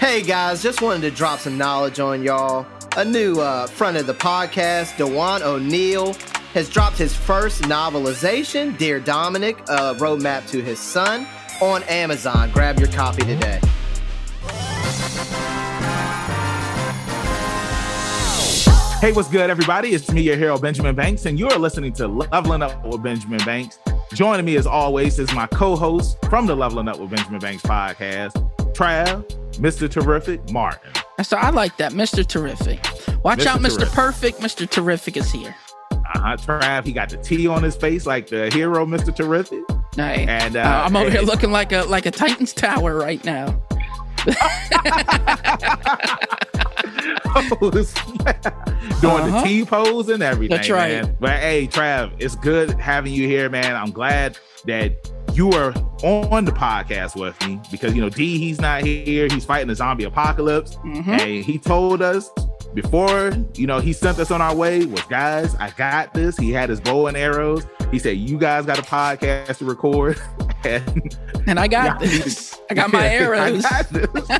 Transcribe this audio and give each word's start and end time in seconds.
Hey 0.00 0.22
guys, 0.22 0.62
just 0.62 0.80
wanted 0.80 1.02
to 1.02 1.10
drop 1.10 1.40
some 1.40 1.58
knowledge 1.58 2.00
on 2.00 2.22
y'all. 2.22 2.66
A 2.96 3.04
new 3.04 3.38
uh, 3.38 3.66
friend 3.66 3.98
of 3.98 4.06
the 4.06 4.14
podcast, 4.14 4.96
Dewan 4.96 5.42
O'Neill, 5.42 6.14
has 6.54 6.70
dropped 6.70 6.96
his 6.96 7.14
first 7.14 7.64
novelization, 7.64 8.78
Dear 8.78 8.98
Dominic, 8.98 9.58
a 9.68 9.94
roadmap 9.96 10.48
to 10.52 10.62
his 10.62 10.78
son, 10.78 11.26
on 11.60 11.82
Amazon. 11.82 12.50
Grab 12.50 12.78
your 12.78 12.88
copy 12.88 13.24
today. 13.24 13.60
Hey, 19.00 19.12
what's 19.12 19.28
good, 19.28 19.50
everybody? 19.50 19.90
It's 19.90 20.10
me, 20.10 20.22
your 20.22 20.36
hero, 20.36 20.56
Benjamin 20.56 20.94
Banks, 20.94 21.26
and 21.26 21.38
you're 21.38 21.58
listening 21.58 21.92
to 21.92 22.08
Leveling 22.08 22.62
Up 22.62 22.82
with 22.86 23.02
Benjamin 23.02 23.44
Banks. 23.44 23.78
Joining 24.14 24.46
me, 24.46 24.56
as 24.56 24.66
always, 24.66 25.18
is 25.18 25.30
my 25.34 25.46
co 25.48 25.76
host 25.76 26.16
from 26.30 26.46
the 26.46 26.56
Leveling 26.56 26.88
Up 26.88 26.98
with 26.98 27.10
Benjamin 27.10 27.40
Banks 27.40 27.62
podcast, 27.62 28.32
Trav, 28.72 29.39
Mr. 29.60 29.90
Terrific, 29.90 30.50
Martin. 30.50 30.90
So 31.22 31.36
I 31.36 31.50
like 31.50 31.76
that, 31.76 31.92
Mr. 31.92 32.26
Terrific. 32.26 32.78
Watch 33.24 33.40
Mr. 33.40 33.46
out, 33.46 33.60
Mr. 33.60 33.76
Terrific. 33.78 33.92
Perfect. 33.92 34.40
Mr. 34.40 34.68
Terrific 34.68 35.16
is 35.18 35.30
here. 35.30 35.54
Uh-huh, 35.92 36.36
Trav, 36.36 36.84
he 36.86 36.92
got 36.92 37.08
the 37.10 37.18
T 37.18 37.46
on 37.46 37.62
his 37.62 37.76
face 37.76 38.06
like 38.06 38.26
the 38.28 38.50
hero, 38.50 38.86
Mr. 38.86 39.14
Terrific. 39.14 39.60
Hey, 39.94 40.24
And, 40.28 40.56
uh, 40.56 40.60
uh, 40.60 40.82
I'm 40.86 40.96
over 40.96 41.10
here 41.10 41.20
looking 41.22 41.50
like 41.50 41.72
a 41.72 41.82
like 41.82 42.06
a 42.06 42.10
Titans 42.10 42.52
tower 42.52 42.96
right 42.96 43.22
now. 43.24 43.60
Doing 49.00 49.22
Uh-huh. 49.22 49.40
the 49.40 49.42
T 49.44 49.64
pose 49.64 50.08
and 50.08 50.22
everything. 50.22 50.56
That's 50.56 50.70
right. 50.70 51.02
Man. 51.04 51.16
But 51.20 51.38
hey, 51.40 51.66
Trav, 51.66 52.12
it's 52.18 52.34
good 52.36 52.70
having 52.78 53.12
you 53.12 53.26
here, 53.26 53.48
man. 53.48 53.74
I'm 53.76 53.90
glad 53.92 54.38
that 54.66 54.92
you 55.40 55.50
are 55.52 55.72
on 56.02 56.44
the 56.44 56.52
podcast 56.52 57.18
with 57.18 57.34
me 57.48 57.58
because 57.70 57.94
you 57.94 58.02
know 58.02 58.10
D 58.10 58.36
he's 58.36 58.60
not 58.60 58.82
here. 58.82 59.26
He's 59.26 59.46
fighting 59.46 59.68
the 59.68 59.74
zombie 59.74 60.04
apocalypse. 60.04 60.76
Mhm. 60.84 61.08
And 61.08 61.42
he 61.42 61.56
told 61.56 62.02
us 62.02 62.28
before, 62.74 63.32
you 63.54 63.66
know, 63.66 63.80
he 63.80 63.94
sent 63.94 64.18
us 64.18 64.30
on 64.30 64.42
our 64.42 64.54
way 64.54 64.84
was 64.84 65.00
guys, 65.04 65.54
I 65.54 65.70
got 65.70 66.12
this. 66.12 66.36
He 66.36 66.50
had 66.50 66.68
his 66.68 66.78
bow 66.78 67.06
and 67.06 67.16
arrows. 67.16 67.66
He 67.90 67.98
said, 67.98 68.18
You 68.18 68.36
guys 68.36 68.66
got 68.66 68.78
a 68.78 68.82
podcast 68.82 69.56
to 69.58 69.64
record. 69.64 70.20
and 70.64 71.16
And 71.46 71.58
I 71.58 71.68
got 71.68 72.00
this. 72.00 72.60
I 72.68 72.74
got 72.74 72.92
my 72.92 73.08
arrows. 73.08 73.64
I 73.70 73.82
got 73.82 73.88
this. 73.88 74.30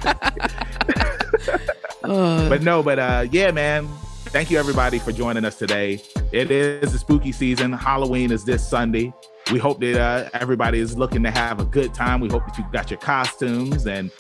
Uh, 2.05 2.49
but 2.51 2.61
no, 2.63 2.83
but 2.83 2.99
uh 2.99 3.27
yeah, 3.33 3.51
man. 3.53 3.89
Thank 4.27 4.51
you 4.51 4.59
everybody 4.59 4.99
for 4.99 5.13
joining 5.13 5.47
us 5.47 5.57
today. 5.57 6.03
It 6.31 6.51
is 6.51 6.93
the 6.93 6.99
spooky 6.99 7.33
season. 7.33 7.73
Halloween 7.73 8.31
is 8.31 8.45
this 8.45 8.69
Sunday. 8.69 9.15
We 9.51 9.59
hope 9.59 9.81
that 9.81 10.01
uh, 10.01 10.31
everybody 10.35 10.79
is 10.79 10.97
looking 10.97 11.23
to 11.25 11.31
have 11.31 11.61
a 11.61 11.65
good 11.65 11.93
time. 11.93 12.21
We 12.21 12.29
hope 12.29 12.47
that 12.47 12.57
you 12.57 12.65
got 12.73 12.91
your 12.91 13.01
costumes 13.01 13.87
and 13.87 14.11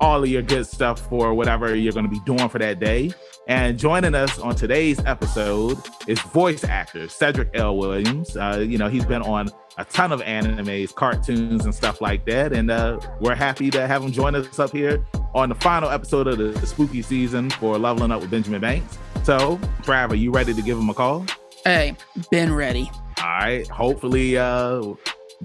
all 0.00 0.22
of 0.22 0.28
your 0.28 0.42
good 0.42 0.66
stuff 0.66 1.08
for 1.08 1.34
whatever 1.34 1.74
you're 1.74 1.92
going 1.92 2.04
to 2.04 2.10
be 2.10 2.20
doing 2.20 2.48
for 2.48 2.58
that 2.58 2.78
day. 2.78 3.12
And 3.48 3.78
joining 3.78 4.14
us 4.14 4.38
on 4.38 4.54
today's 4.54 4.98
episode 5.04 5.78
is 6.06 6.20
voice 6.20 6.64
actor 6.64 7.08
Cedric 7.08 7.50
L. 7.54 7.76
Williams. 7.76 8.36
Uh, 8.36 8.64
you 8.66 8.78
know, 8.78 8.88
he's 8.88 9.04
been 9.04 9.22
on 9.22 9.48
a 9.78 9.84
ton 9.84 10.12
of 10.12 10.20
animes, 10.22 10.94
cartoons, 10.94 11.64
and 11.64 11.74
stuff 11.74 12.00
like 12.00 12.24
that. 12.26 12.52
And 12.52 12.70
uh, 12.70 12.98
we're 13.20 13.34
happy 13.34 13.70
to 13.70 13.86
have 13.86 14.02
him 14.02 14.12
join 14.12 14.34
us 14.34 14.58
up 14.58 14.72
here 14.72 15.04
on 15.34 15.48
the 15.48 15.54
final 15.54 15.90
episode 15.90 16.26
of 16.26 16.38
the, 16.38 16.66
spooky 16.66 17.02
season 17.02 17.50
for 17.50 17.78
Leveling 17.78 18.10
Up 18.10 18.20
with 18.20 18.30
Benjamin 18.30 18.60
Banks. 18.60 18.98
So, 19.22 19.58
Trav, 19.82 20.10
are 20.10 20.16
you 20.16 20.30
ready 20.30 20.54
to 20.54 20.62
give 20.62 20.78
him 20.78 20.88
a 20.88 20.94
call? 20.94 21.26
hey, 21.64 21.96
been 22.30 22.54
ready. 22.54 22.90
All 23.22 23.28
right. 23.28 23.66
Hopefully, 23.68 24.36
uh, 24.38 24.94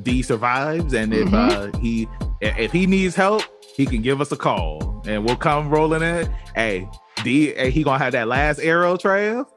D 0.01 0.21
survives, 0.21 0.93
and 0.93 1.13
if 1.13 1.33
uh, 1.33 1.71
he 1.79 2.07
if 2.41 2.71
he 2.71 2.87
needs 2.87 3.15
help, 3.15 3.43
he 3.75 3.85
can 3.85 4.01
give 4.01 4.21
us 4.21 4.31
a 4.31 4.37
call, 4.37 5.01
and 5.05 5.25
we'll 5.25 5.35
come 5.35 5.69
rolling 5.69 6.01
in. 6.01 6.31
Hey, 6.55 6.87
D, 7.23 7.53
hey, 7.53 7.69
he 7.71 7.83
gonna 7.83 7.99
have 8.03 8.13
that 8.13 8.27
last 8.27 8.59
arrow, 8.59 8.97
trail 8.97 9.47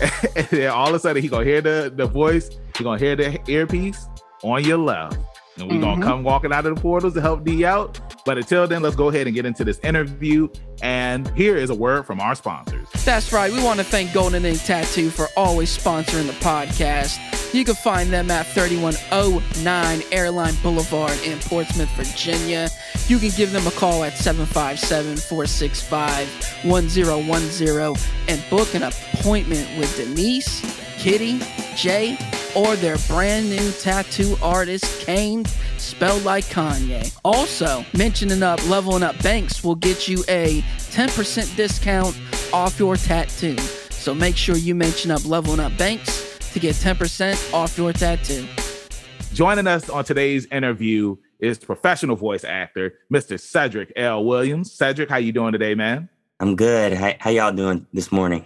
and 0.36 0.46
then 0.48 0.70
all 0.70 0.88
of 0.88 0.94
a 0.94 0.98
sudden, 0.98 1.22
he 1.22 1.28
gonna 1.28 1.44
hear 1.44 1.60
the 1.60 1.92
the 1.94 2.06
voice. 2.06 2.50
He 2.76 2.84
gonna 2.84 2.98
hear 2.98 3.16
the 3.16 3.38
earpiece 3.50 4.08
on 4.42 4.64
your 4.64 4.78
left, 4.78 5.18
and 5.58 5.68
we 5.70 5.76
Mhm. 5.76 5.80
gonna 5.82 6.04
come 6.06 6.22
walking 6.22 6.52
out 6.52 6.64
of 6.66 6.74
the 6.74 6.80
portals 6.80 7.14
to 7.14 7.20
help 7.20 7.44
D 7.44 7.64
out. 7.64 7.98
But 8.24 8.38
until 8.38 8.66
then, 8.66 8.82
let's 8.82 8.96
go 8.96 9.08
ahead 9.08 9.26
and 9.26 9.34
get 9.34 9.44
into 9.46 9.64
this 9.64 9.78
interview. 9.80 10.48
And 10.82 11.30
here 11.36 11.56
is 11.56 11.70
a 11.70 11.74
word 11.74 12.06
from 12.06 12.20
our 12.20 12.34
sponsors. 12.34 12.86
That's 13.04 13.32
right. 13.32 13.52
We 13.52 13.62
want 13.62 13.78
to 13.78 13.84
thank 13.84 14.12
Golden 14.12 14.44
Ink 14.44 14.62
Tattoo 14.64 15.10
for 15.10 15.28
always 15.36 15.76
sponsoring 15.76 16.26
the 16.26 16.32
podcast. 16.44 17.18
You 17.54 17.64
can 17.64 17.74
find 17.74 18.10
them 18.10 18.30
at 18.30 18.46
3109 18.46 20.02
Airline 20.10 20.54
Boulevard 20.62 21.18
in 21.24 21.38
Portsmouth, 21.40 21.90
Virginia. 21.96 22.68
You 23.08 23.18
can 23.18 23.30
give 23.36 23.52
them 23.52 23.66
a 23.66 23.70
call 23.72 24.04
at 24.04 24.16
757 24.16 25.16
465 25.16 26.28
1010 26.64 27.94
and 28.28 28.42
book 28.50 28.74
an 28.74 28.82
appointment 28.84 29.68
with 29.78 29.94
Denise, 29.96 30.62
Kitty, 31.02 31.40
Jay, 31.74 32.16
or 32.54 32.76
their 32.76 32.96
brand 33.08 33.50
new 33.50 33.72
tattoo 33.72 34.36
artist, 34.40 35.04
Kane, 35.04 35.44
spelled 35.76 36.22
like 36.22 36.44
Kanye. 36.44 37.12
Also, 37.24 37.84
mentioning 37.92 38.44
up 38.44 38.64
Leveling 38.68 39.02
Up 39.02 39.20
Banks 39.20 39.64
will 39.64 39.74
get 39.74 40.06
you 40.06 40.22
a 40.28 40.62
10% 40.92 41.56
discount 41.56 42.16
off 42.52 42.78
your 42.78 42.94
tattoo. 42.94 43.58
So 43.90 44.14
make 44.14 44.36
sure 44.36 44.54
you 44.54 44.76
mention 44.76 45.10
up 45.10 45.24
Leveling 45.24 45.58
Up 45.58 45.76
Banks 45.76 46.38
to 46.52 46.60
get 46.60 46.76
10% 46.76 47.52
off 47.52 47.76
your 47.76 47.92
tattoo. 47.92 48.46
Joining 49.34 49.66
us 49.66 49.90
on 49.90 50.04
today's 50.04 50.46
interview 50.52 51.16
is 51.40 51.58
professional 51.58 52.14
voice 52.14 52.44
actor 52.44 52.94
Mr. 53.12 53.40
Cedric 53.40 53.92
L. 53.96 54.24
Williams. 54.24 54.70
Cedric, 54.70 55.10
how 55.10 55.16
you 55.16 55.32
doing 55.32 55.50
today, 55.50 55.74
man? 55.74 56.08
I'm 56.38 56.54
good. 56.54 56.92
How, 56.92 57.14
how 57.18 57.30
y'all 57.30 57.52
doing 57.52 57.88
this 57.92 58.12
morning? 58.12 58.44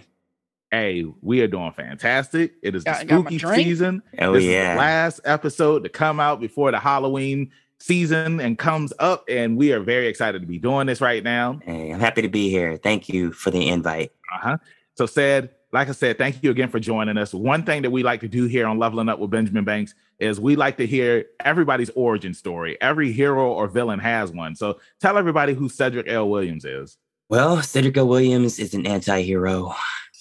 Hey, 0.71 1.05
we 1.21 1.41
are 1.41 1.47
doing 1.47 1.71
fantastic. 1.71 2.55
It 2.61 2.75
is 2.75 2.83
the 2.83 2.91
Got- 2.91 3.07
got 3.07 3.23
my 3.31 3.37
spooky 3.37 3.63
season. 3.63 4.03
Oh 4.19 4.33
this 4.33 4.43
is 4.43 4.49
the 4.49 4.75
last 4.77 5.21
episode 5.23 5.83
to 5.83 5.89
come 5.89 6.19
out 6.19 6.39
before 6.41 6.71
the 6.71 6.79
Halloween 6.79 7.51
season 7.79 8.39
and 8.41 8.57
comes 8.57 8.91
up, 8.99 9.23
and 9.29 9.55
we 9.55 9.71
are 9.71 9.79
very 9.79 10.07
excited 10.07 10.41
to 10.41 10.47
be 10.47 10.57
doing 10.57 10.87
this 10.87 10.99
right 10.99 11.23
now. 11.23 11.59
Hey, 11.63 11.91
I'm 11.91 11.99
happy 11.99 12.21
to 12.21 12.27
be 12.27 12.49
here. 12.49 12.75
Thank 12.77 13.07
you 13.07 13.31
for 13.31 13.49
the 13.51 13.69
invite. 13.69 14.11
Uh-huh. 14.35 14.57
So 14.95 15.05
said, 15.05 15.51
like 15.71 15.87
I 15.89 15.91
said, 15.91 16.17
thank 16.17 16.43
you 16.43 16.51
again 16.51 16.69
for 16.69 16.79
joining 16.79 17.17
us. 17.17 17.33
One 17.33 17.63
thing 17.63 17.83
that 17.83 17.91
we 17.91 18.03
like 18.03 18.21
to 18.21 18.27
do 18.27 18.45
here 18.45 18.65
on 18.67 18.79
Leveling 18.79 19.09
Up 19.09 19.19
with 19.19 19.29
Benjamin 19.29 19.63
Banks 19.63 19.93
is 20.19 20.39
we 20.39 20.55
like 20.55 20.77
to 20.77 20.87
hear 20.87 21.25
everybody's 21.41 21.91
origin 21.91 22.33
story. 22.33 22.77
Every 22.81 23.11
hero 23.11 23.51
or 23.51 23.67
villain 23.67 23.99
has 23.99 24.31
one. 24.31 24.55
So 24.55 24.79
tell 24.99 25.17
everybody 25.17 25.53
who 25.53 25.69
Cedric 25.69 26.07
L. 26.09 26.29
Williams 26.29 26.65
is. 26.65 26.97
Well, 27.29 27.61
Cedric 27.61 27.97
O. 27.97 28.05
Williams 28.05 28.57
is 28.57 28.73
an 28.73 28.87
anti-hero. 28.87 29.75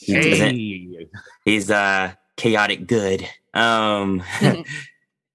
He 0.07 0.21
doesn't 0.21 0.57
Hey. 0.57 1.09
he's 1.45 1.71
uh 1.71 2.13
chaotic 2.37 2.87
good. 2.87 3.29
Um 3.55 4.23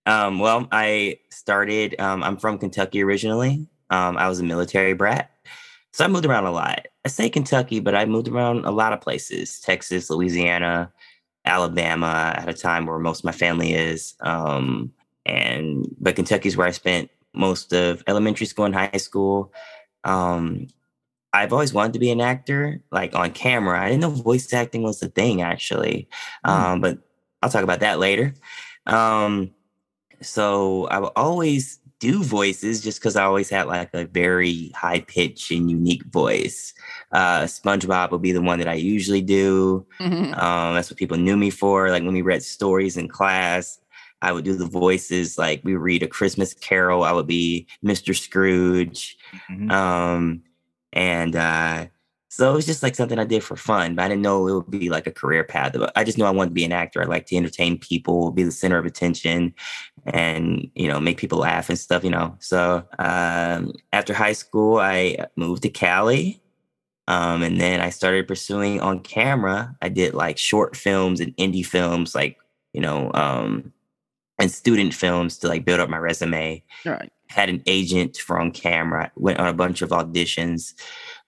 um 0.06 0.40
well, 0.40 0.68
I 0.72 1.20
started 1.30 2.00
um 2.00 2.24
I'm 2.24 2.38
from 2.38 2.58
Kentucky 2.58 3.04
originally. 3.04 3.68
Um 3.90 4.18
I 4.18 4.30
was 4.30 4.40
a 4.40 4.44
military 4.44 4.94
brat. 4.94 5.32
So 5.94 6.06
I 6.06 6.08
moved 6.08 6.26
around 6.26 6.46
a 6.46 6.52
lot. 6.52 6.88
I 7.04 7.10
say 7.10 7.30
Kentucky, 7.30 7.82
but 7.82 7.96
I 7.96 8.06
moved 8.06 8.30
around 8.30 8.64
a 8.66 8.72
lot 8.72 8.94
of 8.94 9.02
places. 9.02 9.60
Texas, 9.60 10.10
Louisiana, 10.10 10.92
Alabama 11.46 12.34
at 12.38 12.48
a 12.48 12.54
time 12.54 12.86
where 12.86 13.00
most 13.00 13.20
of 13.20 13.26
my 13.26 13.32
family 13.34 13.74
is. 13.74 14.16
Um 14.22 14.94
and 15.26 15.86
but 16.00 16.16
Kentucky's 16.16 16.58
where 16.58 16.68
I 16.68 16.72
spent 16.72 17.10
most 17.34 17.74
of 17.74 18.04
elementary 18.08 18.46
school 18.46 18.66
and 18.66 18.76
high 18.76 18.98
school. 18.98 19.54
Um 20.04 20.68
I've 21.34 21.54
always 21.54 21.74
wanted 21.74 21.94
to 21.94 22.00
be 22.00 22.12
an 22.12 22.22
actor, 22.22 22.82
like 22.92 23.16
on 23.16 23.32
camera. 23.32 23.80
I 23.82 23.90
didn't 23.90 24.02
know 24.02 24.10
voice 24.10 24.52
acting 24.54 24.84
was 24.84 25.02
a 25.02 25.08
thing 25.08 25.42
actually, 25.42 26.10
um, 26.44 26.82
but 26.82 26.98
I'll 27.42 27.50
talk 27.50 27.64
about 27.64 27.80
that 27.80 28.00
later. 28.00 28.34
Um, 28.86 29.52
so 30.22 30.88
I 30.88 31.00
will 31.00 31.14
always 31.16 31.80
do 32.00 32.24
voices 32.24 32.82
just 32.82 33.00
because 33.00 33.16
I 33.16 33.24
always 33.24 33.50
had 33.50 33.68
like 33.68 33.94
a 33.94 34.06
very 34.06 34.72
high 34.76 35.02
pitch 35.02 35.52
and 35.52 35.70
unique 35.70 36.04
voice. 36.06 36.74
Uh, 37.12 37.42
SpongeBob 37.44 38.12
would 38.12 38.24
be 38.24 38.32
the 38.32 38.42
one 38.42 38.58
that 38.60 38.68
I 38.68 38.74
usually 38.74 39.22
do. 39.22 39.86
Mhm. 40.00 40.36
Um, 40.38 40.74
that's 40.76 40.90
what 40.90 40.98
people 40.98 41.18
knew 41.18 41.38
me 41.38 41.52
for. 41.52 41.90
Like 41.92 42.04
when 42.04 42.14
we 42.14 42.24
read 42.24 42.42
stories 42.44 42.98
in 42.98 43.08
class, 43.08 43.80
I 44.24 44.32
would 44.32 44.44
do 44.46 44.56
the 44.56 44.66
voices. 44.68 45.38
Like 45.38 45.62
we 45.64 45.76
read 45.76 46.02
a 46.04 46.08
Christmas 46.08 46.54
Carol, 46.56 47.04
I 47.04 47.12
would 47.12 47.28
be 47.28 47.68
Mr. 47.86 48.16
Scrooge. 48.20 49.16
Mhm. 49.50 49.72
Um, 49.72 50.42
and 50.94 51.36
uh, 51.36 51.88
so 52.30 52.52
it 52.52 52.56
was 52.56 52.66
just 52.66 52.82
like 52.82 52.96
something 52.96 53.20
I 53.20 53.26
did 53.26 53.44
for 53.44 53.58
fun, 53.58 53.96
but 53.96 54.04
I 54.04 54.08
didn't 54.08 54.22
know 54.22 54.48
it 54.48 54.54
would 54.54 54.72
be 54.72 54.90
like 54.90 55.06
a 55.06 55.12
career 55.12 55.44
path. 55.44 55.76
I 55.96 56.04
just 56.04 56.18
knew 56.18 56.24
I 56.24 56.32
wanted 56.32 56.52
to 56.52 56.54
be 56.54 56.64
an 56.64 56.72
actor. 56.72 57.02
I 57.02 57.06
like 57.06 57.26
to 57.28 57.36
entertain 57.36 57.78
people, 57.78 58.32
be 58.32 58.44
the 58.44 58.52
center 58.52 58.78
of 58.78 58.86
attention, 58.86 59.54
and 60.06 60.70
you 60.76 60.88
know 60.88 61.00
make 61.00 61.18
people 61.18 61.40
laugh 61.40 61.70
and 61.70 61.78
stuff. 61.78 62.04
You 62.04 62.12
know. 62.12 62.36
So 62.40 62.86
um, 63.00 63.74
after 63.92 64.14
high 64.14 64.34
school, 64.34 64.80
I 64.80 65.18
moved 65.36 65.64
to 65.64 65.70
Cali. 65.70 66.42
Um, 67.08 67.44
and 67.44 67.60
then 67.60 67.82
I 67.82 67.90
started 67.90 68.28
pursuing 68.28 68.80
on 68.80 69.02
camera. 69.02 69.76
I 69.82 69.90
did 69.90 70.14
like 70.14 70.38
short 70.38 70.78
films 70.78 71.20
and 71.20 71.36
indie 71.36 71.66
films, 71.66 72.16
like, 72.16 72.38
you 72.72 72.80
know, 72.80 73.12
um, 73.14 73.74
and 74.40 74.52
student 74.52 74.94
films 74.94 75.38
to 75.40 75.48
like 75.48 75.66
build 75.66 75.80
up 75.80 75.90
my 75.90 75.98
resume 75.98 76.64
right. 76.86 77.12
Had 77.32 77.50
an 77.50 77.64
agent 77.66 78.18
for 78.18 78.40
on 78.40 78.52
camera, 78.52 79.12
went 79.16 79.40
on 79.40 79.48
a 79.48 79.54
bunch 79.54 79.82
of 79.82 79.90
auditions. 79.90 80.74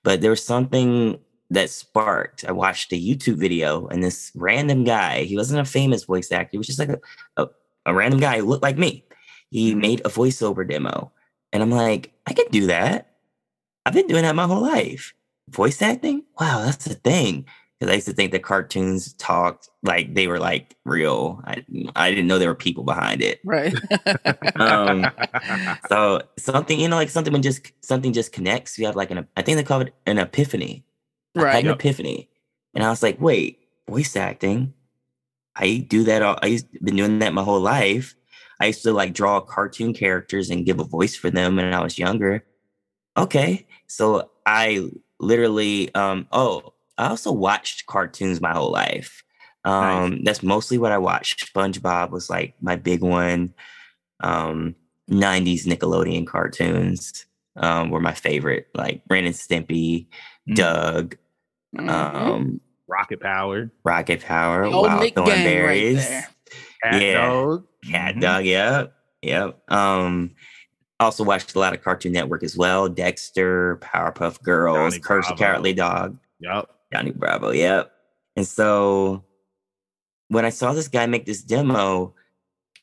But 0.03 0.21
there 0.21 0.29
was 0.29 0.43
something 0.45 1.17
that 1.49 1.69
sparked. 1.69 2.43
I 2.47 2.51
watched 2.51 2.91
a 2.91 2.95
YouTube 2.95 3.37
video 3.37 3.87
and 3.87 4.03
this 4.03 4.31
random 4.35 4.83
guy, 4.83 5.23
he 5.23 5.35
wasn't 5.37 5.61
a 5.61 5.65
famous 5.65 6.03
voice 6.03 6.31
actor, 6.31 6.49
he 6.53 6.57
was 6.57 6.67
just 6.67 6.79
like 6.79 6.89
a, 6.89 6.99
a, 7.37 7.47
a 7.85 7.93
random 7.93 8.19
guy 8.19 8.39
who 8.39 8.45
looked 8.45 8.63
like 8.63 8.77
me. 8.77 9.05
He 9.51 9.73
Mhm. 9.73 9.81
made 9.81 9.99
a 10.01 10.09
voiceover 10.09 10.67
demo. 10.67 11.11
And 11.51 11.61
I'm 11.61 11.69
like, 11.71 12.11
I 12.25 12.33
could 12.33 12.49
do 12.51 12.67
that. 12.67 13.13
I've 13.85 13.93
been 13.93 14.07
doing 14.07 14.23
that 14.23 14.35
my 14.35 14.47
whole 14.47 14.61
life. 14.61 15.13
Voice 15.49 15.81
acting? 15.81 16.23
Wow, 16.39 16.63
that's 16.65 16.85
the 16.85 16.95
thing. 16.95 17.45
Because 17.83 17.91
I 17.91 17.95
used 17.95 18.07
to 18.07 18.13
think 18.13 18.31
the 18.31 18.39
cartoons 18.39 19.11
talked 19.15 19.69
like 19.83 20.13
they 20.13 20.27
were 20.27 20.39
like 20.39 20.77
real. 20.85 21.41
I, 21.43 21.65
I 21.97 22.11
didn't 22.11 22.27
know 22.27 22.39
there 22.39 22.47
were 22.47 22.55
people 22.55 22.85
behind 22.85 23.21
it. 23.21 23.41
Right. 23.43 23.75
Um, 24.55 25.11
So 25.89 26.21
something, 26.39 26.79
you 26.79 26.87
know, 26.87 26.95
like 26.95 27.09
something 27.09 27.33
when 27.33 27.41
just 27.41 27.73
something 27.81 28.13
just 28.13 28.31
connects. 28.31 28.79
You 28.79 28.85
have 28.85 28.95
like 28.95 29.11
an, 29.11 29.27
I 29.35 29.41
think 29.41 29.57
they 29.57 29.63
call 29.65 29.81
it 29.81 29.93
an 30.05 30.17
epiphany. 30.17 30.85
I 31.35 31.39
had 31.39 31.45
right. 31.45 31.63
an 31.65 31.65
Yep. 31.71 31.75
epiphany, 31.75 32.29
and 32.73 32.85
I 32.85 32.89
was 32.89 33.03
like, 33.03 33.19
wait, 33.19 33.59
voice 33.89 34.15
acting. 34.15 34.73
I 35.57 35.85
do 35.89 36.05
that. 36.05 36.21
All, 36.21 36.39
I 36.41 36.45
used 36.45 36.71
been 36.81 36.95
doing 36.95 37.19
that 37.19 37.33
my 37.33 37.43
whole 37.43 37.59
life. 37.59 38.15
I 38.61 38.67
used 38.67 38.83
to 38.83 38.93
like 38.93 39.13
draw 39.13 39.41
cartoon 39.41 39.93
characters 39.93 40.49
and 40.49 40.65
give 40.65 40.79
a 40.79 40.85
voice 40.85 41.17
for 41.17 41.29
them 41.29 41.57
when 41.57 41.73
I 41.73 41.83
was 41.83 41.99
younger. 41.99 42.45
Okay, 43.17 43.67
so 43.87 44.31
I 44.45 44.89
literally, 45.19 45.93
um, 45.95 46.27
oh, 46.31 46.72
I 46.97 47.07
also 47.09 47.31
watched 47.31 47.85
cartoons 47.87 48.39
my 48.41 48.53
whole 48.53 48.71
life. 48.71 49.23
Um, 49.65 50.23
That's 50.23 50.43
mostly 50.43 50.77
what 50.77 50.91
I 50.91 50.97
watched. 50.97 51.53
SpongeBob 51.53 52.11
was 52.11 52.29
like 52.29 52.53
my 52.61 52.75
big 52.75 53.01
one. 53.01 53.53
Um, 54.21 54.75
90s 55.09 55.65
Nickelodeon 55.65 56.25
cartoons 56.27 57.25
um, 57.55 57.89
were 57.89 57.99
my 57.99 58.13
favorite, 58.13 58.67
like 58.73 59.01
Ren 59.09 59.25
and 59.25 59.35
Stimpy, 59.35 60.07
Mm. 60.49 60.55
Doug, 60.55 61.15
Mhm. 61.77 61.89
um, 61.89 62.61
Rocket 62.87 63.21
Power, 63.21 63.71
Rocket 63.85 64.21
Power, 64.21 64.67
The 64.69 64.75
old 64.75 64.87
Wild 64.87 65.01
Nick 65.01 65.15
Gang 65.15 65.25
right 65.25 65.95
Thornberrys. 65.95 66.23
Cat 66.83 67.01
Yeah. 67.01 67.13
Dog, 67.27 67.65
Cat 67.89 68.15
Mhm. 68.15 68.21
Dog, 68.21 68.45
yep, 68.45 68.93
yep. 69.21 69.71
Um, 69.71 70.31
also 70.99 71.23
watched 71.23 71.55
a 71.55 71.59
lot 71.59 71.73
of 71.73 71.81
Cartoon 71.81 72.11
Network 72.11 72.43
as 72.43 72.57
well. 72.57 72.89
Dexter, 72.89 73.77
Powerpuff 73.81 74.41
Girls, 74.41 74.93
Johnny 74.93 74.99
Courage 75.01 75.27
the 75.29 75.35
Cowardly 75.35 75.73
Dog, 75.73 76.17
Yep. 76.39 76.69
Johnny 76.93 77.11
Bravo, 77.11 77.51
yep. 77.51 77.91
And 78.35 78.47
so 78.47 79.23
when 80.27 80.45
I 80.45 80.49
saw 80.49 80.73
this 80.73 80.87
guy 80.87 81.05
make 81.05 81.25
this 81.25 81.41
demo 81.41 82.13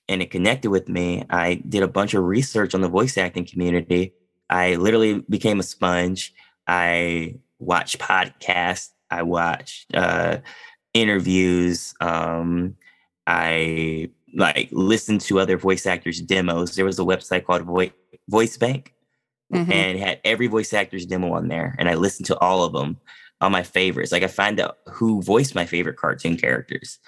and 0.09 0.21
it 0.23 0.31
connected 0.31 0.71
with 0.71 0.89
me, 0.89 1.25
I 1.31 1.55
did 1.69 1.83
a 1.83 1.89
bunch 1.89 2.15
of 2.15 2.25
research 2.25 2.75
on 2.75 2.81
the 2.81 2.89
voice 2.89 3.17
acting 3.17 3.45
community. 3.45 4.13
I 4.49 4.75
literally 4.77 5.21
became 5.29 5.61
a 5.61 5.65
sponge. 5.65 6.35
I 6.67 7.37
watched 7.59 7.99
podcasts. 7.99 8.91
I 9.11 9.23
watched 9.23 9.95
uh, 9.95 10.39
interviews. 10.95 11.95
Um, 12.01 12.77
I 13.27 14.11
like 14.35 14.69
listened 14.73 15.21
to 15.23 15.39
other 15.41 15.57
voice 15.57 15.87
actors' 15.87 16.21
demos. 16.21 16.75
There 16.75 16.85
was 16.85 16.99
a 16.99 17.03
website 17.05 17.45
called 17.45 17.63
Vo- 17.63 17.91
Voice 18.29 18.57
Bank, 18.57 18.95
Mhm. 19.53 19.73
and 19.73 19.99
had 19.99 20.21
every 20.25 20.47
voice 20.47 20.73
actor's 20.73 21.07
demo 21.07 21.33
on 21.33 21.49
there. 21.49 21.75
And 21.79 21.89
I 21.89 21.95
listened 21.95 22.27
to 22.27 22.39
all 22.39 22.63
of 22.65 22.73
them, 22.73 22.99
all 23.41 23.51
my 23.51 23.63
favorites. 23.63 24.13
Like 24.13 24.23
I 24.23 24.27
find 24.29 24.61
out 24.61 24.79
who 24.87 25.23
voiced 25.23 25.55
my 25.55 25.67
favorite 25.67 25.97
cartoon 25.97 26.37
characters. 26.37 26.99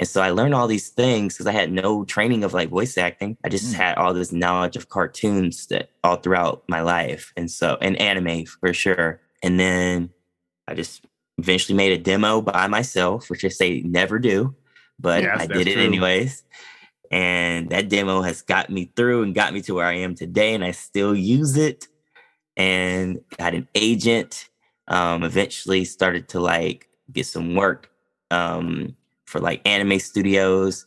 And 0.00 0.08
so 0.08 0.20
I 0.20 0.30
learned 0.30 0.54
all 0.54 0.66
these 0.66 0.88
things 0.88 1.34
because 1.34 1.46
I 1.46 1.52
had 1.52 1.70
no 1.72 2.04
training 2.04 2.42
of 2.44 2.52
like 2.52 2.68
voice 2.68 2.98
acting. 2.98 3.36
I 3.44 3.48
just 3.48 3.72
Mm. 3.72 3.76
had 3.76 3.96
all 3.96 4.12
this 4.12 4.32
knowledge 4.32 4.76
of 4.76 4.88
cartoons 4.88 5.66
that 5.68 5.90
all 6.02 6.16
throughout 6.16 6.64
my 6.68 6.80
life. 6.80 7.32
And 7.36 7.50
so, 7.50 7.78
and 7.80 7.96
anime 8.00 8.44
for 8.46 8.72
sure. 8.72 9.20
And 9.42 9.58
then 9.60 10.10
I 10.66 10.74
just 10.74 11.04
eventually 11.38 11.76
made 11.76 11.92
a 11.92 12.02
demo 12.02 12.40
by 12.40 12.66
myself, 12.66 13.30
which 13.30 13.44
I 13.44 13.48
say 13.48 13.82
never 13.82 14.18
do, 14.18 14.54
but 14.98 15.22
Yes, 15.22 15.42
I 15.42 15.46
did 15.46 15.68
it 15.68 15.74
true. 15.74 15.82
anyways. 15.82 16.42
And 17.10 17.70
that 17.70 17.88
demo 17.88 18.22
has 18.22 18.42
got 18.42 18.70
me 18.70 18.90
through 18.96 19.22
and 19.22 19.34
got 19.34 19.52
me 19.54 19.60
to 19.62 19.74
where 19.74 19.86
I 19.86 19.94
am 19.98 20.14
today. 20.16 20.54
And 20.54 20.64
I 20.64 20.72
still 20.72 21.14
use 21.14 21.56
it 21.56 21.86
and 22.56 23.20
got 23.38 23.54
an 23.54 23.68
agent. 23.74 24.48
Um, 24.88 25.22
eventually 25.22 25.84
started 25.84 26.28
to 26.30 26.40
like 26.40 26.88
get 27.12 27.26
some 27.26 27.54
work 27.54 27.90
um, 28.30 28.96
for 29.24 29.40
like 29.40 29.66
anime 29.66 29.98
studios. 29.98 30.86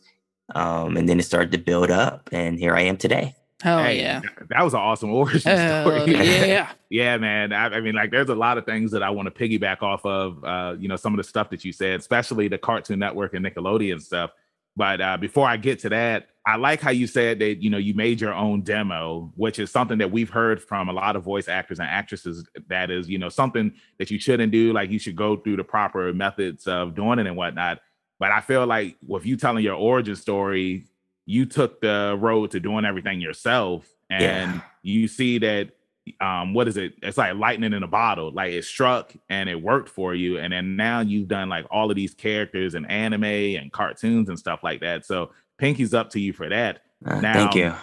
Um, 0.54 0.96
and 0.96 1.08
then 1.08 1.18
it 1.18 1.24
started 1.24 1.52
to 1.52 1.58
build 1.58 1.90
up. 1.90 2.28
And 2.32 2.58
here 2.58 2.74
I 2.74 2.82
am 2.82 2.96
today. 2.96 3.34
Oh 3.64 3.82
Hey, 3.82 3.98
yeah. 4.00 4.20
That 4.50 4.62
was 4.62 4.72
an 4.72 4.80
awesome 4.80 5.10
origin 5.14 5.56
Hell 5.56 5.90
story. 5.90 6.12
yeah. 6.12 6.70
Yeah, 6.90 7.16
man. 7.18 7.52
I, 7.52 7.66
I 7.66 7.80
mean, 7.80 7.94
like, 7.94 8.10
there's 8.10 8.28
a 8.28 8.34
lot 8.34 8.56
of 8.56 8.64
things 8.64 8.92
that 8.92 9.02
I 9.02 9.10
want 9.10 9.34
to 9.34 9.48
piggyback 9.48 9.82
off 9.82 10.04
of. 10.06 10.42
Uh, 10.44 10.76
you 10.78 10.88
know, 10.88 10.96
some 10.96 11.12
of 11.12 11.18
the 11.18 11.24
stuff 11.24 11.50
that 11.50 11.64
you 11.64 11.72
said, 11.72 11.98
especially 11.98 12.48
the 12.48 12.58
Cartoon 12.58 12.98
Network 12.98 13.34
and 13.34 13.44
Nickelodeon 13.44 14.00
stuff. 14.00 14.30
But 14.78 15.00
uh, 15.00 15.16
before 15.16 15.48
I 15.48 15.56
get 15.56 15.80
to 15.80 15.88
that, 15.88 16.28
I 16.46 16.54
like 16.56 16.80
how 16.80 16.92
you 16.92 17.08
said 17.08 17.40
that 17.40 17.60
you 17.62 17.68
know 17.68 17.78
you 17.78 17.94
made 17.94 18.20
your 18.20 18.32
own 18.32 18.62
demo, 18.62 19.32
which 19.34 19.58
is 19.58 19.72
something 19.72 19.98
that 19.98 20.12
we've 20.12 20.30
heard 20.30 20.62
from 20.62 20.88
a 20.88 20.92
lot 20.92 21.16
of 21.16 21.24
voice 21.24 21.48
actors 21.48 21.80
and 21.80 21.88
actresses. 21.88 22.48
That 22.68 22.90
is, 22.92 23.10
you 23.10 23.18
know, 23.18 23.28
something 23.28 23.74
that 23.98 24.10
you 24.12 24.20
shouldn't 24.20 24.52
do. 24.52 24.72
Like 24.72 24.90
you 24.90 25.00
should 25.00 25.16
go 25.16 25.36
through 25.36 25.56
the 25.56 25.64
proper 25.64 26.12
methods 26.14 26.68
of 26.68 26.94
doing 26.94 27.18
it 27.18 27.26
and 27.26 27.36
whatnot. 27.36 27.80
But 28.20 28.30
I 28.30 28.40
feel 28.40 28.66
like 28.66 28.96
with 29.04 29.26
you 29.26 29.36
telling 29.36 29.64
your 29.64 29.74
origin 29.74 30.14
story, 30.14 30.86
you 31.26 31.44
took 31.44 31.80
the 31.80 32.16
road 32.18 32.52
to 32.52 32.60
doing 32.60 32.84
everything 32.84 33.20
yourself, 33.20 33.86
and 34.08 34.54
Yeah. 34.54 34.60
you 34.82 35.08
see 35.08 35.38
that 35.38 35.70
um 36.20 36.54
what 36.54 36.68
is 36.68 36.76
it? 36.76 36.94
It's 37.02 37.18
like 37.18 37.34
lightning 37.36 37.72
in 37.72 37.82
a 37.82 37.88
bottle. 37.88 38.30
Like 38.32 38.52
it 38.52 38.64
struck 38.64 39.12
and 39.28 39.48
it 39.48 39.60
worked 39.60 39.88
for 39.88 40.14
you 40.14 40.38
and 40.38 40.52
then 40.52 40.76
now 40.76 41.00
you've 41.00 41.28
done 41.28 41.48
like 41.48 41.66
all 41.70 41.90
of 41.90 41.96
these 41.96 42.14
characters 42.14 42.74
and 42.74 42.90
anime 42.90 43.24
and 43.24 43.72
cartoons 43.72 44.28
and 44.28 44.38
stuff 44.38 44.60
like 44.62 44.80
that. 44.80 45.04
So 45.06 45.30
pinky's 45.58 45.94
up 45.94 46.10
to 46.10 46.20
you 46.20 46.32
for 46.32 46.48
that. 46.48 46.80
Uh, 47.04 47.20
Now- 47.20 47.32
thank 47.34 47.54
you. 47.54 47.74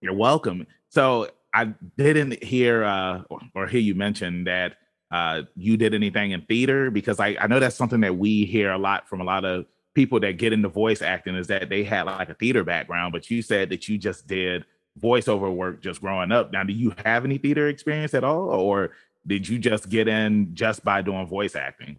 you're 0.00 0.14
welcome. 0.14 0.66
So 0.88 1.28
i 1.54 1.66
didn't 1.96 2.42
hear 2.42 2.82
uh 2.84 3.22
or, 3.30 3.40
or 3.54 3.66
hear 3.68 3.80
you 3.80 3.94
mention 3.94 4.44
that 4.44 4.76
uh 5.12 5.42
you 5.54 5.76
did 5.76 5.94
anything 5.94 6.32
in 6.32 6.42
theater? 6.42 6.90
Because 6.90 7.20
i 7.20 7.36
i 7.40 7.46
know 7.46 7.60
that's 7.60 7.76
something 7.76 8.00
that 8.00 8.16
we 8.16 8.44
hear 8.44 8.72
a 8.72 8.78
lot 8.78 9.08
from 9.08 9.20
a 9.20 9.24
lot 9.24 9.44
of 9.44 9.66
people 9.94 10.18
that 10.18 10.32
get 10.38 10.52
into 10.52 10.68
voice 10.68 11.00
acting 11.02 11.36
is 11.36 11.46
that 11.46 11.68
they 11.68 11.84
had 11.84 12.02
like 12.06 12.28
a 12.28 12.34
theater 12.34 12.64
background 12.64 13.12
but 13.12 13.30
you 13.30 13.40
said 13.40 13.68
that 13.70 13.88
you 13.88 13.96
just 13.96 14.26
did 14.26 14.64
voiceover 15.00 15.52
work 15.54 15.82
just 15.82 16.00
growing 16.00 16.30
up 16.32 16.52
now 16.52 16.62
do 16.62 16.72
you 16.72 16.92
have 17.04 17.24
any 17.24 17.36
theater 17.38 17.68
experience 17.68 18.14
at 18.14 18.22
all 18.24 18.48
or 18.48 18.92
did 19.26 19.48
you 19.48 19.58
just 19.58 19.88
get 19.88 20.06
in 20.06 20.54
just 20.54 20.84
by 20.84 21.02
doing 21.02 21.26
voice 21.26 21.56
acting 21.56 21.98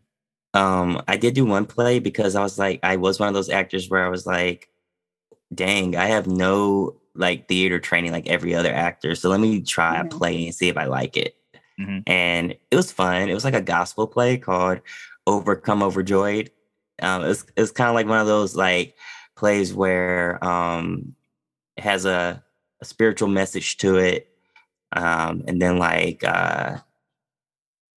Um, 0.54 1.02
I 1.08 1.18
did 1.18 1.34
do 1.36 1.44
one 1.46 1.66
play 1.66 2.00
because 2.00 2.34
I 2.36 2.42
was 2.42 2.58
like, 2.58 2.80
I 2.82 2.96
was 2.96 3.20
one 3.20 3.28
of 3.28 3.34
those 3.36 3.50
actors 3.50 3.90
where 3.90 4.06
I 4.06 4.08
was 4.08 4.26
like, 4.26 4.70
dang, 5.54 5.98
I 5.98 6.06
have 6.06 6.28
no 6.28 6.96
like 7.14 7.50
theater 7.50 7.78
training 7.80 8.14
like 8.14 8.28
every 8.28 8.56
other 8.56 8.74
actor. 8.74 9.16
So 9.16 9.30
let 9.30 9.42
me 9.42 9.62
try 9.62 9.98
Mhm. 9.98 10.06
a 10.06 10.10
play 10.18 10.46
and 10.46 10.56
see 10.56 10.70
if 10.70 10.78
I 10.78 10.86
like 10.86 11.18
it. 11.18 11.36
Mhm. 11.78 12.04
And 12.08 12.52
it 12.72 12.76
was 12.78 12.90
fun. 12.94 13.28
It 13.30 13.34
was 13.34 13.44
like 13.44 13.54
a 13.54 13.62
gospel 13.62 14.08
play 14.08 14.38
called 14.38 14.80
Overcome 15.28 15.84
Overjoyed. 15.84 16.52
Um, 17.02 17.24
it's 17.24 17.28
was, 17.44 17.46
it 17.58 17.62
was 17.62 17.72
kind 17.74 17.90
of 17.90 17.96
like 17.96 18.08
one 18.08 18.22
of 18.22 18.28
those 18.28 18.56
like 18.56 18.96
plays 19.36 19.74
where 19.74 20.42
um 20.42 21.16
it 21.76 21.84
has 21.84 22.06
a, 22.06 22.42
a 22.86 22.88
spiritual 22.88 23.28
message 23.28 23.78
to 23.78 23.98
it. 23.98 24.30
Um, 24.92 25.44
and 25.48 25.62
then 25.62 25.78
like 25.78 26.24
uh 26.24 26.78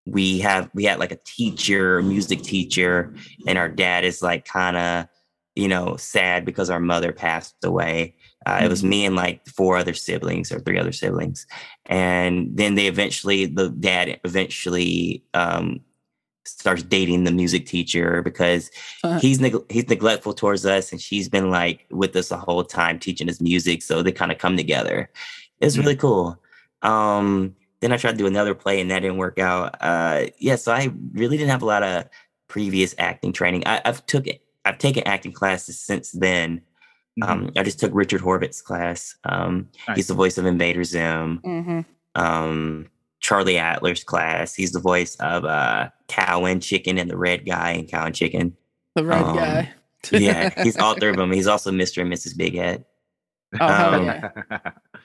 we 0.07 0.40
have 0.40 0.71
we 0.75 0.85
had 0.85 0.99
like 0.99 1.12
a 1.12 1.18
teacher, 1.25 1.99
a 1.99 2.02
music 2.02 2.42
teacher, 2.42 3.14
and 3.47 3.59
our 3.59 3.68
dad 3.68 4.04
is 4.04 4.23
like 4.23 4.45
kind 4.45 4.76
of 4.76 5.07
you 5.54 5.68
know 5.68 5.97
sad 5.97 6.45
because 6.45 6.71
our 6.71 6.80
mother 6.80 7.12
passed 7.12 7.57
away. 7.62 8.16
Uh, 8.47 8.61
It 8.62 8.71
was 8.71 8.83
me 8.83 9.04
and 9.04 9.16
like 9.16 9.47
four 9.47 9.76
other 9.76 9.95
siblings 9.95 10.50
or 10.50 10.61
three 10.61 10.78
other 10.78 10.92
siblings, 10.92 11.47
and 11.87 12.57
then 12.57 12.75
they 12.75 12.87
eventually 12.87 13.47
the 13.47 13.68
dad 13.68 14.21
eventually 14.25 15.25
um, 15.35 15.80
starts 16.49 16.83
dating 16.83 17.25
the 17.25 17.33
music 17.33 17.67
teacher 17.67 18.23
because 18.23 18.71
Uh-huh. 19.05 19.19
he's 19.21 19.40
neg- 19.40 19.71
he's 19.71 19.88
neglectful 19.88 20.35
towards 20.35 20.64
us, 20.67 20.93
and 20.93 21.00
she's 21.00 21.28
been 21.28 21.50
like 21.50 21.87
with 21.90 22.14
us 22.17 22.28
the 22.31 22.37
whole 22.37 22.64
time 22.64 22.99
teaching 22.99 23.28
us 23.28 23.40
music. 23.40 23.83
So 23.83 24.02
they 24.02 24.12
kind 24.12 24.33
of 24.33 24.38
come 24.38 24.57
together. 24.57 25.11
It's 25.61 25.76
really 25.78 25.97
cool. 25.97 26.38
Um, 26.83 27.55
then 27.81 27.93
I 27.93 27.97
tried 27.97 28.12
to 28.12 28.17
do 28.19 28.26
another 28.26 28.55
play 28.55 28.81
and 28.81 28.90
that 28.90 29.00
didn't 29.00 29.19
work 29.19 29.38
out. 29.38 29.76
Uh, 29.81 30.26
yeah, 30.38 30.57
so 30.57 30.73
I 30.73 30.90
really 31.12 31.37
didn't 31.37 31.50
have 31.50 31.62
a 31.62 31.67
lot 31.67 31.83
of 31.83 32.05
previous 32.49 32.95
acting 32.99 33.33
training. 33.33 33.62
I, 33.67 33.81
I've 33.85 34.05
took. 34.07 34.26
I've 34.64 34.78
taken 34.78 35.02
acting 35.07 35.33
classes 35.33 35.78
since 35.81 36.12
then. 36.12 36.61
Mm-hmm. 37.21 37.31
Um, 37.31 37.50
I 37.57 37.62
just 37.62 37.81
took 37.81 37.90
Richard 37.95 38.21
Horvitz 38.21 38.62
class. 38.62 39.17
Um, 39.25 39.69
Nice. 39.88 39.97
He's 39.97 40.07
the 40.09 40.14
voice 40.14 40.38
of 40.38 40.47
Invader 40.47 40.85
Zim. 40.85 41.38
hmm 41.43 41.81
Um, 42.14 42.87
Charlie 43.20 43.58
Adler's 43.58 44.04
class. 44.04 44.54
He's 44.54 44.72
the 44.72 44.80
voice 44.80 45.16
of 45.16 45.44
uh, 45.44 45.88
Cow 46.08 46.44
and 46.44 46.62
Chicken 46.62 46.98
and 46.98 47.10
the 47.10 47.16
Red 47.16 47.44
Guy 47.46 47.72
in 47.72 47.87
Cow 47.87 48.06
and 48.06 48.14
Chicken. 48.14 48.56
The 48.94 49.04
red 49.04 49.22
Um, 49.22 49.37
guy. 49.37 49.72
Yeah, 50.12 50.50
he's 50.62 50.76
all 50.78 50.94
three 50.94 51.10
of 51.10 51.16
them. 51.18 51.32
He's 51.32 51.46
also 51.48 51.70
Mr. 51.70 52.02
and 52.02 52.12
Mrs. 52.12 52.37
Big 52.37 52.54
Head. 52.54 52.84
Oh, 53.60 53.66
um, 53.94 54.04
yeah. 54.04 54.30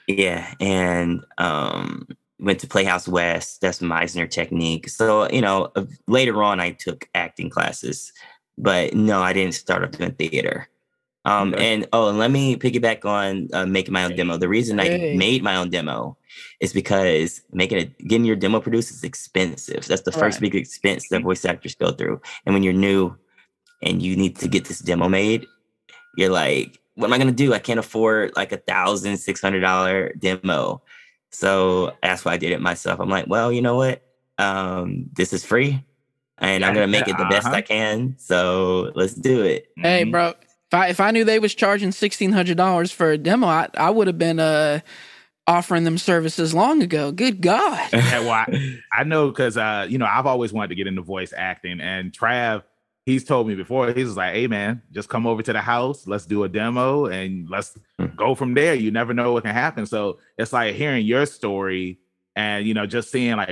Yeah, 0.06 0.54
and 0.60 1.24
um, 1.38 2.06
went 2.38 2.60
to 2.60 2.66
Playhouse 2.66 3.08
West. 3.08 3.60
That's 3.60 3.80
Meisner 3.80 4.30
technique. 4.30 4.88
So, 4.88 5.28
you 5.30 5.40
know, 5.40 5.72
uh, 5.76 5.84
later 6.06 6.42
on, 6.42 6.60
I 6.60 6.70
took 6.72 7.08
acting 7.14 7.48
classes, 7.50 8.12
but 8.58 8.94
no, 8.94 9.22
I 9.22 9.32
didn't 9.32 9.54
start 9.54 9.82
off 9.82 9.92
doing 9.92 10.12
theater. 10.12 10.68
Um, 11.24 11.54
okay. 11.54 11.74
And 11.74 11.86
oh, 11.92 12.08
and 12.08 12.18
let 12.18 12.30
me 12.30 12.56
piggyback 12.56 13.04
on 13.04 13.48
uh, 13.52 13.66
making 13.66 13.94
my 13.94 14.04
own 14.04 14.14
demo. 14.14 14.36
The 14.36 14.48
reason 14.48 14.78
hey. 14.78 15.14
I 15.14 15.16
made 15.16 15.42
my 15.42 15.56
own 15.56 15.70
demo 15.70 16.16
is 16.60 16.72
because 16.72 17.40
making 17.52 17.78
it 17.78 17.98
getting 18.06 18.26
your 18.26 18.36
demo 18.36 18.60
produced 18.60 18.90
is 18.90 19.04
expensive. 19.04 19.86
That's 19.86 20.02
the 20.02 20.12
first 20.12 20.36
right. 20.36 20.52
big 20.52 20.54
expense 20.54 21.08
that 21.08 21.22
voice 21.22 21.44
actors 21.44 21.74
go 21.74 21.92
through. 21.92 22.20
And 22.44 22.54
when 22.54 22.62
you're 22.62 22.74
new 22.74 23.16
and 23.82 24.02
you 24.02 24.16
need 24.16 24.36
to 24.36 24.48
get 24.48 24.66
this 24.66 24.80
demo 24.80 25.08
made, 25.08 25.46
you're 26.16 26.30
like, 26.30 26.78
what 26.94 27.06
am 27.06 27.12
I 27.14 27.18
gonna 27.18 27.32
do? 27.32 27.54
I 27.54 27.58
can't 27.58 27.80
afford 27.80 28.32
like 28.36 28.52
a 28.52 28.58
thousand 28.58 29.16
six 29.16 29.40
hundred 29.40 29.60
dollar 29.60 30.12
demo. 30.18 30.82
So 31.30 31.92
that's 32.02 32.24
why 32.24 32.34
I 32.34 32.36
did 32.36 32.52
it 32.52 32.60
myself. 32.60 33.00
I'm 33.00 33.08
like, 33.08 33.26
well, 33.28 33.50
you 33.50 33.62
know 33.62 33.76
what? 33.76 34.02
Um, 34.36 35.06
this 35.14 35.32
is 35.32 35.44
free 35.44 35.82
and 36.38 36.64
I'm 36.64 36.74
gonna 36.74 36.86
make 36.86 37.08
it 37.08 37.16
the 37.16 37.24
best 37.26 37.46
uh-huh. 37.46 37.56
I 37.56 37.62
can. 37.62 38.14
So 38.18 38.92
let's 38.94 39.14
do 39.14 39.42
it. 39.42 39.68
Hey, 39.76 40.02
mm-hmm. 40.02 40.10
bro. 40.10 40.34
If 40.74 40.80
I 40.80 40.88
if 40.88 41.00
I 41.00 41.12
knew 41.12 41.24
they 41.24 41.38
was 41.38 41.54
charging 41.54 41.92
sixteen 41.92 42.32
hundred 42.32 42.56
dollars 42.56 42.90
for 42.90 43.12
a 43.12 43.16
demo, 43.16 43.46
I, 43.46 43.68
I 43.74 43.90
would 43.90 44.08
have 44.08 44.18
been 44.18 44.40
uh 44.40 44.80
offering 45.46 45.84
them 45.84 45.98
services 45.98 46.52
long 46.52 46.82
ago. 46.82 47.12
Good 47.12 47.40
God. 47.40 47.88
yeah, 47.92 48.18
well, 48.20 48.32
I, 48.32 48.80
I 48.92 49.04
know 49.04 49.28
because 49.28 49.56
uh, 49.56 49.86
you 49.88 49.98
know, 49.98 50.06
I've 50.06 50.26
always 50.26 50.52
wanted 50.52 50.68
to 50.70 50.74
get 50.74 50.88
into 50.88 51.00
voice 51.00 51.32
acting 51.36 51.80
and 51.80 52.10
Trav, 52.10 52.64
he's 53.06 53.22
told 53.22 53.46
me 53.46 53.54
before, 53.54 53.92
he's 53.92 54.16
like, 54.16 54.34
hey 54.34 54.48
man, 54.48 54.82
just 54.90 55.08
come 55.08 55.28
over 55.28 55.42
to 55.42 55.52
the 55.52 55.60
house, 55.60 56.08
let's 56.08 56.26
do 56.26 56.42
a 56.42 56.48
demo 56.48 57.06
and 57.06 57.48
let's 57.48 57.78
hmm. 58.00 58.06
go 58.16 58.34
from 58.34 58.54
there. 58.54 58.74
You 58.74 58.90
never 58.90 59.14
know 59.14 59.32
what 59.32 59.44
can 59.44 59.54
happen. 59.54 59.86
So 59.86 60.18
it's 60.36 60.52
like 60.52 60.74
hearing 60.74 61.06
your 61.06 61.24
story 61.26 62.00
and 62.34 62.66
you 62.66 62.74
know, 62.74 62.84
just 62.84 63.12
seeing 63.12 63.36
like, 63.36 63.50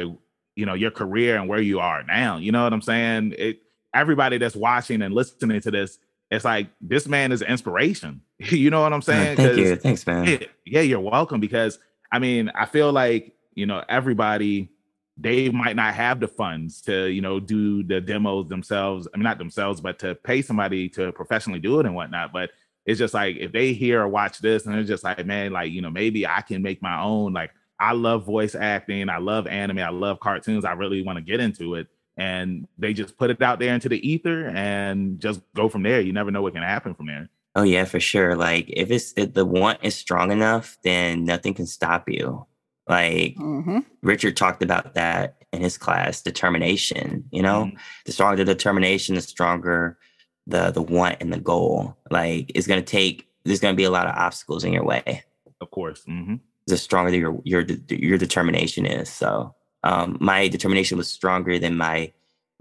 you 0.57 0.67
know, 0.67 0.75
your 0.75 0.91
career 0.91 1.37
and 1.37 1.49
where 1.49 1.61
you 1.61 1.79
are 1.79 2.03
now. 2.03 2.39
You 2.39 2.51
know 2.51 2.65
what 2.65 2.73
I'm 2.73 2.83
saying? 2.83 3.37
It 3.39 3.63
everybody 3.95 4.39
that's 4.39 4.57
watching 4.57 5.03
and 5.03 5.15
listening 5.15 5.61
to 5.61 5.71
this, 5.71 5.99
it's 6.33 6.47
like 6.47 6.69
this 6.81 7.07
man 7.07 7.31
is 7.31 7.43
inspiration. 7.43 8.23
you 8.39 8.71
know 8.71 8.81
what 8.81 8.93
I'm 8.93 9.03
saying? 9.03 9.37
Thank 9.37 9.59
you. 9.59 9.77
Thanks, 9.77 10.07
man. 10.07 10.25
Yeah, 10.25 10.39
yeah, 10.65 10.81
you're 10.81 11.01
welcome. 11.01 11.41
Because 11.41 11.79
I 12.11 12.19
mean, 12.19 12.51
I 12.55 12.65
feel 12.65 12.91
like 12.91 13.35
you 13.55 13.67
know 13.67 13.85
everybody 13.89 14.71
they 15.19 15.51
might 15.51 15.77
not 15.77 15.93
have 15.93 16.21
the 16.21 16.27
funds 16.29 16.81
to 16.83 17.07
you 17.09 17.21
know 17.21 17.39
do 17.39 17.83
the 17.83 18.01
demos 18.01 18.49
themselves. 18.49 19.07
I 19.13 19.19
mean, 19.19 19.25
not 19.25 19.37
themselves, 19.37 19.83
but 19.83 19.99
to 19.99 20.15
pay 20.15 20.41
somebody 20.41 20.89
to 20.91 21.13
professionally 21.13 21.61
do 21.61 21.79
it 21.81 21.87
and 21.87 21.95
whatnot. 21.95 22.33
But 22.33 22.51
it's 22.87 22.99
just 22.99 23.13
like 23.13 23.37
if 23.37 23.53
they 23.53 23.75
hear 23.75 24.01
or 24.01 24.09
watch 24.09 24.39
this 24.39 24.65
and 24.65 24.75
they're 24.75 24.85
just 24.85 25.05
like, 25.05 25.25
man, 25.27 25.53
like 25.53 25.71
you 25.71 25.83
know, 25.83 25.91
maybe 25.91 26.27
I 26.27 26.41
can 26.41 26.63
make 26.63 26.81
my 26.81 26.99
own. 26.99 27.35
Like 27.35 27.51
I 27.79 27.93
love 27.93 28.25
voice 28.25 28.55
acting, 28.55 29.11
I 29.11 29.19
love 29.19 29.47
anime, 29.47 29.81
I 29.81 29.91
love 29.91 30.19
cartoons. 30.19 30.65
I 30.65 30.73
really 30.73 31.03
want 31.03 31.19
to 31.19 31.23
get 31.23 31.41
into 31.41 31.75
it 31.75 31.89
and 32.17 32.67
they 32.79 32.93
just 32.93 33.17
put 33.17 33.31
it 33.31 33.41
out 33.43 33.59
there 33.59 33.75
into 33.75 33.89
the 33.89 34.09
ether 34.09 34.49
and 34.49 35.21
just 35.21 35.41
go 35.55 35.69
from 35.69 35.83
there. 35.83 36.01
You 36.01 36.13
never 36.13 36.31
know 36.31 36.43
what 36.43 36.55
can 36.55 36.63
happen 36.63 36.95
from 36.95 37.07
there. 37.07 37.29
Oh 37.55 37.63
yeah, 37.63 37.85
for 37.85 38.01
sure. 38.01 38.35
Like 38.35 38.67
if 38.69 38.91
it's 38.91 39.13
if 39.17 39.35
the 39.35 39.45
want 39.45 39.81
is 39.83 39.95
strong 39.95 40.31
enough, 40.31 40.79
then 40.83 41.25
nothing 41.25 41.55
can 41.55 41.67
stop 41.67 42.09
you. 42.09 42.47
Like 42.89 43.37
mm-hmm. 43.37 43.81
Richard 44.03 44.37
talked 44.37 44.63
about 44.63 44.95
that 44.95 45.37
in 45.53 45.61
his 45.63 45.77
class, 45.77 46.23
determination. 46.23 47.25
You 47.31 47.43
know, 47.43 47.67
mm-hmm. 47.67 47.77
the 48.07 48.13
stronger 48.13 48.37
the 48.37 48.55
determination, 48.55 49.15
the 49.15 49.21
stronger 49.21 49.99
the 50.47 50.71
the 50.71 50.83
want 50.83 51.19
and 51.21 51.33
the 51.33 51.41
goal. 51.41 51.97
Like 52.11 52.51
it's 52.55 52.67
gonna 52.67 52.83
take. 52.83 53.29
There's 53.45 53.61
gonna 53.61 53.75
be 53.75 53.85
a 53.85 53.91
lot 53.91 54.07
of 54.07 54.15
obstacles 54.15 54.65
in 54.65 54.73
your 54.73 54.85
way. 54.85 55.25
Of 55.61 55.71
course. 55.71 56.05
Mm-hmm. 56.09 56.37
The 56.67 56.79
stronger 56.79 57.15
your 57.15 57.41
your 57.45 57.65
your 57.89 58.19
determination 58.19 58.87
is. 58.87 59.11
So 59.11 59.55
um, 59.83 60.17
my 60.21 60.49
determination 60.49 60.97
was 60.99 61.09
stronger 61.09 61.59
than 61.59 61.77
my 61.77 62.13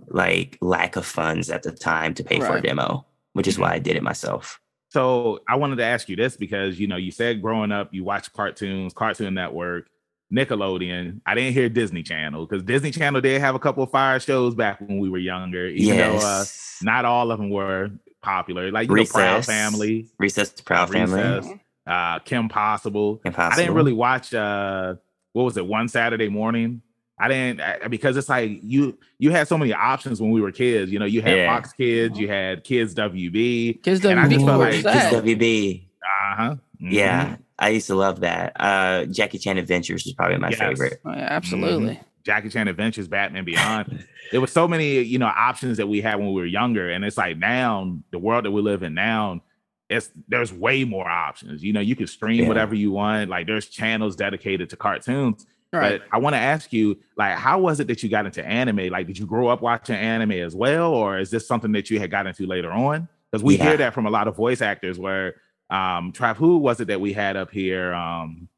like 0.07 0.57
lack 0.61 0.95
of 0.95 1.05
funds 1.05 1.49
at 1.49 1.63
the 1.63 1.71
time 1.71 2.13
to 2.15 2.23
pay 2.23 2.39
right. 2.39 2.47
for 2.47 2.57
a 2.57 2.61
demo, 2.61 3.05
which 3.33 3.47
is 3.47 3.59
why. 3.59 3.73
I 3.73 3.79
did 3.79 3.95
it 3.95 4.03
myself. 4.03 4.59
So 4.89 5.39
I 5.47 5.55
wanted 5.55 5.77
to 5.77 5.85
ask 5.85 6.09
you 6.09 6.15
this 6.15 6.35
because 6.35 6.79
you 6.79 6.87
know 6.87 6.97
you 6.97 7.11
said 7.11 7.41
growing 7.41 7.71
up 7.71 7.93
you 7.93 8.03
watched 8.03 8.33
cartoons, 8.33 8.93
Cartoon 8.93 9.33
Network, 9.33 9.87
Nickelodeon. 10.33 11.21
I 11.25 11.35
didn't 11.35 11.53
hear 11.53 11.69
Disney 11.69 12.03
Channel 12.03 12.45
because 12.45 12.63
Disney 12.63 12.91
Channel 12.91 13.21
did 13.21 13.39
have 13.41 13.55
a 13.55 13.59
couple 13.59 13.83
of 13.83 13.91
fire 13.91 14.19
shows 14.19 14.55
back 14.55 14.81
when 14.81 14.99
we 14.99 15.09
were 15.09 15.17
younger, 15.17 15.67
even 15.67 15.95
yes. 15.95 16.21
though 16.21 16.27
uh, 16.27 16.93
not 16.93 17.05
all 17.05 17.31
of 17.31 17.39
them 17.39 17.49
were 17.49 17.91
popular. 18.21 18.71
Like 18.71 18.89
you 18.89 18.95
Recess, 18.95 19.15
know, 19.15 19.21
Proud 19.21 19.45
Family, 19.45 20.09
Recess, 20.17 20.61
Proud 20.61 20.91
Family, 20.91 21.21
Recess, 21.21 21.51
uh, 21.87 22.19
Kim 22.19 22.49
Possible. 22.49 23.17
Kim 23.17 23.33
Possible. 23.33 23.53
I 23.53 23.63
didn't 23.63 23.75
really 23.75 23.93
watch. 23.93 24.33
uh 24.33 24.95
What 25.33 25.43
was 25.43 25.57
it? 25.57 25.65
One 25.65 25.87
Saturday 25.87 26.29
morning. 26.29 26.81
I 27.21 27.27
didn't 27.27 27.61
I, 27.61 27.87
because 27.87 28.17
it's 28.17 28.29
like 28.29 28.59
you 28.63 28.97
you 29.19 29.29
had 29.29 29.47
so 29.47 29.55
many 29.55 29.73
options 29.73 30.19
when 30.19 30.31
we 30.31 30.41
were 30.41 30.51
kids. 30.51 30.91
You 30.91 30.97
know, 30.97 31.05
you 31.05 31.21
had 31.21 31.37
yeah. 31.37 31.55
Fox 31.55 31.71
Kids, 31.71 32.17
you 32.17 32.27
had 32.27 32.63
Kids 32.63 32.95
WB. 32.95 33.83
Kids 33.83 34.01
WB. 34.01 34.17
I 34.17 34.27
just 34.27 34.45
felt 34.45 34.59
like 34.59 34.73
Kids 34.73 34.85
WB. 34.85 35.85
Uh 36.03 36.35
huh. 36.35 36.55
Mm-hmm. 36.81 36.89
Yeah, 36.89 37.37
I 37.59 37.69
used 37.69 37.85
to 37.87 37.95
love 37.95 38.21
that. 38.21 38.53
Uh, 38.59 39.05
Jackie 39.05 39.37
Chan 39.37 39.59
Adventures 39.59 40.07
is 40.07 40.13
probably 40.13 40.37
my 40.37 40.49
yes. 40.49 40.57
favorite. 40.57 40.99
Oh, 41.05 41.11
yeah, 41.11 41.27
absolutely. 41.29 41.93
Mm-hmm. 41.93 42.03
Jackie 42.23 42.49
Chan 42.49 42.67
Adventures, 42.67 43.07
Batman 43.07 43.45
Beyond. 43.45 44.07
there 44.31 44.41
was 44.41 44.51
so 44.51 44.67
many, 44.67 45.01
you 45.01 45.19
know, 45.19 45.27
options 45.27 45.77
that 45.77 45.87
we 45.87 46.01
had 46.01 46.15
when 46.15 46.29
we 46.29 46.41
were 46.41 46.45
younger, 46.47 46.89
and 46.89 47.05
it's 47.05 47.17
like 47.17 47.37
now 47.37 47.99
the 48.09 48.17
world 48.17 48.45
that 48.45 48.51
we 48.51 48.63
live 48.63 48.81
in 48.81 48.95
now, 48.95 49.41
it's 49.89 50.09
there's 50.27 50.51
way 50.51 50.83
more 50.85 51.07
options. 51.07 51.63
You 51.63 51.73
know, 51.73 51.81
you 51.81 51.95
can 51.95 52.07
stream 52.07 52.43
yeah. 52.43 52.47
whatever 52.47 52.73
you 52.73 52.91
want. 52.91 53.29
Like 53.29 53.45
there's 53.45 53.67
channels 53.67 54.15
dedicated 54.15 54.71
to 54.71 54.75
cartoons. 54.75 55.45
Right. 55.73 56.01
But 56.01 56.15
I 56.15 56.19
want 56.19 56.33
to 56.33 56.39
ask 56.39 56.73
you, 56.73 56.97
like, 57.17 57.37
how 57.37 57.59
was 57.59 57.79
it 57.79 57.87
that 57.87 58.03
you 58.03 58.09
got 58.09 58.25
into 58.25 58.45
anime? 58.45 58.89
Like, 58.89 59.07
did 59.07 59.17
you 59.17 59.25
grow 59.25 59.47
up 59.47 59.61
watching 59.61 59.95
anime 59.95 60.31
as 60.31 60.53
well, 60.53 60.93
or 60.93 61.17
is 61.17 61.31
this 61.31 61.47
something 61.47 61.71
that 61.71 61.89
you 61.89 61.99
had 61.99 62.11
got 62.11 62.27
into 62.27 62.45
later 62.45 62.71
on? 62.71 63.07
Because 63.31 63.43
we 63.43 63.57
yeah. 63.57 63.63
hear 63.63 63.77
that 63.77 63.93
from 63.93 64.05
a 64.05 64.09
lot 64.09 64.27
of 64.27 64.35
voice 64.35 64.61
actors. 64.61 64.99
Where 64.99 65.35
um, 65.69 66.11
Trav, 66.11 66.35
who 66.35 66.57
was 66.57 66.81
it 66.81 66.89
that 66.89 66.99
we 66.99 67.13
had 67.13 67.37
up 67.37 67.51
here? 67.51 67.93
Um, 67.93 68.49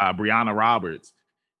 uh, 0.00 0.12
Brianna 0.12 0.56
Roberts. 0.56 1.12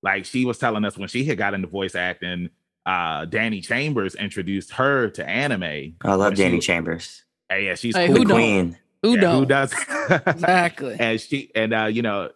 Like, 0.02 0.24
she 0.24 0.44
was 0.44 0.58
telling 0.58 0.84
us 0.84 0.96
when 0.96 1.08
she 1.08 1.24
had 1.24 1.38
got 1.38 1.54
into 1.54 1.66
voice 1.66 1.96
acting, 1.96 2.50
uh, 2.84 3.24
Danny 3.24 3.60
Chambers 3.60 4.14
introduced 4.14 4.70
her 4.72 5.10
to 5.10 5.28
anime. 5.28 5.96
I 6.02 6.14
love 6.14 6.36
Danny 6.36 6.60
she, 6.60 6.66
Chambers. 6.68 7.24
Hey, 7.48 7.66
yeah, 7.66 7.74
she's 7.74 7.96
hey, 7.96 8.06
cool. 8.06 8.18
who 8.18 8.24
queen. 8.26 8.78
Who 9.02 9.18
yeah. 9.18 9.36
Who 9.36 9.46
does? 9.46 9.72
exactly. 10.26 10.96
and 10.98 11.20
she 11.20 11.50
and 11.54 11.74
uh, 11.74 11.84
you 11.86 12.02
know, 12.02 12.30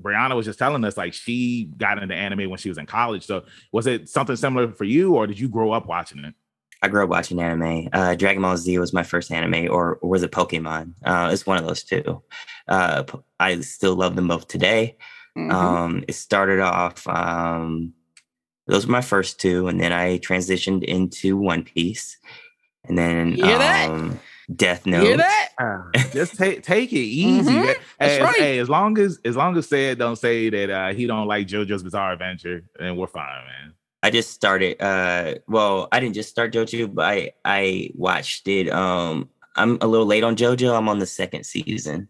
Brianna 0.00 0.36
was 0.36 0.46
just 0.46 0.58
telling 0.58 0.84
us 0.84 0.96
like 0.96 1.12
she 1.12 1.70
got 1.76 2.02
into 2.02 2.14
anime 2.14 2.48
when 2.50 2.58
she 2.58 2.68
was 2.68 2.78
in 2.78 2.86
college. 2.86 3.26
So 3.26 3.44
was 3.72 3.86
it 3.86 4.08
something 4.08 4.36
similar 4.36 4.72
for 4.72 4.84
you, 4.84 5.14
or 5.14 5.26
did 5.26 5.38
you 5.38 5.48
grow 5.48 5.72
up 5.72 5.86
watching 5.86 6.24
it? 6.24 6.34
I 6.82 6.88
grew 6.88 7.04
up 7.04 7.10
watching 7.10 7.40
anime. 7.40 7.88
Uh, 7.92 8.14
Dragon 8.14 8.42
Ball 8.42 8.56
Z 8.56 8.78
was 8.78 8.92
my 8.92 9.02
first 9.02 9.30
anime, 9.30 9.70
or, 9.70 9.96
or 9.96 10.08
was 10.08 10.22
it 10.22 10.32
Pokemon? 10.32 10.94
Uh, 11.04 11.28
it's 11.32 11.44
one 11.44 11.58
of 11.58 11.66
those 11.66 11.82
two. 11.82 12.22
Uh, 12.66 13.04
I 13.38 13.60
still 13.60 13.94
love 13.94 14.16
them 14.16 14.28
both 14.28 14.48
today. 14.48 14.96
Mm-hmm. 15.36 15.50
Um, 15.50 16.04
it 16.08 16.14
started 16.14 16.60
off. 16.60 17.06
Um, 17.06 17.92
those 18.66 18.86
were 18.86 18.92
my 18.92 19.02
first 19.02 19.40
two, 19.40 19.68
and 19.68 19.78
then 19.80 19.92
I 19.92 20.18
transitioned 20.18 20.84
into 20.84 21.36
One 21.36 21.64
Piece, 21.64 22.16
and 22.84 22.96
then 22.96 23.32
hear 23.32 23.58
um, 23.58 24.18
Death 24.54 24.86
Note. 24.86 25.04
Hear 25.04 25.16
that? 25.16 25.48
Uh, 25.58 25.82
just 26.12 26.36
take 26.36 26.62
take 26.62 26.92
it 26.92 26.96
easy. 26.96 27.50
Mm-hmm. 27.50 27.66
That's 27.98 28.16
hey, 28.16 28.22
right. 28.22 28.36
hey, 28.36 28.58
as 28.58 28.68
long 28.68 28.98
as 28.98 29.20
as 29.24 29.36
long 29.36 29.56
as 29.56 29.68
said 29.68 29.98
don't 29.98 30.16
say 30.16 30.50
that 30.50 30.70
uh, 30.70 30.92
he 30.92 31.06
don't 31.06 31.26
like 31.26 31.46
JoJo's 31.46 31.82
Bizarre 31.82 32.12
Adventure, 32.12 32.64
then 32.78 32.96
we're 32.96 33.06
fine, 33.06 33.44
man. 33.44 33.74
I 34.02 34.10
just 34.10 34.30
started. 34.30 34.80
uh 34.82 35.34
Well, 35.46 35.88
I 35.92 36.00
didn't 36.00 36.14
just 36.14 36.30
start 36.30 36.52
JoJo, 36.52 36.94
but 36.94 37.04
I 37.04 37.32
I 37.44 37.90
watched 37.94 38.48
it. 38.48 38.70
Um, 38.70 39.28
I'm 39.56 39.78
a 39.80 39.86
little 39.86 40.06
late 40.06 40.24
on 40.24 40.36
JoJo. 40.36 40.76
I'm 40.76 40.88
on 40.88 40.98
the 40.98 41.06
second 41.06 41.44
season. 41.44 42.08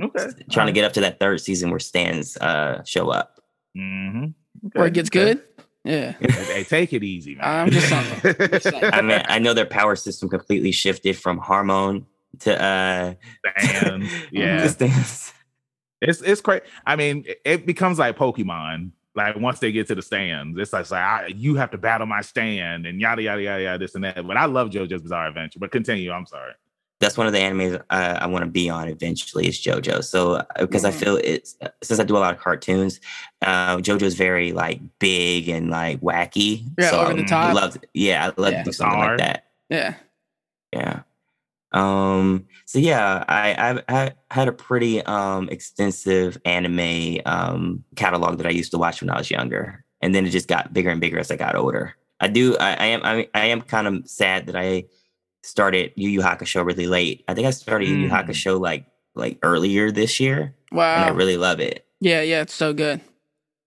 Okay, 0.00 0.26
trying 0.50 0.66
to 0.66 0.72
get 0.72 0.84
up 0.84 0.92
to 0.94 1.00
that 1.00 1.18
third 1.18 1.40
season 1.40 1.70
where 1.70 1.80
Stands 1.80 2.36
uh 2.38 2.82
show 2.84 3.08
up. 3.08 3.40
Mm-hmm. 3.76 4.24
Okay. 4.66 4.78
Where 4.78 4.86
it 4.88 4.94
gets 4.94 5.10
good. 5.10 5.42
Yeah. 5.88 6.12
hey, 6.20 6.64
take 6.64 6.92
it 6.92 7.02
easy, 7.02 7.34
man. 7.34 7.44
I'm 7.44 7.70
just 7.70 7.88
saying. 8.62 8.84
I 8.84 9.00
mean, 9.00 9.22
I 9.26 9.38
know 9.38 9.54
their 9.54 9.64
power 9.64 9.96
system 9.96 10.28
completely 10.28 10.70
shifted 10.70 11.16
from 11.16 11.38
Hamon 11.38 12.04
to 12.40 12.62
uh 12.62 13.14
stands. 13.56 14.12
Yeah. 14.30 14.66
stands. 14.66 15.32
It's 16.02 16.20
it's 16.20 16.40
crazy. 16.42 16.64
I 16.86 16.96
mean, 16.96 17.24
it 17.44 17.64
becomes 17.64 17.98
like 17.98 18.16
Pokemon. 18.18 18.90
Like 19.14 19.36
once 19.36 19.58
they 19.60 19.72
get 19.72 19.86
to 19.88 19.94
the 19.94 20.02
stands, 20.02 20.58
it's 20.58 20.72
like, 20.72 20.82
it's 20.82 20.90
like 20.90 21.02
I, 21.02 21.26
you 21.28 21.54
have 21.56 21.70
to 21.70 21.78
battle 21.78 22.06
my 22.06 22.20
stand 22.20 22.86
and 22.86 23.00
yada 23.00 23.22
yada 23.22 23.42
yada 23.42 23.62
yada 23.62 23.78
this 23.78 23.94
and 23.94 24.04
that. 24.04 24.24
But 24.26 24.36
I 24.36 24.44
love 24.44 24.68
JoJo's 24.68 25.02
Bizarre 25.02 25.26
Adventure. 25.26 25.58
But 25.58 25.72
continue. 25.72 26.12
I'm 26.12 26.26
sorry 26.26 26.52
that's 27.00 27.16
one 27.16 27.26
of 27.26 27.32
the 27.32 27.38
animes 27.38 27.80
uh, 27.90 28.18
I 28.20 28.26
want 28.26 28.44
to 28.44 28.50
be 28.50 28.68
on 28.68 28.88
eventually 28.88 29.46
is 29.46 29.60
JoJo. 29.60 30.02
So 30.02 30.42
because 30.58 30.84
uh, 30.84 30.90
mm-hmm. 30.90 30.98
I 30.98 31.00
feel 31.00 31.16
it's 31.16 31.56
since 31.82 32.00
I 32.00 32.04
do 32.04 32.16
a 32.16 32.18
lot 32.18 32.34
of 32.34 32.40
cartoons, 32.40 33.00
uh, 33.42 33.76
JoJo 33.76 34.02
is 34.02 34.14
very 34.14 34.52
like 34.52 34.80
big 34.98 35.48
and 35.48 35.70
like 35.70 36.00
wacky. 36.00 36.64
Yeah, 36.78 36.90
so 36.90 37.00
over 37.00 37.14
the 37.14 37.24
top. 37.24 37.50
I 37.50 37.52
love, 37.52 37.78
yeah, 37.94 38.26
I 38.26 38.40
love 38.40 38.52
yeah. 38.52 38.64
something 38.64 38.98
like 38.98 39.18
that. 39.18 39.46
Yeah, 39.68 39.94
yeah. 40.72 41.02
Um. 41.72 42.46
So 42.64 42.78
yeah, 42.78 43.24
I 43.28 43.52
I, 43.88 44.04
I 44.04 44.12
had 44.30 44.48
a 44.48 44.52
pretty 44.52 45.02
um 45.02 45.48
extensive 45.50 46.36
anime 46.44 47.20
um 47.26 47.84
catalog 47.94 48.38
that 48.38 48.46
I 48.46 48.50
used 48.50 48.72
to 48.72 48.78
watch 48.78 49.00
when 49.00 49.10
I 49.10 49.18
was 49.18 49.30
younger. 49.30 49.84
and 50.00 50.14
then 50.14 50.26
it 50.26 50.30
just 50.30 50.48
got 50.48 50.72
bigger 50.72 50.90
and 50.90 51.00
bigger 51.00 51.18
as 51.18 51.30
I 51.30 51.36
got 51.36 51.54
older. 51.54 51.94
I 52.20 52.28
do. 52.28 52.56
I, 52.58 52.70
I 52.70 52.86
am. 52.86 53.00
I, 53.04 53.28
I 53.34 53.46
am 53.46 53.62
kind 53.62 53.86
of 53.86 54.08
sad 54.08 54.46
that 54.46 54.56
I 54.56 54.84
started 55.42 55.92
Yu 55.96 56.08
Yu 56.08 56.20
Hakusho 56.20 56.64
really 56.64 56.86
late. 56.86 57.24
I 57.28 57.34
think 57.34 57.46
I 57.46 57.50
started 57.50 57.88
Yu 57.88 57.96
Yu 57.96 58.08
Mm. 58.08 58.26
Hakusho 58.26 58.60
like 58.60 58.86
like 59.14 59.38
earlier 59.42 59.90
this 59.90 60.20
year, 60.20 60.54
and 60.70 60.80
I 60.80 61.08
really 61.10 61.36
love 61.36 61.60
it. 61.60 61.84
yeah, 62.00 62.22
yeah, 62.22 62.42
it's 62.42 62.54
so 62.54 62.72
good. 62.72 63.00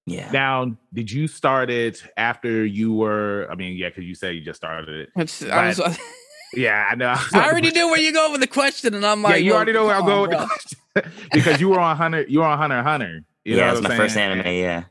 Yeah. 0.07 0.31
Now, 0.31 0.75
did 0.93 1.11
you 1.11 1.27
start 1.27 1.69
it 1.69 2.03
after 2.17 2.65
you 2.65 2.93
were? 2.93 3.47
I 3.51 3.55
mean, 3.55 3.77
yeah, 3.77 3.89
because 3.89 4.03
you 4.05 4.15
said 4.15 4.33
you 4.35 4.41
just 4.41 4.57
started 4.57 4.89
it. 4.89 5.09
It's, 5.15 5.43
I, 5.43 5.67
was, 5.67 5.77
But- 5.77 5.99
Yeah, 6.53 6.87
I 6.91 6.95
know. 6.95 7.13
I 7.33 7.47
already 7.49 7.71
knew 7.71 7.87
where 7.87 7.99
you 7.99 8.11
go 8.11 8.29
with 8.31 8.41
the 8.41 8.47
question, 8.47 8.93
and 8.93 9.05
I'm 9.05 9.21
like, 9.21 9.35
yeah, 9.35 9.37
you 9.37 9.51
well, 9.51 9.57
already 9.57 9.71
know 9.73 9.85
where 9.85 9.95
I'm 9.95 10.01
come 10.01 10.09
on, 10.11 10.29
going 10.29 10.29
with 10.29 10.37
bro. 10.37 10.47
the 10.95 11.01
question 11.01 11.29
because 11.33 11.61
you 11.61 11.69
were 11.69 11.79
on 11.79 11.95
Hunter. 11.95 12.25
You 12.27 12.39
were 12.39 12.45
on 12.45 12.57
Hunter 12.57 12.81
Hunter. 12.83 13.21
You 13.45 13.55
yeah, 13.55 13.65
know 13.65 13.67
it 13.69 13.71
was 13.71 13.81
my 13.83 13.91
I'm 13.91 13.97
first 13.97 14.17
anime. 14.17 14.45
Yeah. 14.47 14.83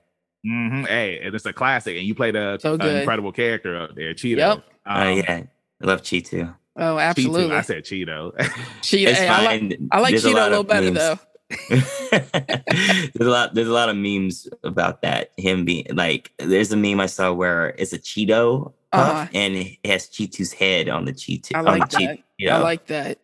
hmm 0.44 0.84
Hey, 0.84 1.20
and 1.22 1.34
it's 1.34 1.44
a 1.44 1.52
classic, 1.52 1.96
and 1.99 2.06
you 2.06 2.14
played 2.14 2.34
a, 2.37 2.58
So 2.60 2.72
an 2.75 2.78
good. 2.78 2.96
incredible 3.00 3.32
character 3.32 3.78
up 3.82 3.94
there, 3.94 4.14
Cheeto. 4.14 4.37
Yep. 4.38 4.64
Oh 4.87 4.90
Um, 5.02 5.16
yeah. 5.18 5.42
I 5.82 5.87
love 5.87 6.00
Cheeto. 6.02 6.56
Oh, 6.80 6.96
Cheeto. 6.96 7.02
absolutely. 7.02 7.56
I 7.56 7.60
said 7.60 7.84
Cheeto. 7.84 8.34
Cheeto. 8.80 9.12
Hey, 9.12 9.28
I 9.28 9.44
like. 9.44 9.78
I 9.92 10.00
like 10.00 10.10
There's 10.12 10.25
a 10.25 10.28
Cheeto 10.30 10.40
a 10.46 10.49
little 10.50 10.64
better 10.64 10.90
memes. 10.90 10.99
though. 10.99 11.18
there's 12.10 13.26
a 13.26 13.30
lot 13.30 13.54
there's 13.54 13.66
a 13.68 13.72
lot 13.72 13.88
of 13.88 13.96
memes 13.96 14.49
about 14.62 15.02
that 15.02 15.32
him 15.37 15.64
being 15.64 15.84
like 15.94 16.30
there's 16.38 16.70
a 16.70 16.76
meme 16.76 17.00
i 17.00 17.06
saw 17.06 17.32
where 17.32 17.70
it's 17.76 17.92
a 17.92 17.99
cheeto 17.99 18.72
puff 18.92 19.08
Uh-huh. 19.08 19.26
and 19.34 19.56
it 19.56 19.78
has 19.84 20.06
cheeto's 20.08 20.52
head 20.52 20.88
on 20.88 21.06
the 21.06 21.12
cheeto 21.12 21.56
I 21.56 21.60
like 21.62 21.88
that. 21.90 22.18
Cheeto. 22.40 22.50
I 22.52 22.58
like 22.58 22.87
that. 22.87 23.18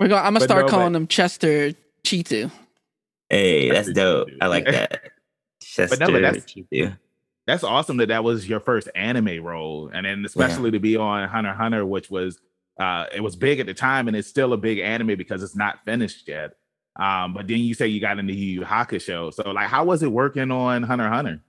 We're 0.00 0.08
going. 0.08 0.14
I'm 0.20 0.32
gonna 0.34 0.40
start 0.40 0.66
no, 0.66 0.68
calling 0.70 0.92
but- 0.94 0.98
him 0.98 1.06
Chester 1.06 1.70
Cheetu. 2.04 2.50
hey 3.30 3.70
that's 3.70 3.92
dope 3.92 4.28
i 4.40 4.48
like 4.48 4.64
that 4.64 5.10
Chester 5.62 5.96
no, 5.98 6.10
but 6.10 6.22
that's- 6.22 6.44
Cheeto. 6.44 6.98
That's 7.46 7.64
awesome 7.64 7.98
that 7.98 8.08
that 8.08 8.24
was 8.24 8.48
your 8.48 8.60
first 8.60 8.88
anime 8.94 9.42
role, 9.42 9.90
and 9.92 10.04
then 10.04 10.24
especially 10.24 10.72
to 10.72 10.80
be 10.80 10.96
on 10.96 11.28
Hunter 11.28 11.52
Hunter, 11.52 11.86
which 11.86 12.10
was 12.10 12.38
uh, 12.78 13.06
it 13.14 13.20
was 13.20 13.36
big 13.36 13.60
at 13.60 13.66
the 13.66 13.74
time, 13.74 14.08
and 14.08 14.16
it's 14.16 14.28
still 14.28 14.52
a 14.52 14.56
big 14.56 14.78
anime 14.78 15.16
because 15.16 15.42
it's 15.42 15.56
not 15.56 15.84
finished 15.84 16.26
yet. 16.28 16.52
Um, 16.98 17.34
but 17.34 17.46
then 17.46 17.58
you 17.58 17.74
say 17.74 17.86
you 17.86 18.00
got 18.00 18.18
into 18.18 18.32
Yu 18.32 18.60
Yu 18.60 18.66
Hakusho, 18.66 19.32
so 19.32 19.50
like, 19.50 19.68
how 19.68 19.84
was 19.84 20.02
it 20.02 20.10
working 20.10 20.50
on 20.50 20.82
Hunter 20.82 21.08
Hunter? 21.08 21.40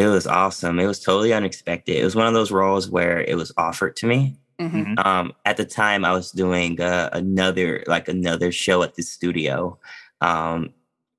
it 0.00 0.06
was 0.06 0.26
awesome. 0.26 0.80
It 0.80 0.86
was 0.86 0.98
totally 0.98 1.34
unexpected. 1.34 1.96
It 1.96 2.04
was 2.04 2.16
one 2.16 2.26
of 2.26 2.32
those 2.32 2.50
roles 2.50 2.88
where 2.88 3.20
it 3.20 3.36
was 3.36 3.52
offered 3.58 3.96
to 3.96 4.06
me. 4.06 4.36
Hmm 4.58 4.94
um 4.98 5.32
at 5.46 5.56
the 5.56 5.64
time 5.64 6.04
i 6.04 6.12
was 6.12 6.32
doing 6.32 6.78
uh, 6.82 7.08
another 7.14 7.82
like 7.86 8.08
another 8.08 8.52
show 8.52 8.82
at 8.82 8.94
the 8.94 9.02
studio. 9.02 9.78
Um 10.20 10.74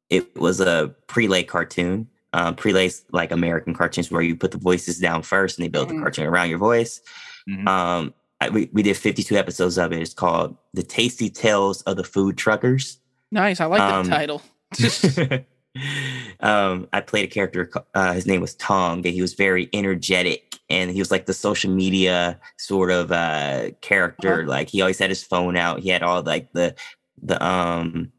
it 0.09 0.35
was 0.35 0.59
a 0.59 0.93
prelay 1.07 1.47
cartoon 1.47 2.07
um 2.33 2.55
prelays 2.55 3.03
like 3.11 3.31
american 3.31 3.73
cartoons 3.73 4.09
where 4.11 4.21
you 4.21 4.35
put 4.35 4.51
the 4.51 4.57
voices 4.57 4.99
down 4.99 5.21
first 5.21 5.57
and 5.57 5.63
they 5.65 5.69
build 5.69 5.87
Mhm. 5.89 5.95
the 5.95 6.01
cartoon 6.01 6.25
around 6.25 6.49
your 6.49 6.59
voice 6.59 7.01
Mhm. 7.49 7.67
um 7.67 8.13
I, 8.39 8.49
we, 8.49 8.69
we 8.73 8.81
did 8.83 8.97
52 8.97 9.35
episodes 9.37 9.77
of 9.77 9.91
it 9.93 10.01
it's 10.01 10.13
called 10.13 10.57
the 10.73 10.81
tasty 10.83 11.29
tales 11.29 11.81
of 11.83 11.97
the 11.97 12.03
food 12.03 12.37
truckers 12.37 12.97
Nice. 13.33 13.61
I 13.61 13.65
like 13.65 13.79
that 13.79 13.93
Um, 13.93 14.09
title. 14.09 14.41
um, 16.41 16.87
I 16.91 17.01
played 17.01 17.25
a 17.25 17.27
character. 17.31 17.69
Uh, 17.93 18.13
his 18.13 18.25
name 18.27 18.41
was 18.41 18.55
Tong, 18.55 19.05
and 19.05 19.13
he 19.15 19.21
was 19.21 19.35
very 19.35 19.69
energetic, 19.73 20.59
and 20.69 20.91
he 20.91 20.99
was 20.99 21.11
like 21.11 21.25
the 21.27 21.33
social 21.33 21.71
media 21.71 22.39
sort 22.57 22.91
of 22.91 23.11
uh, 23.11 23.71
character. 23.81 24.45
Like 24.45 24.69
he 24.69 24.81
always 24.81 24.99
had 24.99 25.09
his 25.09 25.23
phone 25.23 25.55
out. 25.55 25.79
He 25.79 25.89
had 25.89 26.03
all 26.03 26.21
like 26.23 26.51
the 26.53 26.75
the 27.23 27.41
um 27.45 28.11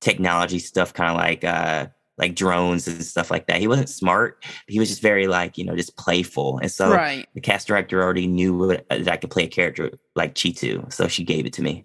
technology 0.00 0.58
stuff, 0.58 0.94
kind 0.94 1.10
of 1.10 1.16
like 1.16 1.44
uh 1.44 1.88
like 2.16 2.34
drones 2.34 2.86
and 2.86 3.04
stuff 3.04 3.30
like 3.30 3.46
that. 3.46 3.58
He 3.58 3.66
wasn't 3.66 3.88
smart. 3.88 4.44
He 4.68 4.78
was 4.78 4.88
just 4.88 5.02
very 5.02 5.26
like 5.26 5.58
you 5.58 5.64
know 5.64 5.76
just 5.76 5.96
playful, 5.96 6.58
and 6.58 6.70
so 6.70 6.90
right. 6.90 7.26
the 7.34 7.40
cast 7.40 7.66
director 7.66 8.02
already 8.02 8.26
knew 8.26 8.56
what, 8.56 8.88
that 8.88 9.08
I 9.08 9.16
could 9.16 9.30
play 9.30 9.44
a 9.44 9.48
character 9.48 9.90
like 10.14 10.34
Cheetu, 10.34 10.92
so 10.92 11.08
she 11.08 11.24
gave 11.24 11.46
it 11.46 11.52
to 11.54 11.62
me. 11.62 11.84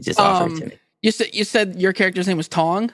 Just 0.00 0.20
offered 0.20 0.52
it 0.52 0.56
to 0.56 0.62
Um, 0.64 0.68
me. 0.70 0.78
You 1.02 1.10
said 1.10 1.34
you 1.34 1.44
said 1.44 1.80
your 1.80 1.92
character's 1.92 2.26
name 2.26 2.36
was 2.36 2.48
Tong. 2.48 2.90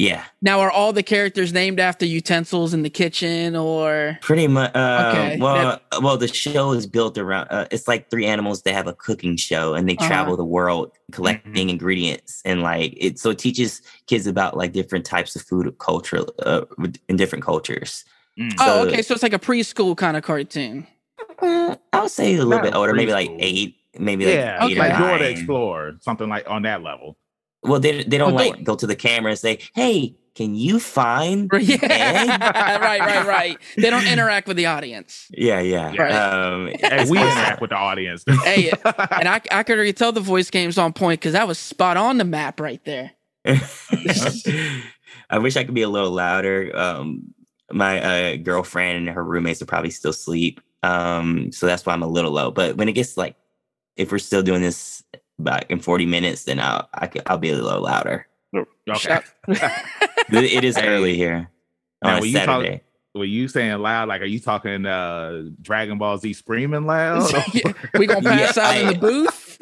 Yeah. 0.00 0.24
Now, 0.40 0.60
are 0.60 0.70
all 0.70 0.94
the 0.94 1.02
characters 1.02 1.52
named 1.52 1.78
after 1.78 2.06
utensils 2.06 2.72
in 2.72 2.80
the 2.82 2.88
kitchen, 2.88 3.54
or 3.54 4.16
Pretty 4.22 4.46
much. 4.48 4.74
Uh, 4.74 5.10
Okay, 5.12 5.38
Well, 5.38 5.78
well, 6.00 6.16
the 6.16 6.26
show 6.26 6.72
is 6.72 6.86
built 6.86 7.18
around. 7.18 7.48
Uh, 7.50 7.66
it's 7.70 7.86
like 7.86 8.08
three 8.08 8.24
animals 8.24 8.62
that 8.62 8.72
have 8.72 8.86
a 8.86 8.94
cooking 8.94 9.36
show, 9.36 9.74
and 9.74 9.86
they 9.86 9.96
Uh-huh. 9.98 10.08
travel 10.08 10.36
the 10.38 10.44
world 10.44 10.92
collecting 11.12 11.68
ingredients, 11.68 12.40
and 12.46 12.62
like 12.62 12.94
it. 12.96 13.18
So 13.18 13.28
it 13.28 13.38
teaches 13.38 13.82
kids 14.06 14.26
about 14.26 14.56
like 14.56 14.72
different 14.72 15.04
types 15.04 15.36
of 15.36 15.42
food 15.42 15.76
culture 15.78 16.24
uh, 16.46 16.62
in 17.10 17.16
different 17.16 17.44
cultures. 17.44 18.02
Mm. 18.38 18.54
oh, 18.58 18.86
okay, 18.86 19.02
so 19.02 19.12
it's 19.12 19.22
like 19.22 19.34
a 19.34 19.38
preschool 19.38 19.94
kind 19.94 20.16
of 20.16 20.22
cartoon. 20.22 20.86
Uh, 21.42 21.76
I 21.92 22.00
would 22.00 22.10
say 22.10 22.32
a 22.36 22.38
little 22.38 22.52
Not 22.52 22.62
bit 22.62 22.74
older, 22.74 22.94
maybe 22.94 23.12
like 23.12 23.28
eight, 23.38 23.76
maybe 23.98 24.24
like 24.24 24.34
yeah, 24.36 24.66
eight 24.66 24.78
like 24.78 24.94
or 24.94 24.98
Dora 24.98 25.18
the 25.18 25.24
nine. 25.24 25.32
Explorer, 25.32 25.98
something 26.00 26.28
like 26.30 26.48
on 26.48 26.62
that 26.62 26.82
level. 26.82 27.18
Well, 27.62 27.80
they 27.80 28.04
they 28.04 28.18
don't 28.18 28.32
Oh, 28.32 28.36
like 28.36 28.52
Dora. 28.52 28.62
go 28.64 28.74
to 28.76 28.86
the 28.86 28.96
camera 28.96 29.30
and 29.32 29.38
say, 29.38 29.58
"Hey, 29.74 30.16
can 30.34 30.54
you 30.54 30.80
find?" 30.80 31.50
Yeah, 31.60 31.78
right, 32.80 33.00
right, 33.00 33.26
right. 33.26 33.58
They 33.76 33.90
don't 33.90 34.06
interact 34.06 34.48
with 34.48 34.56
the 34.56 34.66
audience. 34.66 35.26
Yeah, 35.30 35.60
yeah. 35.60 35.94
Right. 35.94 36.12
Um, 36.14 36.64
we 37.10 37.18
interact 37.18 37.60
with 37.60 37.70
the 37.70 37.76
audience. 37.76 38.24
Hey, 38.44 38.70
And 39.10 39.28
I, 39.28 39.40
I 39.50 39.62
could 39.62 39.76
already 39.76 39.92
tell 39.92 40.12
the 40.12 40.20
voice 40.20 40.48
game's 40.50 40.78
on 40.78 40.92
point 40.94 41.20
because 41.20 41.34
that 41.34 41.46
was 41.46 41.58
spot 41.58 41.96
on 41.98 42.16
the 42.18 42.24
map 42.24 42.60
right 42.60 42.82
there. 42.84 43.10
I 45.30 45.38
wish 45.38 45.56
I 45.56 45.64
could 45.64 45.74
be 45.74 45.82
a 45.82 45.88
little 45.88 46.10
louder. 46.10 46.70
Um, 46.76 47.34
my 47.72 48.00
uh, 48.00 48.36
girlfriend 48.36 48.98
and 48.98 49.08
her 49.14 49.22
roommates 49.24 49.62
are 49.62 49.66
probably 49.66 49.90
still 49.90 50.10
asleep, 50.10 50.60
um, 50.82 51.52
so 51.52 51.66
that's 51.66 51.86
why 51.86 51.92
I'm 51.92 52.02
a 52.02 52.06
little 52.08 52.32
low. 52.32 52.50
But 52.50 52.76
when 52.76 52.88
it 52.88 52.92
gets 52.92 53.16
like, 53.16 53.36
if 53.96 54.10
we're 54.10 54.18
still 54.18 54.42
doing 54.42 54.60
this 54.62 54.99
back 55.44 55.66
in 55.70 55.80
40 55.80 56.06
minutes, 56.06 56.44
then 56.44 56.60
I'll 56.60 56.88
I 56.94 57.06
could, 57.06 57.22
I'll 57.26 57.38
be 57.38 57.50
a 57.50 57.56
little 57.56 57.82
louder. 57.82 58.26
okay. 58.54 59.20
It 59.48 59.64
it 60.32 60.64
is 60.64 60.76
early 60.78 61.16
here 61.16 61.50
Now, 62.02 62.16
a 62.18 62.20
when 62.20 62.28
you 62.30 62.34
talk- 62.38 62.46
Saturday. 62.62 62.82
Were 63.12 63.24
you 63.24 63.48
saying 63.48 63.76
loud? 63.80 64.06
Like, 64.08 64.20
are 64.22 64.24
you 64.26 64.38
talking 64.38 64.86
uh 64.86 65.42
Dragon 65.62 65.98
Ball 65.98 66.16
Z 66.18 66.32
screaming 66.34 66.86
loud? 66.86 67.28
We 67.94 68.06
gonna 68.06 68.22
pass 68.22 68.56
Yeah, 68.56 68.62
out 68.68 68.76
in 68.78 68.86
the 68.86 68.94
booth. 69.00 69.58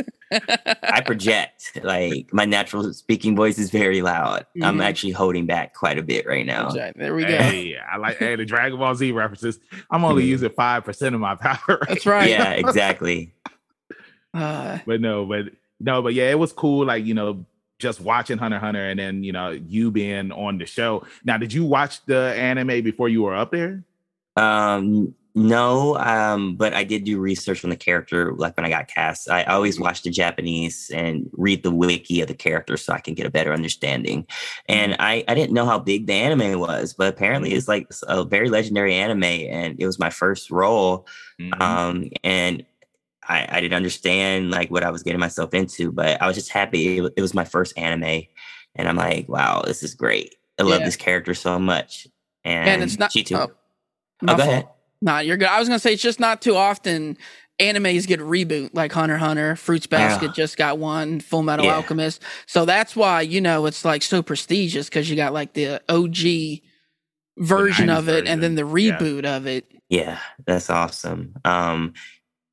I 0.83 1.01
project 1.01 1.81
like 1.83 2.29
my 2.35 2.45
natural 2.45 2.93
speaking 2.93 3.35
voice 3.35 3.57
is 3.59 3.71
very 3.71 4.03
loud. 4.03 4.45
I'm 4.63 4.77
Mhm. 4.77 4.85
actually 4.85 5.13
holding 5.13 5.47
back 5.47 5.73
quite 5.73 5.97
a 5.97 6.03
bit 6.03 6.27
right 6.27 6.45
now. 6.45 6.69
There 6.69 7.15
we 7.15 7.23
go. 7.25 7.39
Hey, 7.39 7.75
I 7.79 7.97
like 7.97 8.19
hey 8.19 8.37
the 8.37 8.45
Dragon 8.45 8.79
Ball 8.79 8.95
Z 8.95 9.11
references. 9.13 9.59
I'm 9.91 10.05
only 10.05 10.25
Mhm. 10.25 10.29
using 10.29 10.51
five 10.51 10.85
percent 10.85 11.15
of 11.15 11.21
my 11.23 11.35
power. 11.35 11.59
Right? 11.69 11.89
That's 11.89 12.05
right. 12.05 12.29
Yeah, 12.29 12.51
exactly. 12.51 13.33
Uh, 14.35 14.79
But 14.87 15.01
no, 15.01 15.25
but 15.25 15.47
no, 15.81 16.03
but 16.03 16.15
yeah, 16.15 16.31
it 16.31 16.39
was 16.39 16.53
cool. 16.53 16.87
Like 16.87 17.05
you 17.05 17.15
know, 17.15 17.45
just 17.79 18.01
watching 18.01 18.39
Hunter 18.39 18.59
Hunter, 18.59 18.89
and 18.89 18.99
then 18.99 19.23
you 19.23 19.33
know 19.33 19.51
you 19.51 19.91
being 19.91 20.33
on 20.33 20.59
the 20.59 20.67
show. 20.67 21.05
Now, 21.25 21.37
did 21.37 21.53
you 21.53 21.65
watch 21.65 22.05
the 22.07 22.35
anime 22.37 22.83
before 22.83 23.09
you 23.09 23.23
were 23.23 23.35
up 23.35 23.53
there? 23.53 23.85
Um, 24.37 25.15
no, 25.35 25.97
um, 25.99 26.57
but 26.57 26.75
I 26.75 26.83
did 26.83 27.05
do 27.05 27.19
research 27.21 27.63
on 27.63 27.71
the 27.71 27.77
character. 27.77 28.33
Like 28.35 28.57
when 28.57 28.67
I 28.67 28.71
got 28.71 28.89
cast, 28.89 29.31
I 29.31 29.45
always 29.45 29.79
watch 29.79 30.03
the 30.03 30.11
Japanese 30.11 30.91
and 30.93 31.31
read 31.33 31.63
the 31.63 31.71
wiki 31.71 32.21
of 32.21 32.29
the 32.29 32.35
character 32.35 32.77
so 32.77 32.93
I 32.93 32.99
can 32.99 33.15
get 33.15 33.27
a 33.27 33.31
better 33.31 33.53
understanding. 33.53 34.27
And 34.69 34.97
I, 34.99 35.25
I 35.29 35.35
didn't 35.35 35.53
know 35.53 35.67
how 35.67 35.79
big 35.79 36.07
the 36.07 36.15
anime 36.15 36.59
was, 36.59 36.93
but 36.93 37.07
apparently 37.13 37.53
it's 37.53 37.69
like 37.69 37.89
a 38.09 38.25
very 38.25 38.49
legendary 38.49 38.95
anime, 38.95 39.23
and 39.23 39.77
it 39.79 39.87
was 39.87 39.99
my 39.99 40.11
first 40.11 40.51
role. 40.51 41.07
Mhm. 41.41 41.61
Um, 41.63 42.11
and 42.25 42.65
I, 43.29 43.47
I 43.51 43.61
didn't 43.61 43.75
understand 43.75 44.51
like 44.51 44.71
what 44.71 44.83
I 44.85 44.91
was 44.91 45.03
getting 45.03 45.21
myself 45.21 45.53
into, 45.55 45.93
but 45.93 46.21
I 46.23 46.27
was 46.27 46.37
just 46.37 46.51
happy. 46.51 46.99
It, 46.99 47.13
it 47.17 47.21
was 47.23 47.35
my 47.35 47.45
first 47.45 47.77
anime, 47.79 48.23
and 48.75 48.89
I'm 48.89 48.97
like, 48.97 49.29
wow, 49.29 49.63
this 49.67 49.83
is 49.83 49.95
great. 49.95 50.35
I 50.59 50.63
love 50.63 50.81
Yeah. 50.81 50.87
this 50.87 50.97
character 50.97 51.35
so 51.35 51.59
much. 51.59 52.07
And, 52.45 52.69
and 52.69 52.83
it's 52.83 52.99
not. 52.99 53.11
Cheetu. 53.11 53.37
Oh, 53.37 53.53
Oh, 54.27 54.37
go 54.37 54.43
ahead. 54.43 54.69
Nah, 55.01 55.21
you're 55.21 55.37
good. 55.37 55.47
I 55.49 55.59
was 55.61 55.69
gonna 55.69 55.79
say 55.79 55.93
it's 55.93 56.03
just 56.03 56.19
not 56.19 56.43
too 56.43 56.57
often 56.57 57.17
animes 57.61 58.07
get 58.07 58.21
a 58.21 58.25
reboot 58.25 58.71
like 58.73 58.93
Hunter 58.93 59.17
Hunter, 59.19 59.55
Fruits 59.57 59.87
Basket 59.87 60.27
Yeah. 60.27 60.33
just 60.33 60.57
got 60.57 60.79
one, 60.79 61.21
Full 61.21 61.43
Metal 61.43 61.67
Yeah. 61.67 61.75
Alchemist. 61.77 62.23
So 62.47 62.65
that's 62.65 62.97
why 62.97 63.21
you 63.21 63.41
know 63.41 63.67
it's 63.67 63.85
like 63.85 64.03
so 64.03 64.23
prestigious 64.23 64.89
because 64.89 65.09
you 65.11 65.15
got 65.17 65.33
like 65.33 65.53
the 65.55 65.81
OG 65.89 66.63
version 67.39 67.89
90s 67.89 67.99
of 67.99 68.09
it 68.09 68.27
and 68.27 68.43
then 68.43 68.55
the 68.55 68.65
version, 68.65 68.87
yeah. 68.89 68.99
reboot 68.99 69.25
of 69.25 69.47
it. 69.47 69.71
Yeah, 69.89 70.19
that's 70.47 70.71
awesome. 70.71 71.35
Um, 71.45 71.95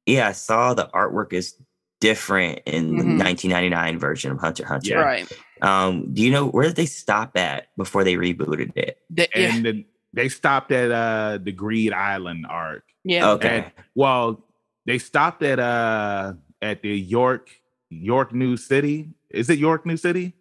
yeah, 0.06 0.28
I 0.28 0.32
saw 0.34 0.74
the 0.74 0.88
artwork 0.94 1.34
is 1.34 1.56
different 2.02 2.60
in 2.66 2.92
Mhm. 2.94 2.98
the 2.98 3.24
1999 3.24 3.98
version 4.00 4.32
of 4.32 4.40
Hunter 4.40 4.66
Hunter. 4.66 4.90
Yeah. 4.92 4.98
Right. 4.98 5.32
Um, 5.62 6.14
do 6.14 6.22
you 6.22 6.30
know 6.32 6.48
where 6.48 6.66
did 6.68 6.76
they 6.76 6.86
stop 6.86 7.38
at 7.38 7.68
before 7.78 8.04
they 8.04 8.16
rebooted 8.16 8.76
it? 8.76 9.00
The- 9.10 9.30
yeah. 9.36 9.56
and 9.56 9.66
then 9.66 9.86
they 10.14 10.30
stopped 10.30 10.72
at 10.72 10.92
uh 10.92 11.40
the 11.42 11.52
Greed 11.52 11.94
Island 11.94 12.46
arc. 12.50 12.84
yeah. 13.04 13.30
Okay. 13.32 13.58
And- 13.64 13.72
Well, 13.96 14.46
they 14.86 14.98
stopped 15.00 15.42
at 15.44 15.60
uh 15.60 16.34
at 16.62 16.82
the 16.82 16.90
York 16.98 17.50
York 17.90 18.34
New 18.34 18.58
City. 18.58 19.10
Is 19.30 19.50
it 19.50 19.58
York 19.58 19.86
New 19.86 19.98
City? 19.98 20.34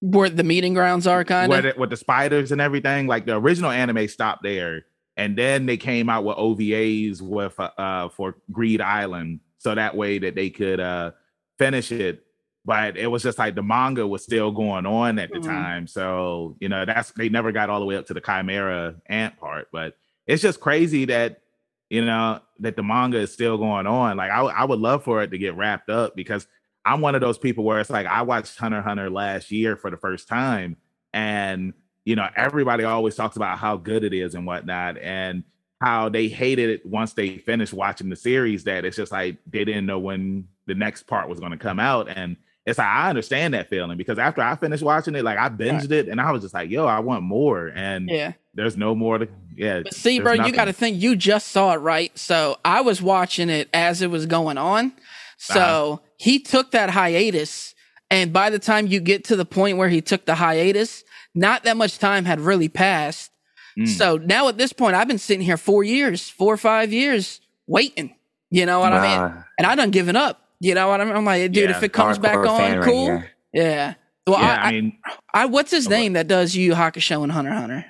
Where 0.00 0.28
the 0.30 0.44
meeting 0.44 0.74
grounds 0.74 1.06
are 1.06 1.24
kind 1.24 1.50
Where 1.50 1.66
of. 1.66 1.74
the, 1.74 1.80
with 1.80 1.90
the 1.90 1.96
spiders 1.96 2.52
and 2.52 2.60
everything. 2.60 3.06
Like 3.08 3.26
the 3.26 3.36
original 3.36 3.70
anime 3.70 4.06
stopped 4.08 4.42
there, 4.44 4.84
and 5.18 5.36
then 5.36 5.66
they 5.66 5.76
came 5.76 6.08
out 6.08 6.24
with 6.24 6.38
OVAs 6.38 7.20
with 7.20 7.60
uh, 7.60 7.70
uh, 7.76 8.08
for 8.08 8.36
Greed 8.52 8.80
Island, 8.80 9.40
so 9.58 9.74
that 9.74 9.96
way 9.96 10.18
that 10.20 10.34
they 10.36 10.48
could 10.50 10.80
uh, 10.80 11.12
finish 11.58 11.92
it. 11.92 12.24
But 12.64 12.96
it 12.96 13.08
was 13.08 13.22
just 13.22 13.38
like 13.38 13.54
the 13.54 13.62
manga 13.62 14.06
was 14.06 14.22
still 14.24 14.50
going 14.52 14.86
on 14.86 15.18
at 15.18 15.32
the 15.32 15.38
Mhm. 15.40 15.44
time, 15.46 15.86
so 15.86 16.56
you 16.60 16.68
know 16.70 16.84
that's 16.86 17.12
they 17.12 17.28
never 17.28 17.52
got 17.52 17.68
all 17.70 17.80
the 17.80 17.86
way 17.86 17.96
up 17.96 18.06
to 18.06 18.14
the 18.14 18.20
Chimera 18.22 18.96
ant 19.06 19.38
part. 19.38 19.68
But 19.72 19.96
it's 20.26 20.42
just 20.42 20.60
crazy 20.60 21.04
that 21.06 21.42
you 21.90 22.04
know 22.04 22.40
that 22.60 22.76
the 22.76 22.82
manga 22.82 23.18
is 23.18 23.32
still 23.32 23.58
going 23.58 23.86
on. 23.86 24.16
Like 24.18 24.30
I, 24.30 24.40
I 24.42 24.64
would 24.64 24.80
love 24.80 25.04
for 25.04 25.22
it 25.22 25.30
to 25.32 25.38
get 25.38 25.56
wrapped 25.56 25.90
up 25.90 26.14
because 26.16 26.46
I'm 26.84 27.00
one 27.00 27.14
of 27.14 27.20
those 27.22 27.38
people 27.38 27.64
where 27.64 27.80
it's 27.80 27.90
like 27.90 28.06
I 28.06 28.22
watched 28.22 28.58
Hunter 28.58 28.82
Hunter 28.82 29.10
last 29.10 29.50
year 29.50 29.76
for 29.76 29.90
the 29.90 29.96
first 29.96 30.28
time, 30.28 30.76
and 31.14 31.72
you 32.08 32.16
know 32.16 32.26
everybody 32.36 32.84
always 32.84 33.14
talks 33.14 33.36
about 33.36 33.58
how 33.58 33.76
good 33.76 34.02
it 34.02 34.14
is 34.14 34.34
and 34.34 34.46
whatnot, 34.46 34.96
and 34.98 35.44
how 35.80 36.08
they 36.08 36.26
hated 36.28 36.70
it 36.70 36.86
once 36.86 37.12
they 37.12 37.36
finished 37.36 37.74
watching 37.74 38.08
the 38.08 38.16
series. 38.16 38.64
That 38.64 38.86
it's 38.86 38.96
just 38.96 39.12
like 39.12 39.36
they 39.46 39.64
didn't 39.64 39.84
know 39.84 39.98
when 39.98 40.48
the 40.66 40.74
next 40.74 41.06
part 41.06 41.28
was 41.28 41.38
going 41.38 41.52
to 41.52 41.58
come 41.58 41.78
out, 41.78 42.08
and 42.08 42.36
it's 42.64 42.78
like 42.78 42.86
I 42.88 43.10
understand 43.10 43.52
that 43.52 43.68
feeling 43.68 43.98
because 43.98 44.18
after 44.18 44.40
I 44.40 44.56
finished 44.56 44.82
watching 44.82 45.14
it, 45.16 45.22
like 45.22 45.38
I 45.38 45.50
binged 45.50 45.90
it, 45.90 46.08
and 46.08 46.18
I 46.18 46.32
was 46.32 46.40
just 46.40 46.54
like, 46.54 46.70
yo, 46.70 46.86
I 46.86 47.00
want 47.00 47.24
more, 47.24 47.70
and 47.74 48.08
Yeah. 48.08 48.32
there's 48.54 48.78
no 48.78 48.94
more 48.94 49.18
to 49.18 49.28
yeah. 49.54 49.82
But 49.82 49.92
see, 49.92 50.18
bro, 50.18 50.32
you 50.32 50.52
got 50.52 50.64
to 50.64 50.72
think 50.72 51.00
you 51.02 51.14
just 51.14 51.48
saw 51.48 51.74
it, 51.74 51.78
right? 51.78 52.16
So 52.18 52.56
I 52.64 52.80
was 52.80 53.02
watching 53.02 53.50
it 53.50 53.68
as 53.74 54.00
it 54.00 54.10
was 54.10 54.24
going 54.24 54.56
on. 54.56 54.92
So 55.36 55.60
Uh-huh. 55.60 55.96
he 56.16 56.38
took 56.38 56.70
that 56.70 56.88
hiatus. 56.90 57.74
And 58.10 58.32
by 58.32 58.48
the 58.48 58.58
time 58.58 58.86
you 58.86 59.00
get 59.00 59.24
to 59.24 59.36
the 59.36 59.44
point 59.44 59.76
where 59.76 59.90
he 59.90 60.00
took 60.00 60.24
the 60.24 60.34
hiatus, 60.34 61.04
not 61.38 61.64
that 61.64 61.76
much 61.76 61.98
time 61.98 62.24
had 62.24 62.40
really 62.40 62.68
passed. 62.68 63.30
Mm. 63.78 63.88
So 63.88 64.16
now 64.16 64.48
at 64.48 64.58
this 64.58 64.72
point, 64.72 64.96
I've 64.96 65.08
been 65.08 65.18
sitting 65.18 65.44
here 65.44 65.56
four 65.56 65.84
years, 65.84 66.28
four 66.28 66.52
or 66.52 66.56
five 66.56 66.92
years 66.92 67.40
waiting. 67.66 68.14
You 68.50 68.66
know 68.66 68.80
what 68.80 68.92
I 68.92 69.02
mean? 69.32 69.44
And 69.58 69.66
I 69.66 69.74
done 69.74 69.90
given 69.90 70.16
up. 70.16 70.42
You 70.60 70.74
know 70.74 70.88
what 70.88 71.00
I 71.00 71.04
mean? 71.04 71.14
I'm 71.14 71.24
like, 71.24 71.52
dude, 71.52 71.70
Yeah, 71.70 71.76
if 71.76 71.82
it 71.82 71.92
comes 71.92 72.18
back 72.18 72.38
on, 72.38 72.82
cool. 72.82 73.04
here. 73.06 73.30
yeah. 73.52 73.94
Well, 74.26 74.40
yeah, 74.40 74.58
I, 74.60 74.68
I 74.68 74.72
mean, 74.72 74.98
I, 75.04 75.16
I, 75.34 75.46
what's 75.46 75.70
his 75.70 75.86
Oh, 75.86 75.90
what? 75.90 75.96
name 75.96 76.12
that 76.14 76.26
does 76.26 76.54
Yu 76.56 76.64
Yu 76.66 76.74
Hakusho 76.74 77.22
and 77.22 77.30
Hunter 77.32 77.50
x 77.50 77.60
Hunter? 77.60 77.84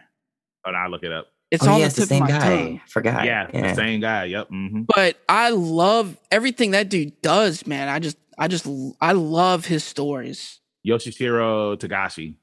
hold 0.65 0.77
on, 0.77 0.83
I'll 0.85 0.91
look 0.91 1.03
it 1.03 1.13
up. 1.13 1.29
It's 1.51 1.67
oh, 1.67 1.71
on 1.73 1.79
yeah, 1.81 1.85
the 1.85 1.87
it's 1.87 1.95
the 1.97 2.03
tip 2.03 2.09
same 2.11 2.23
of 2.25 2.29
my 2.29 2.39
guy. 2.39 2.57
tongue. 2.57 2.81
Forgot. 2.89 3.25
yeah, 3.25 3.51
the 3.51 3.75
same 3.75 4.01
guy. 4.01 4.25
Yep. 4.27 4.49
Mm-hmm. 4.51 4.83
but 4.95 5.17
I 5.29 5.51
love 5.51 6.17
everything 6.31 6.73
that 6.73 6.91
dude 6.91 7.21
does, 7.23 7.67
man. 7.67 7.89
I 7.89 7.99
just, 8.01 8.19
I 8.39 8.47
just, 8.49 8.67
I 9.01 9.13
love 9.13 9.65
his 9.65 9.83
stories. 9.83 10.61
Yoshihiro 10.87 11.77
Togashi. 11.79 12.35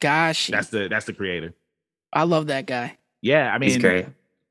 Gosh, 0.00 0.48
That's 0.48 0.68
the 0.68 0.88
that's 0.88 1.06
the 1.06 1.12
creator. 1.12 1.54
I 2.12 2.24
love 2.24 2.48
that 2.48 2.66
guy. 2.66 2.98
Yeah, 3.20 3.52
I 3.52 3.58
mean, 3.58 3.70
He's 3.70 3.78
great. 3.78 4.06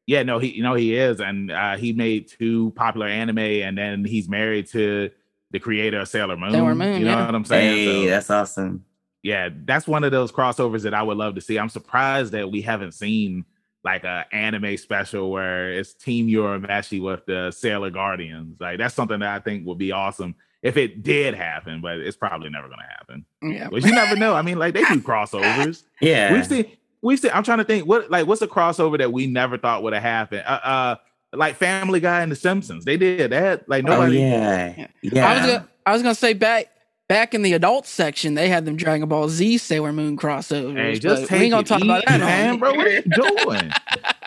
yeah, 0.05 0.23
no, 0.23 0.39
he 0.39 0.49
you 0.55 0.63
know 0.63 0.73
he 0.73 0.95
is, 0.95 1.19
and 1.19 1.51
uh, 1.51 1.75
he 1.77 1.93
made 1.93 2.27
two 2.29 2.71
popular 2.75 3.07
anime, 3.07 3.39
and 3.39 3.77
then 3.77 4.05
he's 4.05 4.29
married 4.29 4.67
to 4.67 5.09
the 5.51 5.59
creator 5.59 5.99
of 6.01 6.07
Sailor 6.07 6.37
Moon. 6.37 6.51
Sailor 6.51 6.75
Moon, 6.75 6.99
you 6.99 7.05
know 7.05 7.11
yeah. 7.17 7.25
what 7.25 7.35
I'm 7.35 7.45
saying? 7.45 7.75
Hey, 7.77 8.03
So, 8.05 8.09
that's 8.09 8.29
awesome. 8.29 8.85
yeah, 9.23 9.49
that's 9.65 9.87
one 9.87 10.03
of 10.03 10.11
those 10.11 10.31
crossovers 10.31 10.83
that 10.83 10.93
I 10.93 11.03
would 11.03 11.17
love 11.17 11.35
to 11.35 11.41
see. 11.41 11.57
I'm 11.57 11.69
surprised 11.69 12.33
that 12.33 12.51
we 12.51 12.61
haven't 12.61 12.93
seen 12.93 13.45
like 13.83 14.03
a 14.03 14.25
anime 14.33 14.75
special 14.77 15.31
where 15.31 15.71
it's 15.71 15.93
Team 15.93 16.27
Urameshi 16.27 17.01
with 17.01 17.25
the 17.25 17.51
Sailor 17.51 17.89
Guardians. 17.89 18.57
Like 18.59 18.77
that's 18.79 18.93
something 18.95 19.19
that 19.19 19.29
I 19.35 19.39
think 19.39 19.65
would 19.65 19.77
be 19.77 19.91
awesome 19.93 20.35
if 20.67 20.75
it 20.77 21.01
did 21.03 21.33
happen, 21.33 21.79
but 21.81 21.97
it's 21.99 22.17
probably 22.17 22.49
never 22.49 22.67
going 22.67 22.79
to 22.79 22.85
happen. 22.97 23.25
Yeah, 23.41 23.69
But 23.71 23.83
you 23.83 23.91
never 23.91 24.15
know. 24.15 24.33
I 24.35 24.41
mean, 24.41 24.59
like 24.59 24.73
they 24.73 24.81
do 24.83 24.99
crossovers. 25.01 25.83
Yeah. 26.01 26.33
We've 26.33 26.45
seen 26.45 26.65
we've 27.01 27.19
seen. 27.19 27.31
I'm 27.33 27.43
trying 27.43 27.59
to 27.59 27.63
think 27.63 27.87
what 27.87 28.11
like 28.11 28.27
what's 28.27 28.41
a 28.41 28.47
crossover 28.47 28.97
that 28.99 29.11
we 29.13 29.25
never 29.27 29.57
thought 29.57 29.81
would 29.83 29.93
have 29.93 30.03
happened. 30.03 30.43
Uh, 30.45 30.59
uh 30.63 30.95
like 31.33 31.55
Family 31.55 31.99
Guy 31.99 32.21
and 32.21 32.31
The 32.31 32.35
Simpsons. 32.35 32.85
They 32.85 32.97
did 32.97 33.31
that. 33.31 33.67
Like 33.69 33.83
oh 33.85 33.89
nobody. 33.91 34.19
yeah. 34.19 34.73
Yeah. 34.77 34.87
Yeah. 35.01 35.27
I 35.27 35.33
was 35.37 35.41
gonna, 35.47 35.69
I 35.85 35.93
was 35.93 36.01
gonna 36.03 36.15
say 36.15 36.33
back, 36.33 36.67
back 37.07 37.33
in 37.33 37.41
the 37.41 37.53
adult 37.53 37.85
section, 37.87 38.33
they 38.35 38.47
had 38.49 38.65
them 38.65 38.75
Dragon 38.75 39.07
Ball 39.09 39.27
Z 39.29 39.57
Sailor 39.59 39.91
Moon 39.93 40.17
crossovers. 40.17 40.75
Hey, 40.75 40.99
just 40.99 41.27
take 41.27 41.39
we 41.39 41.45
ain't 41.45 41.51
gonna 41.51 41.61
it 41.61 41.67
talk 41.67 41.81
about 41.81 42.03
that, 42.07 42.19
man, 42.19 42.59
bro. 42.59 42.73
What 42.73 42.87
are 42.87 42.91
you 42.91 43.01
doing? 43.03 43.71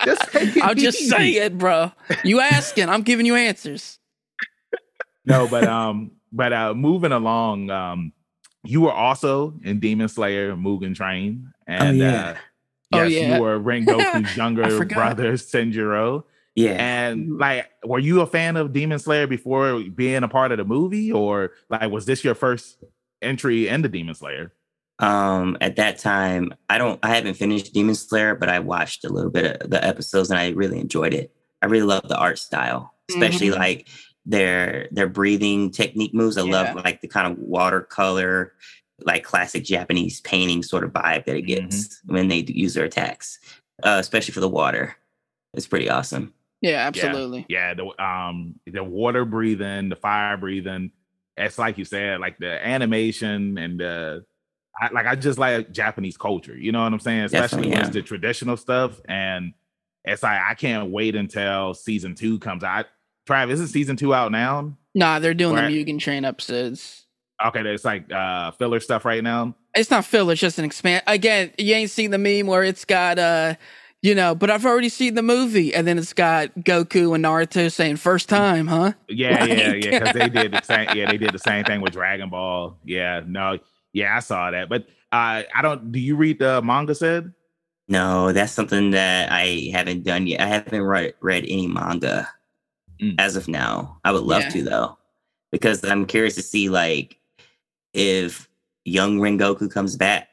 just 0.05 0.21
take 0.31 0.55
it 0.57 0.63
I'm 0.63 0.77
just 0.77 0.99
easy. 1.01 1.09
saying, 1.09 1.57
bro. 1.57 1.91
You 2.23 2.39
asking, 2.41 2.89
I'm 2.89 3.01
giving 3.03 3.25
you 3.25 3.35
answers. 3.35 3.99
no, 5.25 5.47
but 5.47 5.63
um, 5.65 6.11
but 6.31 6.53
uh, 6.53 6.73
moving 6.73 7.11
along, 7.11 7.69
um, 7.69 8.13
you 8.63 8.81
were 8.81 8.91
also 8.93 9.53
in 9.63 9.79
Demon 9.79 10.07
Slayer 10.07 10.55
Mugen 10.55 10.95
Train, 10.95 11.51
and 11.67 11.97
yeah. 11.97 12.29
uh, 12.29 12.35
Oh, 12.93 13.03
yes, 13.03 13.11
yeah. 13.13 13.35
you 13.37 13.41
were 13.41 13.57
Rengoku's 13.57 14.31
I 14.31 14.35
younger 14.35 14.63
brother 14.85 15.33
Senjuro. 15.33 16.25
yeah. 16.55 16.71
And 16.71 17.37
like, 17.37 17.69
were 17.85 17.99
you 17.99 18.19
a 18.19 18.27
fan 18.27 18.57
of 18.57 18.73
Demon 18.73 18.99
Slayer 18.99 19.27
before 19.27 19.81
being 19.95 20.23
a 20.23 20.27
part 20.27 20.51
of 20.51 20.57
the 20.57 20.65
movie, 20.65 21.09
or 21.11 21.51
like, 21.69 21.89
was 21.89 22.05
this 22.05 22.21
your 22.25 22.35
first 22.35 22.83
entry 23.21 23.69
into 23.69 23.87
Demon 23.87 24.13
Slayer? 24.15 24.51
Um, 24.99 25.57
at 25.61 25.77
that 25.77 25.99
time, 25.99 26.53
I 26.69 26.77
don't, 26.77 26.99
I 27.01 27.15
haven't 27.15 27.35
finished 27.35 27.73
Demon 27.73 27.95
Slayer, 27.95 28.35
but 28.35 28.49
I 28.49 28.59
watched 28.59 29.05
a 29.05 29.09
little 29.09 29.31
bit 29.31 29.61
of 29.61 29.69
the 29.69 29.81
episodes 29.83 30.29
and 30.29 30.37
I 30.39 30.49
really 30.49 30.79
enjoyed 30.79 31.13
it. 31.13 31.33
I 31.61 31.67
really 31.67 31.87
love 31.87 32.07
the 32.09 32.17
art 32.17 32.39
style, 32.39 32.93
especially 33.09 33.47
Mhm. 33.51 33.57
like 33.57 33.87
their 34.25 34.87
their 34.91 35.09
breathing 35.09 35.71
technique 35.71 36.13
moves. 36.13 36.37
I 36.37 36.43
Yeah. 36.43 36.51
love 36.51 36.83
like 36.83 37.01
the 37.01 37.07
kind 37.07 37.31
of 37.31 37.39
watercolor, 37.39 38.53
like 39.01 39.23
classic 39.23 39.63
Japanese 39.63 40.21
painting 40.21 40.63
sort 40.63 40.83
of 40.83 40.91
vibe 40.91 41.25
that 41.25 41.35
it 41.35 41.43
gets 41.43 42.01
when 42.05 42.27
they 42.27 42.43
use 42.47 42.73
their 42.73 42.85
attacks, 42.85 43.39
uh, 43.83 43.97
especially 43.99 44.33
for 44.33 44.39
the 44.41 44.49
water. 44.49 44.95
It's 45.53 45.67
pretty 45.67 45.89
awesome. 45.89 46.33
Yeah, 46.61 46.85
absolutely. 46.87 47.45
Yeah, 47.49 47.73
the 47.73 47.85
um, 48.03 48.59
the 48.67 48.83
water 48.83 49.25
breathing, 49.25 49.89
the 49.89 49.95
fire 49.95 50.37
breathing. 50.37 50.91
It's 51.35 51.57
like 51.57 51.77
you 51.77 51.85
said, 51.85 52.19
like 52.19 52.37
the 52.37 52.65
animation 52.65 53.57
and 53.57 53.79
the. 53.79 54.25
I, 54.79 54.89
like 54.89 55.05
I 55.05 55.15
just 55.15 55.37
like 55.37 55.71
Japanese 55.71 56.15
culture, 56.15 56.55
you 56.55 56.71
know 56.71 56.83
what 56.83 56.93
I'm 56.93 56.99
saying? 56.99 57.25
Especially 57.25 57.63
Definitely, 57.63 57.69
when 57.71 57.79
it's 57.79 57.87
yeah. 57.87 58.01
the 58.01 58.07
traditional 58.07 58.57
stuff, 58.57 59.01
and 59.05 59.53
it's 60.05 60.23
like 60.23 60.39
I 60.41 60.53
can't 60.53 60.91
wait 60.91 61.15
until 61.15 61.73
season 61.73 62.15
two 62.15 62.39
comes 62.39 62.63
out. 62.63 62.85
Trav, 63.27 63.49
isn't 63.51 63.67
season 63.67 63.95
two 63.95 64.13
out 64.13 64.31
now? 64.31 64.75
Nah, 64.95 65.19
they're 65.19 65.33
doing 65.33 65.55
Right. 65.55 65.69
the 65.69 65.85
Mugen 65.85 65.99
Train 65.99 66.25
episodes. 66.25 67.05
Okay, 67.43 67.61
it's 67.61 67.85
like 67.85 68.11
uh 68.11 68.51
filler 68.51 68.79
stuff 68.79 69.05
right 69.05 69.23
now. 69.23 69.55
It's 69.73 69.89
not 69.89 70.05
filler, 70.05 70.33
it's 70.33 70.41
just 70.41 70.59
an 70.59 70.65
expand. 70.65 71.03
Again, 71.07 71.51
you 71.57 71.73
ain't 71.73 71.89
seen 71.89 72.11
the 72.11 72.17
meme 72.17 72.45
where 72.47 72.63
it's 72.63 72.85
got 72.85 73.17
uh, 73.17 73.55
you 74.03 74.13
know, 74.15 74.33
but 74.35 74.49
I've 74.49 74.65
already 74.65 74.89
seen 74.89 75.13
the 75.13 75.21
movie, 75.21 75.73
and 75.73 75.87
then 75.87 75.97
it's 75.97 76.13
got 76.13 76.53
Goku 76.55 77.13
and 77.15 77.23
Naruto 77.23 77.71
saying 77.71 77.97
first 77.97 78.27
time, 78.29 78.65
huh? 78.67 78.93
Yeah, 79.07 79.43
yeah, 79.45 79.73
yeah. 79.73 79.99
Because 79.99 80.13
they 80.13 80.27
did 80.29 80.51
the 80.51 80.61
same. 80.63 80.89
Yeah, 80.95 81.05
they 81.09 81.17
did 81.17 81.31
the 81.31 81.39
same 81.39 81.63
thing 81.65 81.81
with 81.81 81.93
Dragon 81.93 82.29
Ball. 82.29 82.77
Yeah, 82.83 83.21
no, 83.25 83.59
yeah, 83.93 84.15
I 84.15 84.19
saw 84.19 84.51
that. 84.51 84.69
But 84.69 84.83
uh 85.11 85.43
I 85.55 85.61
don't. 85.61 85.91
Do 85.91 85.99
you 85.99 86.15
read 86.15 86.39
the 86.39 86.61
manga? 86.61 86.93
Said 86.95 87.33
No, 87.87 88.31
that's 88.33 88.51
something 88.51 88.91
that 88.91 89.31
I 89.31 89.69
haven't 89.73 90.03
done 90.03 90.27
yet. 90.27 90.41
I 90.41 90.47
haven't 90.47 90.81
read, 90.83 91.13
read 91.21 91.43
any 91.43 91.67
manga 91.67 92.27
Mm. 93.01 93.15
as 93.19 93.35
of 93.35 93.47
now. 93.47 93.99
I 94.03 94.11
would 94.11 94.23
love 94.23 94.43
Yeah. 94.43 94.49
to 94.49 94.63
though, 94.63 94.97
because 95.51 95.83
I'm 95.83 96.05
curious 96.05 96.35
to 96.35 96.41
see 96.43 96.69
like 96.69 97.17
if 97.93 98.47
young 98.85 99.17
Rengoku 99.19 99.71
comes 99.71 99.95
back, 99.95 100.29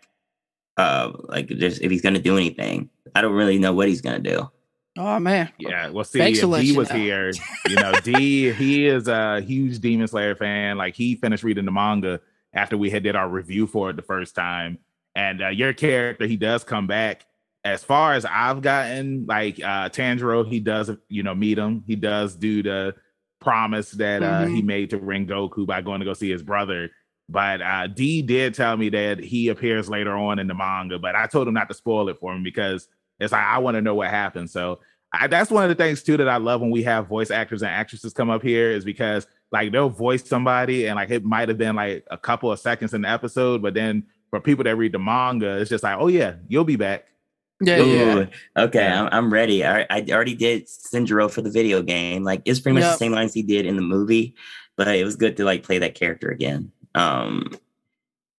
uh, 0.76 1.12
like 1.28 1.48
just 1.48 1.81
if 1.83 1.90
he's 1.90 2.02
gonna 2.02 2.18
do 2.20 2.37
anything. 2.37 2.90
I 3.14 3.22
don't 3.22 3.33
really 3.33 3.59
know 3.59 3.72
what 3.72 3.88
he's 3.88 4.00
gonna 4.02 4.18
do. 4.18 4.50
Oh 4.98 5.18
man, 5.20 5.48
Yeah, 5.59 5.90
well, 5.90 6.04
see, 6.04 6.18
Thanks 6.18 6.40
if 6.40 6.50
to 6.50 6.61
D 6.61 6.76
was 6.76 6.90
know. 6.90 6.96
here, 6.96 7.31
you 7.68 7.76
know, 7.76 7.92
D, 8.02 8.50
he 8.52 8.87
is 8.87 9.07
a 9.09 9.40
huge 9.40 9.78
Demon 9.78 10.09
Slayer 10.09 10.35
fan. 10.35 10.76
Like 10.76 10.94
he 10.96 11.14
finished 11.14 11.44
reading 11.44 11.64
the 11.64 11.70
manga 11.70 12.20
after 12.52 12.76
we 12.76 12.90
had 12.90 13.02
did 13.04 13.14
our 13.14 13.28
review 13.28 13.66
for 13.68 13.90
it 13.90 13.96
the 13.96 14.02
first 14.02 14.35
time. 14.35 14.78
And 15.14 15.40
uh, 15.42 15.48
your 15.48 15.72
character, 15.72 16.26
he 16.26 16.37
does 16.37 16.64
come 16.64 16.87
back. 16.88 17.26
As 17.72 17.85
far 17.85 18.14
as 18.14 18.24
I've 18.24 18.62
gotten, 18.62 19.26
like 19.26 19.59
uh 19.61 19.88
Tanjiro, 19.90 20.46
he 20.48 20.61
does, 20.61 20.90
you 21.09 21.22
know, 21.22 21.35
meet 21.35 21.59
him. 21.59 21.85
He 21.87 21.96
does 21.96 22.35
do 22.37 22.62
the 22.62 22.94
promise 23.40 23.92
that 23.92 24.22
uh 24.22 24.44
Mm-hmm. 24.44 24.54
he 24.54 24.62
made 24.62 24.90
to 24.90 24.98
Rengoku 24.98 25.66
by 25.66 25.81
going 25.83 26.00
to 26.00 26.04
go 26.07 26.14
see 26.14 26.31
his 26.31 26.42
brother. 26.42 26.90
But 27.28 27.61
uh 27.62 27.87
D 27.88 28.22
did 28.22 28.54
tell 28.54 28.76
me 28.76 28.88
that 28.90 29.18
he 29.18 29.48
appears 29.48 29.88
later 29.88 30.16
on 30.16 30.38
in 30.38 30.46
the 30.46 30.54
manga, 30.54 30.98
but 30.98 31.14
I 31.14 31.26
told 31.26 31.46
him 31.48 31.54
not 31.54 31.68
to 31.68 31.74
spoil 31.74 32.09
it 32.09 32.18
for 32.18 32.33
him 32.35 32.42
because 32.42 32.88
it's 33.20 33.33
like 33.33 33.44
I 33.44 33.59
want 33.59 33.74
to 33.76 33.83
know 33.83 33.94
what 33.94 34.09
happens. 34.11 34.52
So 34.52 34.81
I, 35.12 35.26
that's 35.26 35.50
one 35.50 35.62
of 35.64 35.68
the 35.70 35.74
things 35.83 36.02
too 36.02 36.16
that 36.18 36.28
I 36.28 36.37
love 36.37 36.61
when 36.61 36.70
we 36.70 36.83
have 36.83 37.07
voice 37.09 37.31
actors 37.31 37.62
and 37.62 37.70
actresses 37.70 38.12
come 38.12 38.28
up 38.31 38.42
here 38.42 38.70
is 38.70 38.85
because 38.85 39.26
like 39.52 39.72
they'll 39.72 39.88
voice 39.88 40.28
somebody 40.28 40.87
and 40.87 40.96
like 40.96 41.11
it 41.11 41.24
might 41.24 41.48
have 41.48 41.57
been 41.59 41.76
like 41.76 42.04
a 42.11 42.18
couple 42.18 42.52
of 42.52 42.61
seconds 42.61 42.92
in 42.92 43.02
the 43.02 43.09
episode, 43.09 43.62
but 43.62 43.72
then 43.74 44.04
for 44.31 44.40
people 44.40 44.64
that 44.64 44.76
read 44.76 44.92
the 44.92 44.98
manga, 44.98 45.57
it's 45.59 45.70
just 45.70 45.83
like, 45.83 45.96
oh 45.98 46.09
yeah, 46.09 46.35
you'll 46.48 46.64
be 46.64 46.76
back. 46.76 47.07
Yeah, 47.61 47.83
yeah. 47.83 48.27
Okay, 48.57 48.87
I'm, 48.87 49.09
I'm 49.11 49.33
ready. 49.33 49.64
I, 49.64 49.87
I 49.90 50.05
already 50.11 50.35
did 50.35 50.66
Senjuro 50.66 51.31
for 51.31 51.42
the 51.42 51.51
video 51.51 51.83
game. 51.83 52.23
Like 52.25 52.42
it's 52.44 52.61
pretty 52.61 52.75
much 52.75 52.83
Yep. 52.85 52.92
the 52.92 52.99
same 52.99 53.12
lines 53.12 53.35
he 53.35 53.42
did 53.42 53.66
in 53.66 53.77
the 53.77 53.83
movie, 53.83 54.35
but 54.77 54.88
it 54.88 55.05
was 55.05 55.16
good 55.16 55.37
to 55.38 55.44
like 55.44 55.62
play 55.64 55.79
that 55.79 55.94
character 55.97 56.29
again. 56.31 56.71
Um, 56.94 57.51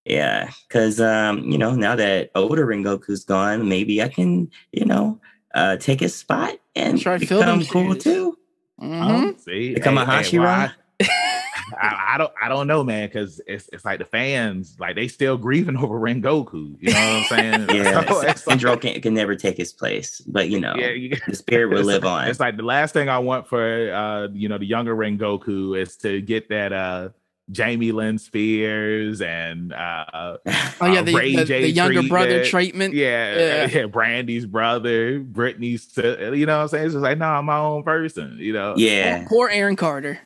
yeah, 0.06 0.50
because 0.68 1.00
um, 1.00 1.40
you 1.50 1.58
know, 1.58 1.74
now 1.74 1.94
that 1.96 2.30
older 2.34 2.66
Rengoku's 2.66 3.24
gone, 3.24 3.68
maybe 3.68 4.02
I 4.02 4.08
can, 4.08 4.50
you 4.72 4.86
know, 4.86 5.20
uh, 5.54 5.76
take 5.76 6.00
his 6.00 6.14
spot 6.16 6.54
and 6.74 6.94
That's 6.94 7.06
right, 7.06 7.20
fill 7.28 7.40
become 7.40 7.64
cool 7.66 7.92
shoes. 7.94 8.04
too. 8.04 8.38
Mhm. 8.80 9.02
Um, 9.02 9.36
see, 9.38 9.74
Become 9.74 9.98
a 9.98 10.06
Hashira? 10.06 10.72
I, 11.02 11.39
I, 11.80 12.14
I 12.14 12.18
don't, 12.18 12.32
I 12.42 12.48
don't 12.48 12.66
know, 12.66 12.84
man, 12.84 13.08
because 13.08 13.40
it's 13.46 13.68
it's 13.72 13.84
like 13.84 13.98
the 13.98 14.04
fans, 14.04 14.76
like 14.78 14.94
they 14.96 15.08
still 15.08 15.36
grieving 15.36 15.76
over 15.82 15.98
Rengoku. 15.98 16.76
You 16.80 16.92
know 16.92 16.98
what 16.98 16.98
I'm 16.98 17.24
saying? 17.24 17.66
Yeah, 17.70 18.04
So 18.08 18.20
it's 18.22 18.46
like- 18.46 18.58
Senjuro 18.58 18.80
can, 18.80 19.00
can 19.00 19.14
never 19.14 19.34
take 19.36 19.56
his 19.56 19.72
place, 19.72 20.20
but 20.20 20.48
you 20.50 20.60
know, 20.60 20.74
yeah, 20.76 20.90
you- 20.90 21.16
the 21.26 21.34
spirit 21.34 21.70
will 21.74 21.84
live 21.84 22.04
on. 22.04 22.28
It's 22.28 22.40
like 22.40 22.56
the 22.56 22.62
last 22.62 22.92
thing 22.92 23.08
I 23.08 23.18
want 23.18 23.46
for 23.48 23.92
uh, 23.92 24.28
you 24.32 24.48
know, 24.48 24.58
the 24.58 24.66
younger 24.66 24.94
Rengoku 24.94 25.80
is 25.80 25.96
to 25.98 26.20
get 26.20 26.48
that 26.50 26.72
uh 26.72 27.08
Jamie 27.52 27.90
Lynn 27.90 28.16
Spears 28.18 29.20
and 29.20 29.72
uh 29.72 30.36
Oh 30.46 30.86
yeah, 30.86 31.00
uh, 31.00 31.02
the, 31.02 31.14
Ray 31.14 31.34
the, 31.36 31.44
J 31.44 31.62
the 31.62 31.70
younger 31.70 32.02
brother 32.04 32.44
treatment. 32.44 32.92
treatment. 32.92 32.94
yeah, 32.94 33.38
Yeah. 33.38 33.66
yeah, 33.80 33.86
Brandy's 33.86 34.46
brother, 34.46 35.18
Brittany's, 35.18 35.82
si- 35.90 36.02
you 36.02 36.46
know 36.46 36.58
what 36.58 36.62
I'm 36.62 36.68
saying? 36.68 36.84
It's 36.86 36.94
just 36.94 37.02
like, 37.02 37.18
no, 37.18 37.26
I'm 37.26 37.46
my 37.46 37.58
own 37.58 37.82
person, 37.82 38.36
you 38.38 38.52
know? 38.52 38.74
yeah, 38.76 39.26
Poor 39.28 39.48
Aaron 39.48 39.76
Carter. 39.76 40.20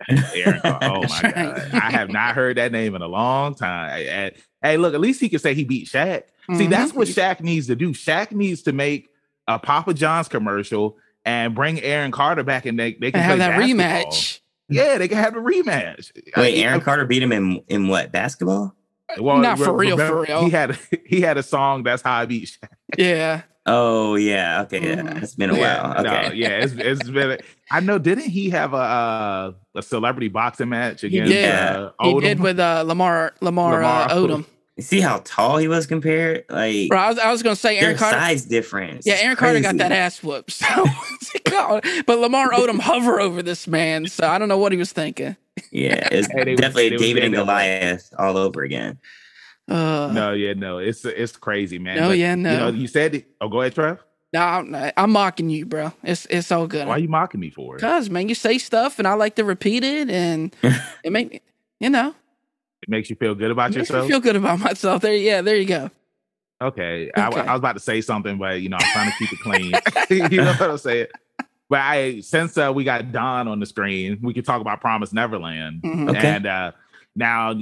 Aaron 0.34 0.60
Carr. 0.62 0.78
Oh 0.82 1.02
my 1.02 1.20
right. 1.22 1.34
god, 1.34 1.70
I 1.74 1.90
have 1.90 2.10
not 2.10 2.34
heard 2.34 2.56
that 2.58 2.72
name 2.72 2.94
in 2.94 3.02
a 3.02 3.08
long 3.08 3.54
time. 3.54 3.90
Hey, 3.90 4.04
hey, 4.06 4.32
hey, 4.62 4.76
look, 4.76 4.94
at 4.94 5.00
least 5.00 5.20
he 5.20 5.28
can 5.28 5.38
say 5.38 5.54
he 5.54 5.64
beat 5.64 5.86
Shaq. 5.88 6.24
See, 6.54 6.66
Mhm. 6.66 6.70
that's 6.70 6.92
what 6.94 7.08
Shaq 7.08 7.40
needs 7.40 7.66
to 7.68 7.74
do. 7.76 7.90
Shaq 7.92 8.30
needs 8.32 8.62
to 8.62 8.72
make 8.72 9.08
a 9.48 9.58
Papa 9.58 9.94
John's 9.94 10.28
commercial 10.28 10.96
and 11.24 11.54
bring 11.54 11.80
Aaron 11.80 12.12
Carter 12.12 12.42
back, 12.44 12.66
and 12.66 12.78
they 12.78 12.92
they 12.94 13.10
can 13.10 13.20
have 13.20 13.30
play 13.30 13.38
that 13.38 13.58
basketball. 13.58 14.12
rematch. 14.12 14.40
Yeah, 14.68 14.98
they 14.98 15.08
can 15.08 15.18
have 15.18 15.34
the 15.34 15.40
rematch. 15.40 16.12
Wait, 16.36 16.58
I- 16.60 16.64
Aaron 16.64 16.80
Carter 16.80 17.04
beat 17.04 17.22
him 17.22 17.32
in 17.32 17.62
in 17.68 17.88
what 17.88 18.12
basketball? 18.12 18.74
well, 19.18 19.38
Not 19.38 19.58
for 19.58 19.72
re- 19.72 19.86
real, 19.86 19.96
for 19.98 20.20
real. 20.22 20.44
He 20.44 20.50
had 20.50 20.78
he 21.06 21.20
had 21.20 21.36
a 21.38 21.42
song 21.42 21.82
that's 21.84 22.02
how 22.02 22.14
I 22.20 22.26
beat 22.26 22.44
Shaq. 22.62 22.68
Yeah. 22.98 23.42
Oh 23.68 24.14
yeah, 24.14 24.62
okay, 24.62 24.80
yeah, 24.80 24.94
Mhm. 25.02 25.22
it's 25.22 25.34
been 25.34 25.50
a 25.50 25.56
Yeah, 25.56 25.82
while. 25.88 26.02
no, 26.04 26.10
Okay, 26.10 26.34
yeah, 26.36 26.48
it's, 26.60 26.72
it's 26.74 27.08
been. 27.10 27.38
I 27.70 27.80
know. 27.80 27.98
Didn't 27.98 28.28
he 28.28 28.50
have 28.50 28.72
a 28.74 28.76
uh, 28.76 29.52
a 29.74 29.82
celebrity 29.82 30.28
boxing 30.28 30.68
match 30.68 31.00
He 31.00 31.08
against 31.08 31.32
did. 31.32 31.52
uh, 31.52 31.90
He 32.02 32.20
did 32.20 32.38
with 32.40 32.60
uh, 32.60 32.84
Lamar 32.86 33.34
Lamar, 33.40 33.82
uh, 33.82 34.14
Lamar. 34.14 34.38
Odom. 34.40 34.44
You 34.76 34.82
see 34.82 35.00
how 35.00 35.20
tall 35.24 35.56
he 35.56 35.68
was 35.68 35.86
compared? 35.86 36.44
Like 36.50 36.90
Bro, 36.90 36.98
I 36.98 37.08
was, 37.08 37.18
I 37.18 37.32
was 37.32 37.42
gonna 37.42 37.56
say 37.56 37.78
Aaron 37.78 37.90
their 37.90 37.98
Carter. 37.98 38.18
size 38.18 38.44
difference. 38.44 39.06
Yeah, 39.06 39.14
Aaron 39.14 39.36
Carter 39.36 39.60
got 39.60 39.78
that 39.78 39.90
ass 39.90 40.22
whooped. 40.22 40.52
So, 40.52 40.66
what's 40.84 41.34
it 41.34 41.44
called? 41.44 41.82
but 42.06 42.18
Lamar 42.18 42.50
Odom 42.50 42.78
hover 42.78 43.18
over 43.18 43.42
this 43.42 43.66
man. 43.66 44.06
So 44.06 44.28
I 44.28 44.38
don't 44.38 44.48
know 44.48 44.58
what 44.58 44.72
he 44.72 44.78
was 44.78 44.92
thinking. 44.92 45.34
Yeah, 45.72 46.06
it's 46.12 46.28
Hey, 46.30 46.44
they 46.44 46.50
was- 46.52 46.60
definitely 46.60 46.88
they 46.90 46.94
was 46.96 47.02
David 47.02 47.24
and 47.24 47.32
getting 47.32 47.46
that 47.46 47.52
way. 47.56 47.78
Goliath 47.80 48.10
all 48.18 48.36
over 48.36 48.62
again. 48.62 48.98
Uh, 49.68 50.10
No, 50.12 50.32
yeah, 50.32 50.52
no, 50.54 50.78
it's 50.78 51.04
it's 51.04 51.36
crazy, 51.36 51.78
man. 51.78 51.96
No, 51.96 52.10
yeah, 52.12 52.34
no. 52.34 52.52
You 52.52 52.58
know, 52.58 52.68
you 52.68 52.86
said 52.86 53.14
it. 53.16 53.26
Oh, 53.40 53.48
go 53.48 53.60
ahead, 53.62 53.74
Trev. 53.74 53.98
no, 54.32 54.40
I'm, 54.40 54.92
I'm 54.96 55.10
mocking 55.10 55.50
you, 55.50 55.66
bro. 55.66 55.92
It's 56.04 56.26
it's 56.30 56.52
all 56.52 56.66
good. 56.66 56.86
Why 56.86 56.94
are 56.94 56.98
you 56.98 57.08
mocking 57.08 57.40
me 57.40 57.50
for 57.50 57.76
it? 57.76 57.80
Cause 57.80 58.08
man, 58.10 58.28
you 58.28 58.34
say 58.34 58.58
stuff 58.58 58.98
and 58.98 59.08
I 59.08 59.14
like 59.14 59.34
to 59.36 59.44
repeat 59.44 59.82
it, 59.84 60.08
and 60.10 60.54
it 61.04 61.10
make 61.10 61.32
me, 61.32 61.40
you 61.80 61.90
know, 61.90 62.14
It 62.82 62.88
makes 62.88 63.10
you 63.10 63.16
feel 63.16 63.34
good 63.34 63.50
about 63.50 63.70
it 63.72 63.78
makes 63.78 63.90
me 63.90 63.94
yourself. 63.96 64.08
feel 64.10 64.20
good 64.20 64.36
about 64.36 64.60
myself. 64.60 65.02
There, 65.02 65.14
yeah, 65.14 65.42
there 65.42 65.56
you 65.56 65.66
go. 65.66 65.90
okay, 66.60 67.10
I, 67.16 67.28
Okay. 67.28 67.40
I 67.40 67.52
was 67.52 67.58
about 67.58 67.72
to 67.74 67.80
say 67.80 68.00
something, 68.00 68.38
but 68.38 68.60
you 68.60 68.68
know, 68.68 68.76
I'm 68.78 68.86
trying 68.92 69.10
to 69.10 69.16
keep 69.18 69.32
it 69.32 69.40
clean. 69.40 69.72
you 70.32 70.38
know 70.42 70.52
what 70.54 70.70
I'm 70.70 70.78
saying? 70.78 71.06
But 71.68 71.80
I, 71.80 72.20
since 72.20 72.56
uh, 72.56 72.70
we 72.72 72.84
got 72.84 73.10
Don 73.10 73.48
on 73.48 73.58
the 73.58 73.66
screen, 73.66 74.20
we 74.22 74.32
could 74.32 74.44
talk 74.44 74.60
about 74.60 74.80
Promise 74.80 75.12
Neverland. 75.12 75.82
Mhm. 75.82 76.10
Okay. 76.10 76.18
And 76.28 76.46
uh, 76.46 76.70
now, 77.16 77.54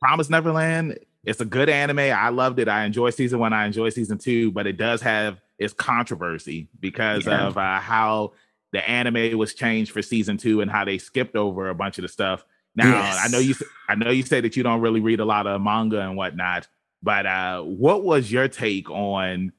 Promise 0.00 0.28
Neverland, 0.28 0.98
it's 1.24 1.40
a 1.40 1.44
good 1.44 1.68
anime. 1.68 1.98
I 1.98 2.28
loved 2.30 2.58
it. 2.58 2.68
I 2.68 2.84
enjoy 2.84 3.10
season 3.10 3.38
one. 3.38 3.52
I 3.52 3.66
enjoy 3.66 3.90
season 3.90 4.18
two, 4.18 4.50
but 4.52 4.66
it 4.66 4.76
does 4.76 5.02
have 5.02 5.40
its 5.58 5.72
controversy 5.74 6.68
because 6.80 7.26
Yeah. 7.26 7.46
of 7.48 7.58
uh, 7.58 7.80
how 7.80 8.32
the 8.72 8.88
anime 8.88 9.36
was 9.38 9.54
changed 9.54 9.92
for 9.92 10.02
season 10.02 10.36
two 10.36 10.60
and 10.60 10.70
how 10.70 10.84
they 10.84 10.98
skipped 10.98 11.36
over 11.36 11.68
a 11.68 11.74
bunch 11.74 11.98
of 11.98 12.02
the 12.02 12.08
stuff. 12.08 12.44
Now, 12.76 12.90
Yes. 12.92 13.20
I 13.24 13.28
know 13.28 13.38
you. 13.38 13.54
I 13.88 13.94
know 13.96 14.10
you 14.10 14.22
say 14.22 14.40
that 14.40 14.56
you 14.56 14.62
don't 14.62 14.80
really 14.80 15.00
read 15.00 15.20
a 15.20 15.24
lot 15.24 15.46
of 15.46 15.60
manga 15.60 16.00
and 16.00 16.16
whatnot, 16.16 16.68
but 17.02 17.26
uh, 17.26 17.62
what 17.62 18.04
was 18.04 18.30
your 18.30 18.46
take 18.48 18.90
on? 18.90 19.52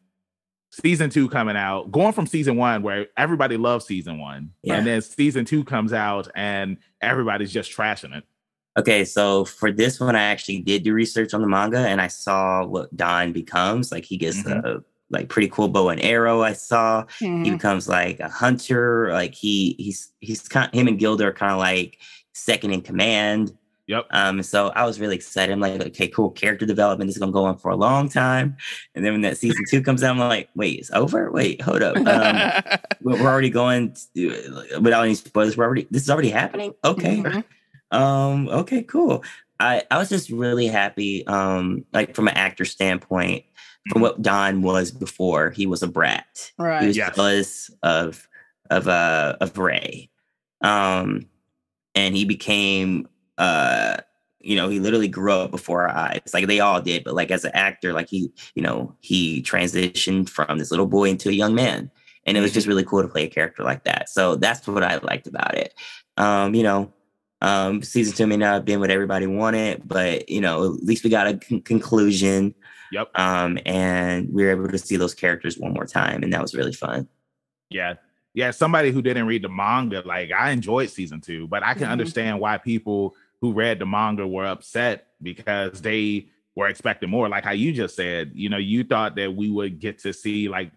Season 0.72 1.10
two 1.10 1.28
coming 1.30 1.58
out, 1.58 1.92
going 1.92 2.14
from 2.14 2.28
season 2.28 2.56
one 2.56 2.84
where 2.84 3.08
everybody 3.18 3.58
loves 3.58 3.86
season 3.88 4.20
one, 4.20 4.52
Yeah. 4.62 4.76
and 4.76 4.86
then 4.86 5.02
season 5.02 5.44
two 5.44 5.64
comes 5.64 5.92
out 5.94 6.28
and 6.36 6.78
everybody's 7.02 7.52
just 7.52 7.76
trashing 7.76 8.16
it. 8.16 8.24
Okay, 8.78 9.04
so 9.04 9.46
for 9.46 9.72
this 9.72 10.00
one, 10.00 10.16
I 10.16 10.22
actually 10.24 10.60
did 10.60 10.84
do 10.84 10.94
research 10.94 11.34
on 11.34 11.42
the 11.42 11.48
manga, 11.48 11.80
and 11.80 12.00
I 12.00 12.08
saw 12.08 12.66
what 12.66 12.96
Don 12.96 13.32
becomes. 13.34 13.92
Like 13.92 14.06
he 14.06 14.16
gets 14.18 14.38
Mhm. 14.44 14.64
a 14.64 14.84
like 15.12 15.28
pretty 15.28 15.48
cool 15.50 15.68
bow 15.68 15.90
and 15.90 16.00
arrow. 16.04 16.44
I 16.44 16.54
saw 16.54 17.04
he 17.18 17.26
Mhm. 17.28 17.44
becomes 17.54 17.88
like 17.90 18.20
a 18.20 18.30
hunter. 18.30 19.12
Like 19.12 19.34
he 19.34 19.76
he's 19.80 20.12
he's 20.20 20.48
kind 20.48 20.74
him 20.74 20.88
and 20.88 21.00
Gilda 21.00 21.26
are 21.26 21.34
kind 21.34 21.52
of 21.52 21.58
like 21.58 21.98
second 22.34 22.72
in 22.72 22.82
command. 22.82 23.52
Yep. 23.88 24.06
Um, 24.12 24.44
so 24.44 24.68
I 24.76 24.86
was 24.86 25.00
really 25.00 25.16
excited. 25.16 25.52
I'm 25.52 25.60
like, 25.60 25.82
okay, 25.88 26.08
cool. 26.08 26.30
Character 26.30 26.68
development 26.68 27.08
this 27.08 27.16
is 27.16 27.20
gonna 27.20 27.32
go 27.32 27.46
on 27.46 27.58
for 27.58 27.72
a 27.72 27.76
long 27.76 28.08
time. 28.08 28.56
And 28.94 29.04
then 29.04 29.14
when 29.14 29.22
that 29.22 29.40
season 29.40 29.64
two 29.68 29.82
comes 29.82 30.04
out, 30.04 30.12
I'm 30.12 30.20
like, 30.20 30.50
wait, 30.56 30.78
it's 30.78 30.92
over. 30.92 31.32
Wait, 31.32 31.60
hold 31.60 31.82
up. 31.82 31.98
Um, 31.98 32.78
we're 33.02 33.20
we're 33.24 33.28
already 33.32 33.50
going 33.50 33.96
to, 34.14 34.30
without 34.80 35.06
any 35.06 35.16
spoilers. 35.16 35.58
We're 35.58 35.66
already 35.66 35.88
this 35.90 36.04
is 36.04 36.10
already 36.12 36.30
happening. 36.30 36.76
Okay. 36.86 37.18
Mhm. 37.18 37.44
Um, 37.92 38.48
okay, 38.50 38.84
cool. 38.84 39.24
I, 39.60 39.84
I 39.92 39.98
was 39.98 40.10
just 40.10 40.30
really 40.30 40.68
happy, 40.68 41.26
um, 41.28 41.86
like 41.92 42.16
from 42.16 42.28
an 42.28 42.36
actor 42.38 42.64
standpoint, 42.66 43.44
from 43.90 44.02
what 44.02 44.22
Don 44.22 44.62
was 44.62 44.92
before. 44.92 45.50
He 45.50 45.66
was 45.66 45.84
a 45.84 45.88
brat. 45.88 46.52
Right. 46.58 46.82
He 46.82 46.88
was 46.88 46.98
Yes. 46.98 47.16
jealous 47.16 47.72
of 47.84 48.28
of 48.70 48.88
uh 48.88 49.36
of 49.42 49.58
Ray. 49.58 50.10
Um 50.62 51.26
and 51.96 52.16
he 52.16 52.24
became 52.26 53.08
uh 53.38 53.98
you 54.42 54.56
know, 54.56 54.70
he 54.70 54.80
literally 54.80 55.08
grew 55.10 55.34
up 55.34 55.52
before 55.52 55.82
our 55.90 55.96
eyes. 55.96 56.22
Like 56.34 56.48
they 56.48 56.62
all 56.62 56.80
did, 56.82 57.04
but 57.04 57.14
like 57.14 57.30
as 57.32 57.44
an 57.44 57.52
actor, 57.54 57.92
like 57.92 58.08
he, 58.10 58.32
you 58.56 58.62
know, 58.62 58.96
he 59.02 59.42
transitioned 59.42 60.30
from 60.30 60.58
this 60.60 60.72
little 60.72 60.86
boy 60.88 61.10
into 61.10 61.28
a 61.28 61.34
young 61.34 61.54
man. 61.56 61.92
And 62.26 62.38
it 62.38 62.42
was 62.42 62.54
just 62.54 62.68
really 62.68 62.86
cool 62.86 63.02
to 63.02 63.08
play 63.10 63.26
a 63.26 63.30
character 63.30 63.64
like 63.64 63.84
that. 63.84 64.08
So 64.08 64.36
that's 64.36 64.66
what 64.66 64.84
I 64.84 64.98
liked 64.98 65.28
about 65.28 65.56
it. 65.56 65.74
Um, 66.16 66.54
you 66.56 66.64
know, 66.64 66.94
um, 67.42 67.82
season 67.82 68.16
two 68.16 68.28
may 68.28 68.38
not 68.38 68.54
have 68.54 68.66
been 68.66 68.80
what 68.80 68.92
everybody 68.92 69.28
wanted, 69.28 69.88
but 69.88 70.30
you 70.30 70.42
know, 70.42 70.66
at 70.74 70.84
least 70.84 71.04
we 71.04 71.10
got 71.10 71.28
a 71.28 71.38
con- 71.38 71.62
conclusion. 71.62 72.54
Yep. 72.92 73.12
Um, 73.20 73.60
and 73.66 74.34
we 74.34 74.44
were 74.44 74.52
able 74.52 74.68
to 74.68 74.78
see 74.78 74.98
those 74.98 75.14
characters 75.14 75.58
one 75.58 75.74
more 75.74 75.86
time, 75.86 76.24
and 76.24 76.34
that 76.34 76.42
was 76.42 76.56
really 76.56 76.74
fun. 76.74 77.08
Yeah. 77.70 77.96
Yeah. 78.34 78.52
Somebody 78.52 78.92
who 78.92 79.02
didn't 79.02 79.28
read 79.28 79.44
the 79.44 79.50
manga, 79.50 80.02
like 80.06 80.32
I 80.32 80.52
enjoyed 80.52 80.90
season 80.90 81.22
two, 81.22 81.48
but 81.48 81.64
I 81.64 81.74
can 81.76 81.88
Mhm. 81.88 81.92
understand 81.92 82.40
why 82.40 82.58
people 82.58 83.16
who 83.42 83.54
read 83.54 83.80
the 83.80 83.86
manga 83.86 84.28
were 84.28 84.46
upset 84.46 85.08
because 85.22 85.82
they 85.82 86.28
were 86.56 86.68
expecting 86.68 87.10
more. 87.10 87.30
Like 87.30 87.44
how 87.44 87.52
you 87.52 87.72
just 87.72 87.96
said, 87.96 88.32
you 88.34 88.50
know, 88.50 88.58
you 88.58 88.84
thought 88.84 89.16
that 89.16 89.36
we 89.36 89.50
would 89.50 89.80
get 89.80 90.00
to 90.00 90.14
see 90.14 90.50
like 90.50 90.72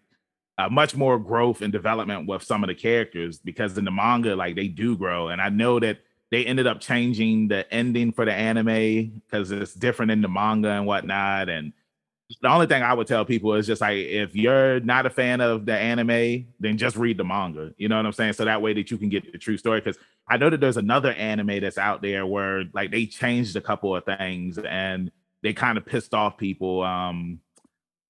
uh, 0.58 0.68
much 0.68 0.94
more 0.94 1.18
growth 1.18 1.62
and 1.62 1.72
development 1.72 2.28
with 2.28 2.42
some 2.42 2.62
of 2.62 2.68
the 2.68 2.74
characters 2.74 3.38
because 3.38 3.76
in 3.78 3.86
the 3.86 3.90
manga, 3.90 4.36
like 4.36 4.54
they 4.54 4.68
do 4.68 4.96
grow. 4.96 5.28
And 5.28 5.40
I 5.40 5.48
know 5.48 5.80
that 5.80 5.98
they 6.32 6.46
ended 6.46 6.66
up 6.66 6.80
changing 6.80 7.48
the 7.48 7.70
ending 7.72 8.10
for 8.10 8.24
the 8.24 8.32
anime 8.32 9.22
because 9.26 9.50
it's 9.50 9.74
different 9.74 10.10
in 10.10 10.22
the 10.22 10.28
manga 10.28 10.70
and 10.70 10.86
whatnot. 10.86 11.50
And 11.50 11.74
the 12.40 12.48
only 12.48 12.66
thing 12.66 12.82
I 12.82 12.94
would 12.94 13.06
tell 13.06 13.26
people 13.26 13.52
is 13.52 13.66
just 13.66 13.82
like 13.82 13.98
if 13.98 14.34
you're 14.34 14.80
not 14.80 15.04
a 15.04 15.10
fan 15.10 15.42
of 15.42 15.66
the 15.66 15.76
anime, 15.76 16.46
then 16.58 16.78
just 16.78 16.96
read 16.96 17.18
the 17.18 17.24
manga. 17.24 17.74
You 17.76 17.90
know 17.90 17.98
what 17.98 18.06
I'm 18.06 18.12
saying? 18.12 18.32
So 18.32 18.46
that 18.46 18.62
way 18.62 18.72
that 18.72 18.90
you 18.90 18.96
can 18.96 19.10
get 19.10 19.30
the 19.30 19.36
true 19.36 19.58
story. 19.58 19.80
Because 19.80 19.98
I 20.26 20.38
know 20.38 20.48
that 20.48 20.58
there's 20.58 20.78
another 20.78 21.12
anime 21.12 21.60
that's 21.60 21.76
out 21.76 22.00
there 22.00 22.24
where 22.24 22.64
like 22.72 22.90
they 22.90 23.04
changed 23.04 23.54
a 23.56 23.60
couple 23.60 23.94
of 23.94 24.06
things 24.06 24.56
and 24.56 25.12
they 25.42 25.52
kind 25.52 25.76
of 25.76 25.84
pissed 25.84 26.14
off 26.14 26.38
people. 26.38 26.82
Um, 26.82 27.40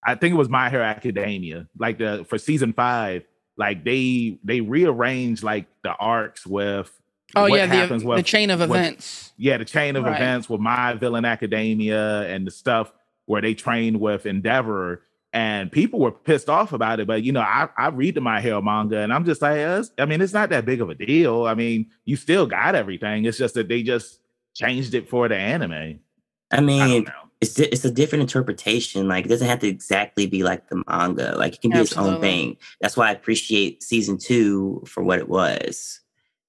I 0.04 0.14
think 0.14 0.32
it 0.32 0.38
was 0.38 0.48
My 0.48 0.70
Hero 0.70 0.84
Academia. 0.84 1.66
Like 1.76 1.98
the 1.98 2.24
for 2.28 2.38
season 2.38 2.72
five, 2.72 3.24
like 3.56 3.82
they 3.82 4.38
they 4.44 4.60
rearranged 4.60 5.42
like 5.42 5.66
the 5.82 5.90
arcs 5.96 6.46
with 6.46 6.96
Oh 7.36 7.48
what 7.48 7.56
yeah, 7.56 7.66
happens 7.66 8.02
the, 8.02 8.08
with 8.08 8.18
the 8.18 8.22
chain 8.22 8.50
of 8.50 8.60
with- 8.60 8.70
events. 8.70 9.32
yeah, 9.36 9.56
the 9.56 9.64
chain 9.64 9.96
of 9.96 10.04
Right. 10.04 10.16
events 10.16 10.48
with 10.48 10.60
My 10.60 10.94
Villain 10.94 11.24
Academia 11.24 12.22
and 12.28 12.46
the 12.46 12.50
stuff 12.50 12.92
where 13.26 13.40
they 13.40 13.54
trained 13.54 14.00
with 14.00 14.26
Endeavor. 14.26 15.02
And 15.34 15.72
people 15.72 15.98
were 15.98 16.10
pissed 16.12 16.50
off 16.50 16.74
about 16.74 17.00
it. 17.00 17.06
But, 17.06 17.22
you 17.22 17.32
know, 17.32 17.40
I, 17.40 17.66
I 17.78 17.88
read 17.88 18.16
the 18.16 18.20
My 18.20 18.42
Hero 18.42 18.60
manga 18.60 18.98
and 18.98 19.10
I'm 19.14 19.24
just 19.24 19.40
like, 19.40 19.60
uh, 19.60 19.82
I 19.98 20.04
mean, 20.04 20.20
it's 20.20 20.34
not 20.34 20.50
that 20.50 20.66
big 20.66 20.82
of 20.82 20.90
a 20.90 20.94
deal. 20.94 21.46
I 21.46 21.54
mean, 21.54 21.86
you 22.04 22.16
still 22.16 22.44
got 22.46 22.74
everything. 22.74 23.24
It's 23.24 23.38
just 23.38 23.54
that 23.54 23.68
they 23.68 23.82
just 23.82 24.18
changed 24.54 24.92
it 24.92 25.08
for 25.08 25.28
the 25.28 25.36
anime. 25.36 25.72
I 25.72 26.56
I 26.56 26.60
mean, 26.60 27.04
don't 27.04 27.14
it's 27.40 27.58
it's 27.58 27.84
a 27.86 27.90
different 27.90 28.20
interpretation. 28.22 29.08
Like 29.08 29.24
it 29.24 29.28
doesn't 29.28 29.48
have 29.48 29.60
to 29.60 29.68
exactly 29.68 30.26
be 30.26 30.42
like 30.42 30.68
the 30.68 30.82
manga. 30.86 31.34
Like 31.38 31.54
it 31.54 31.60
can 31.62 31.70
be 31.70 31.78
its 31.78 31.96
own 31.96 32.20
thing. 32.20 32.58
That's 32.82 32.96
why 32.96 33.08
I 33.08 33.12
appreciate 33.12 33.82
season 33.82 34.18
two 34.18 34.82
for 34.86 35.02
what 35.02 35.18
it 35.18 35.28
was. 35.30 36.00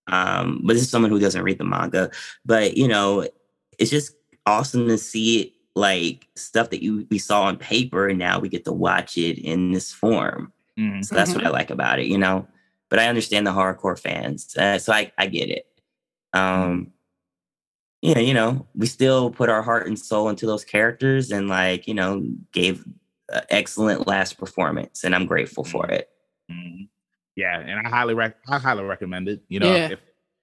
Um, 0.08 0.62
but 0.64 0.74
this 0.74 0.84
is 0.84 0.90
someone 0.90 1.12
who 1.12 1.20
doesn't 1.20 1.44
read 1.44 1.58
the 1.58 1.64
manga. 1.64 2.12
But 2.46 2.78
you 2.78 2.88
know, 2.88 3.28
it's 3.78 3.92
just 3.92 4.16
awesome 4.46 4.88
to 4.88 4.98
see 4.98 5.42
it 5.42 5.54
like 5.76 6.28
stuff 6.36 6.70
that 6.70 6.84
you 6.84 7.08
we 7.10 7.18
saw 7.18 7.44
on 7.44 7.58
paper, 7.58 8.08
and 8.08 8.20
now 8.20 8.40
we 8.40 8.50
get 8.50 8.66
to 8.66 8.74
watch 8.74 9.18
it 9.18 9.40
in 9.40 9.72
this 9.72 9.92
form. 9.92 10.52
Mm-hmm. 10.80 11.02
So 11.02 11.16
that's 11.16 11.32
mm-hmm. 11.32 11.40
what 11.40 11.48
I 11.48 11.52
like 11.52 11.70
about 11.70 12.00
it, 12.00 12.08
you 12.08 12.18
know. 12.18 12.48
But 12.90 13.00
I 13.00 13.08
understand 13.08 13.48
the 13.48 13.52
hardcore 13.52 14.00
fans, 14.00 14.56
uh, 14.58 14.78
so 14.78 14.94
I 14.94 15.12
I 15.18 15.28
get 15.28 15.50
it. 15.50 15.68
Um, 16.34 16.92
yeah, 18.02 18.20
you 18.20 18.34
know, 18.34 18.68
we 18.76 18.86
still 18.86 19.32
put 19.32 19.50
our 19.50 19.62
heart 19.62 19.88
and 19.88 19.98
soul 19.98 20.30
into 20.30 20.46
those 20.46 20.66
characters, 20.66 21.32
and 21.32 21.48
like 21.48 21.88
you 21.88 21.94
know, 21.94 22.24
gave 22.52 22.86
excellent 23.50 24.08
last 24.08 24.38
performance, 24.38 25.04
and 25.04 25.16
I'm 25.16 25.26
grateful 25.26 25.64
for 25.64 25.84
mm-hmm. 25.84 25.94
it. 25.94 26.10
Mm-hmm. 26.52 26.84
Yeah, 27.36 27.60
and 27.60 27.86
I 27.86 27.90
highly 27.90 28.14
rec- 28.14 28.38
I 28.48 28.60
highly 28.60 28.84
recommend 28.84 29.28
it. 29.28 29.42
You 29.48 29.60
know, 29.60 29.74
yeah. 29.74 29.90
if 29.90 30.00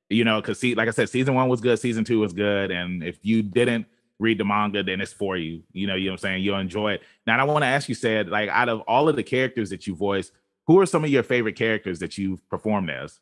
you 0.08 0.24
know, 0.24 0.40
because 0.40 0.58
see, 0.58 0.74
like 0.74 0.88
I 0.88 0.90
said, 0.90 1.08
season 1.08 1.34
one 1.34 1.48
was 1.48 1.60
good, 1.60 1.78
season 1.78 2.04
two 2.04 2.20
was 2.20 2.32
good, 2.32 2.70
and 2.70 3.02
if 3.02 3.18
you 3.22 3.42
didn't 3.42 3.86
read 4.18 4.38
the 4.38 4.44
manga, 4.44 4.82
then 4.82 5.00
it's 5.00 5.12
for 5.12 5.36
you. 5.36 5.62
You 5.72 5.86
know, 5.86 5.94
you 5.94 6.06
know 6.06 6.12
what 6.12 6.20
I'm 6.20 6.22
saying? 6.22 6.42
You'll 6.42 6.58
enjoy 6.58 6.92
it. 6.92 7.02
Now, 7.26 7.38
I 7.38 7.44
want 7.44 7.62
to 7.62 7.68
ask 7.68 7.88
you, 7.88 7.94
said 7.94 8.28
like 8.28 8.48
out 8.48 8.68
of 8.68 8.80
all 8.82 9.08
of 9.08 9.16
the 9.16 9.22
characters 9.22 9.70
that 9.70 9.86
you 9.86 9.94
voice, 9.94 10.32
who 10.66 10.78
are 10.78 10.86
some 10.86 11.04
of 11.04 11.10
your 11.10 11.22
favorite 11.22 11.56
characters 11.56 12.00
that 12.00 12.18
you've 12.18 12.46
performed 12.48 12.90
as? 12.90 13.20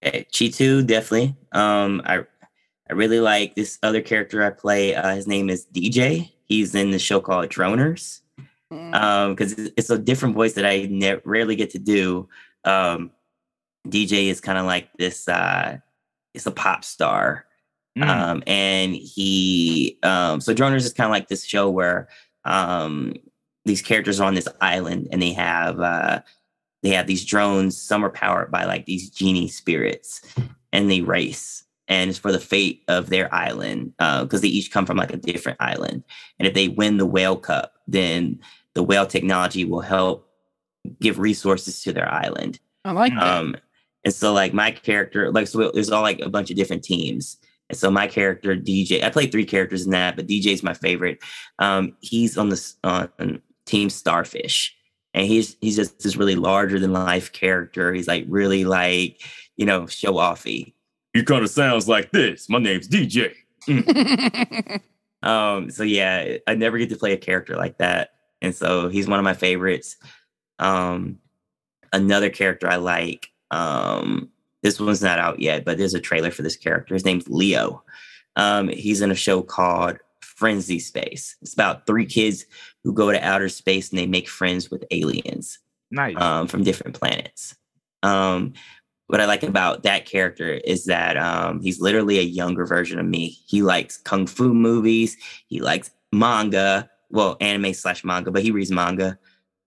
Hey, 0.00 0.26
Cheetu, 0.32 0.86
definitely. 0.86 1.36
Um, 1.52 2.02
I 2.04 2.24
I 2.88 2.94
really 2.94 3.20
like 3.20 3.54
this 3.54 3.78
other 3.82 4.00
character 4.00 4.42
I 4.42 4.50
play. 4.50 4.94
Uh, 4.94 5.14
his 5.14 5.26
name 5.26 5.48
is 5.48 5.66
DJ. 5.72 6.30
He's 6.46 6.74
in 6.74 6.90
the 6.90 6.98
show 6.98 7.20
called 7.20 7.48
Droners. 7.48 8.20
Mm. 8.72 8.94
Um, 8.94 9.34
because 9.34 9.52
it's 9.76 9.90
a 9.90 9.98
different 9.98 10.34
voice 10.34 10.54
that 10.54 10.64
I 10.64 10.86
ne- 10.90 11.20
rarely 11.24 11.56
get 11.56 11.70
to 11.70 11.78
do. 11.78 12.28
Um, 12.64 13.10
DJ 13.86 14.28
is 14.28 14.40
kind 14.40 14.58
of 14.58 14.66
like 14.66 14.92
this. 14.98 15.28
Uh, 15.28 15.78
it's 16.34 16.46
a 16.46 16.50
pop 16.50 16.84
star 16.84 17.46
Mm. 17.98 18.08
Um, 18.08 18.42
and 18.46 18.94
he, 18.94 19.98
um, 20.02 20.40
so 20.40 20.54
Droners 20.54 20.84
is 20.84 20.92
kind 20.92 21.06
of 21.06 21.10
like 21.10 21.28
this 21.28 21.44
show 21.44 21.68
where 21.68 22.08
um, 22.44 23.14
these 23.64 23.82
characters 23.82 24.20
are 24.20 24.26
on 24.26 24.34
this 24.34 24.48
island 24.60 25.08
and 25.12 25.20
they 25.20 25.32
have 25.32 25.80
uh, 25.80 26.20
they 26.82 26.90
have 26.90 27.06
these 27.06 27.24
drones. 27.24 27.80
Some 27.80 28.04
are 28.04 28.10
powered 28.10 28.50
by 28.50 28.64
like 28.64 28.86
these 28.86 29.10
genie 29.10 29.48
spirits, 29.48 30.22
and 30.72 30.90
they 30.90 31.02
race. 31.02 31.64
And 31.88 32.08
it's 32.08 32.20
for 32.20 32.30
the 32.30 32.38
fate 32.38 32.84
of 32.86 33.10
their 33.10 33.32
island 33.34 33.92
because 33.98 34.34
uh, 34.34 34.42
they 34.42 34.48
each 34.48 34.70
come 34.70 34.86
from 34.86 34.96
like 34.96 35.12
a 35.12 35.16
different 35.16 35.60
island. 35.60 36.04
And 36.38 36.46
if 36.46 36.54
they 36.54 36.68
win 36.68 36.98
the 36.98 37.06
whale 37.06 37.36
cup, 37.36 37.74
then 37.88 38.38
the 38.74 38.82
whale 38.84 39.06
technology 39.06 39.64
will 39.64 39.80
help 39.80 40.29
give 41.00 41.18
resources 41.18 41.82
to 41.82 41.92
their 41.92 42.12
island. 42.12 42.58
I 42.84 42.92
like 42.92 43.14
that. 43.14 43.22
Um, 43.22 43.56
and 44.04 44.14
so 44.14 44.32
like 44.32 44.54
my 44.54 44.70
character, 44.70 45.30
like 45.30 45.46
so 45.46 45.70
there's 45.72 45.90
all 45.90 46.02
like 46.02 46.20
a 46.20 46.30
bunch 46.30 46.50
of 46.50 46.56
different 46.56 46.82
teams. 46.82 47.36
And 47.68 47.78
so 47.78 47.90
my 47.90 48.06
character 48.06 48.56
DJ, 48.56 49.02
I 49.02 49.10
play 49.10 49.26
three 49.26 49.44
characters 49.44 49.84
in 49.84 49.92
that, 49.92 50.16
but 50.16 50.26
DJ 50.26 50.46
is 50.46 50.62
my 50.62 50.74
favorite. 50.74 51.22
Um, 51.58 51.96
he's 52.00 52.36
on 52.36 52.48
the 52.48 52.72
on 52.82 53.40
Team 53.64 53.90
Starfish, 53.90 54.74
and 55.14 55.26
he's 55.26 55.56
he's 55.60 55.76
just 55.76 56.00
this 56.00 56.16
really 56.16 56.34
larger 56.34 56.80
than 56.80 56.92
life 56.92 57.30
character. 57.32 57.92
He's 57.94 58.08
like 58.08 58.24
really 58.28 58.64
like 58.64 59.20
you 59.56 59.66
know 59.66 59.86
show 59.86 60.14
offy. 60.14 60.72
He 61.12 61.22
kind 61.22 61.44
of 61.44 61.50
sounds 61.50 61.86
like 61.86 62.10
this. 62.10 62.48
My 62.48 62.58
name's 62.58 62.88
DJ. 62.88 63.34
Mm. 63.68 64.80
um, 65.28 65.70
so 65.70 65.84
yeah, 65.84 66.38
I 66.48 66.54
never 66.54 66.78
get 66.78 66.88
to 66.90 66.96
play 66.96 67.12
a 67.12 67.18
character 67.18 67.56
like 67.56 67.78
that, 67.78 68.10
and 68.42 68.54
so 68.54 68.88
he's 68.88 69.06
one 69.06 69.20
of 69.20 69.24
my 69.24 69.34
favorites. 69.34 69.96
Um, 70.60 71.18
another 71.92 72.30
character 72.30 72.68
I 72.68 72.76
like 72.76 73.30
um 73.50 74.30
this 74.62 74.78
one's 74.78 75.02
not 75.02 75.18
out 75.18 75.40
yet, 75.40 75.64
but 75.64 75.78
there's 75.78 75.94
a 75.94 76.00
trailer 76.00 76.30
for 76.30 76.42
this 76.42 76.56
character. 76.56 76.94
His 76.94 77.04
name's 77.04 77.28
Leo. 77.28 77.82
Um, 78.36 78.68
he's 78.68 79.00
in 79.00 79.10
a 79.10 79.14
show 79.14 79.42
called 79.42 79.98
Frenzy 80.20 80.78
Space. 80.78 81.36
It's 81.42 81.54
about 81.54 81.86
three 81.86 82.06
kids 82.06 82.44
who 82.84 82.92
go 82.92 83.10
to 83.10 83.26
outer 83.26 83.48
space 83.48 83.90
and 83.90 83.98
they 83.98 84.06
make 84.06 84.28
friends 84.28 84.70
with 84.70 84.84
aliens. 84.90 85.58
Nice. 85.90 86.16
Um, 86.16 86.46
from 86.46 86.62
different 86.62 86.98
planets. 86.98 87.56
Um, 88.02 88.52
what 89.08 89.20
I 89.20 89.26
like 89.26 89.42
about 89.42 89.82
that 89.82 90.06
character 90.06 90.52
is 90.52 90.84
that 90.84 91.16
um, 91.16 91.60
he's 91.60 91.80
literally 91.80 92.18
a 92.18 92.22
younger 92.22 92.64
version 92.64 93.00
of 93.00 93.06
me. 93.06 93.38
He 93.46 93.62
likes 93.62 93.96
kung 93.96 94.26
fu 94.26 94.54
movies. 94.54 95.16
He 95.48 95.60
likes 95.60 95.90
manga, 96.12 96.88
well, 97.10 97.36
anime 97.40 97.74
slash 97.74 98.04
manga, 98.04 98.30
but 98.30 98.42
he 98.42 98.52
reads 98.52 98.70
manga. 98.70 99.18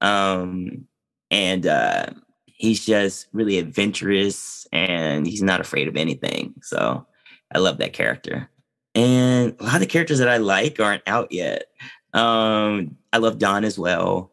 Um, 0.04 0.86
and 1.32 1.66
uh, 1.66 2.08
he's 2.46 2.86
just 2.86 3.28
really 3.34 3.58
adventurous 3.58 4.68
and 4.72 5.26
he's 5.26 5.42
not 5.42 5.62
afraid 5.62 5.88
of 5.88 5.98
anything. 5.98 6.54
So 6.62 7.08
I 7.54 7.60
love 7.60 7.80
that 7.80 7.94
character. 7.94 8.50
And 8.94 9.56
a 9.60 9.64
lot 9.64 9.76
of 9.76 9.80
the 9.80 9.88
characters 9.88 10.20
that 10.20 10.30
I 10.30 10.38
like 10.38 10.80
aren't 10.80 11.02
out 11.08 11.32
yet. 11.32 11.66
Um, 12.14 12.98
I 13.12 13.18
love 13.18 13.40
Don 13.40 13.66
as 13.66 13.80
well. 13.80 14.33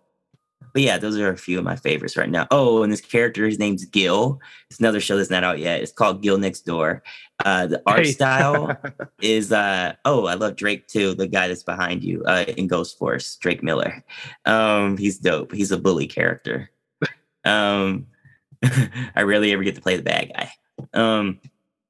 But 0.72 0.82
yeah, 0.82 0.98
those 0.98 1.18
are 1.18 1.30
a 1.30 1.36
few 1.36 1.58
of 1.58 1.64
my 1.64 1.76
favorites 1.76 2.16
right 2.16 2.30
now. 2.30 2.46
Oh, 2.50 2.82
and 2.82 2.92
this 2.92 3.00
character, 3.00 3.46
his 3.46 3.58
name's 3.58 3.84
Gil. 3.84 4.40
It's 4.70 4.78
another 4.78 5.00
show 5.00 5.16
that's 5.16 5.30
not 5.30 5.44
out 5.44 5.58
yet. 5.58 5.82
It's 5.82 5.92
called 5.92 6.22
Gil 6.22 6.38
Next 6.38 6.62
Door. 6.62 7.02
Uh, 7.44 7.66
the 7.66 7.82
art 7.86 8.06
hey. 8.06 8.12
style 8.12 8.76
is 9.22 9.50
uh 9.50 9.94
oh, 10.04 10.26
I 10.26 10.34
love 10.34 10.56
Drake 10.56 10.86
too, 10.86 11.14
the 11.14 11.26
guy 11.26 11.48
that's 11.48 11.62
behind 11.62 12.04
you 12.04 12.22
uh, 12.24 12.44
in 12.56 12.66
Ghost 12.66 12.98
Force, 12.98 13.36
Drake 13.36 13.62
Miller. 13.62 14.04
Um, 14.44 14.96
he's 14.96 15.18
dope. 15.18 15.52
He's 15.52 15.72
a 15.72 15.78
bully 15.78 16.06
character. 16.06 16.70
Um, 17.44 18.06
I 19.14 19.22
rarely 19.22 19.52
ever 19.52 19.62
get 19.62 19.74
to 19.76 19.80
play 19.80 19.96
the 19.96 20.02
bad 20.02 20.32
guy. 20.34 20.50
Um, 20.92 21.40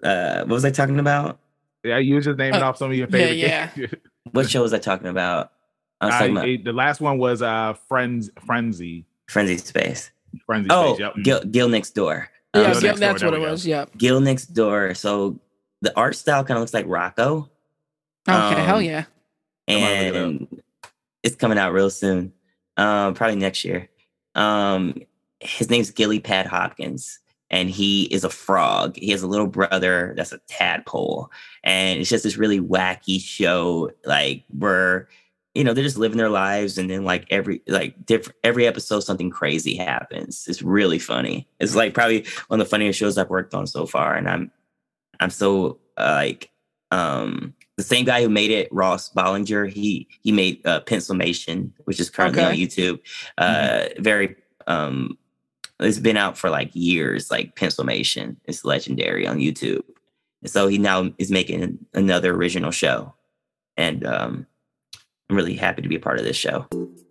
uh, 0.03 0.41
what 0.41 0.51
was 0.51 0.65
I 0.65 0.71
talking 0.71 0.99
about? 0.99 1.41
Yeah, 1.83 1.99
you 1.99 2.15
were 2.15 2.21
just 2.21 2.39
naming 2.39 2.63
uh, 2.63 2.67
off 2.67 2.77
some 2.77 2.91
of 2.91 2.97
your 2.97 3.07
favorite. 3.07 3.37
Yeah, 3.37 3.71
yeah. 3.75 3.87
what 4.33 4.49
show 4.51 4.63
was 4.63 4.75
I 4.75 4.79
talking 4.79 5.09
about? 5.09 5.53
I 6.01 6.07
was 6.07 6.15
talking 6.15 6.37
about 6.37 6.65
the 6.65 6.73
last 6.73 7.01
one 7.01 7.19
was 7.19 7.43
uh 7.43 7.75
Friends 7.89 8.31
Frenzy. 8.45 9.07
Frenzy 9.29 9.59
Space. 9.59 10.11
Frenzy 10.47 10.69
oh, 10.71 10.95
Space. 10.95 11.01
Yep. 11.01 11.15
Gil, 11.23 11.41
Gil 11.45 11.69
next 11.69 11.91
door. 11.91 12.29
Um, 12.55 12.63
yeah, 12.63 12.81
Gil, 12.81 12.95
that's 12.97 13.23
what 13.23 13.35
it 13.35 13.41
was. 13.41 13.67
Yeah. 13.67 13.85
Gil 13.97 14.21
next 14.21 14.47
door. 14.47 14.95
So 14.95 15.41
the 15.83 15.97
art 15.97 16.17
style 16.17 16.45
kind 16.45 16.59
of 16.59 16.63
looks 16.63 16.75
like 16.75 16.87
Rocko. 16.87 17.49
Okay, 18.29 18.37
um, 18.37 18.67
hell 18.67 18.83
yeah. 18.83 19.05
And 19.69 20.63
it's 21.23 21.37
coming 21.37 21.59
out 21.59 21.73
real 21.73 21.91
soon. 21.91 22.33
Um, 22.77 23.15
probably 23.15 23.37
next 23.37 23.65
year. 23.65 23.89
Um, 24.35 25.03
his 25.41 25.71
name's 25.71 25.91
Gilly 25.91 26.21
Pad 26.21 26.47
Hopkins, 26.47 27.21
and 27.51 27.71
he 27.71 28.05
is 28.05 28.25
a 28.25 28.31
frog. 28.31 28.97
He 28.97 29.11
has 29.11 29.23
a 29.23 29.27
little 29.27 29.47
brother 29.47 30.13
that's 30.17 30.33
a 30.33 30.41
tadpole, 30.49 31.31
and 31.63 32.01
it's 32.01 32.11
just 32.11 32.25
this 32.25 32.37
really 32.37 32.61
wacky 32.61 33.21
show, 33.21 33.91
like 34.05 34.45
where 34.59 35.09
you 35.55 35.65
know 35.65 35.75
they're 35.75 35.85
just 35.85 35.99
living 35.99 36.19
their 36.19 36.31
lives, 36.31 36.79
and 36.79 36.89
then 36.91 37.05
like 37.05 37.27
every 37.31 37.63
like 37.67 38.05
different 38.07 38.37
every 38.45 38.67
episode 38.67 39.01
something 39.01 39.31
crazy 39.31 39.77
happens. 39.77 40.47
It's 40.49 40.63
really 40.63 40.99
funny. 40.99 41.49
It's 41.59 41.75
like 41.75 41.95
probably 41.95 42.27
one 42.49 42.61
of 42.61 42.67
the 42.67 42.71
funniest 42.71 42.99
shows 42.99 43.19
I've 43.19 43.31
worked 43.31 43.55
on 43.55 43.67
so 43.67 43.87
far, 43.87 44.15
and 44.15 44.29
I'm 44.29 44.51
I'm 45.19 45.31
so 45.31 45.79
uh, 45.97 46.15
like 46.17 46.51
um 46.91 47.55
the 47.77 47.85
same 47.85 48.05
guy 48.05 48.23
who 48.23 48.29
made 48.29 48.51
it, 48.51 48.69
Ross 48.71 49.11
Bollinger, 49.11 49.71
he 49.71 50.07
he 50.23 50.33
made 50.33 50.65
uh, 50.67 50.81
Pencilmation, 50.81 51.73
which 51.85 51.99
is 51.99 52.11
currently 52.11 52.43
okay. 52.43 52.51
on 52.51 52.57
YouTube. 52.57 53.01
Uh, 53.39 53.55
mm-hmm. 53.55 54.03
Very 54.03 54.37
um, 54.67 55.19
it's 55.81 55.99
been 55.99 56.17
out 56.17 56.37
for 56.37 56.51
like 56.51 56.71
years, 56.75 57.31
like 57.31 57.57
Pencilmation. 57.57 58.37
It's 58.45 58.65
legendary 58.65 59.27
on 59.27 59.39
YouTube. 59.39 59.83
And 60.43 60.51
so 60.51 60.69
he 60.69 60.79
now 60.79 61.11
is 61.19 61.31
making 61.31 61.79
another 61.95 62.35
original 62.35 62.71
show. 62.71 63.15
And 63.77 64.05
um, 64.07 64.47
I'm 65.31 65.37
really 65.37 65.55
happy 65.55 65.81
to 65.83 65.89
be 65.89 65.95
a 65.95 66.01
part 66.01 66.19
of 66.19 66.25
this 66.25 66.37
show. 66.37 66.67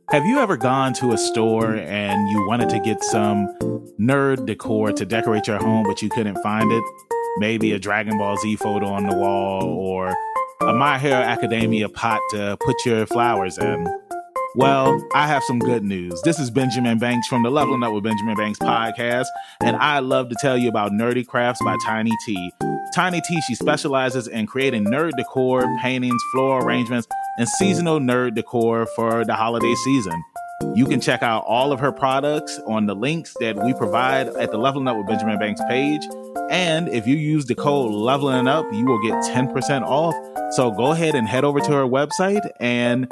Have 0.10 0.26
you 0.26 0.40
ever 0.40 0.58
gone 0.58 0.92
to 0.96 1.14
a 1.14 1.18
store 1.18 1.76
and 1.76 2.30
you 2.30 2.46
wanted 2.48 2.68
to 2.70 2.80
get 2.82 3.02
some 3.02 3.48
nerd 3.98 4.46
decor 4.46 4.92
to 4.92 5.06
decorate 5.06 5.48
your 5.48 5.58
home, 5.58 5.86
but 5.86 6.02
you 6.02 6.10
couldn't 6.10 6.38
find 6.44 6.70
it? 6.70 6.84
Maybe 7.38 7.72
a 7.72 7.80
Dragon 7.80 8.18
Ball 8.18 8.36
Z 8.36 8.58
photo 8.58 8.88
on 8.88 9.08
the 9.08 9.16
wall 9.16 9.64
or 9.64 10.14
a 10.60 10.74
My 10.74 11.00
Hero 11.00 11.16
Academia 11.16 11.88
pot 11.88 12.20
to 12.32 12.58
put 12.60 12.86
your 12.86 13.06
flowers 13.06 13.58
in. 13.58 13.88
Well, 14.56 15.08
I 15.14 15.28
have 15.28 15.44
some 15.44 15.60
good 15.60 15.84
news. 15.84 16.20
This 16.24 16.40
is 16.40 16.50
Benjamin 16.50 16.98
Banks 16.98 17.28
from 17.28 17.44
the 17.44 17.52
Leveling 17.52 17.84
Up 17.84 17.94
with 17.94 18.04
Benjamin 18.04 18.36
Banks 18.36 18.58
podcast, 18.58 19.28
and 19.62 19.76
I 19.76 20.00
love 20.00 20.30
to 20.30 20.36
tell 20.42 20.58
you 20.58 20.70
about 20.70 20.92
Nerdy 20.92 21.26
Crafts 21.26 21.62
by 21.64 21.78
Tiny 21.86 22.12
T. 22.26 22.52
Tiny 22.96 23.22
T, 23.22 23.40
she 23.42 23.54
specializes 23.54 24.28
in 24.28 24.48
creating 24.48 24.86
nerd 24.86 25.12
decor, 25.18 25.66
paintings, 25.82 26.20
floral 26.34 26.66
arrangements, 26.66 27.08
and 27.38 27.48
seasonal 27.48 28.00
nerd 28.00 28.34
decor 28.34 28.88
for 28.96 29.24
the 29.24 29.36
holiday 29.36 29.76
season. 29.84 30.24
You 30.74 30.88
can 30.88 31.00
check 31.00 31.22
out 31.22 31.44
all 31.46 31.72
of 31.72 31.80
her 31.80 31.92
products 31.92 32.60
on 32.66 32.88
the 32.88 32.96
links 32.96 33.36
that 33.40 33.56
we 33.64 33.74
provide 33.74 34.28
at 34.30 34.52
the 34.52 34.58
Leveling 34.58 34.88
Up 34.88 34.98
with 34.98 35.08
Benjamin 35.08 35.38
Banks 35.38 35.62
page. 35.70 36.02
And 36.50 36.90
if 36.90 37.06
you 37.06 37.16
use 37.16 37.46
the 37.46 37.56
code 37.56 37.92
Leveling 37.92 38.48
Up, 38.48 38.66
you 38.74 38.86
will 38.86 39.02
get 39.02 39.24
10% 39.26 39.84
off. 39.84 40.16
So 40.54 40.72
go 40.72 40.92
ahead 40.92 41.14
and 41.14 41.28
head 41.28 41.44
over 41.46 41.60
to 41.60 41.72
her 41.72 41.84
website 41.84 42.50
and 42.60 43.10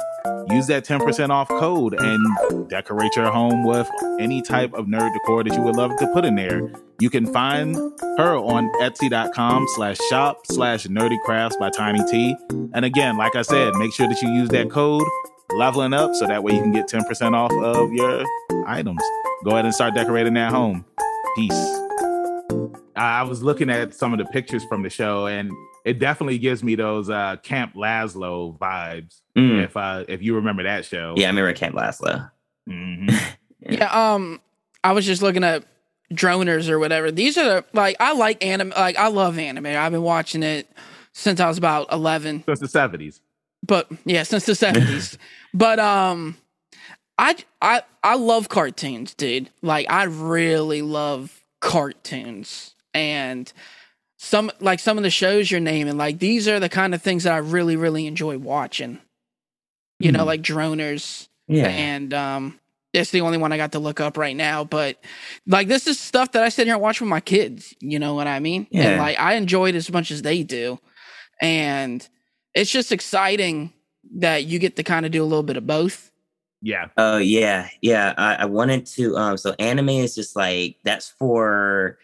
use 0.50 0.66
that 0.68 0.84
10% 0.84 1.30
off 1.30 1.48
code 1.48 1.94
and 1.98 2.68
decorate 2.68 3.14
your 3.16 3.30
home 3.30 3.64
with 3.64 3.88
any 4.20 4.42
type 4.42 4.72
of 4.74 4.86
nerd 4.86 5.12
decor 5.12 5.44
that 5.44 5.54
you 5.54 5.62
would 5.62 5.76
love 5.76 5.96
to 5.96 6.06
put 6.08 6.24
in 6.24 6.34
there. 6.34 6.72
You 7.00 7.10
can 7.10 7.26
find 7.32 7.76
her 8.16 8.36
on 8.36 8.68
etsy.com 8.80 9.66
slash 9.74 9.98
shop 10.08 10.46
slash 10.46 10.86
nerdy 10.86 11.18
crafts 11.24 11.56
by 11.56 11.70
Tiny 11.70 12.04
T. 12.10 12.36
And 12.74 12.84
again, 12.84 13.16
like 13.16 13.36
I 13.36 13.42
said, 13.42 13.74
make 13.76 13.92
sure 13.92 14.08
that 14.08 14.20
you 14.20 14.30
use 14.30 14.48
that 14.50 14.70
code 14.70 15.04
leveling 15.52 15.92
up 15.94 16.14
so 16.14 16.26
that 16.26 16.42
way 16.42 16.52
you 16.54 16.60
can 16.60 16.72
get 16.72 16.88
10% 16.88 17.34
off 17.34 17.52
of 17.52 17.92
your 17.92 18.24
items. 18.66 19.02
go 19.44 19.52
ahead 19.52 19.64
and 19.64 19.74
start 19.74 19.94
decorating 19.94 20.34
that 20.34 20.50
home. 20.50 20.84
Peace. 21.36 21.87
I 22.98 23.22
was 23.22 23.42
looking 23.42 23.70
at 23.70 23.94
some 23.94 24.12
of 24.12 24.18
the 24.18 24.24
pictures 24.26 24.64
from 24.64 24.82
the 24.82 24.90
show, 24.90 25.26
and 25.26 25.50
it 25.84 25.98
definitely 25.98 26.38
gives 26.38 26.62
me 26.62 26.74
those 26.74 27.08
uh, 27.08 27.36
Camp 27.42 27.74
Lazlo 27.74 28.58
vibes. 28.58 29.20
Mm. 29.36 29.64
If 29.64 29.76
uh, 29.76 30.04
if 30.08 30.22
you 30.22 30.34
remember 30.34 30.64
that 30.64 30.84
show, 30.84 31.14
Yeah, 31.16 31.26
I 31.26 31.30
remember 31.30 31.52
Camp 31.54 31.74
Lazlo. 31.74 32.30
Mhm. 32.68 33.18
Yeah. 33.60 33.86
Um, 34.14 34.42
I 34.84 34.92
was 34.92 35.06
just 35.06 35.22
looking 35.22 35.42
at 35.42 35.64
droners 36.12 36.68
or 36.68 36.78
whatever. 36.78 37.10
These 37.10 37.38
are 37.38 37.44
the, 37.44 37.64
like 37.72 37.96
I 37.98 38.12
like 38.12 38.44
anime. 38.44 38.74
Like 38.76 38.98
I 38.98 39.08
love 39.08 39.38
anime. 39.38 39.64
I've 39.64 39.92
been 39.92 40.02
watching 40.02 40.42
it 40.42 40.70
since 41.14 41.40
I 41.40 41.48
was 41.48 41.56
about 41.56 41.90
eleven. 41.90 42.42
since 42.44 42.60
the 42.60 42.68
seventies. 42.68 43.22
But 43.66 43.88
yeah, 44.04 44.22
since 44.24 44.44
the 44.44 44.54
seventies. 44.54 45.16
but 45.54 45.78
um, 45.78 46.36
I 47.18 47.36
I 47.62 47.82
I 48.04 48.16
love 48.16 48.50
cartoons, 48.50 49.14
dude. 49.14 49.48
Like 49.62 49.90
I 49.90 50.04
really 50.04 50.82
love 50.82 51.40
cartoons 51.60 52.74
and. 52.94 53.52
Some 54.20 54.50
like 54.58 54.80
some 54.80 54.96
of 54.96 55.04
the 55.04 55.10
shows 55.10 55.48
you're 55.48 55.60
naming, 55.60 55.96
like 55.96 56.18
these 56.18 56.48
are 56.48 56.58
the 56.58 56.68
kind 56.68 56.92
of 56.92 57.00
things 57.00 57.22
that 57.22 57.32
I 57.32 57.36
really, 57.36 57.76
really 57.76 58.04
enjoy 58.08 58.36
watching. 58.36 58.98
You 60.00 60.10
know, 60.10 60.24
Mhm. 60.24 60.26
like 60.26 60.42
droners, 60.42 61.28
Yeah. 61.46 61.68
and 61.68 62.12
um 62.12 62.58
it's 62.92 63.12
the 63.12 63.20
only 63.20 63.38
one 63.38 63.52
I 63.52 63.56
got 63.56 63.70
to 63.72 63.78
look 63.78 64.00
up 64.00 64.16
right 64.16 64.34
now. 64.34 64.64
But 64.64 64.96
like 65.46 65.68
this 65.68 65.86
is 65.86 66.00
stuff 66.00 66.32
that 66.32 66.42
I 66.42 66.48
sit 66.48 66.66
here 66.66 66.74
and 66.74 66.82
watch 66.82 67.00
with 67.00 67.08
my 67.08 67.20
kids. 67.20 67.72
You 67.78 68.00
know 68.00 68.14
what 68.14 68.26
I 68.26 68.40
mean? 68.40 68.66
yeah. 68.72 68.82
And 68.88 68.96
Yeah. 68.96 69.00
like 69.02 69.20
I 69.20 69.34
enjoy 69.34 69.68
it 69.68 69.76
as 69.76 69.88
much 69.92 70.10
as 70.10 70.22
they 70.22 70.42
do. 70.42 70.80
And 71.40 72.04
it's 72.54 72.72
just 72.72 72.90
exciting 72.90 73.72
that 74.16 74.46
you 74.46 74.58
get 74.58 74.74
to 74.76 74.82
kind 74.82 75.06
of 75.06 75.12
do 75.12 75.22
a 75.22 75.26
little 75.30 75.44
bit 75.44 75.56
of 75.56 75.64
both. 75.64 76.10
Yeah, 76.60 76.88
Oh 76.96 77.18
yeah, 77.18 77.68
yeah. 77.82 78.14
I, 78.18 78.34
I 78.34 78.44
wanted 78.46 78.84
to. 78.86 79.16
Um, 79.16 79.36
so 79.36 79.54
anime 79.60 79.90
is 79.90 80.16
just 80.16 80.34
like 80.34 80.78
that's 80.82 81.10
for 81.10 82.00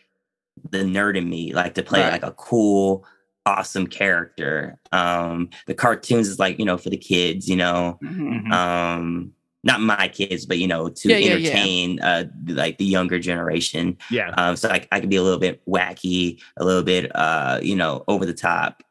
the 0.70 0.78
nerd 0.78 1.16
in 1.16 1.28
me, 1.28 1.52
like 1.52 1.74
to 1.74 1.82
play 1.82 2.00
Right. 2.02 2.12
like 2.12 2.22
a 2.24 2.32
cool, 2.32 3.04
awesome 3.46 3.86
character. 3.86 4.78
Um, 4.92 5.50
the 5.66 5.74
cartoons 5.74 6.28
is 6.28 6.38
like 6.38 6.58
you 6.58 6.64
know 6.64 6.78
for 6.78 6.90
the 6.90 6.96
kids, 6.96 7.48
you 7.48 7.56
know. 7.56 7.98
Mhm. 8.02 8.50
Um, 8.52 9.32
not 9.66 9.80
my 9.80 10.08
kids, 10.08 10.44
but 10.46 10.58
you 10.58 10.66
know 10.66 10.88
to 10.90 11.08
Yeah, 11.08 11.16
yeah, 11.16 11.34
yeah. 11.36 11.48
entertain 11.50 12.00
uh 12.00 12.24
like 12.48 12.76
the 12.78 12.84
younger 12.84 13.18
generation. 13.18 13.96
yeah, 14.10 14.28
Um, 14.36 14.56
so 14.56 14.68
I, 14.68 14.86
I 14.92 15.00
can 15.00 15.08
be 15.08 15.16
a 15.16 15.22
little 15.22 15.38
bit 15.38 15.62
wacky, 15.66 16.40
a 16.58 16.64
little 16.64 16.82
bit 16.82 17.10
uh, 17.16 17.60
you 17.62 17.74
know, 17.76 18.04
over 18.08 18.26
the 18.26 18.34
top. 18.34 18.82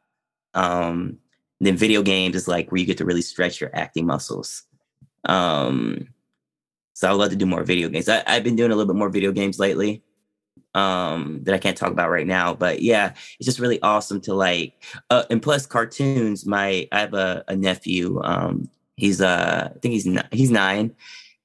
Um, 0.56 1.18
then 1.60 1.78
video 1.78 2.02
games 2.02 2.36
is 2.36 2.48
like 2.48 2.72
where 2.72 2.80
you 2.80 2.86
get 2.88 2.98
to 2.98 3.06
really 3.06 3.22
stretch 3.22 3.62
your 3.62 3.70
acting 3.76 4.06
muscles. 4.06 4.64
Um, 5.26 6.08
so 6.94 7.08
I 7.08 7.12
would 7.12 7.18
love 7.20 7.30
to 7.32 7.36
do 7.36 7.46
more 7.46 7.64
video 7.64 7.88
games. 7.90 8.10
I, 8.10 8.24
I've 8.28 8.44
been 8.44 8.56
doing 8.56 8.72
a 8.72 8.76
little 8.76 8.92
bit 8.94 8.98
more 9.00 9.10
video 9.10 9.32
games 9.32 9.60
lately. 9.60 10.04
Um, 10.76 11.42
that 11.44 11.54
I 11.54 11.60
can't 11.60 11.78
talk 11.78 11.92
about 11.92 12.10
right 12.10 12.26
now, 12.26 12.56
but 12.56 12.82
yeah, 12.82 13.14
it's 13.40 13.46
just 13.46 13.60
really 13.60 13.80
awesome 13.84 14.20
to 14.22 14.34
like. 14.34 14.74
Uh, 15.12 15.24
and 15.30 15.42
plus, 15.42 15.66
cartoons. 15.68 16.46
My 16.48 16.88
I 16.92 17.00
have 17.00 17.14
a, 17.14 17.44
a 17.48 17.56
nephew. 17.56 18.20
Um, 18.24 18.70
he's 18.96 19.22
uh, 19.22 19.70
I 19.76 19.80
think 19.80 19.94
he's 19.94 20.08
ni- 20.08 20.22
he's 20.32 20.50
nine. 20.50 20.96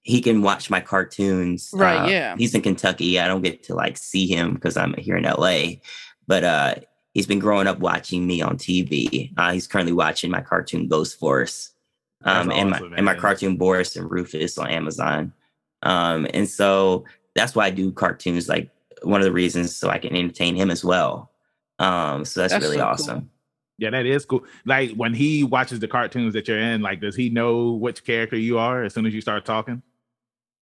He 0.01 0.22
can 0.22 0.41
watch 0.41 0.70
my 0.70 0.81
cartoons. 0.81 1.70
Right, 1.74 2.07
Uh, 2.07 2.09
yeah. 2.09 2.37
He's 2.39 2.55
in 2.55 2.62
Kentucky. 2.62 3.20
I 3.20 3.29
don't 3.29 3.43
get 3.43 3.62
to 3.64 3.74
like 3.74 3.99
see 3.99 4.26
him 4.26 4.55
because 4.55 4.79
I'm 4.79 4.95
here 4.95 5.16
in 5.18 5.24
LA, 5.24 5.81
but 6.26 6.45
uh, 6.45 6.74
he's 7.12 7.26
been 7.26 7.39
growing 7.41 7.66
up 7.66 7.81
watching 7.81 8.26
me 8.26 8.41
on 8.41 8.57
TV. 8.57 9.33
Uh, 9.37 9.53
he's 9.53 9.66
currently 9.66 9.93
watching 9.93 10.31
my 10.31 10.41
cartoon 10.41 10.89
Ghost 10.89 11.18
Force, 11.18 11.72
um, 12.24 12.49
That's 12.49 12.59
and 12.61 12.72
awesome, 12.74 12.91
my 12.91 12.97
and 12.97 13.05
my 13.05 13.14
cartoon 13.14 13.57
Boris 13.59 13.97
and 13.97 14.11
Rufus 14.11 14.57
on 14.57 14.68
Amazon. 14.70 15.35
Um, 15.83 16.26
and 16.33 16.49
so 16.49 17.05
that's 17.35 17.55
why 17.55 17.66
I 17.66 17.70
do 17.70 17.93
cartoons. 17.93 18.49
Like 18.49 18.70
one 19.03 19.20
of 19.20 19.24
the 19.24 19.32
reasons 19.32 19.74
so 19.74 19.88
I 19.90 19.99
can 19.99 20.14
entertain 20.14 20.55
him 20.57 20.70
as 20.70 20.84
well. 20.84 21.32
Um, 21.78 22.24
so 22.24 22.40
that's, 22.40 22.53
That's 22.53 22.64
really 22.64 22.76
so 22.76 22.82
cool. 22.84 22.90
awesome. 22.92 23.30
yeah, 23.78 23.90
that 23.90 24.07
is 24.07 24.24
cool. 24.24 24.44
Like 24.64 24.92
when 24.92 25.14
he 25.14 25.44
watches 25.44 25.78
the 25.80 25.88
cartoons 25.88 26.34
that 26.34 26.49
you're 26.49 26.59
in, 26.59 26.82
like 26.82 27.01
does 27.01 27.14
he 27.16 27.30
know 27.30 27.72
which 27.72 28.05
character 28.05 28.36
you 28.36 28.59
are 28.59 28.82
as 28.84 28.94
soon 28.94 29.07
as 29.07 29.14
you 29.14 29.20
start 29.20 29.44
talking? 29.44 29.82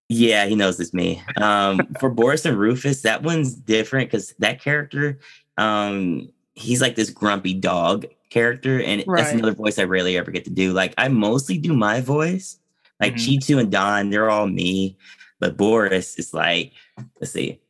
Yeah, 0.09 0.47
he 0.47 0.55
knows 0.55 0.79
it's 0.79 0.95
me. 0.95 1.23
Um, 1.41 1.81
for 1.99 2.11
Boris 2.11 2.45
and 2.45 2.57
Rufus, 2.57 3.03
that 3.03 3.23
one's 3.25 3.55
different 3.55 4.11
because 4.11 4.35
that 4.39 4.61
character, 4.61 5.19
um, 5.57 6.29
he's 6.55 6.81
like 6.81 6.95
this 6.95 7.11
grumpy 7.11 7.55
dog 7.55 8.07
character, 8.31 8.81
and 8.81 9.03
Right. 9.07 9.23
that's 9.23 9.33
another 9.35 9.55
voice 9.55 9.79
I 9.79 9.85
rarely 9.85 10.17
ever 10.17 10.31
get 10.31 10.45
to 10.45 10.51
do. 10.51 10.73
Like 10.73 10.95
I 10.99 11.09
mostly 11.09 11.59
do 11.59 11.73
my 11.73 12.01
voice. 12.01 12.59
Like 13.01 13.15
Mhm. 13.15 13.39
Cheetu 13.39 13.59
and 13.61 13.71
Don, 13.73 14.11
they're 14.11 14.31
all 14.31 14.47
me, 14.47 14.97
but 15.41 15.57
Boris 15.57 16.19
is 16.19 16.33
like, 16.33 16.73
let's 17.21 17.33
see, 17.33 17.61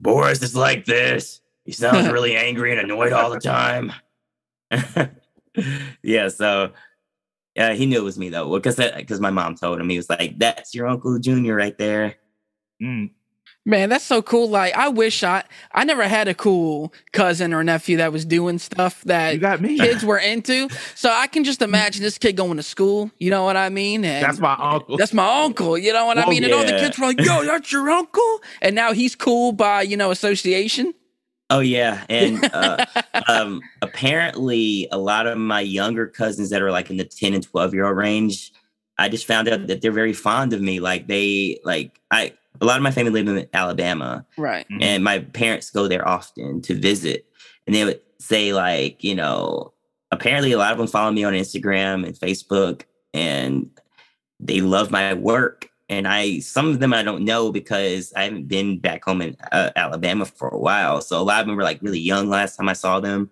Boris 0.00 0.42
is 0.42 0.54
like 0.54 0.84
this. 0.84 1.40
He 1.64 1.72
sounds 1.72 2.08
really 2.08 2.36
angry 2.36 2.72
and 2.72 2.80
annoyed 2.80 3.12
all 3.12 3.30
the 3.30 3.40
time. 3.40 3.92
yeah, 6.02 6.28
so 6.28 6.72
yeah, 7.54 7.72
he 7.72 7.86
knew 7.86 7.98
it 7.98 8.04
was 8.04 8.18
me 8.18 8.28
though, 8.28 8.54
because 8.54 8.76
because 8.76 9.20
my 9.20 9.30
mom 9.30 9.56
told 9.56 9.80
him 9.80 9.88
he 9.88 9.96
was 9.96 10.10
like, 10.10 10.38
"That's 10.38 10.74
your 10.74 10.86
Uncle 10.86 11.18
Junior 11.18 11.54
right 11.54 11.76
there." 11.76 12.16
Mm, 12.82 13.10
Man, 13.68 13.88
that's 13.88 14.04
so 14.04 14.22
cool. 14.22 14.48
Like 14.48 14.74
I 14.76 14.88
wish 14.88 15.24
I 15.24 15.42
I 15.72 15.82
never 15.82 16.04
had 16.04 16.28
a 16.28 16.34
cool 16.34 16.94
cousin 17.12 17.52
or 17.52 17.64
nephew 17.64 17.96
that 17.96 18.12
was 18.12 18.24
doing 18.24 18.60
stuff 18.60 19.02
that 19.02 19.34
you 19.34 19.40
got 19.40 19.60
me. 19.60 19.76
kids 19.76 20.04
were 20.04 20.18
into. 20.18 20.68
So 20.94 21.10
I 21.10 21.26
can 21.26 21.42
just 21.42 21.60
imagine 21.62 22.00
this 22.04 22.16
kid 22.16 22.36
going 22.36 22.58
to 22.58 22.62
school. 22.62 23.10
You 23.18 23.30
know 23.30 23.42
what 23.42 23.56
I 23.56 23.68
mean? 23.68 24.04
And 24.04 24.24
That's 24.24 24.38
my 24.38 24.54
uncle. 24.58 24.96
That's 24.96 25.12
my 25.12 25.42
uncle. 25.42 25.76
You 25.76 25.92
know 25.92 26.06
what 26.06 26.16
I 26.16 26.24
Oh, 26.26 26.30
mean? 26.30 26.44
And 26.44 26.54
all 26.54 26.64
the 26.64 26.78
kids 26.78 26.96
were 26.96 27.06
like, 27.06 27.20
"Yo, 27.20 27.44
that's 27.44 27.72
your 27.72 27.90
uncle," 27.90 28.40
and 28.62 28.76
now 28.76 28.92
he's 28.92 29.16
cool 29.16 29.50
by 29.50 29.82
you 29.82 29.96
know 29.96 30.12
association. 30.12 30.94
Oh 31.50 31.60
yeah, 31.60 32.04
and 32.08 32.44
uh, 32.54 32.86
um, 33.28 33.62
apparently 33.82 34.88
a 34.92 34.98
lot 34.98 35.26
of 35.26 35.38
my 35.38 35.60
younger 35.60 36.06
cousins 36.06 36.50
that 36.50 36.62
are 36.62 36.70
like 36.70 36.90
in 36.90 36.98
the 36.98 37.04
ten 37.04 37.34
and 37.34 37.42
twelve 37.42 37.74
year 37.74 37.84
old 37.86 37.96
range, 37.96 38.52
I 38.96 39.08
just 39.08 39.26
found 39.26 39.48
out 39.48 39.66
that 39.66 39.80
they're 39.82 39.90
very 39.92 40.12
fond 40.12 40.52
of 40.52 40.60
me. 40.60 40.78
Like 40.78 41.08
they 41.08 41.58
like 41.64 41.98
I. 42.12 42.32
A 42.60 42.64
lot 42.64 42.76
of 42.76 42.82
my 42.82 42.90
family 42.90 43.10
live 43.22 43.36
in 43.36 43.48
Alabama, 43.52 44.24
Right. 44.36 44.66
Mhm. 44.70 44.82
and 44.82 45.04
my 45.04 45.18
parents 45.20 45.70
go 45.70 45.88
there 45.88 46.06
often 46.06 46.60
to 46.62 46.74
visit 46.74 47.26
and 47.66 47.74
they 47.74 47.84
would 47.84 48.00
say 48.18 48.52
like 48.52 49.02
you 49.04 49.14
know 49.14 49.72
apparently 50.10 50.52
a 50.52 50.58
lot 50.58 50.72
of 50.72 50.78
them 50.78 50.86
follow 50.86 51.10
me 51.12 51.24
on 51.24 51.32
instagram 51.34 52.06
and 52.06 52.14
facebook 52.18 52.82
and 53.12 53.68
they 54.40 54.60
love 54.60 54.90
my 54.90 55.12
work 55.14 55.68
and 55.88 56.08
i 56.08 56.38
some 56.38 56.68
of 56.68 56.80
them 56.80 56.94
i 56.94 57.02
don't 57.02 57.24
know 57.24 57.52
because 57.52 58.12
i 58.16 58.22
haven't 58.24 58.46
been 58.48 58.78
back 58.78 59.04
home 59.04 59.20
in 59.20 59.36
uh, 59.52 59.70
alabama 59.76 60.24
for 60.24 60.48
a 60.48 60.58
while 60.58 61.00
so 61.00 61.20
a 61.20 61.22
lot 61.22 61.40
of 61.40 61.46
them 61.46 61.56
were 61.56 61.62
like 61.62 61.80
really 61.82 61.98
young 62.00 62.28
last 62.28 62.56
time 62.56 62.68
i 62.68 62.72
saw 62.72 62.98
them 63.00 63.28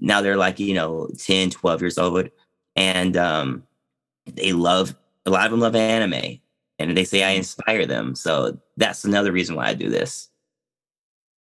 now 0.00 0.20
they're 0.20 0.36
like 0.36 0.58
you 0.58 0.74
know 0.74 1.08
10 1.18 1.50
12 1.50 1.80
years 1.80 1.98
old 1.98 2.28
and 2.74 3.16
um 3.16 3.62
they 4.32 4.52
love 4.52 4.94
a 5.26 5.30
lot 5.30 5.44
of 5.44 5.50
them 5.52 5.60
love 5.60 5.76
anime 5.76 6.40
and 6.78 6.96
they 6.96 7.04
say 7.04 7.22
i 7.22 7.30
inspire 7.30 7.86
them 7.86 8.14
so 8.14 8.58
that's 8.76 9.04
another 9.04 9.32
reason 9.32 9.54
why 9.56 9.66
i 9.68 9.74
do 9.74 9.88
this 9.88 10.28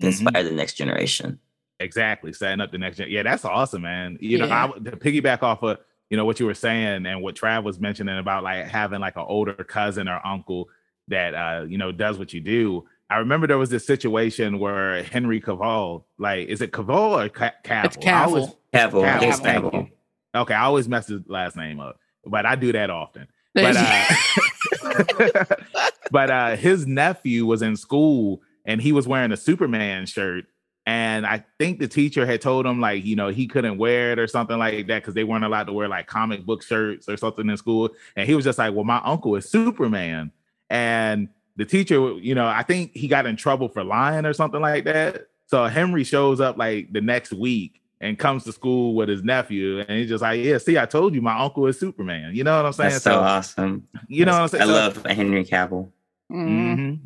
Mhm. 0.01 0.07
inspire 0.07 0.43
the 0.43 0.51
next 0.53 0.75
generation. 0.75 1.39
Exactly, 1.79 2.33
setting 2.33 2.61
up 2.61 2.73
the 2.73 2.79
next 2.79 2.97
gen. 2.97 3.09
Yeah, 3.11 3.23
that's 3.23 3.45
awesome, 3.45 3.83
man. 3.83 4.19
You 4.21 4.39
know, 4.39 4.47
I 4.49 4.65
would- 4.67 4.85
to 4.85 4.93
piggyback 4.93 5.43
off 5.43 5.63
of 5.63 5.79
you 6.11 6.17
know 6.17 6.25
what 6.25 6.39
you 6.41 6.47
were 6.47 6.55
saying 6.55 7.07
and 7.07 7.23
what 7.23 7.35
Trav 7.37 7.63
was 7.65 7.79
mentioning 7.81 8.19
about 8.19 8.43
like 8.45 8.67
having 8.67 9.01
like 9.01 9.17
an 9.17 9.25
older 9.27 9.53
cousin 9.55 10.09
or 10.09 10.21
uncle 10.27 10.69
that 11.09 11.35
uh 11.35 11.65
you 11.69 11.79
know 11.79 11.93
does 11.93 12.19
what 12.19 12.33
you 12.33 12.41
do. 12.41 12.85
I 13.11 13.19
remember 13.19 13.47
there 13.47 13.59
was 13.59 13.71
this 13.71 13.87
situation 13.87 14.59
where 14.59 15.03
Henry 15.05 15.41
Cavill, 15.41 16.05
like, 16.19 16.49
is 16.49 16.63
it 16.63 16.73
Cavill 16.73 17.25
or 17.25 17.29
Ca- 17.29 17.53
Cavill? 17.65 17.85
It's 17.85 18.07
I 18.07 18.25
always- 18.25 18.47
Cavill. 18.47 18.55
Cavill, 18.75 19.21
Cavill, 19.21 19.71
Cavill. 19.71 19.91
Okay, 20.35 20.55
I 20.55 20.63
always 20.65 20.89
mess 20.89 21.07
his 21.09 21.21
last 21.29 21.57
name 21.57 21.79
up, 21.79 21.99
but 22.25 22.45
I 22.47 22.55
do 22.57 22.73
that 22.73 22.91
often. 22.91 23.29
But 23.55 23.77
uh, 23.77 25.45
but 26.11 26.31
uh, 26.31 26.57
his 26.57 26.87
nephew 26.87 27.47
was 27.47 27.63
in 27.63 27.77
school 27.77 28.43
and 28.65 28.81
he 28.81 28.93
was 28.93 29.07
wearing 29.07 29.33
a 29.33 29.37
Superman 29.37 30.07
shirt. 30.07 30.47
And 30.85 31.25
I 31.25 31.45
think 31.59 31.79
the 31.79 31.87
teacher 31.87 32.27
had 32.27 32.41
told 32.41 32.67
him 32.67 32.81
like, 32.81 33.05
you 33.05 33.15
know, 33.15 33.29
he 33.29 33.47
couldn't 33.47 33.79
wear 33.79 34.13
it 34.13 34.19
or 34.19 34.27
something 34.27 34.59
like 34.59 34.89
that 34.89 35.03
because 35.03 35.15
they 35.15 35.23
weren't 35.23 35.45
allowed 35.45 35.69
to 35.69 35.73
wear 35.73 35.87
like 35.87 36.09
comic 36.09 36.45
book 36.45 36.63
shirts 36.63 37.09
or 37.09 37.17
something 37.17 37.49
in 37.49 37.57
school. 37.57 37.91
And 38.17 38.29
he 38.29 38.35
was 38.35 38.45
just 38.45 38.59
like, 38.59 38.75
Well, 38.75 38.85
my 38.85 39.01
uncle 39.05 39.37
is 39.37 39.49
Superman. 39.49 40.33
And 40.71 41.29
the 41.57 41.65
teacher, 41.65 42.15
you 42.15 42.35
know, 42.35 42.47
I 42.47 42.63
think 42.63 42.97
he 42.97 43.07
got 43.07 43.27
in 43.27 43.37
trouble 43.37 43.69
for 43.69 43.85
lying 43.85 44.25
or 44.25 44.33
something 44.33 44.61
like 44.61 44.85
that. 44.85 45.27
So 45.47 45.67
Henry 45.67 46.03
shows 46.03 46.41
up 46.41 46.57
like 46.57 46.93
the 46.93 47.03
next 47.03 47.33
week 47.33 47.82
and 48.03 48.19
comes 48.19 48.45
to 48.45 48.53
school 48.53 48.95
with 48.95 49.09
his 49.09 49.23
nephew, 49.23 49.79
and 49.81 49.89
he's 49.99 50.09
just 50.11 50.21
like, 50.23 50.43
"Yeah, 50.45 50.59
see, 50.59 50.77
I 50.77 50.85
told 50.85 51.15
you, 51.15 51.23
my 51.23 51.39
uncle 51.39 51.67
is 51.69 51.79
Superman." 51.81 52.35
You 52.35 52.45
know 52.45 52.57
what 52.57 52.67
I'm 52.67 52.73
saying? 52.75 52.91
That's 52.91 53.05
so 53.05 53.19
awesome. 53.21 53.89
you 54.09 54.27
know 54.27 54.33
what 54.33 54.43
I'm 54.43 54.49
saying? 54.49 54.63
I 54.65 54.67
So- 54.67 54.73
love 54.73 55.07
Henry 55.07 55.45
Cavill. 55.45 55.89
Mhm. 56.31 56.77
Mhm. 56.77 56.99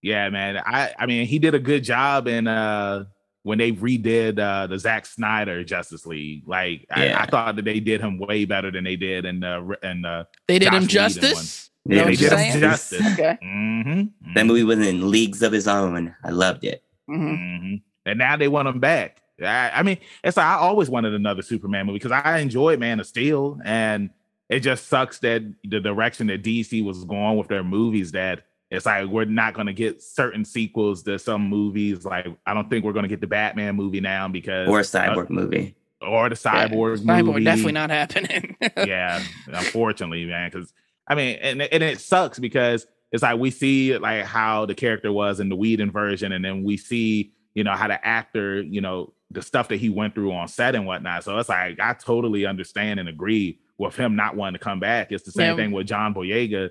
Yeah, 0.00 0.30
man. 0.30 0.56
I 0.64 0.92
I 0.98 1.04
mean, 1.06 1.26
he 1.26 1.38
did 1.38 1.54
a 1.54 1.58
good 1.58 1.82
job 1.84 2.28
in 2.28 2.46
uh 2.46 3.04
when 3.42 3.58
they 3.58 3.72
redid 3.72 4.38
uh 4.38 4.66
the 4.68 4.78
Zack 4.78 5.06
Snyder 5.06 5.64
Justice 5.64 6.06
League. 6.06 6.44
Like 6.46 6.86
I, 6.90 7.06
Yeah. 7.06 7.22
I 7.22 7.26
thought 7.26 7.56
that 7.56 7.64
they 7.64 7.80
did 7.80 8.00
him 8.00 8.18
way 8.18 8.44
better 8.44 8.70
than 8.70 8.84
they 8.84 8.96
did 8.96 9.24
in 9.24 9.40
the 9.40 9.76
in 9.82 10.02
the 10.02 10.26
They 10.46 10.58
did 10.60 10.66
Joss 10.66 10.74
him 10.74 10.82
Whedon 10.82 10.88
justice. 10.88 11.70
You 11.84 11.96
Yeah, 11.96 12.04
They 12.04 12.10
did 12.16 12.30
did. 12.30 12.38
him 12.38 12.60
justice. 12.60 13.12
Okay. 13.14 13.38
Mm-hmm. 13.42 14.34
That 14.34 14.46
movie 14.46 14.62
was 14.64 14.78
in 14.86 15.10
leagues 15.10 15.42
of 15.42 15.52
his 15.52 15.66
own. 15.66 16.14
I 16.22 16.30
loved 16.30 16.62
it. 16.64 16.82
hmm 17.08 17.34
hmm 17.34 17.74
And 18.06 18.18
now 18.18 18.36
they 18.36 18.48
want 18.48 18.68
him 18.68 18.78
back. 18.80 19.22
I, 19.42 19.70
I 19.74 19.82
mean, 19.82 19.98
it's 20.24 20.36
like 20.36 20.46
I 20.46 20.54
always 20.54 20.90
wanted 20.90 21.14
another 21.14 21.42
Superman 21.42 21.86
movie 21.86 21.98
because 21.98 22.12
I 22.12 22.38
enjoyed 22.38 22.78
Man 22.80 23.00
of 23.00 23.06
Steel, 23.06 23.58
and 23.64 24.10
it 24.48 24.60
just 24.60 24.88
sucks 24.88 25.18
that 25.20 25.42
the 25.64 25.80
direction 25.80 26.26
that 26.28 26.42
DC 26.42 26.84
was 26.84 27.04
going 27.04 27.36
with 27.38 27.48
their 27.48 27.62
movies. 27.64 28.12
That 28.12 28.42
it's 28.70 28.86
like 28.86 29.06
we're 29.08 29.24
not 29.24 29.54
going 29.54 29.66
to 29.66 29.72
get 29.72 30.02
certain 30.02 30.44
sequels 30.44 31.02
to 31.04 31.18
some 31.18 31.48
movies. 31.48 32.04
Like 32.04 32.26
I 32.46 32.54
don't 32.54 32.68
think 32.68 32.84
we're 32.84 32.92
going 32.92 33.04
to 33.04 33.08
get 33.08 33.20
the 33.20 33.26
Batman 33.26 33.76
movie 33.76 34.00
now 34.00 34.28
because 34.28 34.68
Or 34.68 34.80
a 34.80 34.82
cyborg 34.82 35.30
movie. 35.30 35.74
or 36.00 36.28
the 36.28 36.34
Cyborg 36.34 36.98
Cyborg 36.98 37.24
movie. 37.26 37.44
definitely 37.44 37.72
not 37.72 37.90
happening. 37.90 38.56
yeah, 38.76 39.22
unfortunately, 39.46 40.24
man. 40.24 40.50
Because 40.50 40.72
I 41.06 41.14
mean, 41.14 41.38
and 41.40 41.62
and 41.62 41.82
it 41.82 42.00
sucks 42.00 42.38
because 42.38 42.86
it's 43.12 43.22
like 43.22 43.38
we 43.38 43.50
see 43.50 43.96
like 43.98 44.24
how 44.24 44.66
the 44.66 44.74
character 44.74 45.12
was 45.12 45.40
in 45.40 45.48
the 45.48 45.56
Whedon 45.56 45.90
version, 45.90 46.32
and 46.32 46.44
then 46.44 46.64
we 46.64 46.76
see 46.76 47.32
you 47.54 47.64
know 47.64 47.72
how 47.72 47.88
the 47.88 48.04
actor, 48.06 48.60
you 48.62 48.80
know, 48.80 49.12
the 49.30 49.42
stuff 49.42 49.68
that 49.68 49.76
he 49.76 49.88
went 49.90 50.14
through 50.14 50.32
on 50.32 50.48
set 50.48 50.74
and 50.74 50.86
whatnot. 50.86 51.24
So 51.24 51.38
it's 51.38 51.48
like 51.48 51.78
I 51.80 51.92
totally 51.94 52.46
understand 52.46 52.98
and 53.00 53.08
agree 53.08 53.58
with 53.76 53.94
him 53.96 54.16
not 54.16 54.34
wanting 54.36 54.58
to 54.58 54.64
come 54.64 54.80
back. 54.80 55.12
It's 55.12 55.24
the 55.24 55.30
same 55.32 55.50
Yeah. 55.50 55.56
thing 55.56 55.70
with 55.72 55.86
John 55.86 56.14
Boyega 56.14 56.70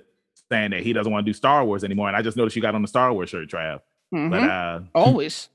saying 0.50 0.70
that 0.72 0.82
he 0.82 0.92
doesn't 0.92 1.12
want 1.12 1.24
to 1.24 1.28
do 1.30 1.34
Star 1.34 1.64
Wars 1.64 1.84
anymore. 1.84 2.08
And 2.08 2.16
I 2.16 2.22
just 2.22 2.36
noticed 2.36 2.56
you 2.56 2.62
got 2.62 2.74
on 2.74 2.82
the 2.82 2.88
Star 2.88 3.12
Wars 3.12 3.30
shirt, 3.30 3.48
Trav. 3.48 3.80
Mhm. 4.14 4.30
But 4.30 4.42
uh 4.42 4.80
Always. 4.94 5.48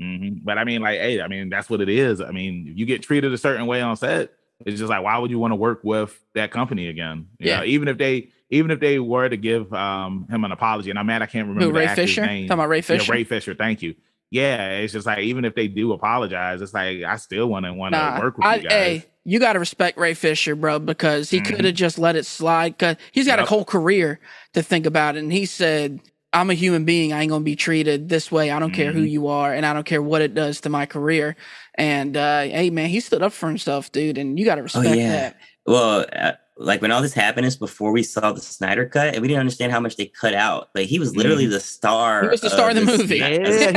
Mhm. 0.00 0.40
But 0.44 0.58
I 0.58 0.64
mean, 0.64 0.80
like, 0.82 0.98
hey, 1.00 1.20
I 1.20 1.28
mean, 1.28 1.48
that's 1.48 1.68
what 1.68 1.80
it 1.80 1.88
is. 1.88 2.20
I 2.20 2.30
mean, 2.30 2.68
if 2.70 2.78
you 2.78 2.86
get 2.86 3.02
treated 3.02 3.32
a 3.32 3.38
certain 3.38 3.66
way 3.66 3.80
on 3.80 3.96
set, 3.96 4.30
it's 4.64 4.78
just 4.78 4.90
like, 4.90 5.02
why 5.02 5.18
would 5.18 5.30
you 5.30 5.38
want 5.38 5.52
to 5.52 5.56
work 5.56 5.80
with 5.82 6.18
that 6.34 6.50
company 6.50 6.88
again? 6.88 7.26
You 7.38 7.48
Yeah. 7.50 7.58
know, 7.58 7.64
even 7.64 7.88
if 7.88 7.98
they, 7.98 8.28
even 8.50 8.70
if 8.70 8.80
they 8.80 8.98
were 8.98 9.28
to 9.28 9.36
give 9.36 9.72
um 9.74 10.26
him 10.30 10.44
an 10.44 10.52
apology, 10.52 10.90
and 10.90 10.98
I'm 10.98 11.06
mad 11.06 11.20
I 11.22 11.26
can't 11.26 11.48
remember 11.48 11.66
Who, 11.66 11.72
the 11.72 11.78
Ray 11.80 11.94
Fisher? 11.94 12.24
name. 12.24 12.46
Talking 12.48 12.60
about 12.60 12.68
Ray 12.68 12.80
Fisher? 12.80 13.04
Yeah, 13.12 13.12
Ray 13.18 13.24
Fisher. 13.24 13.54
Thank 13.54 13.82
you. 13.82 13.94
Yeah, 14.30 14.70
it's 14.78 14.92
just 14.92 15.06
like 15.06 15.20
even 15.20 15.44
if 15.44 15.54
they 15.54 15.68
do 15.68 15.92
apologize, 15.92 16.60
it's 16.60 16.74
like 16.74 17.02
I 17.02 17.16
still 17.16 17.46
want 17.46 17.64
to 17.64 17.72
want 17.72 17.94
to 17.94 17.98
Nah, 17.98 18.20
work 18.20 18.36
with 18.36 18.46
I, 18.46 18.56
you 18.56 18.62
guys. 18.62 18.72
hey, 18.72 19.04
you 19.24 19.38
got 19.38 19.54
to 19.54 19.58
respect 19.58 19.96
Ray 19.98 20.14
Fisher, 20.14 20.54
bro, 20.54 20.78
because 20.78 21.30
he 21.30 21.40
Mhm. 21.40 21.44
could 21.44 21.64
have 21.64 21.74
just 21.74 21.98
let 21.98 22.14
it 22.16 22.26
slide. 22.26 22.78
Cause 22.78 22.96
he's 23.12 23.26
got 23.26 23.38
Yep. 23.38 23.46
a 23.46 23.48
whole 23.48 23.64
career 23.64 24.20
to 24.52 24.62
think 24.62 24.84
about, 24.84 25.16
and 25.16 25.32
he 25.32 25.46
said, 25.46 26.00
"I'm 26.34 26.50
a 26.50 26.54
human 26.54 26.84
being. 26.84 27.12
I 27.14 27.22
ain't 27.22 27.30
gonna 27.30 27.42
be 27.44 27.56
treated 27.56 28.10
this 28.10 28.30
way. 28.30 28.50
I 28.50 28.58
don't 28.58 28.72
care 28.72 28.92
who 28.92 29.02
Mhm. 29.02 29.10
you 29.10 29.26
are, 29.28 29.54
and 29.54 29.64
I 29.64 29.72
don't 29.72 29.86
care 29.86 30.02
what 30.02 30.20
it 30.20 30.34
does 30.34 30.60
to 30.62 30.68
my 30.68 30.84
career." 30.84 31.34
And 31.76 32.14
uh, 32.16 32.42
hey, 32.42 32.68
man, 32.68 32.90
he 32.90 33.00
stood 33.00 33.22
up 33.22 33.32
for 33.32 33.48
himself, 33.48 33.90
dude, 33.92 34.18
and 34.18 34.38
you 34.38 34.44
got 34.44 34.56
to 34.56 34.62
respect 34.62 34.86
yeah. 34.96 35.08
that. 35.08 35.36
Well, 35.66 36.04
uh, 36.14 36.32
like 36.60 36.82
when 36.82 36.90
all 36.90 37.00
this 37.00 37.14
happened 37.14 37.46
is 37.46 37.56
before 37.56 37.92
we 37.92 38.02
saw 38.02 38.32
the 38.32 38.40
Snyder 38.40 38.86
cut, 38.86 39.14
and 39.14 39.22
we 39.22 39.28
didn't 39.28 39.40
understand 39.40 39.70
how 39.72 39.78
much 39.80 39.96
they 39.96 40.06
cut 40.06 40.34
out. 40.34 40.70
Like 40.74 40.88
he 40.88 40.98
was 40.98 41.14
literally 41.16 41.46
the 41.46 41.60
star. 41.60 42.22
He 42.22 42.28
was 42.28 42.40
the 42.40 42.50
star 42.50 42.70
of 42.70 42.74
the 42.76 42.82
this- 42.84 42.98
movie. 42.98 43.16
yeah, 43.18 43.28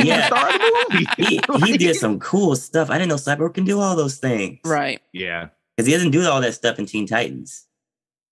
he 0.01 0.07
yeah. 0.07 0.29
the 0.29 0.36
star 0.36 0.47
of 0.49 0.53
the 0.53 0.88
movie. 0.89 1.39
he, 1.67 1.71
he 1.71 1.77
did 1.77 1.95
some 1.95 2.19
cool 2.19 2.55
stuff. 2.55 2.89
I 2.89 2.97
didn't 2.97 3.09
know 3.09 3.15
Cyborg 3.15 3.53
can 3.53 3.65
do 3.65 3.79
all 3.79 3.95
those 3.95 4.17
things. 4.17 4.59
Right? 4.65 4.99
yeah, 5.13 5.49
Because 5.77 5.88
he 5.88 5.93
doesn't 5.93 6.11
do 6.11 6.27
all 6.27 6.41
that 6.41 6.53
stuff 6.53 6.79
in 6.79 6.86
Teen 6.88 7.05
Titans. 7.07 7.67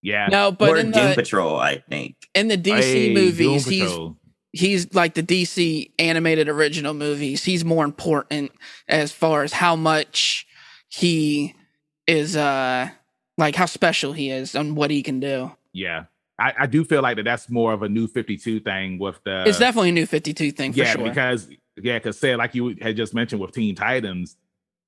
yeah. 0.01 0.27
No, 0.31 0.51
but 0.51 0.69
or 0.69 0.77
in 0.77 0.91
Doom 0.91 1.09
the 1.09 1.15
Patrol, 1.15 1.57
I 1.59 1.83
think. 1.89 2.15
in 2.33 2.47
the 2.47 2.57
DC 2.57 2.81
Hey, 2.81 3.13
movies, 3.13 3.65
he's 3.65 3.91
he's 4.51 4.93
like 4.95 5.13
the 5.13 5.21
DC 5.23 5.91
animated 5.99 6.49
original 6.49 6.95
movies. 6.95 7.43
He's 7.43 7.63
more 7.63 7.85
important 7.85 8.51
as 8.87 9.11
far 9.11 9.43
as 9.43 9.53
how 9.53 9.75
much 9.75 10.47
he 10.87 11.53
is 12.07 12.35
uh 12.35 12.89
like 13.39 13.55
how 13.55 13.65
special 13.65 14.13
he 14.13 14.29
is 14.29 14.53
and 14.53 14.75
what 14.75 14.91
he 14.91 15.01
can 15.01 15.19
do. 15.19 15.51
yeah. 15.73 16.03
I, 16.41 16.53
I 16.59 16.67
do 16.67 16.85
feel 16.85 17.01
like 17.01 17.17
that 17.17 17.23
that's 17.23 17.49
more 17.49 17.73
of 17.73 17.83
a 17.83 17.89
new 17.89 18.07
52 18.07 18.61
thing 18.61 18.97
with 18.97 19.19
the 19.25 19.43
it's 19.45 19.59
definitely 19.59 19.89
a 19.89 19.91
new 19.91 20.05
52 20.05 20.51
thing 20.53 20.71
for 20.71 20.79
yeah, 20.79 20.93
sure. 20.93 21.03
because 21.03 21.49
yeah, 21.75 21.97
because 21.97 22.17
said 22.17 22.37
like 22.37 22.55
you 22.55 22.77
had 22.81 22.95
just 22.95 23.13
mentioned 23.13 23.41
with 23.41 23.51
Teen 23.51 23.75
Titans, 23.75 24.37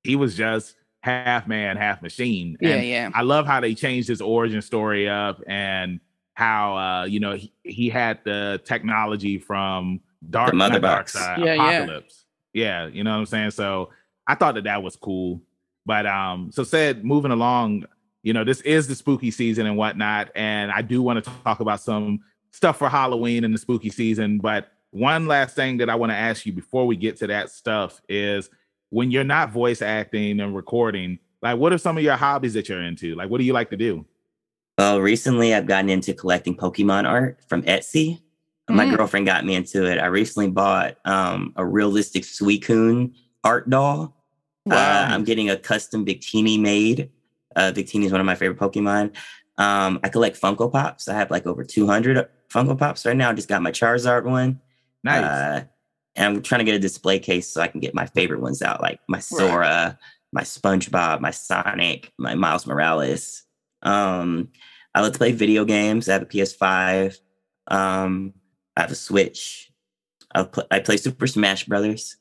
he 0.04 0.16
was 0.16 0.38
just 0.38 0.76
half 1.02 1.47
man, 1.47 1.76
half 1.76 2.02
machine. 2.02 2.56
yeah, 2.62 2.70
And 2.76 2.88
yeah. 2.88 3.10
I 3.14 3.24
love 3.24 3.45
how 3.45 3.60
they 3.60 3.76
changed 3.76 4.08
his 4.08 4.22
origin 4.22 4.62
story 4.62 5.10
up 5.10 5.41
and 5.45 5.99
how 6.36 6.78
uh, 6.78 7.04
you 7.04 7.20
know, 7.20 7.34
he, 7.34 7.52
he 7.64 7.89
had 7.89 8.20
the 8.24 8.62
technology 8.64 9.38
from 9.38 9.99
Dark, 10.30 10.52
The 10.52 10.56
Mother 10.56 10.80
not 10.80 11.06
Darkseid, 11.08 11.39
Yeah, 11.39 11.54
yeah. 11.56 11.99
Yeah. 12.54 12.88
you 12.88 13.04
know 13.04 13.12
what 13.12 13.18
I'm 13.18 13.26
saying? 13.26 13.52
So 13.52 13.89
I 14.26 14.36
thought 14.36 14.56
that 14.56 14.64
that 14.64 14.82
was 14.82 14.95
cool. 14.95 15.41
But 15.86 16.06
um, 16.06 16.49
so 16.54 16.64
said 16.64 17.04
moving 17.04 17.32
along, 17.32 17.88
you 18.24 18.34
know, 18.34 18.43
this 18.43 18.61
is 18.61 18.88
the 18.88 18.95
spooky 18.95 19.32
season 19.32 19.65
and 19.65 19.78
whatnot, 19.78 20.30
and 20.36 20.72
I 20.72 20.82
do 20.82 21.01
want 21.01 21.24
to 21.24 21.32
talk 21.43 21.59
about 21.59 21.82
some 21.82 22.19
stuff 22.51 22.78
for 22.78 22.89
Halloween 22.89 23.43
and 23.43 23.53
the 23.53 23.57
spooky 23.57 23.89
season. 23.89 24.39
But 24.39 24.72
one 24.91 25.26
last 25.28 25.55
thing 25.55 25.78
that 25.78 25.89
I 25.89 25.95
want 25.95 26.11
to 26.11 26.15
ask 26.17 26.45
you 26.45 26.51
before 26.53 26.86
we 26.86 26.95
get 26.97 27.15
to 27.17 27.28
that 27.28 27.49
stuff 27.49 28.01
is 28.09 28.49
when 28.89 29.09
you're 29.09 29.24
not 29.24 29.51
voice 29.51 29.82
acting 29.82 30.39
and 30.41 30.53
recording, 30.55 31.17
like 31.41 31.57
what 31.57 31.72
are 31.72 31.78
some 31.78 31.97
of 31.97 32.03
your 32.03 32.17
hobbies 32.17 32.53
that 32.55 32.67
you're 32.67 32.82
into? 32.84 33.15
Like 33.15 33.30
what 33.30 33.38
do 33.38 33.45
you 33.45 33.53
like 33.53 33.69
to 33.69 33.78
do? 33.78 34.05
Well, 34.78 34.99
recently 34.99 35.53
I've 35.53 35.65
gotten 35.65 35.89
into 35.89 36.13
collecting 36.13 36.55
Pokemon 36.57 37.07
art 37.07 37.39
from 37.47 37.63
Etsy. 37.63 38.19
My 38.69 38.86
Mm. 38.86 38.97
girlfriend 38.97 39.26
got 39.26 39.45
me 39.45 39.55
into 39.55 39.86
it. 39.86 39.97
I 39.97 40.05
recently 40.07 40.49
bought 40.49 40.97
um, 41.05 41.53
a 41.55 41.65
realistic 41.65 42.24
Suicune 42.24 43.13
art 43.43 43.69
doll. 43.69 44.15
Uh, 44.69 44.76
I'm 45.09 45.24
getting 45.24 45.49
a 45.49 45.57
custom 45.57 46.05
Victini 46.05 46.59
made. 46.59 47.09
Uh, 47.56 47.72
Victini 47.74 48.06
is 48.06 48.12
one 48.12 48.22
of 48.22 48.26
my 48.26 48.36
favorite 48.36 48.60
Pokemon. 48.60 49.16
Um, 49.58 49.99
I 50.04 50.10
collect 50.10 50.39
Funko 50.39 50.72
Pops. 50.72 51.08
I 51.08 51.14
have 51.14 51.30
like 51.30 51.45
over 51.45 51.64
200 51.64 52.28
Funko 52.49 52.78
Pops 52.78 53.06
right 53.06 53.16
now. 53.16 53.30
I 53.30 53.34
just 53.34 53.49
got 53.49 53.62
my 53.62 53.72
Charizard 53.72 54.24
one. 54.24 54.60
Nice. 55.04 55.24
Uh, 55.24 55.64
and 56.16 56.26
I'm 56.38 56.41
trying 56.41 56.60
to 56.60 56.66
get 56.66 56.76
a 56.76 56.80
display 56.80 57.20
case 57.20 57.47
so 57.47 57.62
I 57.62 57.68
can 57.68 57.80
get 57.80 57.95
my 57.95 58.06
favorite 58.06 58.41
ones 58.41 58.62
out, 58.62 58.82
like 58.82 58.99
my 59.08 59.20
Sora, 59.20 59.97
my 60.34 60.41
SpongeBob, 60.41 61.22
my 61.22 61.32
Sonic, 61.32 62.12
my 62.18 62.36
Miles 62.36 62.68
Morales. 62.68 63.43
Um, 63.82 64.49
I 64.93 65.02
like 65.02 65.14
to 65.14 65.18
play 65.18 65.32
video 65.32 65.64
games. 65.66 66.10
I 66.10 66.14
have 66.14 66.22
a 66.24 66.26
PS5. 66.26 67.18
Um, 67.68 68.34
I 68.76 68.82
have 68.82 68.91
a 68.91 68.95
Switch. 68.95 69.72
I 70.34 70.43
pl- 70.43 70.68
I 70.72 70.80
play 70.80 70.97
Super 70.97 71.28
Smash 71.28 71.66
Brothers. 71.66 72.18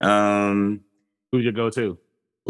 Um, 0.00 0.80
Who's 1.32 1.44
your 1.44 1.52
go-to? 1.52 1.98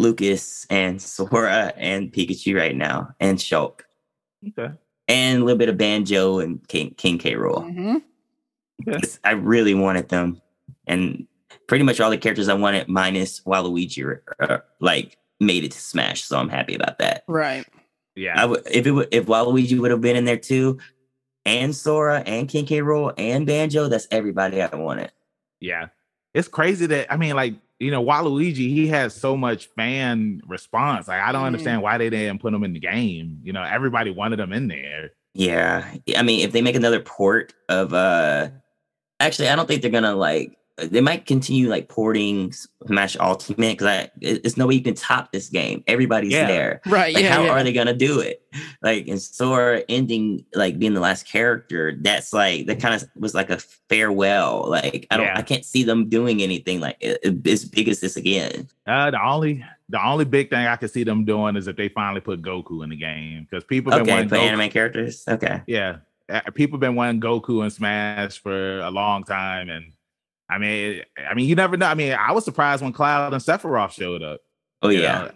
Lucas 0.01 0.67
and 0.71 1.01
Sora 1.01 1.73
and 1.77 2.13
Pikachu 2.13 2.57
right 2.57 2.75
now, 2.77 3.15
and 3.21 3.39
Shulk, 3.39 3.81
Okay. 4.49 4.73
and 5.09 5.43
a 5.43 5.45
little 5.45 5.59
bit 5.59 5.69
of 5.69 5.77
Banjo 5.79 6.39
and 6.41 6.67
King 6.69 6.95
King 6.97 7.19
K. 7.19 7.35
Rool. 7.35 7.65
Mhm. 7.65 8.03
It's- 8.87 9.19
I 9.25 9.33
really 9.33 9.75
wanted 9.75 10.09
them, 10.09 10.41
and 10.87 11.27
pretty 11.67 11.85
much 11.85 12.01
all 12.01 12.11
the 12.11 12.19
characters 12.19 12.49
I 12.49 12.55
wanted, 12.55 12.89
minus 12.89 13.41
Waluigi, 13.41 14.05
are, 14.05 14.23
are, 14.41 14.65
like 14.81 15.19
made 15.39 15.65
it 15.65 15.73
to 15.73 15.79
Smash. 15.81 16.23
So 16.25 16.39
I'm 16.39 16.49
happy 16.49 16.75
about 16.75 16.99
that. 16.99 17.25
Right. 17.29 17.67
Yeah. 18.17 18.41
I 18.41 18.47
would 18.47 18.63
if 18.71 18.87
it 18.87 18.91
would 18.91 19.09
if 19.13 19.27
Waluigi 19.27 19.79
would 19.79 19.91
have 19.91 20.01
been 20.01 20.17
in 20.17 20.25
there 20.25 20.37
too, 20.39 20.79
and 21.45 21.75
Sora 21.75 22.21
and 22.27 22.49
King 22.49 22.67
K. 22.67 22.81
Rool 22.81 23.13
and 23.19 23.47
Banjo, 23.47 23.89
that's 23.89 24.07
everybody 24.11 24.61
I 24.63 24.75
wanted. 24.75 25.13
Yeah. 25.61 25.89
It's 26.35 26.49
crazy 26.49 26.87
that 26.87 27.13
I 27.13 27.17
mean, 27.17 27.35
like, 27.37 27.55
you 27.81 27.91
know, 27.91 28.05
Waluigi, 28.05 28.68
he 28.68 28.87
has 28.89 29.14
so 29.14 29.37
much 29.37 29.68
fan 29.74 30.43
response. 30.47 31.09
Like, 31.09 31.20
I 31.22 31.33
don't 31.33 31.43
Mm. 31.43 31.47
understand 31.47 31.83
why 31.83 31.97
they 31.99 32.11
didn't 32.11 32.41
put 32.41 32.53
him 32.55 32.62
in 32.62 32.74
the 32.74 32.78
game. 32.81 33.41
You 33.43 33.53
know, 33.55 33.62
everybody 33.62 34.11
wanted 34.11 34.39
him 34.39 34.53
in 34.53 34.68
there. 34.68 35.11
Yeah, 35.35 35.91
I 36.16 36.22
mean, 36.22 36.41
if 36.41 36.53
they 36.53 36.61
make 36.61 36.74
another 36.76 37.01
port 37.01 37.55
of 37.68 37.95
uh, 37.95 38.51
actually, 39.18 39.49
I 39.49 39.57
don't 39.57 39.66
think 39.66 39.83
they're 39.83 39.91
gonna 39.91 40.14
like. 40.14 40.57
They 40.87 41.01
might 41.01 41.26
continue 41.26 41.68
like 41.68 41.89
porting 41.89 42.53
Smash 42.87 43.16
Ultimate 43.18 43.78
because 43.78 43.87
I 43.87 44.11
it's 44.20 44.57
no 44.57 44.66
way 44.66 44.74
you 44.74 44.83
can 44.83 44.95
top 44.95 45.33
this 45.33 45.49
game. 45.49 45.83
Everybody's 45.87 46.33
Yeah. 46.33 46.47
there. 46.47 46.81
Right. 46.87 47.14
Like, 47.14 47.24
yeah. 47.24 47.33
how 47.35 47.45
yeah. 47.45 47.51
are 47.51 47.62
they 47.62 47.72
gonna 47.72 47.95
do 47.95 48.20
it? 48.20 48.43
Like, 48.83 49.07
and 49.09 49.20
Sora 49.20 49.83
ending 49.89 50.45
like 50.55 50.78
being 50.78 50.95
the 50.95 51.01
last 51.01 51.26
character. 51.26 51.97
That's 52.01 52.33
like 52.33 52.66
that 52.66 52.81
kind 52.81 52.95
of 52.95 53.09
was 53.16 53.35
like 53.35 53.51
a 53.51 53.59
farewell. 53.89 54.68
Like, 54.68 55.07
I 55.11 55.16
don't. 55.16 55.28
I 55.28 55.43
can't 55.43 55.64
see 55.64 55.83
them 55.85 56.09
doing 56.09 56.43
anything 56.43 56.81
like 56.81 57.03
as 57.03 57.64
big 57.64 57.89
as 57.89 58.01
this 58.01 58.16
again. 58.16 58.68
Uh, 58.87 59.11
the 59.11 59.22
only 59.24 59.64
the 59.89 60.05
only 60.05 60.24
big 60.24 60.51
thing 60.51 60.66
I 60.66 60.76
could 60.76 60.91
see 60.91 61.05
them 61.05 61.24
doing 61.24 61.57
is 61.57 61.66
if 61.68 61.76
they 61.76 61.89
finally 61.89 62.20
put 62.20 62.43
Goku 62.43 62.83
in 62.85 62.91
the 62.91 62.97
game 62.97 63.47
because 63.49 63.64
people 63.64 63.91
been 63.93 64.03
Okay, 64.03 64.11
wanting 64.12 64.28
for 64.28 64.37
Goku. 64.37 64.41
anime 64.41 64.70
characters. 64.70 65.24
Okay, 65.28 65.62
Yeah, 65.66 65.97
uh, 66.28 66.41
people 66.55 66.76
have 66.76 66.81
been 66.81 66.95
wanting 66.95 67.20
Goku 67.20 67.62
and 67.62 67.72
Smash 67.72 68.39
for 68.41 68.81
a 68.81 68.91
long 68.91 69.24
time, 69.24 69.68
and 69.68 69.93
I 70.51 70.59
mean, 70.59 71.03
I 71.29 71.35
mean, 71.35 71.49
you 71.49 71.55
never 71.55 71.77
know. 71.77 71.87
I 71.87 71.95
mean, 71.95 72.13
I 72.13 72.33
was 72.33 72.45
surprised 72.45 72.83
when 72.83 72.93
Cloud 72.93 73.33
and 73.33 73.43
Sephiroth 73.43 73.93
showed 73.93 74.23
up. 74.23 74.41
oh 74.83 74.89
yeah, 74.89 75.01
know? 75.01 75.31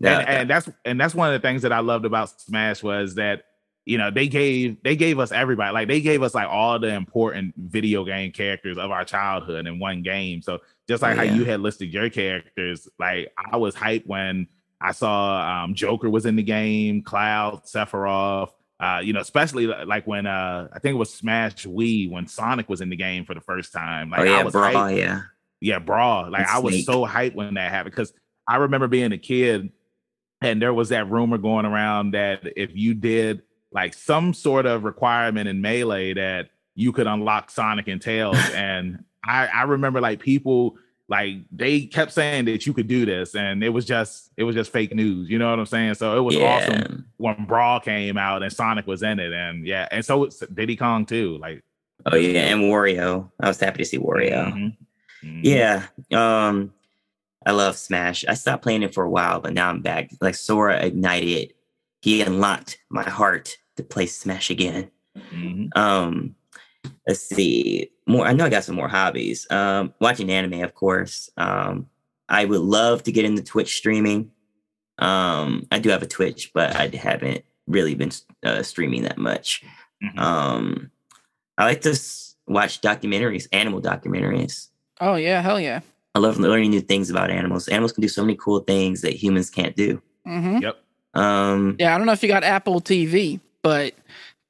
Yeah, 0.00 0.18
and, 0.18 0.28
and 0.28 0.50
that's 0.50 0.68
and 0.84 1.00
that's 1.00 1.14
one 1.14 1.32
of 1.32 1.40
the 1.40 1.46
things 1.46 1.62
that 1.62 1.72
I 1.72 1.80
loved 1.80 2.04
about 2.04 2.40
Smash 2.40 2.82
was 2.82 3.14
that 3.14 3.44
you 3.86 3.96
know 3.96 4.10
they 4.10 4.28
gave 4.28 4.82
they 4.82 4.96
gave 4.96 5.18
us 5.18 5.32
everybody 5.32 5.72
like 5.72 5.88
they 5.88 6.00
gave 6.00 6.22
us 6.22 6.34
like 6.34 6.48
all 6.48 6.78
the 6.78 6.88
important 6.88 7.54
video 7.56 8.04
game 8.04 8.30
characters 8.32 8.76
of 8.76 8.90
our 8.90 9.04
childhood 9.04 9.66
in 9.66 9.78
one 9.78 10.02
game. 10.02 10.42
So 10.42 10.58
just 10.86 11.02
like 11.02 11.14
Oh, 11.14 11.16
how 11.16 11.22
you 11.22 11.44
had 11.44 11.60
listed 11.60 11.92
your 11.92 12.10
characters, 12.10 12.88
like 12.98 13.32
I 13.50 13.56
was 13.56 13.74
hyped 13.74 14.06
when 14.06 14.46
I 14.80 14.92
saw 14.92 15.64
um, 15.64 15.74
Joker 15.74 16.08
was 16.10 16.26
in 16.26 16.36
the 16.36 16.42
game, 16.42 17.02
Cloud, 17.02 17.64
Sephiroth, 17.64 18.50
uh, 18.80 19.00
you 19.02 19.12
know, 19.12 19.20
especially 19.20 19.66
like 19.66 20.06
when 20.06 20.26
uh, 20.26 20.68
I 20.72 20.78
think 20.78 20.94
it 20.94 20.98
was 20.98 21.12
Smash 21.12 21.66
Wii 21.66 22.10
when 22.10 22.26
Sonic 22.26 22.68
was 22.68 22.80
in 22.80 22.90
the 22.90 22.96
game 22.96 23.24
for 23.24 23.34
the 23.34 23.40
first 23.40 23.72
time. 23.72 24.10
Like 24.10 24.20
oh 24.20 24.24
yeah, 24.24 24.38
I 24.38 24.42
was 24.44 24.52
Brawl, 24.52 24.72
hyped. 24.72 24.96
yeah. 24.98 25.20
Yeah, 25.60 25.78
Brawl. 25.80 26.30
Like 26.30 26.42
And 26.42 26.48
I 26.50 26.58
was 26.60 26.74
Snake. 26.74 26.86
so 26.86 27.04
hyped 27.04 27.34
when 27.34 27.54
that 27.54 27.70
happened 27.70 27.92
because 27.94 28.12
I 28.46 28.56
remember 28.56 28.86
being 28.86 29.12
a 29.12 29.18
kid 29.18 29.72
and 30.40 30.62
there 30.62 30.72
was 30.72 30.90
that 30.90 31.10
rumor 31.10 31.38
going 31.38 31.66
around 31.66 32.12
that 32.12 32.42
if 32.56 32.70
you 32.74 32.94
did 32.94 33.42
like 33.72 33.92
some 33.94 34.32
sort 34.32 34.66
of 34.66 34.84
requirement 34.84 35.48
in 35.48 35.60
Melee 35.60 36.14
that 36.14 36.50
you 36.76 36.92
could 36.92 37.08
unlock 37.08 37.50
Sonic 37.50 37.88
and 37.88 38.00
Tails. 38.00 38.38
and 38.54 39.04
I, 39.24 39.48
I 39.48 39.62
remember 39.64 40.00
like 40.00 40.20
people 40.20 40.76
like 41.08 41.36
they 41.50 41.82
kept 41.86 42.12
saying 42.12 42.44
that 42.44 42.66
you 42.66 42.74
could 42.74 42.86
do 42.86 43.06
this 43.06 43.34
and 43.34 43.64
it 43.64 43.70
was 43.70 43.86
just 43.86 44.30
it 44.36 44.44
was 44.44 44.54
just 44.54 44.70
fake 44.70 44.94
news. 44.94 45.30
You 45.30 45.38
know 45.38 45.48
what 45.50 45.58
I'm 45.58 45.66
saying? 45.66 45.94
So 45.94 46.16
it 46.16 46.20
was 46.20 46.36
awesome 46.36 47.06
when 47.16 47.44
Brawl 47.46 47.80
came 47.80 48.18
out 48.18 48.42
and 48.42 48.52
Sonic 48.52 48.86
was 48.86 49.02
in 49.02 49.18
it. 49.18 49.32
And 49.32 49.66
yeah, 49.66 49.88
and 49.90 50.04
so 50.04 50.24
it's 50.24 50.40
Diddy 50.46 50.76
Kong 50.76 51.06
too. 51.06 51.38
Like 51.38 51.64
Oh 52.06 52.14
yeah, 52.16 52.52
and 52.52 52.62
Wario. 52.62 53.30
I 53.40 53.48
was 53.48 53.58
happy 53.58 53.78
to 53.78 53.84
see 53.84 53.98
Wario. 53.98 54.52
mhm, 54.52 54.76
mhm. 55.24 55.40
Yeah. 55.42 55.86
Um 56.12 56.72
I 57.46 57.52
love 57.52 57.76
Smash. 57.76 58.26
I 58.28 58.34
stopped 58.34 58.62
playing 58.62 58.82
it 58.82 58.92
for 58.92 59.04
a 59.04 59.10
while, 59.10 59.40
but 59.40 59.54
now 59.54 59.70
I'm 59.70 59.80
back. 59.80 60.10
Like 60.20 60.34
Sora 60.34 60.78
ignited. 60.84 61.54
He 62.02 62.20
unlocked 62.20 62.78
my 62.90 63.02
heart 63.04 63.56
to 63.76 63.82
play 63.82 64.06
Smash 64.06 64.50
again. 64.50 64.90
Mhm. 65.16 65.74
Um 65.76 66.34
let's 67.06 67.20
see. 67.20 67.90
More 68.06 68.26
I 68.26 68.32
know 68.32 68.44
I 68.44 68.50
got 68.50 68.64
some 68.64 68.76
more 68.76 68.88
hobbies. 68.88 69.46
Um 69.50 69.92
watching 70.00 70.30
anime, 70.30 70.62
of 70.62 70.74
course. 70.74 71.30
Um 71.36 71.88
I 72.28 72.44
would 72.44 72.60
love 72.60 73.02
to 73.04 73.12
get 73.12 73.24
into 73.24 73.42
Twitch 73.42 73.76
streaming. 73.76 74.30
Um 74.98 75.66
I 75.70 75.78
do 75.78 75.90
have 75.90 76.02
a 76.02 76.06
Twitch, 76.06 76.50
but 76.54 76.74
I 76.76 76.88
haven't 76.88 77.44
really 77.66 77.94
been 77.94 78.10
uh, 78.44 78.62
streaming 78.62 79.02
that 79.02 79.18
much. 79.18 79.62
Mhm. 80.02 80.18
Um 80.18 80.90
I 81.56 81.64
like 81.64 81.80
to 81.82 81.90
s- 81.90 82.36
watch 82.46 82.80
documentaries, 82.80 83.48
animal 83.52 83.80
documentaries. 83.82 84.68
Oh 85.00 85.14
yeah, 85.16 85.40
hell 85.42 85.60
yeah. 85.60 85.80
I 86.14 86.20
love 86.20 86.38
learning 86.38 86.70
new 86.70 86.80
things 86.80 87.10
about 87.10 87.30
animals. 87.30 87.68
Animals 87.68 87.92
can 87.92 88.02
do 88.02 88.08
so 88.08 88.22
many 88.22 88.36
cool 88.36 88.60
things 88.60 89.02
that 89.02 89.12
humans 89.12 89.50
can't 89.50 89.76
do. 89.76 90.00
hmm 90.24 90.58
Yep. 90.58 90.76
Um, 91.14 91.76
Yeah, 91.78 91.94
I 91.94 91.98
don't 91.98 92.06
know 92.06 92.12
if 92.12 92.22
you 92.22 92.28
got 92.28 92.44
Apple 92.44 92.80
TV, 92.80 93.40
but 93.62 93.94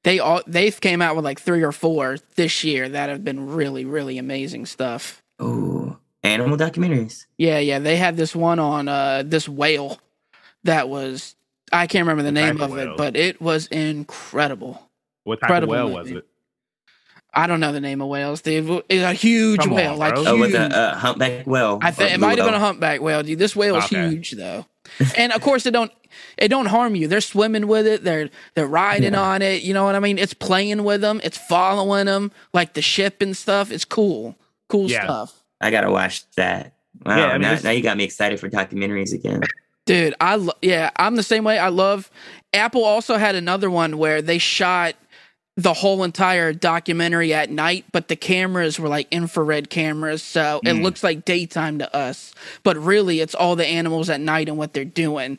they 0.09 0.19
all 0.21 0.41
they've 0.47 0.81
came 0.81 1.03
out 1.03 1.17
with 1.17 1.25
like 1.27 1.39
three 1.39 1.63
or 1.63 1.71
four 1.71 2.17
this 2.37 2.65
year 2.65 2.89
that 2.89 3.11
have 3.11 3.23
been 3.23 3.47
really 3.51 3.85
really 3.85 4.17
amazing 4.17 4.65
stuff. 4.65 5.23
oh, 5.39 5.99
animal 6.23 6.57
documentaries. 6.57 7.27
Yeah, 7.37 7.59
yeah, 7.59 7.79
they 7.79 7.97
had 7.97 8.17
this 8.17 8.35
one 8.35 8.59
on 8.59 8.89
uh 8.89 9.23
this 9.27 9.47
whale 9.47 10.01
that 10.65 10.89
was 10.89 11.37
I 11.71 11.87
can't 11.87 12.07
remember 12.07 12.23
the 12.23 12.29
What 12.31 12.47
name 12.47 12.61
of 12.63 12.73
of 12.73 12.79
it, 12.79 12.97
but 12.97 13.17
it 13.17 13.39
was 13.43 13.67
incredible. 13.67 14.83
What 15.25 15.41
type 15.41 15.51
Incredible 15.51 15.75
of 15.75 15.91
whale 15.91 15.99
was 15.99 16.11
it? 16.11 16.25
I 17.35 17.47
don't 17.47 17.61
know 17.61 17.73
the 17.73 17.81
name 17.81 18.01
of 18.01 18.09
whales. 18.09 18.41
They 18.41 18.57
it's 18.57 19.03
a 19.05 19.13
huge 19.13 19.61
Come 19.61 19.73
on, 19.73 19.77
whale, 19.77 19.97
like 19.97 20.15
bro. 20.15 20.23
huge. 20.23 20.33
Oh, 20.33 20.41
with 20.41 20.55
a 20.55 20.75
uh, 20.75 20.97
humpback 20.97 21.47
whale. 21.47 21.79
I 21.83 21.91
think 21.91 22.13
it 22.15 22.19
might 22.21 22.39
have 22.39 22.47
been 22.47 22.55
a 22.55 22.59
humpback 22.59 23.03
whale, 23.03 23.23
dude. 23.23 23.39
This 23.39 23.55
whale 23.55 23.77
is 23.77 23.85
Okay. 23.85 24.09
huge 24.09 24.31
though. 24.33 24.65
And 25.19 25.33
of 25.33 25.43
course 25.43 25.67
it 25.67 25.73
don't 25.73 25.93
it 26.37 26.49
don't 26.49 26.67
harm 26.67 26.95
you. 26.95 27.09
They're 27.09 27.21
swimming 27.21 27.67
with 27.69 27.87
it. 27.87 28.05
They're 28.05 28.31
they're 28.55 28.67
riding 28.67 29.13
Yeah. 29.13 29.23
on 29.23 29.43
it. 29.43 29.63
You 29.63 29.75
know 29.75 29.85
what 29.85 29.95
I 29.95 30.01
mean? 30.01 30.19
It's 30.19 30.35
playing 30.35 30.85
with 30.85 31.01
them. 31.01 31.21
It's 31.25 31.39
following 31.39 32.07
them 32.07 32.33
like 32.53 32.75
the 32.75 32.83
ship 32.83 33.21
and 33.23 33.37
stuff. 33.37 33.71
It's 33.71 33.85
cool. 33.85 34.37
Cool 34.69 34.91
Yeah. 34.91 35.05
stuff. 35.05 35.35
I 35.61 35.71
gotta 35.71 35.91
watch 35.91 36.25
that. 36.37 36.75
Wow, 37.05 37.17
Yeah, 37.17 37.27
I 37.27 37.33
mean, 37.35 37.43
now, 37.43 37.59
now 37.65 37.71
you 37.71 37.83
got 37.83 37.97
me 37.97 38.05
excited 38.05 38.41
for 38.41 38.49
documentaries 38.49 39.13
again. 39.13 39.41
Dude, 39.87 40.15
I 40.21 40.35
lo- 40.37 40.53
yeah, 40.63 40.91
I'm 40.97 41.17
the 41.17 41.23
same 41.23 41.45
way. 41.45 41.59
I 41.59 41.69
love 41.69 42.11
Apple 42.53 42.85
also 42.85 43.17
had 43.17 43.35
another 43.35 43.71
one 43.71 43.99
where 43.99 44.21
they 44.21 44.39
shot 44.39 44.95
the 45.57 45.73
whole 45.75 46.05
entire 46.05 46.53
documentary 46.53 47.35
at 47.35 47.51
night, 47.51 47.85
but 47.91 48.07
the 48.07 48.15
cameras 48.15 48.79
were 48.79 48.89
like 48.89 49.09
infrared 49.11 49.69
cameras, 49.71 50.23
so 50.23 50.61
it 50.65 50.69
Mm. 50.75 50.83
looks 50.83 51.03
like 51.03 51.25
daytime 51.25 51.79
to 51.81 51.97
us. 51.97 52.33
But 52.63 52.77
really, 52.77 53.21
it's 53.21 53.35
all 53.35 53.57
the 53.57 53.67
animals 53.67 54.09
at 54.09 54.21
night 54.21 54.49
and 54.49 54.57
what 54.57 54.73
they're 54.73 54.85
doing. 54.85 55.37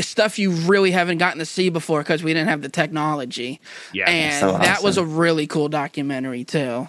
Stuff 0.00 0.38
you 0.38 0.50
really 0.50 0.90
haven't 0.90 1.18
gotten 1.18 1.38
to 1.38 1.46
see 1.46 1.70
before 1.70 2.00
because 2.00 2.22
we 2.22 2.34
didn't 2.34 2.48
have 2.48 2.62
the 2.62 2.68
technology. 2.68 3.60
Yeah. 3.92 4.10
and 4.10 4.40
so 4.40 4.58
that 4.58 4.82
was 4.82 4.98
a 4.98 5.04
really 5.04 5.46
cool 5.46 5.68
documentary 5.68 6.44
too. 6.44 6.86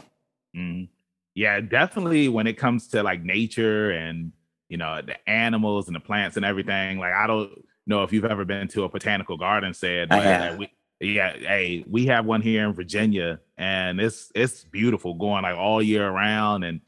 Mm. 0.55 0.89
Yeah, 1.35 1.61
definitely 1.61 2.29
when 2.29 2.47
it 2.47 2.57
comes 2.57 2.87
to 2.89 3.03
like 3.03 3.23
nature 3.23 3.91
and 3.91 4.31
you 4.69 4.77
know 4.77 5.01
the 5.01 5.15
animals 5.29 5.87
and 5.87 5.95
the 5.95 5.99
plants 5.99 6.35
and 6.35 6.45
everything. 6.45 6.99
Like 6.99 7.13
I 7.13 7.27
don't 7.27 7.51
know 7.85 8.03
if 8.03 8.11
you've 8.11 8.25
ever 8.25 8.43
been 8.43 8.67
to 8.69 8.83
a 8.83 8.89
botanical 8.89 9.37
garden 9.37 9.73
said, 9.73 10.11
I 10.11 10.17
but 10.17 10.25
have. 10.25 10.59
like, 10.59 10.71
we, 10.99 11.13
yeah, 11.13 11.33
hey, 11.33 11.85
we 11.87 12.07
have 12.07 12.25
one 12.25 12.41
here 12.41 12.67
in 12.67 12.73
Virginia 12.73 13.39
and 13.57 13.99
it's 14.01 14.31
it's 14.35 14.63
beautiful 14.65 15.13
going 15.13 15.43
like 15.43 15.57
all 15.57 15.81
year 15.81 16.07
around 16.07 16.63
and 16.63 16.81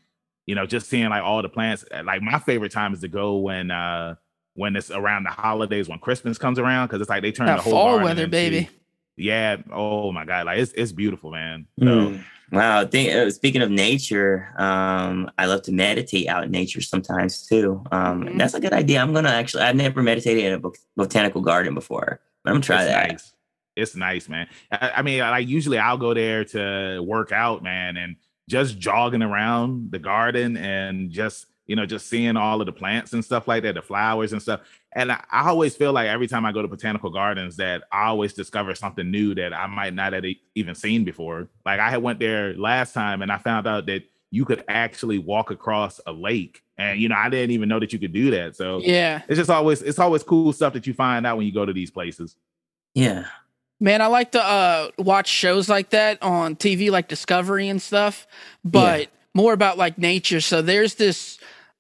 you 0.45 0.55
know 0.55 0.65
just 0.65 0.89
seeing 0.89 1.09
like 1.09 1.23
all 1.23 1.41
the 1.41 1.49
plants. 1.49 1.85
Like 2.03 2.21
my 2.21 2.39
favorite 2.39 2.71
time 2.71 2.93
is 2.93 3.01
to 3.01 3.07
go 3.07 3.37
when 3.37 3.71
uh 3.71 4.15
when 4.59 4.75
it's 4.75 4.91
around 4.91 5.23
the 5.23 5.29
holidays 5.29 5.87
when 5.87 5.99
Christmas 5.99 6.37
comes 6.37 6.59
around 6.59 6.87
because 6.87 6.99
it's 7.01 7.09
like 7.09 7.21
they 7.21 7.31
turn 7.31 7.47
That 7.47 7.57
the 7.57 7.61
whole 7.63 7.71
fall 7.73 7.85
garden 7.91 8.03
weather, 8.05 8.23
into- 8.23 8.31
baby. 8.31 8.69
Yeah. 9.15 9.57
Oh 9.71 10.11
my 10.11 10.25
god, 10.25 10.45
like 10.45 10.59
it's 10.59 10.73
it's 10.73 10.91
beautiful, 10.91 11.31
man. 11.31 11.65
So 11.79 11.85
Mm. 11.85 12.23
Wow. 12.51 12.83
Think, 12.85 13.13
uh, 13.13 13.29
speaking 13.29 13.61
of 13.61 13.69
nature, 13.69 14.47
um, 14.57 15.29
I 15.37 15.45
love 15.45 15.61
to 15.63 15.71
meditate 15.71 16.27
out 16.27 16.43
in 16.43 16.49
nature 16.51 16.81
sometimes 16.81 17.45
too. 17.45 17.83
Um, 17.91 18.23
Mhm. 18.25 18.37
That's 18.39 18.55
a 18.55 18.59
good 18.59 18.73
idea. 18.73 18.99
I'm 19.01 19.13
gonna 19.13 19.29
actually. 19.29 19.63
I've 19.63 19.75
never 19.75 20.01
meditated 20.01 20.43
in 20.45 20.53
a 20.53 20.59
bot- 20.59 20.77
botanical 20.97 21.41
garden 21.41 21.73
before. 21.75 22.19
But 22.43 22.49
I'm 22.49 22.55
gonna 22.55 22.63
try 22.63 22.83
it's 22.83 22.91
that. 22.91 23.09
Nice. 23.11 23.33
It's 23.75 23.95
nice, 23.95 24.27
man. 24.27 24.47
I, 24.71 24.91
I 24.97 25.01
mean, 25.03 25.19
like 25.19 25.47
usually 25.47 25.77
I'll 25.77 25.97
go 25.97 26.13
there 26.13 26.43
to 26.55 27.01
work 27.03 27.31
out, 27.31 27.61
man, 27.63 27.95
and 27.97 28.15
just 28.49 28.79
jogging 28.79 29.21
around 29.21 29.91
the 29.91 29.99
garden 29.99 30.57
and 30.57 31.11
just 31.11 31.45
you 31.69 31.75
know 31.75 31.85
just 31.85 32.07
seeing 32.07 32.35
all 32.35 32.59
of 32.59 32.65
the 32.65 32.71
plants 32.73 33.13
and 33.13 33.23
stuff 33.23 33.47
like 33.47 33.61
that, 33.63 33.75
the 33.75 33.81
flowers 33.81 34.33
and 34.33 34.41
stuff. 34.41 34.61
And 34.93 35.11
I, 35.11 35.23
I 35.31 35.47
always 35.49 35.75
feel 35.75 35.93
like 35.93 36.07
every 36.07 36.27
time 36.27 36.43
I 36.45 36.51
go 36.51 36.63
to 36.63 36.67
botanical 36.67 37.11
gardens 37.11 37.55
that 37.57 37.83
I 37.91 38.07
always 38.07 38.33
discover 38.33 38.73
something 38.73 39.09
new 39.09 39.35
that 39.35 39.53
I 39.53 39.67
might 39.67 39.93
not 39.93 40.13
have 40.13 40.25
even 40.55 40.73
seen 40.73 41.03
before. 41.03 41.47
Like 41.65 41.79
I 41.79 41.91
had 41.91 42.01
went 42.01 42.19
there 42.19 42.55
last 42.55 42.93
time 42.93 43.21
and 43.21 43.31
I 43.31 43.37
found 43.37 43.67
out 43.67 43.85
that 43.85 44.01
you 44.31 44.45
could 44.45 44.63
actually 44.67 45.19
walk 45.19 45.51
across 45.51 46.01
a 46.07 46.11
lake, 46.11 46.63
and 46.77 46.99
you 46.99 47.07
know 47.07 47.15
I 47.15 47.29
didn't 47.29 47.51
even 47.51 47.69
know 47.69 47.79
that 47.79 47.93
you 47.93 47.99
could 47.99 48.13
do 48.13 48.31
that. 48.31 48.55
So 48.55 48.79
Yeah. 48.83 49.21
it's 49.27 49.37
just 49.37 49.51
always 49.51 49.83
it's 49.83 49.99
always 49.99 50.23
cool 50.23 50.51
stuff 50.53 50.73
that 50.73 50.87
you 50.87 50.95
find 50.95 51.25
out 51.27 51.37
when 51.37 51.45
you 51.45 51.53
go 51.53 51.65
to 51.65 51.73
these 51.73 51.91
places. 51.91 52.35
Yeah. 52.95 53.25
Man, 53.79 54.01
I 54.01 54.07
like 54.07 54.31
to 54.31 54.43
uh, 54.43 54.89
watch 54.97 55.27
shows 55.29 55.69
like 55.69 55.91
that 55.91 56.21
on 56.21 56.55
TV, 56.57 56.89
like 56.91 57.07
Discovery 57.07 57.69
and 57.69 57.81
stuff, 57.81 58.27
but 58.65 59.07
more 59.33 59.53
about 59.53 59.77
like 59.77 59.97
nature. 59.97 60.41
So 60.41 60.61
there's 60.61 60.95
this 60.95 61.39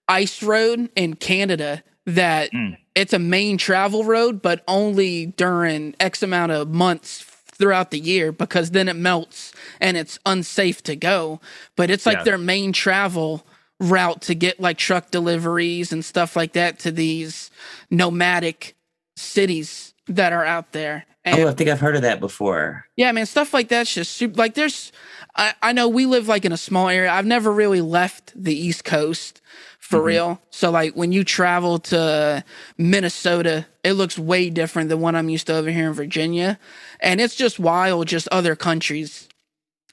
ice 0.09 0.43
road 0.43 0.89
in 0.95 1.13
Canada 1.15 1.83
that 2.05 2.51
Mm. 2.51 2.75
it's 2.95 3.13
a 3.13 3.19
main 3.19 3.57
travel 3.57 4.03
road, 4.03 4.41
but 4.41 4.63
only 4.67 5.27
during 5.27 5.95
X 5.99 6.21
amount 6.23 6.51
of 6.51 6.67
months 6.69 7.23
throughout 7.53 7.91
the 7.91 7.99
year 7.99 8.31
because 8.31 8.71
then 8.71 8.87
it 8.89 8.95
melts 8.95 9.53
and 9.79 9.95
it's 9.97 10.17
unsafe 10.25 10.81
to 10.83 10.95
go. 10.95 11.39
But 11.75 11.89
it's 11.91 12.05
like 12.05 12.17
Yeah. 12.19 12.23
their 12.23 12.37
main 12.37 12.71
travel 12.73 13.45
route 13.79 14.21
to 14.23 14.33
get 14.35 14.59
like 14.59 14.77
truck 14.77 15.11
deliveries 15.11 15.91
and 15.93 16.03
stuff 16.03 16.35
like 16.35 16.53
that 16.53 16.79
to 16.79 16.91
these 16.91 17.51
nomadic 17.91 18.75
cities 19.15 19.93
that 20.07 20.33
are 20.33 20.45
out 20.45 20.71
there. 20.71 21.05
And 21.25 21.39
Oh, 21.41 21.47
I 21.49 21.51
think 21.53 21.69
I've 21.69 21.81
heard 21.81 21.95
of 21.97 22.01
that 22.03 22.19
before. 22.21 22.85
yeah, 22.95 23.11
man, 23.11 23.25
stuff 23.25 23.53
like 23.53 23.67
that's 23.67 23.93
just 23.93 24.13
super. 24.13 24.35
Like, 24.37 24.53
there's, 24.55 24.91
I, 25.35 25.53
I 25.61 25.73
know 25.73 25.87
we 25.89 26.05
live 26.05 26.27
like 26.29 26.45
in 26.45 26.51
a 26.53 26.57
small 26.57 26.87
area. 26.89 27.11
I've 27.11 27.25
never 27.25 27.51
really 27.51 27.81
left 27.81 28.31
the 28.41 28.55
East 28.57 28.83
Coast 28.85 29.41
for 29.89 29.99
Mhm. 29.99 30.05
real. 30.05 30.41
So, 30.51 30.69
like, 30.69 30.93
when 30.93 31.11
you 31.11 31.23
travel 31.23 31.79
to 31.79 32.43
Minnesota, 32.77 33.65
it 33.83 33.93
looks 33.93 34.19
way 34.19 34.51
different 34.51 34.89
than 34.89 35.01
what 35.01 35.15
I'm 35.15 35.29
used 35.29 35.47
to 35.47 35.55
over 35.55 35.71
here 35.71 35.87
in 35.87 35.93
Virginia. 35.93 36.59
And 36.99 37.19
it's 37.19 37.35
just 37.35 37.59
wild, 37.59 38.07
just 38.07 38.27
other 38.31 38.55
countries 38.55 39.27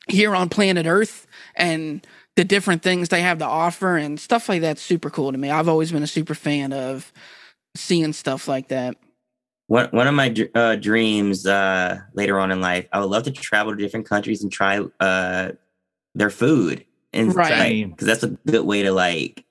here 0.09 0.37
on 0.37 0.51
planet 0.51 0.87
Earth 0.87 1.27
and 1.55 2.07
the 2.37 2.45
different 2.45 2.83
things 2.83 3.09
they 3.09 3.23
have 3.23 3.39
to 3.39 3.47
offer 3.47 3.97
and 3.97 4.21
stuff 4.21 4.51
like 4.51 4.61
that's 4.61 4.83
super 4.83 5.09
cool 5.09 5.33
to 5.33 5.39
me. 5.39 5.51
I've 5.51 5.69
always 5.69 5.91
been 5.91 6.03
a 6.03 6.07
super 6.07 6.35
fan 6.35 6.75
of 6.75 7.11
seeing 7.75 8.13
stuff 8.13 8.47
like 8.47 8.69
that. 8.69 8.97
One 9.69 9.89
one 9.93 10.07
of 10.07 10.15
my 10.15 10.33
uh, 10.55 10.77
dreams 10.77 11.47
uh, 11.47 12.01
later 12.13 12.39
on 12.39 12.53
in 12.53 12.61
life, 12.61 12.87
I 12.93 13.01
would 13.01 13.11
love 13.11 13.23
to 13.25 13.33
travel 13.33 13.75
to 13.75 13.83
different 13.83 14.07
countries 14.07 14.43
and 14.43 14.53
try 14.53 14.79
uh, 15.01 15.53
their 16.15 16.31
food, 16.31 16.85
and 17.15 17.35
Right. 17.35 17.87
Because 17.89 18.07
that's 18.07 18.23
a 18.23 18.29
good 18.47 18.65
way 18.65 18.83
to 18.83 18.93
like, 18.93 19.45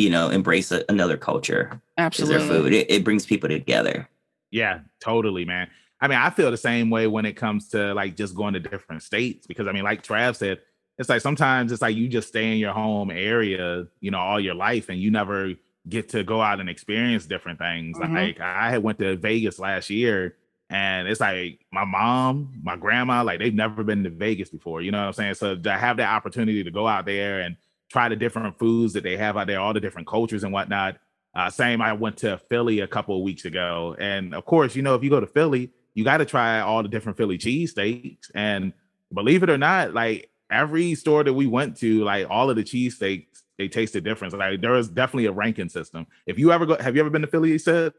you 0.00 0.10
know, 0.10 0.30
embrace 0.30 0.72
a, 0.72 0.84
another 0.88 1.16
culture. 1.16 1.80
Is 1.98 2.28
their 2.28 2.40
food? 2.40 2.72
It, 2.72 2.90
it 2.90 3.04
brings 3.04 3.26
people 3.26 3.48
together. 3.48 4.08
Yeah, 4.50 4.80
totally, 5.00 5.44
man. 5.44 5.68
I 6.00 6.08
mean, 6.08 6.18
I 6.18 6.30
feel 6.30 6.50
the 6.50 6.56
same 6.56 6.90
way 6.90 7.06
when 7.06 7.26
it 7.26 7.34
comes 7.34 7.68
to 7.68 7.94
like 7.94 8.16
just 8.16 8.34
going 8.34 8.54
to 8.54 8.60
different 8.60 9.02
states 9.02 9.46
because 9.46 9.66
I 9.68 9.72
mean, 9.72 9.84
like 9.84 10.02
Trav 10.02 10.36
said, 10.36 10.60
it's 10.98 11.08
like 11.08 11.20
sometimes 11.20 11.72
it's 11.72 11.82
like 11.82 11.96
you 11.96 12.08
just 12.08 12.28
stay 12.28 12.52
in 12.52 12.58
your 12.58 12.72
home 12.72 13.10
area, 13.10 13.86
you 14.00 14.10
know, 14.10 14.18
all 14.18 14.40
your 14.40 14.54
life 14.54 14.88
and 14.88 14.98
you 14.98 15.10
never 15.10 15.54
get 15.88 16.08
to 16.10 16.24
go 16.24 16.40
out 16.42 16.60
and 16.60 16.68
experience 16.68 17.26
different 17.26 17.58
things. 17.58 17.98
Mhm. 17.98 18.14
Like 18.14 18.40
I 18.40 18.70
had 18.70 18.82
went 18.82 18.98
to 18.98 19.16
Vegas 19.16 19.58
last 19.58 19.90
year 19.90 20.36
And 20.70 21.08
it's 21.08 21.20
like 21.20 21.66
my 21.72 21.84
mom, 21.84 22.60
my 22.62 22.76
grandma, 22.76 23.24
like 23.24 23.40
they've 23.40 23.52
never 23.52 23.82
been 23.82 24.04
to 24.04 24.10
Vegas 24.10 24.50
before. 24.50 24.82
You 24.82 24.92
know 24.92 25.00
what 25.00 25.08
I'm 25.08 25.12
saying? 25.14 25.34
So 25.34 25.56
to 25.56 25.72
have 25.72 25.96
that 25.96 26.10
opportunity 26.14 26.62
to 26.62 26.70
go 26.70 26.86
out 26.86 27.06
there 27.06 27.40
and 27.40 27.56
try 27.90 28.08
the 28.08 28.16
different 28.16 28.58
foods 28.58 28.92
that 28.94 29.02
they 29.02 29.16
have 29.16 29.36
out 29.36 29.46
there, 29.46 29.60
all 29.60 29.74
the 29.74 29.80
different 29.80 30.08
cultures 30.08 30.44
and 30.44 30.52
whatnot. 30.52 30.96
Uh, 31.34 31.50
same, 31.50 31.80
I 31.80 31.92
went 31.92 32.16
to 32.18 32.38
Philly 32.48 32.80
a 32.80 32.88
couple 32.88 33.16
of 33.16 33.22
weeks 33.22 33.44
ago, 33.44 33.96
and 33.98 34.34
of 34.34 34.44
course, 34.44 34.74
you 34.74 34.82
know, 34.82 34.94
if 34.94 35.04
you 35.04 35.10
go 35.10 35.20
to 35.20 35.26
Philly, 35.26 35.70
you 35.94 36.04
got 36.04 36.18
to 36.18 36.24
try 36.24 36.60
all 36.60 36.82
the 36.82 36.88
different 36.88 37.18
Philly 37.18 37.38
cheesesteaks. 37.38 38.30
And 38.34 38.72
believe 39.12 39.42
it 39.42 39.50
or 39.50 39.58
not, 39.58 39.92
like 39.92 40.30
every 40.50 40.94
store 40.94 41.24
that 41.24 41.34
we 41.34 41.46
went 41.46 41.76
to, 41.78 42.04
like 42.04 42.26
all 42.30 42.50
of 42.50 42.56
the 42.56 42.64
cheesesteaks, 42.64 43.42
they 43.58 43.68
tasted 43.68 44.04
different. 44.04 44.36
Like 44.36 44.60
there 44.60 44.74
is 44.76 44.88
definitely 44.88 45.26
a 45.26 45.32
ranking 45.32 45.68
system. 45.68 46.06
If 46.26 46.38
you 46.38 46.52
ever 46.52 46.66
go, 46.66 46.76
have 46.76 46.94
you 46.94 47.00
ever 47.00 47.10
been 47.10 47.22
to 47.22 47.28
Philly? 47.28 47.50
You 47.50 47.58
said 47.58 47.92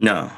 no. 0.00 0.30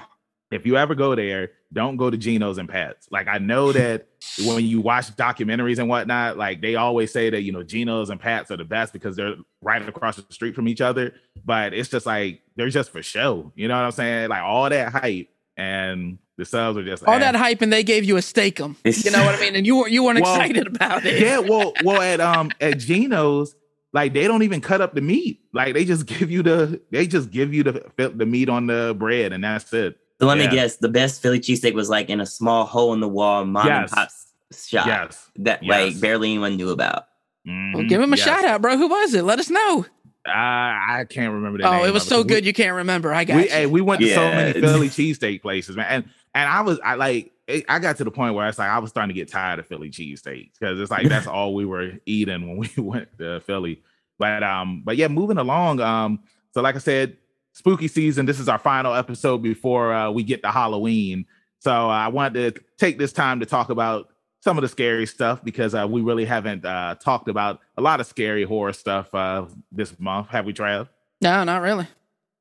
If 0.51 0.67
you 0.67 0.77
ever 0.77 0.95
go 0.95 1.15
there, 1.15 1.53
don't 1.73 1.97
go 1.97 2.11
to 2.11 2.17
Geno's 2.17 2.59
and 2.59 2.69
Pat's. 2.69 3.07
Like 3.11 3.29
I 3.29 3.39
know 3.39 3.73
that 3.73 4.09
when 4.45 4.65
you 4.65 4.81
watch 4.81 5.07
documentaries 5.17 5.79
and 5.79 5.89
whatnot, 5.89 6.37
like 6.37 6.61
they 6.61 6.75
always 6.75 7.13
say 7.13 7.31
that 7.31 7.43
you 7.43 7.53
know 7.53 7.63
Geno's 7.63 8.11
and 8.11 8.19
Pat's 8.19 8.51
are 8.51 8.57
the 8.57 8.65
best 8.65 8.93
because 8.93 9.15
they're 9.15 9.37
right 9.63 9.87
across 9.89 10.17
the 10.17 10.33
street 10.33 10.55
from 10.55 10.67
each 10.67 10.81
other. 10.81 11.15
But 11.45 11.73
it's 11.73 11.89
just 11.89 12.05
like 12.05 12.43
they're 12.57 12.69
just 12.69 12.91
for 12.91 13.03
show. 13.03 13.53
You 13.55 13.69
know 13.69 13.77
what 13.77 13.85
I'm 13.85 13.93
saying? 13.93 14.29
Like 14.31 14.43
all 14.43 14.69
that 14.69 14.93
hype 14.93 15.29
and 15.57 16.19
the 16.37 16.45
subs 16.45 16.79
are 16.79 16.85
just 16.85 17.05
all 17.05 17.19
that 17.19 17.37
hype, 17.37 17.63
and 17.63 17.73
they 17.73 17.85
gave 17.85 18.05
you 18.05 18.17
a 18.17 18.21
steakum. 18.21 18.75
You 19.05 19.11
know 19.13 19.25
what 19.25 19.37
I 19.37 19.41
mean? 19.41 19.55
And 19.55 19.67
you 19.67 19.77
were 19.77 19.89
you 19.89 20.03
weren't 20.03 20.21
well, 20.21 20.35
excited 20.35 20.67
about 20.67 21.05
it. 21.05 21.21
Yeah, 21.21 21.39
well, 21.39 21.75
well 21.85 22.03
at 22.03 22.21
um 22.21 22.51
at 22.61 22.79
Geno's, 22.79 23.55
like 23.93 24.15
they 24.15 24.27
don't 24.27 24.43
even 24.43 24.61
cut 24.61 24.81
up 24.81 24.95
the 24.95 25.01
meat. 25.01 25.41
Like 25.53 25.75
they 25.75 25.85
just 25.85 26.07
give 26.07 26.31
you 26.31 26.43
the 26.43 26.81
they 26.91 27.07
just 27.07 27.31
give 27.31 27.55
you 27.55 27.63
the 27.63 28.13
the 28.17 28.27
meat 28.27 28.49
on 28.49 28.67
the 28.67 28.97
bread, 28.99 29.33
and 29.33 29.45
that's 29.45 29.73
it. 29.73 30.00
So 30.21 30.27
let 30.27 30.39
yeah. 30.39 30.49
me 30.49 30.55
guess, 30.55 30.77
the 30.77 30.89
best 30.89 31.23
Philly 31.23 31.41
cheesesteak 31.41 31.73
was 31.73 31.89
like 31.89 32.11
in 32.11 32.21
a 32.21 32.27
small 32.27 32.67
hole 32.67 32.93
in 32.93 33.01
the 33.01 33.09
wall 33.09 33.45
mom 33.45 33.67
yes. 33.67 33.91
and 33.91 33.91
pop 33.91 34.09
shop 34.53 34.87
yes. 34.87 35.31
that 35.37 35.63
yes. 35.63 35.71
like 35.71 36.01
barely 36.01 36.31
anyone 36.31 36.57
knew 36.57 36.71
about. 36.71 37.07
Mm-hmm. 37.49 37.73
Well, 37.73 37.87
give 37.87 38.03
him 38.03 38.13
a 38.13 38.17
yes. 38.17 38.27
shout 38.27 38.45
out, 38.45 38.61
bro. 38.61 38.77
Who 38.77 38.89
was 38.89 39.15
it? 39.15 39.25
Let 39.25 39.39
us 39.39 39.49
know. 39.49 39.87
Uh, 40.27 40.33
I 40.33 41.07
can't 41.09 41.33
remember 41.33 41.59
that. 41.59 41.73
Oh, 41.73 41.85
it 41.85 41.93
was 41.95 42.07
so 42.07 42.23
good 42.23 42.43
we, 42.43 42.49
you 42.49 42.53
can't 42.53 42.77
remember. 42.77 43.15
I 43.15 43.25
got 43.25 43.37
we, 43.37 43.45
you. 43.45 43.49
Hey, 43.49 43.67
we 43.67 43.81
went 43.81 44.03
to 44.03 44.09
yeah. 44.09 44.15
so 44.15 44.31
many 44.31 44.53
Philly 44.61 44.89
cheesesteak 44.91 45.41
places, 45.41 45.77
man. 45.77 45.87
And 45.89 46.05
and 46.35 46.49
I 46.49 46.61
was 46.61 46.79
I 46.85 46.97
like 46.97 47.33
I 47.69 47.79
got 47.79 47.97
to 47.97 48.05
the 48.05 48.11
point 48.11 48.35
where 48.35 48.47
it's 48.47 48.59
like 48.59 48.69
I 48.69 48.79
was 48.79 48.91
starting 48.91 49.15
to 49.15 49.19
get 49.19 49.29
tired 49.29 49.59
of 49.59 49.67
Philly 49.67 49.91
cheesesteaks 49.91 50.53
because 50.61 50.79
it's 50.79 50.91
like 50.91 51.09
that's 51.09 51.27
all 51.29 51.55
we 51.55 51.65
were 51.65 51.93
eating 52.05 52.47
when 52.47 52.59
we 52.59 52.69
went 52.83 53.09
to 53.17 53.41
Philly. 53.41 53.83
But 54.19 54.43
um, 54.43 54.83
but 54.85 54.99
yeah, 54.99 55.09
moving 55.09 55.39
along. 55.39 55.81
Um, 55.81 56.21
so 56.53 56.61
like 56.61 56.75
I 56.75 56.79
said, 56.79 57.17
spooky 57.53 57.89
season. 57.89 58.27
This 58.27 58.41
is 58.41 58.49
our 58.49 58.59
final 58.59 58.95
episode 58.95 59.39
before 59.39 59.93
uh, 59.93 60.11
we 60.11 60.23
get 60.23 60.43
to 60.43 60.51
Halloween. 60.51 61.27
So 61.59 61.73
uh, 61.73 61.89
I 61.89 62.09
wanted 62.09 62.55
to 62.55 62.63
take 62.79 62.99
this 62.99 63.13
time 63.13 63.41
to 63.41 63.47
talk 63.47 63.69
about 63.71 64.09
some 64.43 64.57
of 64.57 64.63
the 64.63 64.69
scary 64.69 65.07
stuff 65.07 65.45
because 65.45 65.75
uh, 65.75 65.87
we 65.89 66.01
really 66.01 66.25
haven't 66.25 66.65
uh, 66.65 66.95
talked 66.95 67.29
about 67.29 67.61
a 67.77 67.83
lot 67.83 68.01
of 68.01 68.07
scary 68.07 68.45
horror 68.45 68.73
stuff 68.73 69.15
uh, 69.15 69.45
this 69.71 69.99
month. 70.01 70.29
Have 70.29 70.47
we, 70.47 70.55
Trav? 70.55 70.89
No, 71.21 71.45
not 71.45 71.61
really. 71.61 71.87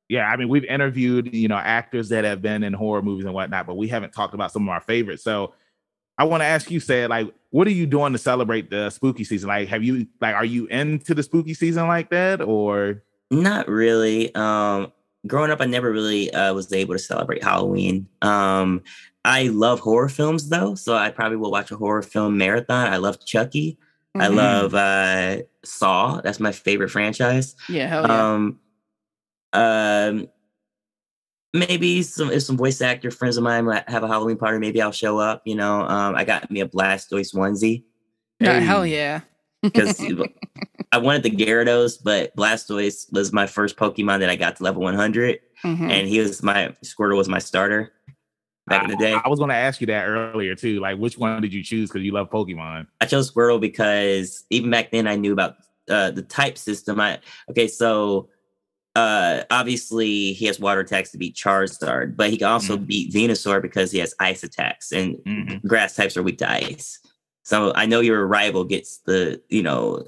Yeah, 0.08 0.26
I 0.26 0.36
mean, 0.36 0.48
we've 0.48 0.64
interviewed 0.64 1.32
you 1.32 1.46
know 1.46 1.56
actors 1.56 2.08
that 2.08 2.24
have 2.24 2.42
been 2.42 2.64
in 2.64 2.72
horror 2.72 3.02
movies 3.02 3.26
and 3.26 3.34
whatnot, 3.34 3.66
but 3.66 3.76
we 3.76 3.86
haven't 3.86 4.12
talked 4.12 4.34
about 4.34 4.50
some 4.50 4.62
of 4.64 4.68
our 4.70 4.80
favorites. 4.80 5.22
So 5.22 5.54
I 6.18 6.24
want 6.24 6.40
to 6.40 6.46
ask 6.46 6.70
you, 6.70 6.80
said 6.80 7.10
like, 7.10 7.32
what 7.50 7.66
are 7.66 7.72
you 7.72 7.86
doing 7.86 8.12
to 8.12 8.18
celebrate 8.18 8.70
the 8.70 8.90
spooky 8.90 9.22
season? 9.22 9.48
Like, 9.48 9.68
have 9.68 9.84
you 9.84 10.06
like, 10.20 10.34
are 10.34 10.44
you 10.44 10.66
into 10.66 11.14
the 11.14 11.22
spooky 11.22 11.54
season 11.54 11.86
like 11.86 12.10
that, 12.10 12.40
or 12.40 13.02
not 13.30 13.68
really? 13.68 14.34
Um, 14.34 14.92
growing 15.26 15.50
up, 15.50 15.60
I 15.60 15.66
never 15.66 15.90
really 15.90 16.32
uh, 16.32 16.54
was 16.54 16.72
able 16.72 16.94
to 16.94 16.98
celebrate 16.98 17.42
Halloween. 17.42 18.08
Um, 18.22 18.82
I 19.24 19.48
love 19.48 19.80
horror 19.80 20.08
films 20.08 20.48
though, 20.48 20.74
so 20.74 20.96
I 20.96 21.10
probably 21.10 21.36
will 21.36 21.50
watch 21.50 21.70
a 21.70 21.76
horror 21.76 22.02
film 22.02 22.38
marathon. 22.38 22.92
I 22.92 22.96
love 22.96 23.24
Chucky. 23.24 23.78
Mm-hmm. 24.16 24.22
I 24.22 24.26
love 24.28 24.74
uh, 24.74 25.42
Saw. 25.64 26.20
That's 26.22 26.40
my 26.40 26.52
favorite 26.52 26.90
franchise. 26.90 27.54
Yeah, 27.68 27.86
hell 27.86 28.06
yeah. 28.06 28.32
Um, 28.32 28.58
um, 29.52 30.28
maybe 31.52 32.02
some 32.02 32.30
if 32.30 32.42
some 32.42 32.56
voice 32.56 32.80
actor 32.80 33.10
friends 33.10 33.36
of 33.36 33.44
mine 33.44 33.66
have 33.88 34.02
a 34.02 34.08
Halloween 34.08 34.36
party, 34.36 34.58
maybe 34.58 34.80
I'll 34.80 34.92
show 34.92 35.18
up. 35.18 35.42
You 35.44 35.54
know, 35.54 35.82
um, 35.82 36.14
I 36.16 36.24
got 36.24 36.50
me 36.50 36.60
a 36.60 36.68
Blastoise 36.68 37.34
onesie. 37.34 37.84
Yeah, 38.40 38.58
hell 38.60 38.86
yeah. 38.86 39.20
Because 39.62 40.00
I 40.92 40.98
wanted 40.98 41.22
the 41.22 41.30
Gyarados, 41.30 41.98
but 42.02 42.34
Blastoise 42.36 43.12
was 43.12 43.32
my 43.32 43.46
first 43.46 43.76
Pokemon 43.76 44.20
that 44.20 44.30
I 44.30 44.36
got 44.36 44.56
to 44.56 44.64
level 44.64 44.82
100, 44.82 45.40
mm-hmm. 45.64 45.90
and 45.90 46.08
he 46.08 46.20
was 46.20 46.42
my 46.42 46.74
Squirtle 46.84 47.16
was 47.16 47.28
my 47.28 47.38
starter 47.38 47.92
back 48.66 48.84
in 48.84 48.90
the 48.90 48.96
day. 48.96 49.12
I, 49.12 49.20
I 49.24 49.28
was 49.28 49.38
going 49.38 49.50
to 49.50 49.56
ask 49.56 49.80
you 49.80 49.86
that 49.88 50.06
earlier 50.06 50.54
too. 50.54 50.80
Like, 50.80 50.98
which 50.98 51.18
one 51.18 51.42
did 51.42 51.52
you 51.52 51.62
choose 51.62 51.90
because 51.90 52.02
you 52.02 52.12
love 52.12 52.30
Pokemon? 52.30 52.86
I 53.00 53.06
chose 53.06 53.30
Squirtle 53.30 53.60
because 53.60 54.44
even 54.50 54.70
back 54.70 54.90
then 54.90 55.06
I 55.06 55.16
knew 55.16 55.32
about 55.32 55.56
uh, 55.90 56.10
the 56.10 56.22
type 56.22 56.56
system. 56.56 57.00
I 57.00 57.18
okay, 57.50 57.68
so 57.68 58.28
uh 58.96 59.44
obviously 59.52 60.32
he 60.32 60.46
has 60.46 60.58
water 60.58 60.80
attacks 60.80 61.10
to 61.10 61.18
beat 61.18 61.36
Charizard, 61.36 62.16
but 62.16 62.30
he 62.30 62.36
can 62.36 62.48
also 62.48 62.76
mm-hmm. 62.76 62.86
beat 62.86 63.12
Venusaur 63.12 63.62
because 63.62 63.92
he 63.92 63.98
has 63.98 64.14
ice 64.18 64.42
attacks 64.42 64.92
and 64.92 65.16
mm-hmm. 65.18 65.66
grass 65.66 65.94
types 65.94 66.16
are 66.16 66.22
weak 66.22 66.38
to 66.38 66.50
ice. 66.50 67.00
So 67.42 67.72
I 67.74 67.86
know 67.86 68.00
your 68.00 68.26
rival 68.26 68.64
gets 68.64 68.98
the, 68.98 69.40
you 69.48 69.62
know, 69.62 70.06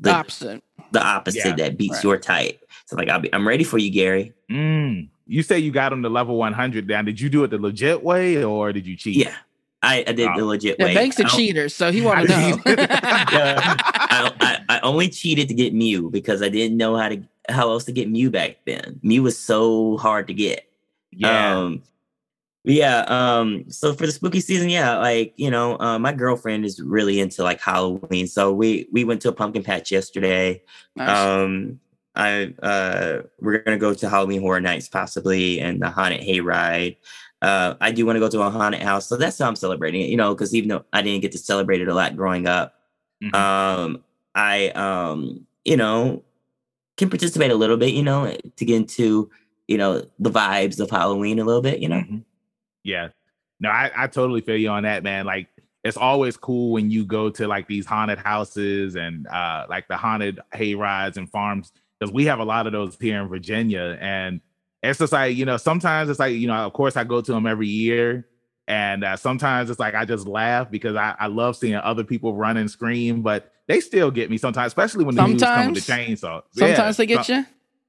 the 0.00 0.10
opposite. 0.10 0.62
The 0.92 1.04
opposite 1.04 1.44
yeah, 1.44 1.56
that 1.56 1.76
beats 1.76 1.96
right. 1.96 2.04
your 2.04 2.18
type. 2.18 2.64
So 2.86 2.96
like 2.96 3.08
I'll 3.08 3.20
be 3.20 3.32
I'm 3.34 3.46
ready 3.46 3.64
for 3.64 3.78
you, 3.78 3.90
Gary. 3.90 4.32
Mm. 4.50 5.08
You 5.26 5.42
say 5.42 5.58
you 5.58 5.70
got 5.70 5.92
him 5.92 6.02
to 6.02 6.08
level 6.08 6.36
100 6.36 6.86
down. 6.86 7.04
Did 7.04 7.20
you 7.20 7.28
do 7.28 7.44
it 7.44 7.48
the 7.48 7.58
legit 7.58 8.02
way 8.02 8.42
or 8.42 8.72
did 8.72 8.86
you 8.86 8.96
cheat? 8.96 9.16
Yeah. 9.16 9.34
I, 9.82 10.04
I 10.06 10.12
did 10.12 10.28
oh. 10.28 10.36
the 10.36 10.44
legit 10.44 10.76
yeah, 10.78 10.86
way. 10.86 10.94
Bank's 10.94 11.20
a 11.20 11.24
cheater, 11.24 11.68
so 11.68 11.92
he 11.92 12.00
want 12.00 12.26
to 12.26 12.28
know. 12.28 12.58
I, 12.66 14.32
I, 14.40 14.58
I, 14.68 14.80
only 14.80 15.08
cheated 15.08 15.46
to 15.48 15.54
get 15.54 15.72
Mew 15.72 16.10
because 16.10 16.42
I 16.42 16.48
didn't 16.48 16.76
know 16.76 16.96
how 16.96 17.10
to 17.10 17.22
how 17.48 17.70
else 17.70 17.84
to 17.84 17.92
get 17.92 18.10
Mew 18.10 18.30
back 18.30 18.56
then. 18.66 18.98
Mew 19.02 19.22
was 19.22 19.38
so 19.38 19.96
hard 19.98 20.26
to 20.28 20.34
get. 20.34 20.68
Yeah. 21.12 21.58
Um, 21.58 21.82
yeah. 22.68 23.04
Um, 23.08 23.70
so 23.70 23.94
for 23.94 24.06
the 24.06 24.12
spooky 24.12 24.40
season, 24.40 24.68
yeah, 24.68 24.98
like, 24.98 25.32
you 25.36 25.50
know, 25.50 25.78
uh, 25.80 25.98
my 25.98 26.12
girlfriend 26.12 26.64
is 26.64 26.80
really 26.80 27.20
into 27.20 27.42
like 27.42 27.60
Halloween. 27.60 28.26
So 28.26 28.52
we 28.52 28.88
we 28.92 29.04
went 29.04 29.22
to 29.22 29.28
a 29.28 29.32
pumpkin 29.32 29.62
patch 29.62 29.90
yesterday. 29.90 30.62
Nice. 30.94 31.08
Um 31.08 31.80
I 32.14 32.54
uh 32.62 33.22
we're 33.40 33.58
gonna 33.58 33.78
go 33.78 33.94
to 33.94 34.08
Halloween 34.08 34.40
Horror 34.40 34.60
Nights 34.60 34.88
possibly 34.88 35.60
and 35.60 35.80
the 35.80 35.88
haunted 35.88 36.20
hayride. 36.20 36.96
Uh 37.40 37.74
I 37.80 37.92
do 37.92 38.04
want 38.04 38.16
to 38.16 38.20
go 38.20 38.28
to 38.28 38.42
a 38.42 38.50
haunted 38.50 38.82
house. 38.82 39.06
So 39.06 39.16
that's 39.16 39.38
how 39.38 39.48
I'm 39.48 39.56
celebrating 39.56 40.02
it, 40.02 40.10
you 40.10 40.16
know, 40.16 40.34
because 40.34 40.54
even 40.54 40.68
though 40.68 40.84
I 40.92 41.02
didn't 41.02 41.22
get 41.22 41.32
to 41.32 41.38
celebrate 41.38 41.80
it 41.80 41.88
a 41.88 41.94
lot 41.94 42.16
growing 42.16 42.46
up, 42.46 42.74
mm-hmm. 43.22 43.34
um, 43.34 44.04
I 44.34 44.68
um, 44.70 45.46
you 45.64 45.76
know, 45.76 46.24
can 46.96 47.08
participate 47.08 47.50
a 47.50 47.54
little 47.54 47.76
bit, 47.76 47.94
you 47.94 48.02
know, 48.02 48.36
to 48.56 48.64
get 48.64 48.76
into, 48.76 49.30
you 49.68 49.78
know, 49.78 50.04
the 50.18 50.30
vibes 50.30 50.80
of 50.80 50.90
Halloween 50.90 51.38
a 51.38 51.44
little 51.44 51.62
bit, 51.62 51.78
you 51.80 51.88
know? 51.88 52.00
Mm-hmm. 52.00 52.18
Yeah. 52.88 53.08
No, 53.60 53.70
I, 53.70 53.90
I 53.96 54.06
totally 54.06 54.40
feel 54.40 54.56
you 54.56 54.70
on 54.70 54.84
that, 54.84 55.02
man. 55.02 55.26
Like 55.26 55.48
it's 55.84 55.96
always 55.96 56.36
cool 56.36 56.72
when 56.72 56.90
you 56.90 57.04
go 57.04 57.30
to 57.30 57.46
like 57.46 57.66
these 57.66 57.86
haunted 57.86 58.18
houses 58.18 58.96
and 58.96 59.26
uh 59.28 59.66
like 59.68 59.88
the 59.88 59.96
haunted 59.96 60.40
hay 60.52 60.74
rides 60.74 61.16
and 61.16 61.30
farms 61.30 61.72
because 61.98 62.12
we 62.12 62.24
have 62.26 62.38
a 62.38 62.44
lot 62.44 62.66
of 62.66 62.72
those 62.72 62.96
here 63.00 63.20
in 63.20 63.28
Virginia. 63.28 63.98
And 64.00 64.40
it's 64.82 64.98
just 64.98 65.12
like, 65.12 65.36
you 65.36 65.44
know, 65.44 65.56
sometimes 65.56 66.08
it's 66.08 66.18
like, 66.18 66.34
you 66.34 66.46
know, 66.46 66.54
of 66.54 66.72
course 66.72 66.96
I 66.96 67.04
go 67.04 67.20
to 67.20 67.32
them 67.32 67.46
every 67.46 67.68
year. 67.68 68.28
And 68.68 69.02
uh, 69.02 69.16
sometimes 69.16 69.70
it's 69.70 69.80
like 69.80 69.94
I 69.94 70.04
just 70.04 70.26
laugh 70.26 70.70
because 70.70 70.94
I, 70.94 71.14
I 71.18 71.26
love 71.28 71.56
seeing 71.56 71.74
other 71.74 72.04
people 72.04 72.34
run 72.34 72.58
and 72.58 72.70
scream, 72.70 73.22
but 73.22 73.50
they 73.66 73.80
still 73.80 74.10
get 74.10 74.30
me 74.30 74.36
sometimes, 74.36 74.70
especially 74.70 75.04
when 75.04 75.14
the 75.14 75.22
sometimes, 75.22 75.40
news 75.40 75.64
come 75.64 75.72
with 75.72 75.86
the 75.86 76.26
chainsaw. 76.26 76.42
Sometimes 76.50 76.78
yeah, 76.78 76.92
they 76.92 77.06
get 77.06 77.24
so, 77.24 77.34
you. 77.34 77.46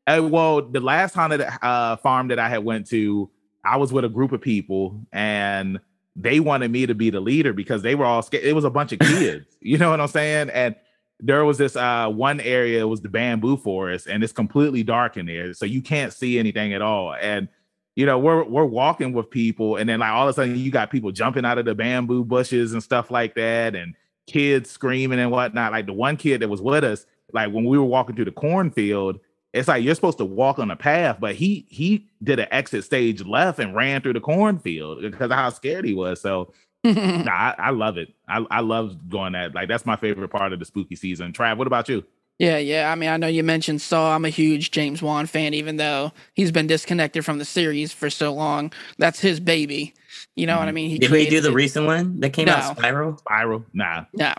Uh, 0.07 0.23
well, 0.23 0.61
the 0.61 0.79
last 0.79 1.13
haunted 1.13 1.41
uh, 1.61 1.97
farm 1.97 2.29
that 2.29 2.39
I 2.39 2.49
had 2.49 2.63
went 2.63 2.87
to, 2.87 3.29
I 3.63 3.77
was 3.77 3.91
with 3.91 4.05
a 4.05 4.09
group 4.09 4.31
of 4.31 4.41
people 4.41 5.01
and 5.11 5.79
they 6.15 6.39
wanted 6.39 6.71
me 6.71 6.85
to 6.85 6.95
be 6.95 7.09
the 7.09 7.19
leader 7.19 7.53
because 7.53 7.81
they 7.81 7.95
were 7.95 8.05
all 8.05 8.21
scared. 8.21 8.43
It 8.43 8.53
was 8.53 8.65
a 8.65 8.69
bunch 8.69 8.91
of 8.91 8.99
kids, 8.99 9.45
you 9.61 9.77
know 9.77 9.89
what 9.89 10.01
I'm 10.01 10.07
saying? 10.07 10.49
And 10.49 10.75
there 11.19 11.43
was 11.43 11.57
this 11.57 11.75
uh, 11.75 12.09
one 12.09 12.39
area 12.39 12.87
was 12.87 13.01
the 13.01 13.09
bamboo 13.09 13.57
forest, 13.57 14.07
and 14.07 14.23
it's 14.23 14.33
completely 14.33 14.83
dark 14.83 15.17
in 15.17 15.25
there, 15.25 15.53
so 15.53 15.65
you 15.65 15.81
can't 15.81 16.13
see 16.13 16.39
anything 16.39 16.73
at 16.73 16.81
all. 16.81 17.13
And 17.13 17.49
you 17.95 18.05
know, 18.05 18.17
we're 18.17 18.43
we're 18.45 18.65
walking 18.65 19.11
with 19.11 19.29
people, 19.29 19.75
and 19.75 19.89
then 19.89 19.99
like 19.99 20.11
all 20.11 20.27
of 20.27 20.29
a 20.29 20.33
sudden 20.33 20.57
you 20.57 20.71
got 20.71 20.89
people 20.89 21.11
jumping 21.11 21.43
out 21.43 21.57
of 21.57 21.65
the 21.65 21.75
bamboo 21.75 22.23
bushes 22.23 22.71
and 22.71 22.81
stuff 22.81 23.11
like 23.11 23.35
that, 23.35 23.75
and 23.75 23.95
kids 24.27 24.69
screaming 24.69 25.19
and 25.19 25.31
whatnot. 25.31 25.73
Like 25.73 25.87
the 25.87 25.93
one 25.93 26.15
kid 26.15 26.41
that 26.41 26.47
was 26.47 26.61
with 26.61 26.85
us, 26.85 27.05
like 27.33 27.51
when 27.51 27.65
we 27.65 27.77
were 27.77 27.83
walking 27.83 28.15
through 28.15 28.25
the 28.25 28.31
cornfield, 28.31 29.19
it's 29.53 29.67
like 29.67 29.83
you're 29.83 29.95
supposed 29.95 30.19
to 30.19 30.25
walk 30.25 30.59
on 30.59 30.71
a 30.71 30.75
path, 30.75 31.17
but 31.19 31.35
he 31.35 31.65
he 31.69 32.07
did 32.23 32.39
an 32.39 32.47
exit 32.51 32.83
stage 32.83 33.25
left 33.25 33.59
and 33.59 33.75
ran 33.75 34.01
through 34.01 34.13
the 34.13 34.19
cornfield 34.19 35.01
because 35.01 35.31
of 35.31 35.37
how 35.37 35.49
scared 35.49 35.85
he 35.85 35.93
was. 35.93 36.21
So 36.21 36.53
nah, 36.83 37.31
I, 37.31 37.55
I, 37.57 37.69
love 37.71 37.97
it. 37.97 38.13
I, 38.27 38.45
I 38.49 38.61
love 38.61 39.09
going 39.09 39.33
that. 39.33 39.53
Like 39.53 39.67
that's 39.67 39.85
my 39.85 39.95
favorite 39.95 40.29
part 40.29 40.53
of 40.53 40.59
the 40.59 40.65
spooky 40.65 40.95
season. 40.95 41.33
Trav, 41.33 41.57
what 41.57 41.67
about 41.67 41.89
you? 41.89 42.03
Yeah, 42.37 42.57
yeah. 42.57 42.89
I 42.89 42.95
mean, 42.95 43.09
I 43.09 43.17
know 43.17 43.27
you 43.27 43.43
mentioned 43.43 43.81
Saw. 43.81 44.15
I'm 44.15 44.23
a 44.23 44.29
huge 44.29 44.71
James 44.71 45.01
Wan 45.01 45.25
fan, 45.25 45.53
even 45.53 45.75
though 45.75 46.13
he's 46.35 46.53
been 46.53 46.67
disconnected 46.67 47.25
from 47.25 47.37
the 47.37 47.43
series 47.43 47.91
for 47.91 48.09
so 48.09 48.33
long. 48.33 48.71
That's 48.97 49.19
his 49.19 49.41
baby. 49.41 49.93
You 50.37 50.47
know 50.47 50.57
what 50.57 50.63
I 50.63 50.67
mm-hmm. 50.67 50.75
mean? 50.75 50.89
He 50.89 50.99
Did 50.99 51.11
we 51.11 51.29
do 51.29 51.41
the 51.41 51.49
it. 51.49 51.53
recent 51.53 51.85
one 51.85 52.21
that 52.21 52.29
came 52.29 52.45
No. 52.45 52.53
out, 52.53 52.77
Spiral? 52.77 53.17
Spiral, 53.17 53.65
nah, 53.73 54.05
No, 54.13 54.33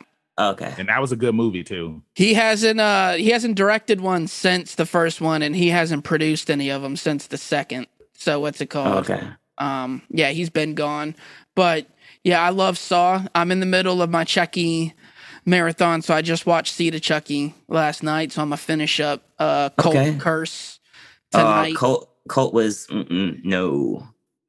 Okay. 0.48 0.74
and 0.78 0.88
that 0.88 1.00
was 1.00 1.12
a 1.12 1.16
good 1.16 1.34
movie 1.34 1.62
too. 1.64 2.02
he 2.14 2.34
hasn't. 2.34 2.80
Uh, 2.80 3.12
he 3.12 3.30
hasn't 3.30 3.54
directed 3.56 4.00
one 4.00 4.26
since 4.26 4.74
the 4.74 4.86
first 4.86 5.20
one, 5.20 5.42
and 5.42 5.54
he 5.54 5.68
hasn't 5.68 6.04
produced 6.04 6.50
any 6.50 6.70
of 6.70 6.82
them 6.82 6.96
since 6.96 7.26
the 7.26 7.36
second. 7.38 7.86
So 8.14 8.40
what's 8.40 8.60
it 8.60 8.66
called? 8.70 9.08
Okay. 9.08 9.22
Um, 9.58 10.02
yeah, 10.10 10.30
he's 10.30 10.50
been 10.50 10.74
gone. 10.74 11.14
But 11.54 11.86
yeah, 12.24 12.40
I 12.42 12.50
love 12.50 12.78
Saw. 12.78 13.24
I'm 13.34 13.50
in 13.52 13.60
the 13.60 13.66
middle 13.66 14.00
of 14.02 14.10
my 14.10 14.24
Chucky 14.24 14.94
marathon, 15.44 16.02
so 16.02 16.14
I 16.14 16.22
just 16.22 16.46
watched 16.46 16.74
Seed 16.74 16.94
of 16.94 17.02
Chucky 17.02 17.54
last 17.68 18.02
night. 18.02 18.32
So 18.32 18.42
I'm 18.42 18.48
gonna 18.48 18.56
finish 18.58 19.00
up 19.00 19.22
uh 19.38 19.70
Cold 19.70 19.96
Okay. 19.96 20.16
Curse 20.18 20.80
Uh, 21.32 21.38
tonight. 21.38 21.76
Cult, 21.76 22.08
Cult 22.28 22.52
was, 22.54 22.86
no. 22.90 24.06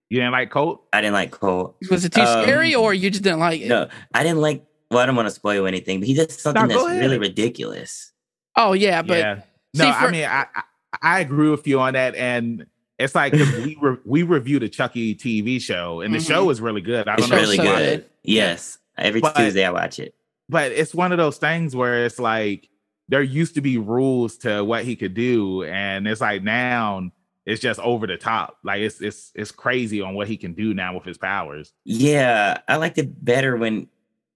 You 0.09 0.19
didn't 0.19 0.31
like 0.33 0.51
Cult? 0.51 0.83
I 0.91 0.99
didn't 1.01 1.13
like 1.13 1.31
Cult. 1.31 1.77
Was 1.89 2.03
it 2.05 2.11
too 2.13 2.21
um, 2.21 2.43
scary, 2.43 2.75
or 2.75 2.93
you 2.93 3.09
just 3.09 3.23
didn't 3.23 3.39
like 3.39 3.61
it? 3.61 3.69
No, 3.69 3.87
I 4.13 4.23
didn't 4.23 4.39
like, 4.41 4.65
well, 4.91 4.99
I 4.99 5.05
don't 5.05 5.15
want 5.15 5.27
to 5.27 5.33
spoil 5.33 5.65
anything, 5.65 5.99
but 5.99 6.07
he 6.07 6.13
did 6.13 6.31
something 6.31 6.63
go 6.67 6.73
that's 6.73 6.85
ahead. 6.85 6.99
really 7.01 7.17
ridiculous. 7.17 8.11
Oh 8.55 8.73
yeah, 8.73 9.01
but 9.01 9.17
yeah. 9.17 9.35
No, 9.73 9.85
see, 9.85 9.89
I 9.89 10.11
mean, 10.11 10.25
I, 10.25 10.45
I 10.55 10.63
I 11.01 11.19
agree 11.21 11.49
with 11.49 11.65
you 11.67 11.79
on 11.79 11.93
that, 11.93 12.15
and 12.15 12.65
it's 12.99 13.15
like 13.15 13.33
we 13.33 13.77
re- 13.81 13.97
we 14.05 14.23
reviewed 14.23 14.63
a 14.63 14.69
Chucky 14.69 15.15
TV 15.15 15.59
show, 15.61 16.01
and 16.01 16.13
the 16.13 16.19
Mhm. 16.19 16.27
show 16.27 16.49
is 16.49 16.59
really 16.61 16.81
good. 16.81 17.07
I 17.07 17.13
It's 17.15 17.21
don't 17.21 17.29
know. 17.31 17.35
really 17.37 17.55
if 17.57 17.61
you 17.63 17.65
so 17.65 17.71
watched 17.73 17.85
good. 17.85 17.99
it, 17.99 18.11
Yes. 18.23 18.77
Every 18.97 19.21
But- 19.21 19.35
Tuesday 19.35 19.65
I 19.65 19.71
watch 19.71 19.99
it. 19.99 20.13
but 20.49 20.71
it's 20.73 20.93
one 20.93 21.11
of 21.11 21.17
those 21.17 21.37
things 21.37 21.75
where 21.75 22.05
it's 22.05 22.19
like 22.19 22.67
there 23.07 23.21
used 23.23 23.55
to 23.55 23.61
be 23.61 23.77
rules 23.77 24.37
to 24.39 24.63
what 24.63 24.83
he 24.83 24.95
could 24.97 25.13
do, 25.13 25.63
and 25.63 26.07
it's 26.07 26.21
like 26.21 26.43
now 26.43 27.09
it's 27.45 27.61
just 27.61 27.79
over 27.79 28.05
the 28.05 28.17
top. 28.17 28.57
Like 28.63 28.81
it's 28.81 29.01
it's 29.01 29.31
it's 29.33 29.51
crazy 29.51 30.01
on 30.01 30.13
what 30.13 30.27
he 30.27 30.35
can 30.37 30.53
do 30.53 30.73
now 30.73 30.93
with 30.93 31.05
his 31.05 31.17
powers. 31.17 31.71
Yeah, 31.85 32.57
I 32.67 32.75
liked 32.75 32.97
it 32.97 33.23
better 33.23 33.55
when 33.55 33.87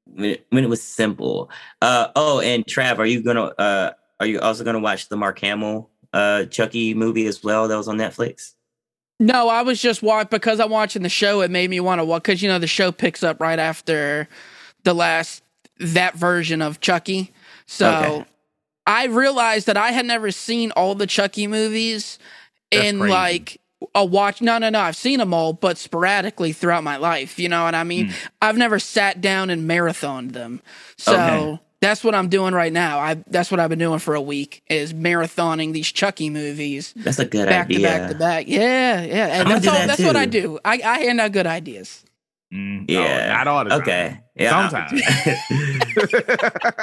when 0.05 0.31
it, 0.31 0.45
when 0.49 0.63
it 0.63 0.69
was 0.69 0.81
simple. 0.81 1.49
Uh 1.81 2.07
oh, 2.15 2.39
and 2.39 2.65
Trav, 2.65 2.97
are 2.99 3.05
you 3.05 3.21
gonna 3.21 3.45
uh 3.57 3.91
are 4.19 4.25
you 4.25 4.39
also 4.39 4.63
gonna 4.63 4.79
watch 4.79 5.09
the 5.09 5.17
Mark 5.17 5.39
Hamill 5.39 5.89
uh 6.13 6.45
Chucky 6.45 6.93
movie 6.93 7.27
as 7.27 7.43
well 7.43 7.67
that 7.67 7.75
was 7.77 7.87
on 7.87 7.97
Netflix? 7.97 8.53
no, 9.19 9.47
I 9.47 9.61
was 9.61 9.81
just 9.81 10.03
watching 10.03 10.27
because 10.31 10.59
I'm 10.59 10.69
watching 10.69 11.01
the 11.03 11.09
show. 11.09 11.41
It 11.41 11.49
made 11.51 11.69
me 11.69 11.79
want 11.79 11.99
to 11.99 12.05
watch 12.05 12.23
because 12.23 12.41
you 12.41 12.49
know 12.49 12.59
the 12.59 12.67
show 12.67 12.91
picks 12.91 13.23
up 13.23 13.39
right 13.39 13.59
after 13.59 14.27
the 14.83 14.93
last 14.93 15.41
that 15.79 16.15
version 16.15 16.61
of 16.61 16.79
Chucky. 16.81 17.31
So 17.65 17.87
Okay. 17.87 18.25
I 18.87 19.05
realized 19.05 19.65
that 19.67 19.77
I 19.77 19.91
had 19.91 20.05
never 20.05 20.31
seen 20.31 20.71
all 20.71 20.93
the 20.95 21.07
Chucky 21.07 21.47
movies 21.47 22.19
That's 22.71 22.89
in 22.89 22.99
crazy. 22.99 23.11
like 23.11 23.61
a 23.93 24.05
watch. 24.05 24.41
No, 24.41 24.57
no, 24.57 24.69
no. 24.69 24.79
I've 24.79 24.95
seen 24.95 25.19
them 25.19 25.33
all, 25.33 25.53
but 25.53 25.77
sporadically 25.77 26.53
throughout 26.53 26.83
my 26.83 26.97
life. 26.97 27.37
You 27.37 27.49
know 27.49 27.63
what 27.63 27.75
I 27.75 27.83
mean? 27.83 28.07
Mm. 28.07 28.13
I've 28.41 28.57
never 28.57 28.79
sat 28.79 29.21
down 29.21 29.49
and 29.49 29.69
marathoned 29.69 30.31
them. 30.31 30.61
So 30.97 31.13
Okay. 31.13 31.61
that's 31.81 32.03
what 32.03 32.15
I'm 32.15 32.29
doing 32.29 32.53
right 32.53 32.71
now. 32.71 32.99
I 32.99 33.15
that's 33.27 33.51
what 33.51 33.59
I've 33.59 33.69
been 33.69 33.79
doing 33.79 33.99
for 33.99 34.15
a 34.15 34.21
week 34.21 34.63
is 34.69 34.93
marathoning 34.93 35.73
these 35.73 35.91
Chucky 35.91 36.29
movies 36.29 36.93
That's 36.95 37.19
a 37.19 37.25
good 37.25 37.47
back 37.49 37.65
idea. 37.65 37.77
to 37.77 37.83
back 37.83 38.09
to 38.11 38.15
back. 38.15 38.47
Yeah, 38.47 39.01
yeah. 39.03 39.27
And 39.39 39.47
I'm 39.49 39.53
that's 39.55 39.67
all 39.67 39.73
that 39.73 39.87
that's 39.87 40.03
what 40.03 40.15
I 40.15 40.25
do. 40.25 40.57
I, 40.63 40.81
I 40.83 40.99
hand 40.99 41.19
out 41.19 41.31
good 41.33 41.47
ideas. 41.47 42.03
Mm, 42.53 42.87
no, 42.89 43.01
Yeah. 43.01 43.27
not 43.33 43.47
all 43.47 43.63
the 43.63 43.69
time. 43.71 43.81
Okay. 43.81 44.19
Yeah. 44.35 44.69
Sometimes. 44.69 45.01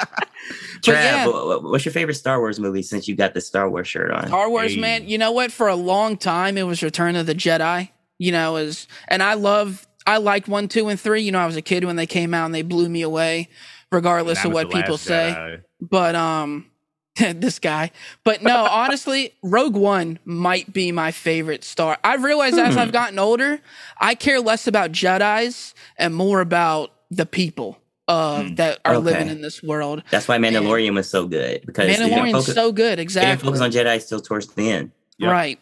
Trav, 0.83 0.95
yeah. 0.95 1.27
wha- 1.27 1.47
wha- 1.61 1.71
what's 1.71 1.85
your 1.85 1.93
favorite 1.93 2.15
Star 2.15 2.39
Wars 2.41 2.59
movie 2.59 2.83
since 2.83 3.07
you 3.07 3.15
got 3.15 3.35
the 3.35 3.41
Star 3.41 3.71
Wars 3.71 3.87
shirt 3.89 4.11
on? 4.11 4.27
Star 4.27 4.51
Wars, 4.51 4.75
Hey. 4.75 4.81
man. 4.81 5.09
You 5.09 5.19
know 5.19 5.33
what? 5.33 5.53
For 5.53 5.69
a 5.69 5.77
long 5.77 6.17
time, 6.17 6.59
it 6.59 6.65
was 6.65 6.83
Return 6.83 7.17
of 7.17 7.27
the 7.27 7.35
Jedi. 7.35 7.91
You 8.19 8.33
know, 8.33 8.57
is 8.57 8.87
and 9.09 9.23
I 9.23 9.35
love, 9.35 9.87
I 10.07 10.19
liked 10.19 10.47
one, 10.49 10.69
two, 10.69 10.89
and 10.89 10.99
three. 10.99 11.23
You 11.23 11.33
know, 11.33 11.39
I 11.41 11.47
was 11.47 11.57
a 11.57 11.63
kid 11.63 11.85
when 11.85 11.97
they 11.97 12.07
came 12.07 12.35
out 12.35 12.47
and 12.47 12.55
they 12.55 12.63
blew 12.63 12.89
me 12.89 13.03
away, 13.03 13.49
regardless 13.91 14.45
of 14.45 14.53
what 14.53 14.71
people 14.71 14.93
Last 14.93 15.05
say. 15.05 15.35
Jedi. 15.37 15.63
But 15.81 16.15
um, 16.15 16.67
this 17.17 17.59
guy. 17.59 17.91
But 18.25 18.43
no, 18.43 18.65
honestly, 18.71 19.35
Rogue 19.43 19.77
One 19.77 20.19
might 20.25 20.73
be 20.73 20.93
my 20.93 21.11
favorite 21.13 21.65
Star. 21.65 21.99
I've 22.03 22.25
realized 22.25 22.59
as 22.59 22.75
Hmm. 22.75 22.81
I've 22.81 22.93
gotten 22.93 23.19
older, 23.19 23.61
I 24.01 24.15
care 24.15 24.41
less 24.41 24.67
about 24.67 24.93
Jedi's 24.93 25.75
and 25.99 26.15
more 26.15 26.41
about 26.41 26.93
the 27.11 27.27
people 27.27 27.79
uh, 28.09 28.43
Hmm. 28.43 28.55
that 28.57 28.81
are 28.85 28.95
Okay. 28.97 29.05
living 29.05 29.29
in 29.29 29.43
this 29.43 29.63
world. 29.63 30.03
That's 30.11 30.27
why 30.27 30.37
Mandalorian 30.39 30.95
was 30.95 31.09
so 31.09 31.27
good 31.27 31.63
because 31.65 31.87
they 31.87 31.95
didn't 31.97 32.11
Mandalorian's 32.19 32.33
focus, 32.33 32.55
so 32.55 32.73
good, 32.73 32.99
they 32.99 33.05
didn't 33.05 33.41
focus 33.41 33.61
on 33.61 33.71
Jedi 33.71 34.01
still 34.03 34.21
towards 34.21 34.49
the 34.49 34.71
end. 34.71 34.91
Yep. 35.19 35.31
Right. 35.31 35.61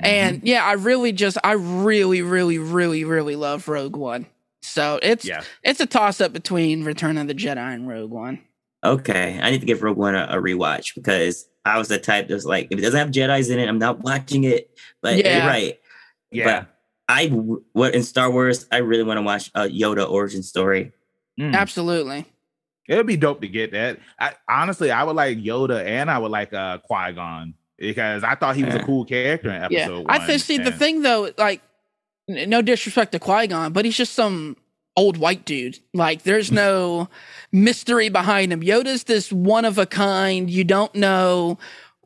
And 0.00 0.40
yeah, 0.44 0.64
I 0.64 0.72
really 0.72 1.12
just 1.12 1.38
I 1.44 1.52
really, 1.52 2.20
really, 2.22 2.58
really, 2.58 3.04
really 3.04 3.36
love 3.36 3.68
Rogue 3.68 3.96
One. 3.96 4.26
So 4.62 4.98
it's 5.02 5.24
Yeah. 5.24 5.42
it's 5.62 5.80
a 5.80 5.86
toss 5.86 6.20
up 6.20 6.32
between 6.32 6.84
Return 6.84 7.16
of 7.18 7.28
the 7.28 7.34
Jedi 7.34 7.56
and 7.74 7.88
Rogue 7.88 8.10
One. 8.10 8.40
Okay, 8.84 9.38
I 9.42 9.50
need 9.50 9.60
to 9.60 9.66
give 9.66 9.82
Rogue 9.82 9.96
One 9.96 10.14
a, 10.14 10.26
a 10.30 10.36
rewatch 10.36 10.94
because 10.94 11.48
I 11.64 11.78
was 11.78 11.88
the 11.88 11.98
type 11.98 12.28
that's 12.28 12.44
like, 12.44 12.68
if 12.70 12.78
it 12.78 12.82
doesn't 12.82 12.98
have 12.98 13.10
Jedi's 13.10 13.50
in 13.50 13.58
it, 13.58 13.68
I'm 13.68 13.78
not 13.78 14.00
watching 14.00 14.44
it. 14.44 14.70
But 15.02 15.16
Yeah. 15.16 15.38
you're 15.38 15.46
right. 15.46 15.80
Yeah. 16.30 16.44
But 16.60 16.68
I, 17.08 17.26
w- 17.28 17.64
what 17.72 17.94
in 17.94 18.02
Star 18.04 18.30
Wars, 18.30 18.66
I 18.70 18.78
really 18.78 19.02
want 19.02 19.18
to 19.18 19.22
watch 19.22 19.50
a 19.54 19.62
Yoda 19.68 20.08
origin 20.08 20.42
story. 20.42 20.92
Mm. 21.40 21.54
Absolutely. 21.54 22.26
It 22.88 22.96
would 22.96 23.06
be 23.06 23.16
dope 23.16 23.40
to 23.40 23.48
get 23.48 23.72
that. 23.72 23.98
I, 24.20 24.34
honestly, 24.48 24.90
I 24.92 25.02
would 25.02 25.16
like 25.16 25.38
Yoda 25.38 25.84
and 25.84 26.08
I 26.10 26.18
would 26.18 26.30
like 26.30 26.52
uh, 26.52 26.78
Qui 26.78 27.12
Gon 27.12 27.54
because 27.78 28.22
I 28.22 28.36
thought 28.36 28.54
he 28.56 28.62
was 28.64 28.74
a 28.74 28.82
cool 28.84 29.04
character 29.04 29.48
in 29.50 29.70
Yeah. 29.72 29.80
episode 29.80 30.06
I 30.08 30.18
one. 30.18 30.26
think 30.28 30.42
see 30.42 30.58
the 30.58 30.70
thing 30.72 31.02
though, 31.02 31.30
like 31.36 31.62
n- 32.28 32.48
no 32.48 32.62
disrespect 32.62 33.10
to 33.12 33.18
Qui 33.18 33.48
Gon, 33.48 33.72
but 33.72 33.84
he's 33.84 33.96
just 33.96 34.12
some 34.12 34.56
old 34.96 35.16
white 35.18 35.44
dude. 35.44 35.78
Like 35.94 36.22
there's 36.22 36.50
no 36.50 37.08
mystery 37.52 38.08
behind 38.08 38.52
him. 38.52 38.62
Yoda's 38.62 39.04
this 39.04 39.32
one 39.32 39.64
of 39.64 39.78
a 39.78 39.86
kind. 39.86 40.50
You 40.50 40.64
don't 40.64 40.94
know 40.94 41.58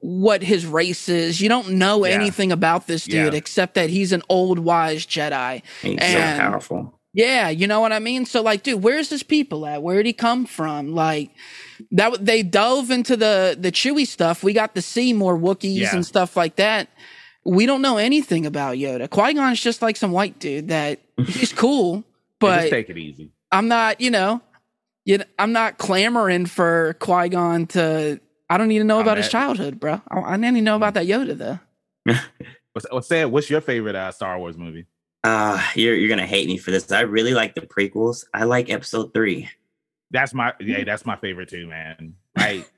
what 0.02 0.42
his 0.42 0.64
race 0.66 1.08
is. 1.08 1.40
You 1.40 1.48
don't 1.48 1.70
know 1.72 2.04
Yeah. 2.06 2.12
anything 2.14 2.50
about 2.52 2.86
this 2.86 3.04
dude 3.04 3.32
Yeah. 3.32 3.38
except 3.38 3.74
that 3.74 3.90
he's 3.90 4.12
an 4.12 4.22
old 4.28 4.58
wise 4.58 5.04
Jedi. 5.06 5.62
He's 5.82 5.98
And- 6.00 6.38
so 6.38 6.42
powerful. 6.42 6.94
Yeah, 7.12 7.48
you 7.48 7.66
know 7.66 7.80
what 7.80 7.92
I 7.92 7.98
mean? 7.98 8.24
So 8.24 8.40
like, 8.40 8.62
dude, 8.62 8.82
where's 8.84 9.10
his 9.10 9.24
people 9.24 9.66
at? 9.66 9.82
Where'd 9.82 10.06
he 10.06 10.12
come 10.12 10.46
from? 10.46 10.94
Like 10.94 11.30
that 11.90 12.24
they 12.24 12.42
dove 12.42 12.90
into 12.90 13.16
the 13.16 13.56
the 13.58 13.72
Chewy 13.72 14.06
stuff. 14.06 14.42
We 14.44 14.52
got 14.52 14.74
to 14.76 14.82
see 14.82 15.12
more 15.12 15.36
Wookiees 15.36 15.76
Yeah. 15.80 15.94
and 15.94 16.06
stuff 16.06 16.36
like 16.36 16.56
that. 16.56 16.88
We 17.44 17.66
don't 17.66 17.82
know 17.82 17.96
anything 17.96 18.46
about 18.46 18.76
Yoda. 18.76 19.08
Qui-Gon's 19.10 19.60
just 19.60 19.82
like 19.82 19.96
some 19.96 20.12
white 20.12 20.38
dude 20.38 20.68
that 20.68 21.00
he's 21.26 21.52
cool, 21.52 22.04
but 22.40 22.60
just 22.60 22.70
take 22.70 22.90
it 22.90 22.98
easy. 22.98 23.30
I'm 23.52 23.68
not, 23.68 24.00
you 24.00 24.10
know, 24.10 24.40
you 25.04 25.18
know, 25.18 25.24
I'm 25.38 25.52
not 25.52 25.78
clamoring 25.78 26.46
for 26.46 26.94
Qui-Gon 27.00 27.66
to 27.68 28.20
I 28.48 28.58
don't 28.58 28.68
need 28.68 28.78
to 28.78 28.84
know 28.84 28.96
I'm 28.96 29.02
about 29.02 29.16
his 29.16 29.26
at- 29.26 29.32
childhood, 29.32 29.78
bro. 29.78 30.00
I, 30.08 30.18
I 30.18 30.36
need 30.36 30.54
to 30.54 30.60
know 30.60 30.76
about 30.76 30.94
that 30.94 31.06
Yoda 31.06 31.36
though. 31.36 31.58
What's, 32.72 32.86
what's 32.88 33.08
that? 33.08 33.32
What's 33.32 33.50
your 33.50 33.60
favorite 33.60 33.96
uh, 33.96 34.12
Star 34.12 34.38
Wars 34.38 34.56
movie? 34.56 34.86
Uh, 35.24 35.60
you're, 35.74 35.96
you're 35.96 36.06
going 36.08 36.20
to 36.20 36.26
hate 36.26 36.46
me 36.46 36.56
for 36.56 36.70
this. 36.70 36.92
I 36.92 37.00
really 37.00 37.34
like 37.34 37.56
the 37.56 37.62
prequels. 37.62 38.24
I 38.32 38.44
like 38.44 38.70
episode 38.70 39.12
three. 39.12 39.50
That's 40.12 40.32
my 40.32 40.54
yeah, 40.60 40.84
that's 40.84 41.04
my 41.04 41.16
favorite 41.16 41.48
too, 41.48 41.66
man. 41.66 42.14
Like, 42.36 42.70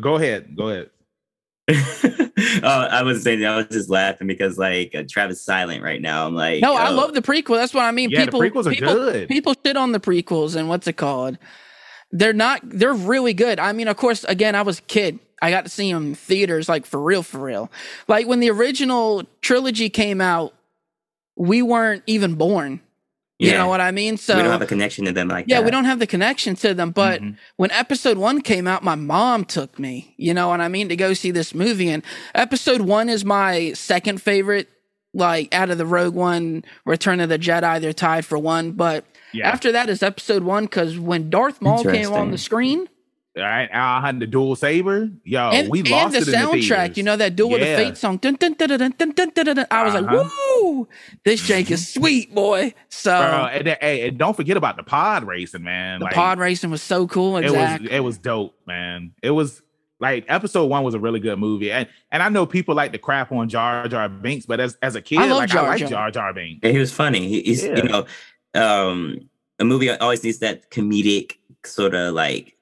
go 0.00 0.16
ahead, 0.16 0.56
go 0.56 0.70
ahead. 0.70 0.90
Oh, 1.68 2.88
I 2.90 3.02
was 3.02 3.22
saying, 3.22 3.44
I 3.44 3.56
was 3.56 3.66
just 3.66 3.90
laughing 3.90 4.26
because 4.26 4.58
like 4.58 4.94
uh, 4.94 5.04
Travis 5.08 5.42
silent 5.42 5.82
right 5.82 6.00
now. 6.00 6.26
I'm 6.26 6.34
like, 6.34 6.62
No, 6.62 6.74
I 6.74 6.90
oh, 6.90 6.94
love 6.94 7.14
the 7.14 7.22
prequel. 7.22 7.56
That's 7.56 7.74
what 7.74 7.84
I 7.84 7.90
mean. 7.90 8.10
Yeah, 8.10 8.24
people, 8.24 8.40
the 8.40 8.50
prequels 8.50 8.66
are 8.66 8.70
people, 8.70 8.94
good. 8.94 9.28
People 9.28 9.54
shit 9.64 9.76
on 9.76 9.92
the 9.92 10.00
prequels 10.00 10.56
and 10.56 10.68
what's 10.68 10.86
it 10.86 10.96
called? 10.96 11.38
They're 12.10 12.32
not. 12.32 12.60
They're 12.64 12.94
really 12.94 13.34
good. 13.34 13.58
I 13.58 13.72
mean, 13.72 13.86
of 13.86 13.96
course, 13.96 14.24
again, 14.24 14.54
I 14.54 14.62
was 14.62 14.78
a 14.78 14.82
kid. 14.82 15.18
I 15.42 15.50
got 15.50 15.64
to 15.64 15.70
see 15.70 15.92
them 15.92 16.08
in 16.08 16.14
theaters, 16.14 16.68
like 16.68 16.86
for 16.86 17.00
real, 17.00 17.22
for 17.22 17.38
real. 17.38 17.70
Like 18.08 18.26
when 18.26 18.40
the 18.40 18.50
original 18.50 19.24
trilogy 19.40 19.90
came 19.90 20.20
out, 20.20 20.54
we 21.36 21.62
weren't 21.62 22.02
even 22.06 22.34
born. 22.34 22.80
You 23.38 23.50
Yeah. 23.52 23.58
know 23.58 23.68
what 23.68 23.80
I 23.80 23.92
mean? 23.92 24.16
So 24.16 24.36
we 24.36 24.42
don't 24.42 24.50
have 24.50 24.62
a 24.62 24.66
connection 24.66 25.04
to 25.04 25.12
them 25.12 25.28
like 25.28 25.44
yeah, 25.48 25.58
that. 25.60 25.64
we 25.64 25.70
don't 25.70 25.84
have 25.84 26.00
the 26.00 26.06
connection 26.08 26.56
to 26.56 26.74
them. 26.74 26.90
But 26.90 27.22
Mhm. 27.22 27.36
when 27.56 27.70
episode 27.70 28.18
one 28.18 28.40
came 28.40 28.66
out, 28.66 28.82
my 28.82 28.96
mom 28.96 29.44
took 29.44 29.78
me, 29.78 30.14
you 30.16 30.34
know 30.34 30.48
what 30.48 30.60
I 30.60 30.66
mean, 30.68 30.88
to 30.88 30.96
go 30.96 31.14
see 31.14 31.30
this 31.30 31.54
movie. 31.54 31.88
And 31.88 32.02
episode 32.34 32.80
one 32.80 33.08
is 33.08 33.24
my 33.24 33.72
second 33.74 34.20
favorite. 34.20 34.68
Like 35.14 35.54
out 35.54 35.70
of 35.70 35.78
the 35.78 35.86
Rogue 35.86 36.14
One, 36.14 36.64
Return 36.84 37.18
of 37.20 37.28
the 37.30 37.38
Jedi, 37.38 37.80
they're 37.80 37.92
tied 37.94 38.26
for 38.26 38.36
one. 38.38 38.72
But 38.72 39.04
Yeah, 39.32 39.48
after 39.48 39.72
that 39.72 39.88
is 39.88 40.02
episode 40.02 40.42
one 40.42 40.64
because 40.64 40.98
when 40.98 41.30
Darth 41.30 41.62
Maul 41.62 41.82
came 41.82 42.12
on 42.12 42.30
the 42.30 42.38
screen 42.38 42.88
I, 43.36 43.68
I 43.72 44.00
had 44.00 44.20
the 44.20 44.26
dual 44.26 44.56
saber. 44.56 45.10
Yo, 45.24 45.50
and, 45.50 45.68
we 45.68 45.80
and 45.80 45.90
lost 45.90 46.12
the 46.12 46.18
it 46.20 46.26
soundtrack. 46.26 46.94
The 46.94 46.96
you 46.98 47.02
know 47.02 47.16
that 47.16 47.36
duel 47.36 47.50
yeah. 47.50 47.54
with 47.54 47.62
the 47.62 47.84
fate 47.84 47.96
song. 47.96 48.16
Dun, 48.16 48.34
dun, 48.34 48.54
dun, 48.54 48.70
I 48.70 49.84
was 49.84 49.94
uh-huh. 49.94 50.00
like, 50.00 50.30
"Woo! 50.62 50.88
This 51.24 51.42
Jake 51.42 51.70
is 51.70 51.86
sweet, 51.94 52.34
boy." 52.34 52.74
So, 52.88 53.10
Bro, 53.10 53.46
and, 53.46 53.68
and, 53.68 54.18
don't 54.18 54.36
forget 54.36 54.56
about 54.56 54.76
the 54.76 54.82
pod 54.82 55.24
racing, 55.24 55.62
man. 55.62 56.00
The 56.00 56.06
like, 56.06 56.14
pod 56.14 56.38
racing 56.38 56.70
was 56.70 56.82
so 56.82 57.06
cool. 57.06 57.36
Exactly. 57.36 57.86
It 57.86 57.90
was 57.90 57.96
it 57.96 58.00
was 58.00 58.18
dope, 58.18 58.58
man. 58.66 59.12
It 59.22 59.30
was 59.30 59.62
like 60.00 60.24
episode 60.28 60.66
one 60.66 60.84
was 60.84 60.94
a 60.94 61.00
really 61.00 61.20
good 61.20 61.38
movie, 61.38 61.70
and 61.70 61.88
and 62.10 62.22
I 62.22 62.28
know 62.28 62.46
people 62.46 62.74
like 62.74 62.92
to 62.92 62.98
crap 62.98 63.32
on 63.32 63.48
Jar 63.48 63.88
Jar 63.88 64.08
Binks, 64.08 64.46
but 64.46 64.60
as 64.60 64.76
as 64.82 64.94
a 64.94 65.02
kid, 65.02 65.18
I 65.18 65.32
like 65.32 65.50
Jar 65.50 65.70
I 65.70 65.78
Jar. 65.78 65.88
Jar 65.88 66.10
Jar 66.10 66.32
Binks. 66.32 66.60
And 66.62 66.72
he 66.72 66.78
was 66.78 66.92
funny. 66.92 67.28
He, 67.28 67.42
he's 67.42 67.64
yeah. 67.64 67.76
you 67.76 67.82
know, 67.84 68.06
um, 68.54 69.28
a 69.58 69.64
movie 69.64 69.90
always 69.90 70.24
needs 70.24 70.38
that 70.38 70.70
comedic 70.70 71.34
sort 71.64 71.94
of 71.94 72.14
like 72.14 72.57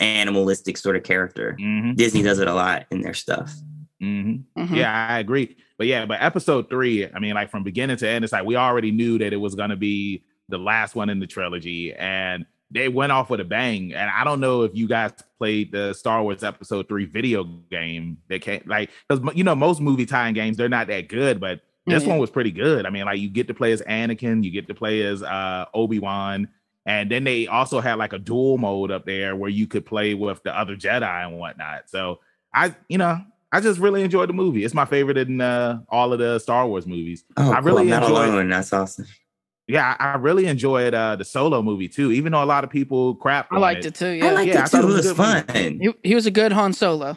animalistic 0.00 0.76
sort 0.76 0.96
of 0.96 1.02
character. 1.02 1.56
hmm 1.58 1.92
Disney 1.94 2.22
does 2.22 2.38
it 2.38 2.48
a 2.48 2.54
lot 2.54 2.86
in 2.90 3.00
their 3.02 3.14
stuff. 3.14 3.52
hmm 4.00 4.36
Mhm. 4.56 4.74
Yeah, 4.76 5.06
I 5.10 5.18
agree. 5.18 5.56
But 5.78 5.86
yeah, 5.86 6.04
but 6.06 6.22
episode 6.22 6.68
three, 6.68 7.06
I 7.10 7.18
mean, 7.18 7.34
like 7.34 7.50
from 7.50 7.62
beginning 7.62 7.96
to 7.98 8.08
end, 8.08 8.24
it's 8.24 8.32
like 8.32 8.44
we 8.44 8.56
already 8.56 8.90
knew 8.90 9.18
that 9.18 9.32
it 9.32 9.36
was 9.36 9.54
gonna 9.54 9.76
be 9.76 10.24
the 10.48 10.58
last 10.58 10.94
one 10.94 11.08
in 11.10 11.20
the 11.20 11.26
trilogy, 11.26 11.92
and 11.94 12.44
they 12.72 12.88
went 12.88 13.12
off 13.12 13.30
with 13.30 13.40
a 13.40 13.44
bang. 13.44 13.92
And 13.94 14.10
I 14.10 14.24
don't 14.24 14.40
know 14.40 14.62
if 14.62 14.72
you 14.74 14.86
guys 14.88 15.12
played 15.38 15.72
the 15.72 15.92
Star 15.92 16.22
Wars 16.22 16.42
Episode 16.44 16.88
Three 16.88 17.04
video 17.04 17.44
game 17.44 18.18
that 18.28 18.42
came, 18.42 18.62
like, 18.66 18.90
because 19.08 19.34
you 19.36 19.44
know 19.44 19.54
most 19.54 19.80
movie 19.80 20.06
tie-in 20.06 20.34
games 20.34 20.56
they're 20.56 20.68
not 20.68 20.86
that 20.88 21.08
good, 21.08 21.40
but 21.40 21.60
this 21.86 22.02
Yeah. 22.04 22.10
one 22.10 22.18
was 22.18 22.30
pretty 22.30 22.50
good. 22.52 22.86
I 22.86 22.90
mean, 22.90 23.04
like 23.06 23.18
you 23.20 23.28
get 23.28 23.48
to 23.48 23.54
play 23.54 23.72
as 23.72 23.80
Anakin, 23.82 24.44
you 24.44 24.50
get 24.50 24.68
to 24.68 24.74
play 24.74 25.02
as 25.02 25.22
uh 25.22 25.64
Obi 25.74 25.98
Wan. 25.98 26.48
And 26.86 27.10
then 27.10 27.24
they 27.24 27.46
also 27.46 27.80
had 27.80 27.94
like 27.98 28.12
a 28.12 28.18
dual 28.18 28.58
mode 28.58 28.90
up 28.90 29.04
there 29.04 29.36
where 29.36 29.50
you 29.50 29.66
could 29.66 29.84
play 29.84 30.14
with 30.14 30.42
the 30.42 30.56
other 30.58 30.76
Jedi 30.76 31.26
and 31.26 31.38
whatnot. 31.38 31.90
So 31.90 32.20
I, 32.54 32.74
you 32.88 32.98
know, 32.98 33.20
I 33.52 33.60
just 33.60 33.78
really 33.80 34.02
enjoyed 34.02 34.28
the 34.28 34.32
movie. 34.32 34.64
It's 34.64 34.74
my 34.74 34.84
favorite 34.86 35.18
in 35.18 35.40
uh, 35.40 35.80
all 35.88 36.12
of 36.12 36.18
the 36.18 36.38
Star 36.38 36.66
Wars 36.66 36.86
movies. 36.86 37.24
Oh, 37.36 37.50
I 37.52 37.56
cool. 37.56 37.64
really 37.64 37.82
I'm 37.82 37.88
not 37.90 38.02
enjoyed- 38.04 38.28
alone. 38.28 38.48
That's 38.48 38.72
awesome. 38.72 39.06
Yeah, 39.68 39.94
I 40.00 40.12
I 40.12 40.16
really 40.16 40.46
enjoyed 40.46 40.94
uh, 40.94 41.14
the 41.14 41.24
Solo 41.24 41.62
movie 41.62 41.86
too. 41.88 42.10
Even 42.10 42.32
though 42.32 42.42
a 42.42 42.44
lot 42.44 42.64
of 42.64 42.70
people 42.70 43.14
crap, 43.14 43.46
I 43.52 43.58
liked 43.58 43.84
it 43.84 43.94
too. 43.94 44.06
I 44.06 44.10
Yeah, 44.14 44.32
liked 44.32 44.48
Yeah, 44.48 44.60
I 44.62 44.64
it 44.64 44.68
thought 44.68 44.80
too. 44.80 44.88
it 44.88 44.90
It 44.90 44.94
was 44.96 45.06
a 45.06 45.08
was 45.14 45.18
good 45.18 45.46
fun. 45.54 45.78
he, 45.80 45.94
he 46.08 46.14
was 46.16 46.26
a 46.26 46.30
good 46.32 46.50
Han 46.50 46.72
Solo. 46.72 47.16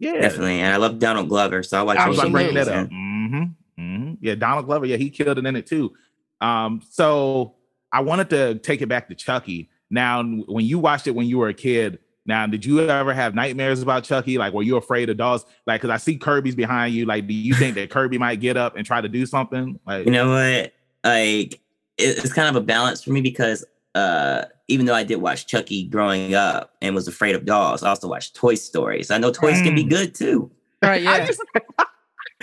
Yeah, 0.00 0.20
Definitely. 0.20 0.60
And 0.60 0.74
I 0.74 0.76
love 0.76 0.98
Donald 0.98 1.30
Glover, 1.30 1.62
so 1.62 1.78
I 1.78 1.82
watch 1.82 1.96
I 1.96 2.08
was 2.08 2.18
all 2.18 2.24
like 2.28 2.34
Absolutely. 2.34 2.52
bringing 2.52 2.54
those 2.56 2.66
that 2.66 2.84
up. 2.84 2.90
movies, 2.90 3.54
hmm 3.76 3.82
hmm 3.82 4.14
Yeah, 4.20 4.34
Donald 4.34 4.66
Glover. 4.66 4.84
Yeah, 4.84 4.96
he 4.98 5.08
killed 5.08 5.38
it 5.38 5.46
in 5.46 5.56
it 5.56 5.66
too. 5.66 5.94
Um, 6.42 6.82
so 6.90 7.54
I 7.94 8.00
wanted 8.00 8.28
to 8.30 8.56
take 8.56 8.82
it 8.82 8.88
back 8.88 9.08
to 9.08 9.14
Chucky. 9.14 9.70
Now, 9.88 10.22
when 10.22 10.64
you 10.66 10.78
watched 10.78 11.06
it 11.06 11.12
when 11.12 11.26
you 11.26 11.38
were 11.38 11.48
a 11.48 11.54
kid, 11.54 12.00
now 12.26 12.46
did 12.46 12.64
you 12.64 12.80
ever 12.88 13.14
have 13.14 13.34
nightmares 13.34 13.80
about 13.82 14.02
Chucky? 14.04 14.36
Like, 14.36 14.52
were 14.52 14.62
you 14.62 14.76
afraid 14.76 15.08
of 15.10 15.16
dolls? 15.16 15.46
Like, 15.66 15.80
because 15.80 15.94
I 15.94 15.98
see 15.98 16.16
Kirby's 16.16 16.54
behind 16.56 16.94
you. 16.94 17.04
Like, 17.06 17.26
do 17.28 17.34
you 17.34 17.54
think 17.54 17.74
that 17.76 17.90
Kirby 17.90 18.18
might 18.18 18.40
get 18.40 18.56
up 18.56 18.76
and 18.76 18.84
try 18.84 19.00
to 19.00 19.08
do 19.08 19.24
something? 19.26 19.78
Like, 19.86 20.06
You 20.06 20.10
know 20.12 20.30
what? 20.30 20.72
Like 21.04 21.60
it's 21.96 22.32
kind 22.32 22.48
of 22.48 22.56
a 22.56 22.64
balance 22.64 23.04
for 23.04 23.12
me 23.12 23.20
because 23.20 23.64
uh 23.94 24.46
even 24.66 24.86
though 24.86 24.94
I 24.94 25.04
did 25.04 25.16
watch 25.16 25.46
Chucky 25.46 25.84
growing 25.86 26.34
up 26.34 26.74
and 26.82 26.94
was 26.94 27.06
afraid 27.06 27.36
of 27.36 27.44
dolls, 27.44 27.82
I 27.84 27.90
also 27.90 28.08
watched 28.08 28.34
Toy 28.34 28.54
Story. 28.54 29.02
So 29.04 29.14
I 29.14 29.18
know 29.18 29.30
toys 29.30 29.60
can 29.60 29.74
be 29.74 29.84
Mm. 29.84 29.90
good 29.90 30.14
too. 30.14 30.50
Right? 30.82 31.02
I, 31.06 31.18
Yeah. 31.18 31.26
just, 31.26 31.42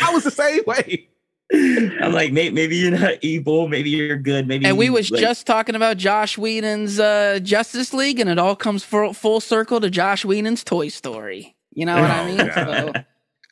I 0.02 0.14
was 0.14 0.24
the 0.24 0.32
same 0.32 0.62
way. 0.68 1.10
I'm 1.54 2.14
like, 2.14 2.32
maybe, 2.32 2.54
maybe 2.56 2.76
you're 2.78 2.92
not 2.98 3.16
evil, 3.22 3.68
maybe 3.68 3.90
you're 3.90 4.18
good, 4.18 4.48
maybe. 4.48 4.66
and 4.66 4.78
we 4.78 4.90
was 4.90 5.12
like, 5.12 5.20
just 5.22 5.46
talking 5.46 5.76
about 5.76 5.98
Josh 5.98 6.38
Whedon's 6.38 7.00
uh, 7.00 7.40
Justice 7.44 7.94
League, 7.94 8.20
and 8.20 8.30
it 8.30 8.40
all 8.40 8.56
comes 8.56 8.84
full, 8.84 9.14
full 9.14 9.40
circle 9.42 9.82
to 9.82 9.90
Josh 9.90 10.24
Whedon's 10.24 10.64
Toy 10.64 10.88
Story. 10.88 11.56
You 11.74 11.86
know 11.86 12.00
what 12.02 12.10
I 12.10 12.22
Oh, 12.22 12.26
mean? 12.28 12.52
So, 12.54 12.94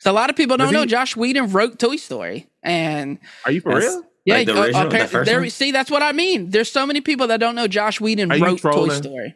so 0.00 0.10
a 0.10 0.14
lot 0.14 0.30
of 0.30 0.36
people 0.36 0.56
don't 0.56 0.68
Was 0.68 0.72
know 0.74 0.80
he- 0.82 0.86
Josh 0.86 1.16
Whedon 1.16 1.50
wrote 1.52 1.78
Toy 1.78 1.96
Story, 1.96 2.48
and 2.62 3.18
Are 3.44 3.52
you 3.52 3.60
for 3.60 3.76
real? 3.76 4.02
yeah, 4.24 4.34
Like 4.34 4.46
the 4.46 4.58
uh, 4.58 4.62
original, 4.64 4.88
the 4.90 4.98
first 5.06 5.28
there. 5.30 5.40
one? 5.40 5.50
See, 5.50 5.70
that's 5.70 5.90
what 5.90 6.02
I 6.02 6.12
mean. 6.12 6.50
There's 6.50 6.70
so 6.72 6.86
many 6.86 7.00
people 7.02 7.26
that 7.26 7.38
don't 7.40 7.54
know 7.54 7.66
Josh 7.68 8.00
Whedon 8.00 8.32
Are 8.32 8.38
wrote 8.38 8.60
Toy? 8.62 8.88
Story. 8.88 9.34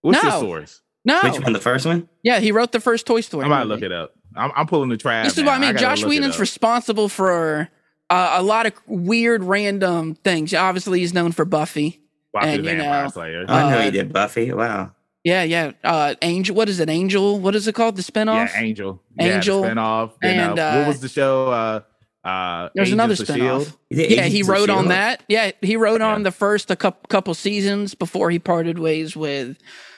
What's 0.00 0.22
your 0.22 0.32
No. 0.32 0.40
source? 0.40 0.82
No, 1.04 1.20
which 1.22 1.40
one? 1.40 1.52
The 1.52 1.60
first 1.60 1.86
one? 1.86 2.08
yeah, 2.22 2.38
he 2.40 2.52
wrote 2.52 2.72
the 2.72 2.80
first 2.80 3.06
Toy 3.06 3.20
Story. 3.20 3.44
I'm 3.44 3.50
about 3.52 3.64
to 3.64 3.68
movie. 3.68 3.80
look 3.82 3.90
it 3.90 3.92
up. 3.92 4.14
I'm, 4.36 4.50
I'm 4.54 4.66
pulling 4.66 4.88
the 4.90 4.96
trash. 4.96 5.24
This 5.26 5.38
is 5.38 5.44
what 5.44 5.52
I 5.54 5.58
mean. 5.58 5.76
Josh 5.76 6.04
Whedon's 6.04 6.38
responsible 6.38 7.08
for 7.08 7.68
uh, 8.10 8.36
a 8.38 8.42
lot 8.42 8.66
of 8.66 8.72
weird, 8.86 9.42
random 9.44 10.14
things. 10.16 10.52
Obviously, 10.54 11.00
he's 11.00 11.12
known 11.14 11.32
for 11.32 11.44
Buffy. 11.44 12.00
Buffy 12.32 12.48
and, 12.48 12.64
the 12.64 12.70
you 12.72 12.76
Vampire 12.78 13.02
know, 13.04 13.08
Slayer. 13.10 13.44
I 13.48 13.70
know 13.70 13.78
Uh, 13.78 13.82
he 13.82 13.90
did 13.90 14.12
Buffy. 14.12 14.52
Wow. 14.52 14.92
Yeah, 15.24 15.42
yeah. 15.42 15.72
Uh, 15.84 16.14
Angel. 16.22 16.54
What 16.54 16.68
is 16.68 16.80
it? 16.80 16.88
Angel. 16.88 17.38
What 17.38 17.54
is 17.54 17.66
it 17.68 17.74
called? 17.74 17.96
The 17.96 18.02
spinoff. 18.02 18.48
Yeah, 18.52 18.60
Angel. 18.62 19.02
Angel, 19.18 19.60
Yeah, 19.62 19.68
the 19.68 19.74
spinoff. 19.80 20.12
Then, 20.22 20.50
and, 20.50 20.58
uh, 20.58 20.62
uh, 20.62 20.76
what 20.78 20.88
was 20.88 21.00
the 21.00 21.08
show? 21.08 21.48
Uh, 21.48 21.80
uh, 22.26 22.68
There's 22.74 22.88
Agents 22.88 22.92
another 22.92 23.12
of 23.14 23.18
spinoff. 23.20 23.34
Shield. 23.64 23.72
He 23.90 23.96
did 23.96 24.10
Yeah, 24.12 24.22
he 24.24 24.42
wrote 24.42 24.70
on 24.70 24.88
that. 24.88 25.22
Yeah, 25.28 25.50
he 25.60 25.76
wrote 25.76 26.00
on 26.00 26.20
Yeah. 26.20 26.24
the 26.24 26.30
first 26.30 26.70
a 26.70 26.76
couple 26.76 27.06
couple 27.08 27.34
seasons 27.34 27.94
before 27.94 28.30
he 28.30 28.38
parted 28.38 28.78
ways 28.78 29.16
with 29.16 29.56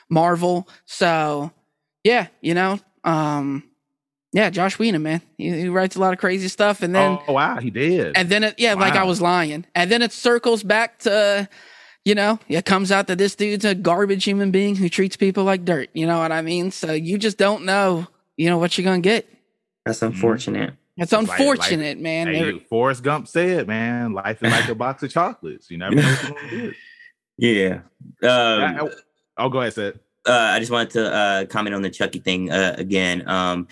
Marvel. 0.08 0.68
So, 0.86 1.52
yeah, 2.04 2.28
you 2.40 2.54
know, 2.54 2.78
um, 3.04 3.64
yeah, 4.32 4.50
Josh 4.50 4.78
Whedon, 4.78 5.02
man, 5.02 5.22
he, 5.38 5.50
he 5.62 5.68
writes 5.68 5.96
a 5.96 6.00
lot 6.00 6.12
of 6.12 6.18
crazy 6.18 6.48
stuff, 6.48 6.82
and 6.82 6.94
then 6.94 7.18
oh 7.28 7.32
wow, 7.32 7.58
he 7.58 7.70
did. 7.70 8.16
and 8.16 8.28
then 8.28 8.44
it, 8.44 8.54
yeah, 8.58 8.74
like 8.74 8.94
I 8.94 9.04
was 9.04 9.20
lying, 9.20 9.66
and 9.74 9.90
then 9.90 10.02
it 10.02 10.12
circles 10.12 10.62
back 10.62 10.98
to, 11.00 11.48
you 12.04 12.14
know, 12.14 12.38
it 12.48 12.64
comes 12.64 12.92
out 12.92 13.06
that 13.08 13.18
this 13.18 13.34
dude's 13.34 13.64
a 13.64 13.74
garbage 13.74 14.24
human 14.24 14.50
being 14.50 14.76
who 14.76 14.88
treats 14.88 15.16
people 15.16 15.44
like 15.44 15.64
dirt. 15.64 15.88
You 15.94 16.06
know 16.06 16.18
what 16.18 16.32
I 16.32 16.42
mean? 16.42 16.70
So 16.70 16.92
you 16.92 17.18
just 17.18 17.38
don't 17.38 17.64
know, 17.64 18.06
you 18.36 18.48
know, 18.48 18.58
what 18.58 18.78
you're 18.78 18.84
gonna 18.84 19.00
get. 19.00 19.28
That's 19.84 20.02
unfortunate. 20.02 20.74
It's 20.96 21.12
Like- 21.12 21.22
unfortunate, 21.22 21.98
man. 21.98 22.26
Hey, 22.26 22.40
Every- 22.40 22.58
Forrest 22.68 23.02
Gump 23.02 23.26
said, 23.26 23.66
"Man, 23.66 24.12
life 24.12 24.42
is 24.42 24.52
like 24.52 24.68
a 24.68 24.74
box 24.74 25.02
of 25.02 25.10
chocolates. 25.10 25.70
You 25.70 25.78
never 25.78 25.94
know 25.94 26.02
what 26.02 26.22
you're 26.22 26.32
gonna 26.32 26.50
get." 26.68 26.74
Yeah. 27.38 27.74
Um, 27.74 28.60
Yeah, 28.60 28.78
I- 28.82 28.88
oh, 29.38 29.48
go 29.48 29.60
ahead, 29.60 29.72
Seth. 29.72 29.94
uh, 30.26 30.32
I 30.32 30.58
just 30.58 30.70
wanted 30.70 30.90
to 30.90 31.12
uh, 31.12 31.44
comment 31.46 31.74
on 31.74 31.80
the 31.82 31.88
Chucky 31.90 32.18
thing 32.18 32.50
uh, 32.50 32.74
again. 32.76 33.26
Um, 33.26 33.66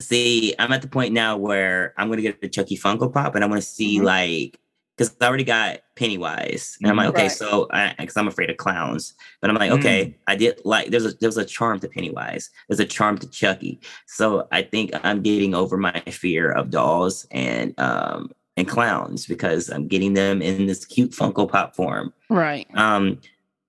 see, 0.00 0.54
I'm 0.58 0.72
at 0.72 0.82
the 0.82 0.88
point 0.88 1.12
now 1.12 1.36
where 1.36 1.94
I'm 1.96 2.08
gonna 2.08 2.22
get 2.22 2.40
the 2.40 2.48
Chucky 2.48 2.76
Funko 2.76 3.12
Pop, 3.12 3.34
and 3.34 3.44
I 3.44 3.46
want 3.48 3.60
to 3.62 3.68
see 3.68 3.98
Mhm. 3.98 4.04
like 4.04 4.60
because 4.96 5.14
I 5.20 5.26
already 5.26 5.44
got 5.44 5.78
Pennywise, 5.94 6.76
and 6.82 6.90
I'm 6.90 6.96
like, 6.96 7.10
okay, 7.10 7.22
Right. 7.28 7.30
so 7.30 7.68
because 7.98 8.16
I'm 8.16 8.26
afraid 8.26 8.50
of 8.50 8.56
clowns, 8.56 9.14
but 9.40 9.48
I'm 9.48 9.54
like, 9.56 9.70
Mm. 9.70 9.78
okay, 9.78 10.16
I 10.26 10.34
did 10.34 10.60
like 10.64 10.90
there's 10.90 11.06
a 11.06 11.12
there's 11.20 11.36
a 11.36 11.44
charm 11.44 11.78
to 11.80 11.88
Pennywise, 11.88 12.50
there's 12.68 12.80
a 12.80 12.84
charm 12.84 13.16
to 13.18 13.28
Chucky, 13.30 13.80
so 14.06 14.48
I 14.50 14.62
think 14.62 14.90
I'm 15.04 15.22
getting 15.22 15.54
over 15.54 15.76
my 15.76 16.00
fear 16.10 16.50
of 16.50 16.70
dolls 16.70 17.26
and 17.30 17.78
um 17.78 18.30
and 18.56 18.66
clowns 18.66 19.24
because 19.26 19.68
I'm 19.70 19.86
getting 19.86 20.14
them 20.14 20.42
in 20.42 20.66
this 20.66 20.84
cute 20.84 21.12
Funko 21.12 21.48
Pop 21.48 21.76
form. 21.76 22.12
right. 22.28 22.66
Um, 22.74 23.20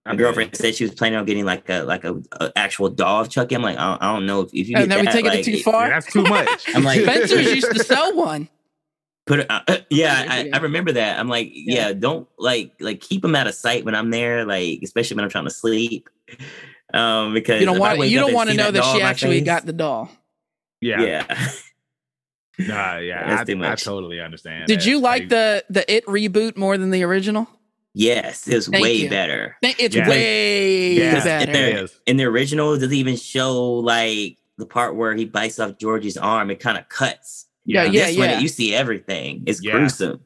my 0.09 0.15
girlfriend 0.15 0.55
said 0.55 0.75
she 0.75 0.83
was 0.83 0.93
planning 0.93 1.17
on 1.17 1.25
getting 1.25 1.45
like 1.45 1.69
a 1.69 1.83
like 1.83 2.03
a, 2.03 2.21
a 2.33 2.51
actual 2.55 2.89
doll 2.89 3.21
of 3.21 3.29
Chucky. 3.29 3.55
I'm 3.55 3.61
like, 3.61 3.77
I 3.77 3.91
don't, 3.91 4.01
I 4.03 4.13
don't 4.13 4.25
know 4.25 4.41
if, 4.41 4.53
if 4.53 4.67
you 4.67 4.75
And 4.77 4.89
get 4.89 4.89
then 4.89 4.99
we 4.99 5.05
that, 5.05 5.11
taking 5.13 5.29
like, 5.31 5.39
it 5.39 5.43
too 5.45 5.59
far. 5.61 5.87
Yeah, 5.87 5.89
that's 5.99 6.11
too 6.11 6.23
much. 6.23 6.65
I'm 6.75 6.83
like- 6.83 7.01
Spencer's 7.01 7.45
used 7.55 7.71
to 7.71 7.83
sell 7.83 8.15
one. 8.15 8.49
Put 9.25 9.41
it, 9.41 9.51
uh, 9.51 9.61
uh, 9.67 9.77
yeah, 9.91 10.23
Yeah, 10.23 10.31
I. 10.31 10.49
I 10.53 10.57
remember 10.61 10.91
that. 10.93 11.19
I'm 11.19 11.27
like, 11.29 11.51
yeah. 11.53 11.89
Yeah. 11.89 11.93
don't 11.93 12.27
like 12.39 12.71
like 12.79 12.99
keep 13.01 13.21
them 13.21 13.35
out 13.35 13.45
of 13.47 13.53
sight 13.53 13.85
when 13.85 13.93
I'm 13.93 14.09
there, 14.09 14.43
like 14.45 14.79
especially 14.83 15.15
when 15.15 15.23
I'm 15.25 15.29
trying 15.29 15.43
to 15.45 15.51
sleep. 15.51 16.09
Um, 16.93 17.33
because 17.35 17.59
You 17.59 17.67
don't 17.67 17.77
want 17.77 17.99
you 18.09 18.19
don't 18.19 18.33
want 18.33 18.49
to 18.49 18.55
know 18.55 18.71
that 18.71 18.79
doll 18.81 18.95
she 18.95 19.01
actually 19.03 19.39
face, 19.39 19.45
got 19.45 19.65
the 19.67 19.73
doll. 19.73 20.09
yeah, 20.81 21.01
yeah. 21.01 21.47
Nah, 22.57 22.97
yeah. 22.97 23.27
That's 23.37 23.49
I, 23.49 23.53
too 23.53 23.63
I 23.63 23.75
totally 23.75 24.19
understand. 24.19 24.65
Did 24.67 24.79
that. 24.79 24.85
you 24.87 24.99
like 24.99 25.29
the 25.29 25.63
the 25.69 25.91
It 25.93 26.05
reboot 26.07 26.57
more 26.57 26.77
than 26.77 26.89
the 26.89 27.03
original? 27.03 27.47
Yes, 27.99 28.47
it's 28.47 28.67
Thank 28.67 28.83
way 28.83 28.93
you. 28.95 29.09
better. 29.09 29.55
It's 29.61 29.95
Yeah. 29.95 30.09
way 30.09 30.93
Yeah, 30.93 31.23
better. 31.23 31.51
it 31.51 31.75
is. 31.83 31.99
In 32.07 32.17
the 32.17 32.23
original, 32.25 32.73
it 32.73 32.79
doesn't 32.79 32.93
even 32.95 33.15
show 33.17 33.61
like 33.73 34.37
the 34.57 34.65
part 34.65 34.95
where 34.95 35.13
he 35.15 35.25
bites 35.25 35.59
off 35.59 35.77
Georgie's 35.77 36.17
arm. 36.17 36.49
It 36.49 36.59
kind 36.59 36.77
of 36.77 36.87
cuts. 36.89 37.45
Yeah, 37.65 37.83
Yeah, 37.83 37.91
yeah, 37.91 38.05
this 38.07 38.17
one, 38.17 38.41
you 38.41 38.47
see 38.47 38.73
everything. 38.73 39.43
It's 39.45 39.61
Yeah. 39.63 39.73
gruesome. 39.73 40.21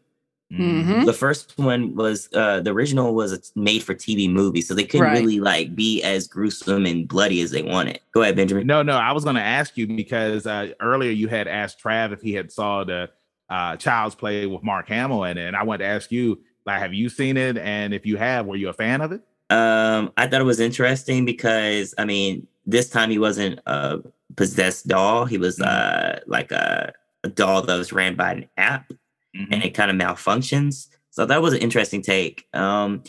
Mhm. 0.54 1.06
The 1.06 1.14
first 1.14 1.54
one 1.58 1.96
was 1.96 2.30
uh 2.34 2.60
the 2.60 2.70
original 2.70 3.16
was 3.16 3.34
a 3.34 3.40
made 3.60 3.82
for 3.82 3.96
TV 3.96 4.28
movie, 4.30 4.62
so 4.62 4.76
they 4.76 4.84
couldn't 4.84 5.08
Right. 5.08 5.20
really 5.20 5.40
like 5.40 5.76
be 5.76 6.04
as 6.04 6.28
gruesome 6.28 6.86
and 6.86 7.08
bloody 7.08 7.42
as 7.42 7.50
they 7.50 7.64
wanted. 7.64 8.00
Go 8.14 8.22
ahead, 8.22 8.36
Benjamin. 8.36 8.68
No, 8.68 8.84
no, 8.84 8.94
I 8.94 9.14
was 9.14 9.24
going 9.24 9.36
to 9.36 9.42
ask 9.42 9.76
you 9.78 9.88
because 9.88 10.46
uh, 10.46 10.68
earlier 10.80 11.10
you 11.12 11.28
had 11.28 11.48
asked 11.48 11.82
Trav 11.84 12.14
if 12.14 12.22
he 12.22 12.34
had 12.34 12.52
saw 12.52 12.84
the 12.84 13.10
uh, 13.50 13.78
Child's 13.78 14.14
Play 14.16 14.46
with 14.46 14.62
Mark 14.64 14.88
Hamill 14.90 15.24
in 15.24 15.38
it, 15.40 15.48
and 15.48 15.56
I 15.56 15.64
wanted 15.64 15.80
to 15.86 15.90
ask 15.90 16.12
you, 16.12 16.40
like, 16.66 16.80
have 16.80 16.94
you 16.94 17.10
seen 17.10 17.38
it? 17.38 17.58
And 17.58 17.94
if 17.94 18.06
you 18.06 18.18
have, 18.18 18.46
were 18.46 18.56
you 18.56 18.70
a 18.70 18.74
fan 18.74 19.02
of 19.02 19.12
it? 19.12 19.22
Um, 19.50 20.12
I 20.18 20.28
thought 20.28 20.42
it 20.42 20.46
was 20.46 20.60
interesting 20.60 21.26
because 21.26 21.94
I 21.98 22.06
mean, 22.06 22.48
this 22.66 22.90
time 22.90 23.10
he 23.10 23.20
wasn't 23.20 23.60
a 23.66 24.00
possessed 24.36 24.88
doll; 24.88 25.26
he 25.26 25.38
was 25.38 25.60
uh 25.62 26.20
like 26.28 26.52
a, 26.52 26.94
a 27.24 27.30
doll 27.30 27.62
that 27.62 27.78
was 27.78 27.92
ran 27.94 28.16
by 28.16 28.32
an 28.34 28.50
app, 28.58 28.92
Mm-hmm. 29.36 29.52
and 29.52 29.64
it 29.64 29.74
kind 29.74 29.90
of 29.90 29.98
malfunctions. 29.98 30.88
So 31.10 31.26
that 31.26 31.42
was 31.42 31.54
an 31.54 31.60
interesting 31.60 32.02
take. 32.04 32.48
Um, 32.54 33.02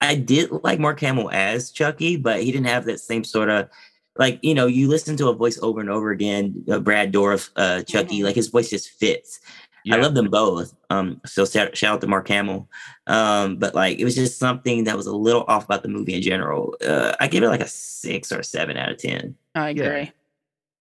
I 0.00 0.16
did 0.16 0.50
like 0.64 0.78
Mark 0.80 1.00
Hamill 1.00 1.30
as 1.30 1.70
Chucky, 1.70 2.16
but 2.16 2.42
he 2.42 2.52
didn't 2.52 2.66
have 2.66 2.84
that 2.86 3.00
same 3.00 3.24
sort 3.24 3.48
of 3.48 3.68
like 4.18 4.38
you 4.42 4.54
know 4.54 4.66
you 4.66 4.88
listen 4.88 5.16
to 5.18 5.28
a 5.28 5.32
voice 5.34 5.58
over 5.62 5.80
and 5.80 5.88
over 5.90 6.10
again. 6.10 6.64
Uh, 6.70 6.80
Brad 6.80 7.12
Dourif, 7.12 7.50
uh, 7.56 7.82
Chucky, 7.82 8.20
Mhm. 8.20 8.24
like 8.24 8.34
his 8.34 8.48
voice 8.48 8.70
just 8.70 8.90
fits. 8.90 9.40
I 9.92 9.96
love 9.96 10.14
them 10.14 10.28
both. 10.30 10.74
Um, 10.90 11.20
so 11.26 11.44
shout, 11.44 11.76
shout 11.76 11.94
out 11.94 12.00
to 12.00 12.06
Mark 12.06 12.26
Hamill. 12.28 12.68
Um, 13.06 13.56
but 13.56 13.74
like 13.74 13.98
it 13.98 14.04
was 14.04 14.14
just 14.14 14.38
something 14.38 14.84
that 14.84 14.96
was 14.96 15.06
a 15.06 15.14
little 15.14 15.44
off 15.48 15.64
about 15.64 15.82
the 15.82 15.88
movie 15.88 16.14
in 16.14 16.22
general. 16.22 16.74
Uh, 16.86 17.14
I 17.20 17.28
give 17.28 17.42
it 17.44 17.48
like 17.48 17.60
a 17.60 17.68
six 17.68 18.32
or 18.32 18.40
a 18.40 18.44
seven 18.44 18.76
out 18.76 18.90
of 18.90 18.98
ten. 18.98 19.36
I 19.54 19.70
Yeah. 19.70 19.84
agree. 19.84 20.12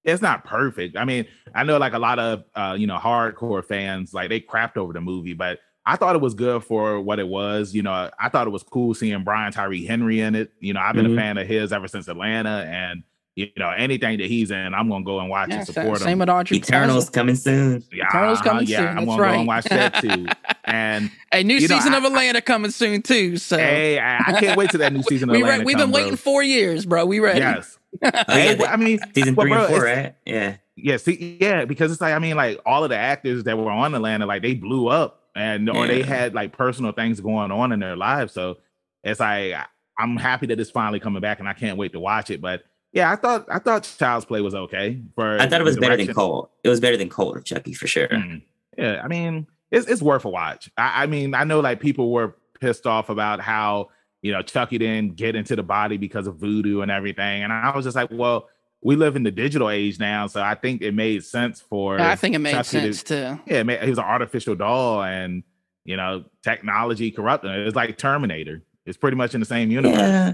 it's 0.04 0.22
not 0.22 0.46
perfect. 0.46 0.96
I 0.98 1.04
mean, 1.06 1.26
I 1.56 1.64
know 1.64 1.78
like 1.80 1.94
a 1.94 2.00
lot 2.00 2.20
of 2.20 2.44
uh, 2.56 2.76
you 2.78 2.86
know 2.88 2.98
hardcore 2.98 3.64
fans 3.66 4.14
like 4.14 4.30
they 4.30 4.40
crapped 4.40 4.78
over 4.78 4.94
the 4.94 5.02
movie, 5.02 5.34
but 5.34 5.60
I 5.88 5.96
thought 5.98 6.16
it 6.16 6.22
was 6.22 6.34
good 6.34 6.64
for 6.64 7.00
what 7.00 7.20
it 7.20 7.28
was. 7.28 7.74
You 7.76 7.84
know, 7.84 8.10
I 8.20 8.30
thought 8.30 8.48
it 8.48 8.52
was 8.52 8.64
cool 8.64 8.94
seeing 8.96 9.24
Brian 9.24 9.52
Tyree 9.52 9.86
Henry 9.86 10.20
in 10.22 10.34
it. 10.36 10.52
You 10.60 10.74
know, 10.74 10.80
I've 10.80 10.96
been 10.96 11.06
Mhm. 11.08 11.14
a 11.14 11.16
fan 11.16 11.38
of 11.38 11.48
his 11.48 11.72
ever 11.74 11.88
since 11.88 12.08
Atlanta, 12.08 12.66
and 12.68 13.04
you 13.36 13.50
know 13.58 13.70
anything 13.70 14.18
that 14.20 14.28
he's 14.28 14.50
in, 14.52 14.74
I'm 14.74 14.90
gonna 14.90 15.04
go 15.04 15.20
and 15.20 15.30
watch 15.30 15.50
Yeah, 15.50 15.58
and 15.58 15.68
sa- 15.68 15.74
support 15.74 16.00
same 16.00 16.10
him. 16.14 16.20
with 16.20 16.30
Audrey. 16.30 16.58
Eternals 16.58 17.06
Plaza. 17.06 17.12
coming 17.12 17.36
soon. 17.36 17.84
Yeah, 17.92 18.08
Eternals 18.08 18.42
coming 18.42 18.66
soon. 18.66 18.72
yeah, 18.74 18.78
soon, 18.80 18.88
I'm 18.88 18.96
that's 18.96 19.18
gonna 19.18 19.32
go 19.34 19.40
and 19.40 19.48
watch 19.48 19.64
that 19.66 19.94
too. 20.02 20.26
and 20.66 21.12
A 21.32 21.44
new 21.44 21.56
You 21.56 21.68
know, 21.68 21.76
season 21.76 21.94
I- 21.94 21.98
of 21.98 22.04
Atlanta 22.06 22.42
coming 22.42 22.72
soon 22.72 23.02
too. 23.02 23.38
So 23.38 23.58
hey, 23.58 24.00
I, 24.00 24.18
I 24.20 24.40
can't 24.40 24.58
wait 24.58 24.70
till 24.72 24.80
that 24.80 24.94
new 24.94 25.04
season 25.04 25.30
of 25.30 25.34
we 25.36 25.42
Atlanta 25.42 25.60
re- 25.60 25.66
we've 25.66 25.76
come, 25.78 25.88
been 25.88 25.92
bro. 25.92 26.02
waiting 26.04 26.18
four 26.18 26.44
years, 26.44 26.86
bro. 26.86 27.06
We 27.06 27.20
ready? 27.20 27.40
Yes. 27.40 27.78
Oh, 28.04 28.10
yeah, 28.14 28.24
Hey, 28.28 28.66
I 28.66 28.76
mean, 28.76 29.00
season 29.14 29.36
well, 29.36 29.46
three 29.46 29.52
bro, 29.54 29.66
and 29.66 29.74
four, 29.76 29.84
right? 29.86 30.16
Yeah. 30.26 30.56
Yeah, 30.76 30.98
see, 30.98 31.38
yeah, 31.40 31.64
because 31.64 31.90
it's 31.94 32.02
like 32.02 32.14
I 32.14 32.20
mean, 32.20 32.36
like 32.36 32.60
all 32.66 32.84
of 32.84 32.90
the 32.90 32.98
actors 32.98 33.46
that 33.46 33.58
were 33.58 33.72
on 33.72 33.96
Atlanta, 33.96 34.26
like 34.26 34.42
they 34.42 34.54
blew 34.54 34.88
up, 34.90 35.22
and 35.34 35.70
or 35.70 35.88
they 35.88 36.02
had 36.04 36.34
like 36.34 36.52
personal 36.52 36.92
things 36.92 37.22
going 37.22 37.52
on 37.52 37.72
in 37.72 37.80
their 37.80 37.96
lives. 37.96 38.34
So 38.34 38.58
it's 39.02 39.22
like 39.22 39.54
I'm 39.98 40.18
happy 40.18 40.48
that 40.48 40.60
it's 40.60 40.70
finally 40.72 41.00
coming 41.00 41.22
back, 41.22 41.40
and 41.40 41.48
I 41.48 41.54
can't 41.54 41.78
wait 41.78 41.94
to 41.94 42.00
watch 42.02 42.30
it. 42.30 42.42
But 42.42 42.64
yeah, 42.96 43.12
I 43.12 43.18
thought 43.18 43.46
I 43.50 43.60
thought 43.60 43.84
Child's 44.00 44.26
Play 44.26 44.42
was 44.42 44.56
okay. 44.56 45.00
For 45.14 45.40
I 45.40 45.48
thought 45.48 45.62
it 45.62 45.66
was 45.66 45.76
better 45.76 45.98
than 45.98 46.08
direction. 46.08 46.16
Cult. 46.16 46.50
It 46.64 46.70
was 46.70 46.80
better 46.80 46.98
than 46.98 47.10
Cult 47.10 47.38
of 47.38 47.44
Chucky 47.44 47.74
for 47.74 47.86
sure. 47.86 48.08
Mm. 48.08 48.42
Yeah, 48.78 49.02
I 49.04 49.08
mean, 49.08 49.46
it's 49.70 49.86
it's 49.88 50.02
worth 50.02 50.26
a 50.26 50.30
watch. 50.30 50.72
I, 50.78 51.04
I 51.04 51.06
mean, 51.06 51.36
I 51.36 51.44
know 51.44 51.60
like 51.60 51.80
people 51.82 52.12
were 52.12 52.36
pissed 52.60 52.88
off 52.88 53.10
about 53.10 53.42
how 53.42 53.90
you 54.22 54.32
know 54.32 54.42
Chucky 54.42 54.78
didn't 54.78 55.18
get 55.18 55.36
into 55.36 55.56
the 55.56 55.64
body 55.64 55.98
because 55.98 56.26
of 56.26 56.38
voodoo 56.38 56.82
and 56.82 56.90
everything, 56.90 57.44
and 57.44 57.52
I 57.54 57.76
was 57.76 57.86
just 57.86 57.96
like, 57.96 58.10
well, 58.12 58.48
we 58.82 58.96
live 58.96 59.16
in 59.18 59.24
the 59.24 59.32
digital 59.32 59.70
age 59.70 60.00
now, 60.00 60.28
so 60.28 60.42
I 60.42 60.56
think 60.56 60.82
it 60.82 60.94
made 60.94 61.24
sense 61.26 61.60
for. 61.60 62.00
I 62.00 62.16
think 62.16 62.34
it 62.34 62.40
made 62.40 62.52
Chucky 62.54 62.80
to- 62.80 62.94
sense 62.94 63.04
too. 63.04 63.40
yeah, 63.46 63.64
man, 63.64 63.84
he 63.84 63.90
was 63.90 64.00
an 64.00 64.06
artificial 64.06 64.56
doll, 64.56 65.04
and 65.04 65.44
you 65.84 65.98
know, 65.98 66.24
technology 66.44 67.12
corrupted. 67.12 67.52
him. 67.52 67.68
It's 67.68 67.76
like 67.76 67.98
Terminator. 67.98 68.64
It's 68.86 68.98
pretty 68.98 69.18
much 69.18 69.34
in 69.34 69.40
the 69.40 69.46
same 69.46 69.70
universe. 69.72 69.98
Yeah. 70.00 70.34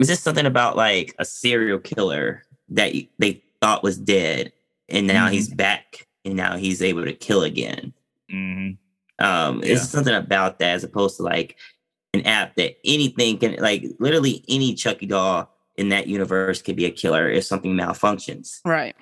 Was 0.00 0.08
this 0.08 0.20
something 0.20 0.46
about 0.46 0.76
like 0.76 1.14
a 1.18 1.24
serial 1.26 1.78
killer 1.78 2.42
that 2.70 2.94
they 3.18 3.42
thought 3.60 3.82
was 3.82 3.98
dead 3.98 4.50
and 4.88 5.06
now 5.06 5.28
Mhm. 5.28 5.32
he's 5.32 5.48
back 5.50 6.06
and 6.24 6.34
now 6.36 6.56
he's 6.56 6.80
able 6.80 7.04
to 7.04 7.12
kill 7.12 7.42
again? 7.42 7.92
Mhm. 8.32 8.78
Um, 9.18 9.62
Yeah. 9.62 9.74
It's 9.74 9.90
something 9.90 10.14
about 10.14 10.58
that 10.60 10.74
as 10.74 10.84
opposed 10.84 11.18
to 11.18 11.22
like 11.22 11.56
an 12.14 12.22
app 12.22 12.56
that 12.56 12.76
anything 12.84 13.36
can, 13.36 13.56
like 13.56 13.84
literally 13.98 14.42
any 14.48 14.74
Chucky 14.74 15.04
doll 15.06 15.54
in 15.76 15.90
that 15.90 16.06
universe 16.06 16.62
could 16.62 16.76
be 16.76 16.86
a 16.86 16.90
killer 16.90 17.28
if 17.30 17.44
something 17.44 17.74
malfunctions. 17.74 18.60
Right. 18.64 18.96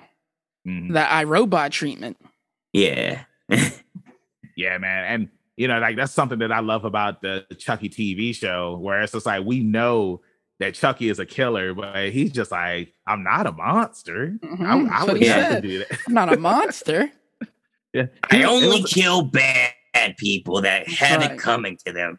Mhm. 0.67 0.91
That 0.93 1.09
iRobot 1.25 1.71
treatment. 1.71 2.17
Yeah. 2.73 3.23
Yeah, 4.55 4.77
man, 4.77 5.05
and 5.05 5.29
you 5.55 5.69
know, 5.69 5.79
like 5.79 5.95
that's 5.95 6.11
something 6.11 6.39
that 6.39 6.51
I 6.51 6.59
love 6.59 6.83
about 6.83 7.21
the 7.21 7.45
Chucky 7.57 7.87
TV 7.87 8.33
show, 8.35 8.77
where 8.77 9.01
it's 9.01 9.13
just 9.13 9.25
like 9.25 9.45
we 9.45 9.61
know 9.61 10.19
that 10.59 10.73
Chucky 10.75 11.09
is 11.09 11.19
a 11.19 11.25
killer, 11.25 11.73
but 11.73 12.09
he's 12.09 12.31
just 12.31 12.51
like, 12.51 12.93
I'm 13.07 13.23
not 13.23 13.47
a 13.47 13.51
monster. 13.51 14.35
Mhm, 14.43 14.61
I, 14.61 14.75
I 14.75 14.87
that's 14.89 15.01
would 15.05 15.11
what 15.13 15.21
he 15.21 15.27
never 15.27 15.41
said. 15.53 15.63
do 15.63 15.79
that. 15.79 15.87
I'm 16.07 16.13
not 16.13 16.33
a 16.33 16.37
monster. 16.37 17.11
Yeah, 17.91 18.05
I 18.29 18.43
only 18.43 18.81
was- 18.83 18.93
kill 18.93 19.23
bad 19.23 19.73
people 20.17 20.61
that 20.61 20.87
have 20.89 21.21
right. 21.21 21.31
it 21.31 21.39
coming 21.39 21.75
to 21.87 21.91
them. 21.91 22.17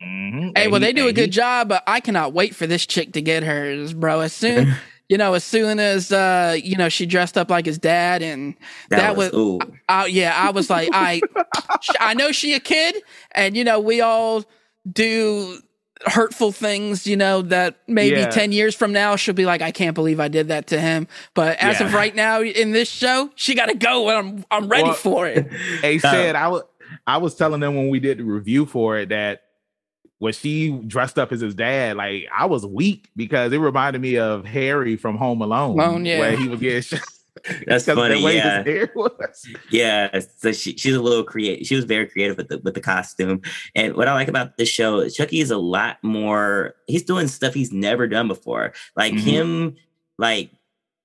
Mhm, 0.00 0.52
Hey, 0.56 0.62
and 0.64 0.70
well, 0.72 0.80
he- 0.80 0.86
they 0.86 0.92
do 0.92 1.08
a 1.08 1.12
good 1.12 1.24
he- 1.30 1.30
job, 1.30 1.68
but 1.70 1.82
I 1.88 1.98
cannot 1.98 2.32
wait 2.32 2.54
for 2.54 2.68
this 2.68 2.86
chick 2.86 3.14
to 3.14 3.20
get 3.20 3.42
hers, 3.42 3.92
bro. 3.94 4.20
As 4.20 4.32
soon, 4.32 4.74
you 5.08 5.18
know, 5.18 5.34
as 5.34 5.42
soon 5.42 5.80
as 5.80 6.12
uh, 6.12 6.56
you 6.62 6.76
know, 6.76 6.88
she 6.88 7.04
dressed 7.04 7.36
up 7.36 7.50
like 7.50 7.66
his 7.66 7.78
dad, 7.78 8.22
and 8.22 8.54
That, 8.90 8.98
That 8.98 9.16
was, 9.16 9.32
was- 9.32 9.40
ooh. 9.40 9.58
uh, 9.88 10.06
yeah, 10.08 10.34
I 10.36 10.50
was 10.52 10.70
like, 10.70 10.88
I, 10.92 11.20
I 11.98 12.14
know 12.14 12.30
she 12.30 12.54
a 12.54 12.60
kid, 12.60 13.02
and 13.32 13.56
you 13.56 13.64
know, 13.64 13.80
we 13.80 14.00
all 14.00 14.44
do 14.92 15.58
hurtful 16.06 16.52
things, 16.52 17.06
you 17.06 17.16
know, 17.16 17.42
that 17.42 17.76
maybe 17.86 18.16
Yeah. 18.16 18.28
10 18.28 18.52
years 18.52 18.74
from 18.74 18.92
now 18.92 19.16
she'll 19.16 19.34
be 19.34 19.44
like, 19.46 19.62
I 19.62 19.70
can't 19.72 19.94
believe 19.94 20.20
I 20.20 20.28
did 20.28 20.48
that 20.48 20.66
to 20.68 20.80
him. 20.80 21.08
But 21.34 21.58
as 21.58 21.80
of 21.80 21.92
right 21.94 22.14
now 22.14 22.40
in 22.42 22.72
this 22.72 22.88
show, 22.88 23.30
she 23.34 23.54
got 23.54 23.66
to 23.66 23.74
go 23.74 24.08
and 24.08 24.18
I'm, 24.18 24.44
I'm 24.50 24.68
ready 24.68 24.84
Well, 24.84 24.92
for 24.94 25.26
it. 25.26 25.50
Hey, 25.80 25.96
Uh, 25.96 26.00
said 26.00 26.36
I 26.36 26.48
was 26.48 26.62
I 27.06 27.18
was 27.18 27.34
telling 27.34 27.60
them 27.60 27.74
when 27.74 27.88
we 27.88 28.00
did 28.00 28.18
the 28.18 28.24
review 28.24 28.64
for 28.66 28.98
it 28.98 29.08
that 29.10 29.42
when 30.18 30.32
she 30.32 30.70
dressed 30.70 31.18
up 31.18 31.30
as 31.32 31.40
his 31.40 31.54
dad, 31.54 31.96
like 31.96 32.26
I 32.36 32.46
was 32.46 32.66
weak 32.66 33.08
because 33.14 33.52
it 33.52 33.58
reminded 33.58 34.00
me 34.02 34.18
of 34.18 34.44
Harry 34.44 34.96
from 34.96 35.16
Home 35.16 35.40
Alone, 35.42 35.78
Alone, 35.78 36.04
yeah. 36.04 36.18
where 36.18 36.36
he 36.36 36.48
was 36.48 36.60
getting 36.60 36.82
shot. 36.82 37.00
That's 37.66 37.84
'cause 37.84 37.86
the 37.86 37.94
funny. 37.94 38.22
way 38.22 38.36
Yeah. 38.36 38.62
his 38.62 38.66
hair 38.74 38.92
was. 38.94 39.46
Yeah, 39.70 40.20
so 40.38 40.52
she, 40.52 40.76
she's 40.76 40.94
a 40.94 41.02
little 41.02 41.24
creative. 41.24 41.66
She 41.66 41.74
was 41.76 41.84
very 41.84 42.06
creative 42.06 42.36
with 42.36 42.48
the 42.48 42.58
with 42.58 42.74
the 42.74 42.80
costume. 42.80 43.42
And 43.74 43.94
what 43.94 44.08
I 44.08 44.14
like 44.14 44.28
about 44.28 44.56
this 44.56 44.68
show, 44.68 45.08
Chucky 45.08 45.40
is 45.40 45.50
a 45.50 45.58
lot 45.58 45.98
more. 46.02 46.74
He's 46.86 47.02
doing 47.02 47.28
stuff 47.28 47.54
he's 47.54 47.72
never 47.72 48.06
done 48.06 48.28
before. 48.28 48.72
Like 48.96 49.14
Mhm. 49.14 49.20
him, 49.20 49.76
like 50.18 50.50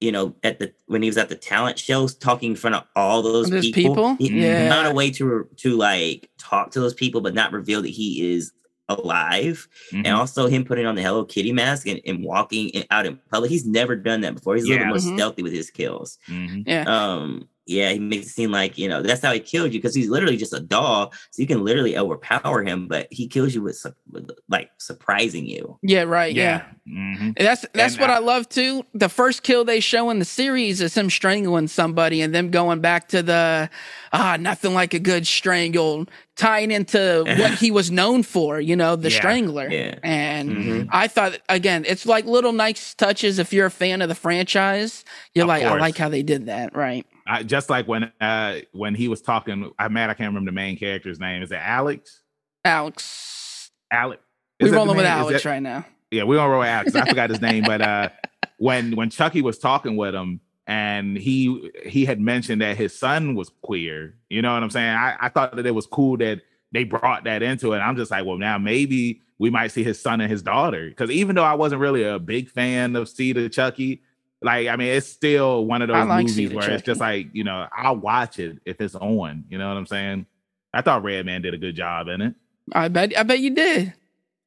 you 0.01 0.11
know, 0.11 0.35
at 0.43 0.59
the 0.59 0.73
when 0.87 1.01
he 1.01 1.07
was 1.07 1.17
at 1.17 1.29
the 1.29 1.35
talent 1.35 1.79
shows, 1.79 2.13
talking 2.13 2.51
in 2.51 2.55
front 2.57 2.75
of 2.75 2.83
all 2.93 3.21
those 3.21 3.49
Those 3.49 3.71
people. 3.71 3.95
people? 3.95 4.15
He 4.15 4.41
Yeah. 4.41 4.67
found 4.69 4.87
a 4.87 4.93
way 4.93 5.09
to 5.11 5.47
to 5.57 5.77
like 5.77 6.29
talk 6.37 6.71
to 6.71 6.81
those 6.81 6.93
people, 6.93 7.21
but 7.21 7.33
not 7.33 7.53
reveal 7.53 7.81
that 7.81 7.89
he 7.91 8.33
is 8.33 8.51
alive. 8.89 9.67
Mm-hmm. 9.91 10.05
And 10.05 10.15
also 10.15 10.47
him 10.47 10.63
putting 10.65 10.85
on 10.85 10.95
the 10.95 11.01
Hello 11.01 11.23
Kitty 11.25 11.51
mask 11.53 11.87
and, 11.87 12.01
and 12.05 12.23
walking 12.23 12.69
in- 12.69 12.85
out 12.91 13.05
in 13.05 13.19
public. 13.31 13.49
He's 13.51 13.65
never 13.65 13.95
done 13.95 14.21
that 14.21 14.35
before. 14.35 14.55
He's 14.55 14.65
a 14.65 14.67
Yeah. 14.69 14.73
little 14.75 14.87
Mhm. 14.95 15.05
more 15.07 15.17
stealthy 15.17 15.43
with 15.43 15.53
his 15.53 15.69
kills 15.69 16.17
Mhm. 16.27 16.63
Yeah. 16.67 16.83
um 16.87 17.47
yeah 17.65 17.89
he 17.91 17.99
makes 17.99 18.25
it 18.27 18.29
seem 18.29 18.51
like 18.51 18.77
you 18.77 18.89
know 18.89 19.01
that's 19.01 19.21
how 19.21 19.31
he 19.31 19.39
killed 19.39 19.71
you 19.73 19.79
because 19.79 19.95
he's 19.95 20.09
literally 20.09 20.35
just 20.37 20.53
a 20.53 20.59
doll 20.59 21.11
so 21.31 21.41
you 21.41 21.47
can 21.47 21.63
literally 21.63 21.97
overpower 21.97 22.61
him 22.63 22.87
but 22.87 23.07
he 23.11 23.27
kills 23.27 23.55
you 23.55 23.61
with, 23.61 23.77
su- 23.77 23.93
with 24.11 24.29
like 24.49 24.69
surprising 24.79 25.45
you 25.45 25.77
Yeah. 25.81 26.03
Right. 26.03 26.35
Yeah. 26.35 26.63
Mhm. 26.87 27.33
And 27.35 27.35
That's 27.37 27.65
that's 27.73 27.93
And 27.93 28.01
what 28.01 28.09
I- 28.09 28.15
I 28.15 28.19
love 28.19 28.49
too. 28.49 28.83
The 28.93 29.07
first 29.09 29.43
kill 29.43 29.63
they 29.63 29.79
show 29.79 30.09
in 30.09 30.19
the 30.19 30.25
series 30.25 30.81
is 30.81 30.95
him 30.95 31.09
strangling 31.09 31.67
somebody 31.69 32.21
and 32.21 32.35
them 32.35 32.51
going 32.51 32.81
back 32.81 33.07
to 33.09 33.23
the 33.23 33.69
ah 34.11 34.37
nothing 34.39 34.73
like 34.73 34.93
a 34.93 34.99
good 34.99 35.25
strangle, 35.25 36.05
tying 36.35 36.69
into 36.71 37.23
what 37.37 37.51
he 37.63 37.71
was 37.71 37.89
known 37.89 38.21
for, 38.23 38.59
you 38.59 38.75
know, 38.75 38.95
the 38.97 39.09
Yeah. 39.09 39.17
strangler. 39.17 39.69
yeah 39.71 39.95
And 40.03 40.49
Mhm. 40.49 40.87
I 40.91 41.07
thought 41.07 41.39
again, 41.47 41.85
it's 41.87 42.05
like 42.05 42.25
little 42.25 42.51
nice 42.51 42.93
touches. 42.93 43.39
If 43.39 43.53
you're 43.53 43.67
a 43.67 43.71
fan 43.71 44.01
of 44.01 44.09
the 44.09 44.15
franchise, 44.15 45.05
you're 45.33 45.45
Of 45.45 45.49
like, 45.49 45.63
I 45.63 45.79
like 45.79 45.97
how 45.97 46.09
they 46.09 46.23
did 46.23 46.47
that, 46.47 46.75
right? 46.75 47.05
I, 47.25 47.43
just 47.43 47.69
like 47.69 47.87
when 47.87 48.11
uh 48.19 48.59
when 48.71 48.95
he 48.95 49.07
was 49.07 49.21
talking, 49.21 49.71
I'm 49.79 49.93
mad 49.93 50.09
I 50.09 50.13
can't 50.13 50.27
remember 50.29 50.51
the 50.51 50.55
main 50.55 50.77
character's 50.77 51.19
name. 51.19 51.41
Is 51.41 51.51
it 51.51 51.59
Alex? 51.61 52.21
Alex, 52.65 53.71
Alex. 53.91 54.21
we 54.59 54.65
Is 54.67 54.71
that 54.71 54.75
the 54.75 54.77
rolling 54.85 54.97
with 54.97 55.05
Alex 55.05 55.43
that- 55.43 55.49
right 55.49 55.61
now. 55.61 55.85
Yeah, 56.11 56.23
we're 56.23 56.35
gonna 56.35 56.49
roll 56.49 56.59
with 56.59 56.69
Alex. 56.69 56.95
I 56.95 57.07
forgot 57.07 57.29
his 57.29 57.41
name, 57.41 57.63
but 57.65 57.81
uh 57.81 58.09
when 58.57 58.95
when 58.95 59.09
Chucky 59.09 59.41
was 59.41 59.57
talking 59.57 59.95
with 59.95 60.13
him 60.13 60.41
and 60.67 61.17
he 61.17 61.71
he 61.85 62.05
had 62.05 62.19
mentioned 62.19 62.61
that 62.61 62.77
his 62.77 62.97
son 62.97 63.35
was 63.35 63.51
queer, 63.61 64.15
you 64.29 64.41
know 64.41 64.53
what 64.53 64.63
I'm 64.63 64.69
saying? 64.69 64.95
I, 64.95 65.15
I 65.19 65.29
thought 65.29 65.55
that 65.55 65.65
it 65.65 65.75
was 65.75 65.85
cool 65.87 66.17
that 66.17 66.41
they 66.71 66.83
brought 66.83 67.23
that 67.25 67.43
into 67.43 67.73
it. 67.73 67.79
I'm 67.79 67.95
just 67.95 68.11
like, 68.11 68.25
well, 68.25 68.37
now 68.37 68.57
maybe 68.57 69.21
we 69.39 69.49
might 69.49 69.67
see 69.71 69.83
his 69.83 70.01
son 70.01 70.21
and 70.21 70.31
his 70.31 70.41
daughter. 70.41 70.87
Because 70.89 71.11
even 71.11 71.35
though 71.35 71.43
I 71.43 71.53
wasn't 71.53 71.81
really 71.81 72.03
a 72.03 72.17
big 72.19 72.49
fan 72.49 72.95
of 72.95 73.09
Seed 73.09 73.37
of 73.37 73.51
Chucky, 73.51 74.01
like 74.43 74.67
I 74.67 74.75
mean, 74.75 74.89
it's 74.89 75.07
still 75.07 75.65
one 75.65 75.81
of 75.81 75.87
those 75.87 76.07
like 76.07 76.23
movies 76.23 76.35
Seed 76.35 76.51
of 76.51 76.55
where 76.55 76.71
it's 76.71 76.83
just 76.83 76.99
like, 76.99 77.27
you 77.33 77.43
know, 77.43 77.67
I'll 77.75 77.95
watch 77.95 78.39
it 78.39 78.59
if 78.65 78.79
it's 78.81 78.95
on. 78.95 79.45
You 79.49 79.57
know 79.57 79.67
what 79.67 79.77
I'm 79.77 79.85
saying? 79.85 80.25
I 80.73 80.81
thought 80.81 81.03
Redman 81.03 81.41
did 81.41 81.53
a 81.53 81.57
good 81.57 81.75
job 81.75 82.07
in 82.07 82.21
it. 82.21 82.35
I 82.71 82.87
bet 82.87 83.17
I 83.17 83.23
bet 83.23 83.39
you 83.39 83.55
did. 83.55 83.93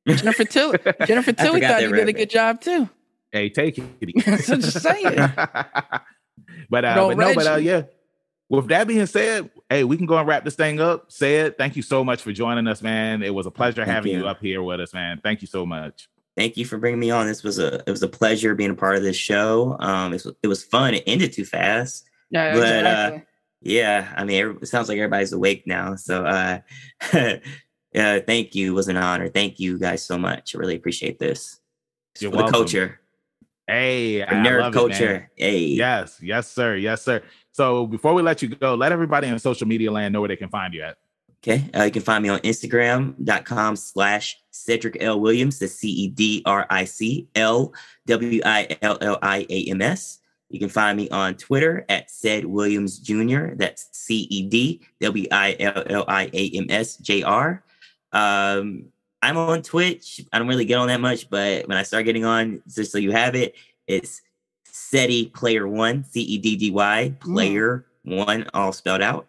Jennifer 0.09 0.45
Tilly 0.45 0.79
Jennifer 1.07 1.31
I 1.31 1.43
Tilly 1.43 1.61
thought 1.61 1.83
you 1.83 1.91
were 1.91 1.97
did 1.97 2.07
a 2.07 2.11
in 2.11 2.17
good 2.17 2.31
job 2.31 2.61
too. 2.61 2.89
Hey, 3.33 3.49
take 3.49 3.79
it. 3.79 3.85
easy. 4.17 4.53
I'm 4.53 4.61
just 4.61 4.81
saying. 4.81 5.05
but 6.71 6.85
uh, 6.85 7.09
but 7.09 7.17
no, 7.17 7.35
but 7.35 7.47
uh, 7.47 7.57
yeah. 7.57 7.83
With 8.49 8.69
that 8.69 8.87
being 8.87 9.07
said, 9.07 9.51
hey, 9.69 9.83
we 9.83 9.97
can 9.97 10.07
go 10.07 10.17
and 10.17 10.29
wrap 10.29 10.45
this 10.45 10.55
thing 10.55 10.81
up. 10.81 11.11
Said, 11.11 11.59
thank 11.59 11.75
you 11.75 11.83
so 11.83 12.05
much 12.05 12.23
for 12.23 12.33
joining 12.33 12.69
us, 12.69 12.81
man. 12.81 13.25
It 13.25 13.35
was 13.35 13.47
a 13.47 13.51
pleasure 13.51 13.85
Thank 13.85 13.91
having 13.91 14.13
you. 14.13 14.19
you. 14.21 14.29
up 14.29 14.41
here 14.41 14.63
with 14.63 14.81
us, 14.81 14.95
man. 14.95 15.21
Thank 15.21 15.43
you 15.43 15.49
so 15.49 15.67
much. 15.67 16.09
Thank 16.37 16.57
you 16.57 16.65
for 16.65 16.79
bringing 16.79 17.01
me 17.01 17.11
on. 17.11 17.27
This 17.27 17.43
was 17.43 17.59
a 17.59 17.83
it 17.87 17.91
was 17.91 18.03
a 18.03 18.09
pleasure 18.09 18.55
being 18.55 18.71
a 18.71 18.75
part 18.75 18.97
of 18.97 19.03
this 19.03 19.17
show. 19.17 19.77
Um 19.81 20.13
it 20.13 20.25
was, 20.25 20.35
it 20.43 20.49
was 20.49 20.65
fun. 20.65 20.95
It 20.95 21.05
ended 21.07 21.33
too 21.33 21.45
fast. 21.45 22.05
Yeah, 22.31 22.55
But, 22.55 22.87
uh, 22.87 23.19
yeah 23.63 24.13
i 24.17 24.23
mean 24.23 24.59
it 24.61 24.67
sounds 24.67 24.89
like 24.89 24.99
everybody's 24.99 25.33
awake 25.33 25.67
now. 25.67 25.97
So 25.97 26.25
uh 26.25 26.59
yeah 27.93 28.19
thank 28.27 28.55
you. 28.55 28.73
It 28.73 28.75
was 28.75 28.89
an 28.89 28.97
honor. 28.97 29.29
Thank 29.29 29.59
you 29.59 29.79
guys 29.79 30.05
so 30.05 30.19
much. 30.19 30.55
I 30.55 30.59
really 30.59 30.77
appreciate 30.77 31.19
this. 31.19 31.61
You're 32.21 32.31
for 32.31 32.37
the 32.37 32.43
welcome. 32.45 32.61
culture. 32.61 33.01
Hey, 33.67 34.23
for 34.23 34.29
I 34.29 34.35
nerd 34.35 34.61
love 34.61 34.73
it, 34.75 34.79
man. 34.79 34.89
culture. 34.89 35.31
Hey. 35.37 35.59
Yes, 35.67 36.19
yes, 36.23 36.49
sir. 36.49 36.77
Yes, 36.77 37.03
sir. 37.03 37.23
So 37.53 37.87
before 37.87 38.15
we 38.15 38.23
let 38.23 38.41
you 38.43 38.49
go, 38.49 38.75
let 38.75 38.93
everybody 38.93 39.27
in 39.29 39.39
social 39.39 39.67
media 39.67 39.91
land 39.91 40.13
know 40.13 40.21
where 40.21 40.29
they 40.29 40.37
can 40.37 40.49
find 40.49 40.73
you 40.73 40.83
at. 40.83 40.99
Okay. 41.47 41.71
Uh, 41.77 41.85
you 41.85 41.93
can 41.93 42.03
find 42.03 42.25
me 42.25 42.29
on 42.29 42.41
Instagram.com 42.41 43.77
slash 43.77 44.37
Cedric 44.51 44.97
L. 45.01 45.21
Williams. 45.21 45.61
The 45.61 45.69
C 45.69 45.89
E 45.89 46.09
D 46.09 46.43
R 46.45 46.67
I 46.71 46.85
C 46.85 47.29
L 47.37 47.73
W 48.07 48.41
I 48.45 48.77
L 48.83 48.99
L 49.01 49.19
I 49.23 49.47
A 49.49 49.65
M 49.71 49.81
S. 49.81 50.19
You 50.49 50.59
can 50.59 50.69
find 50.69 50.97
me 50.97 51.09
on 51.11 51.37
Twitter 51.37 51.85
at 51.89 52.09
Ced 52.11 52.45
Williams 52.45 52.99
Jr. 52.99 53.55
That's 53.55 53.89
C 53.93 54.27
E 54.29 54.43
D 54.49 54.81
W 55.01 55.27
I 55.31 55.57
L 55.61 55.85
L 55.87 56.05
I 56.09 56.29
A 56.33 56.51
M 56.51 56.67
S 56.69 56.97
J 56.97 57.23
R. 57.23 57.63
Um, 58.13 58.87
I'm 59.23 59.37
on 59.37 59.63
Twitch. 59.63 60.25
I 60.33 60.39
don't 60.41 60.49
really 60.49 60.65
get 60.65 60.79
on 60.79 60.89
that 60.89 61.01
much, 61.01 61.31
but 61.31 61.69
when 61.69 61.77
I 61.77 61.85
start 61.85 62.07
getting 62.07 62.25
on, 62.25 62.61
just 62.69 62.91
so 62.91 62.99
you 62.99 63.13
have 63.13 63.37
it, 63.37 63.55
it's 63.87 64.21
Ceddy 64.69 65.33
Player 65.33 65.69
One, 65.69 66.03
C 66.03 66.23
E 66.23 66.39
D 66.39 66.57
D 66.57 66.71
Y 66.73 67.15
Player 67.21 67.87
mm. 68.05 68.27
One, 68.27 68.47
all 68.53 68.73
spelled 68.73 69.03
out. 69.03 69.29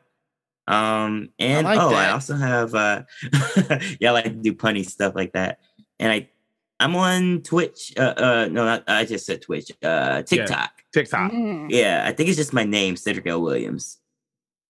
Um, 0.67 1.29
and 1.39 1.65
I 1.65 1.75
like 1.75 1.81
oh, 1.81 1.89
that. 1.91 2.09
I 2.09 2.11
also 2.11 2.35
have 2.35 2.75
uh, 2.75 3.03
yeah, 3.99 4.09
I 4.09 4.11
like 4.11 4.25
to 4.25 4.29
do 4.31 4.53
punny 4.53 4.85
stuff 4.85 5.15
like 5.15 5.33
that. 5.33 5.59
And 5.99 6.11
I, 6.11 6.29
I'm 6.79 6.95
on 6.95 7.41
Twitch. 7.41 7.93
Uh, 7.97 8.13
uh 8.17 8.49
no, 8.51 8.65
not, 8.65 8.83
I 8.87 9.05
just 9.05 9.25
said 9.25 9.41
Twitch. 9.41 9.71
Uh, 9.81 10.23
TikTok. 10.23 10.71
Yeah, 10.77 11.01
TikTok. 11.01 11.31
Mm. 11.31 11.67
Yeah, 11.69 12.03
I 12.05 12.11
think 12.11 12.29
it's 12.29 12.37
just 12.37 12.53
my 12.53 12.65
name, 12.65 12.95
Cedric 12.95 13.27
L. 13.27 13.41
Williams, 13.41 13.97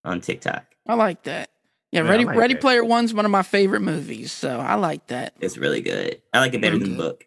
on 0.05 0.21
TikTok. 0.21 0.65
I 0.87 0.93
like 0.93 1.23
that. 1.23 1.49
Yeah, 1.91 2.03
yeah 2.03 2.09
Ready 2.09 2.25
like 2.25 2.35
Ready 2.35 2.55
Player 2.55 2.83
One's 2.83 3.13
one 3.13 3.25
of 3.25 3.31
my 3.31 3.43
favorite 3.43 3.81
movies, 3.81 4.31
so 4.31 4.59
I 4.59 4.75
like 4.75 5.07
that. 5.07 5.33
It's 5.39 5.57
really 5.57 5.81
good. 5.81 6.21
I 6.33 6.39
like 6.39 6.53
it 6.53 6.61
better 6.61 6.77
than 6.77 6.91
the 6.91 6.97
book. 6.97 7.25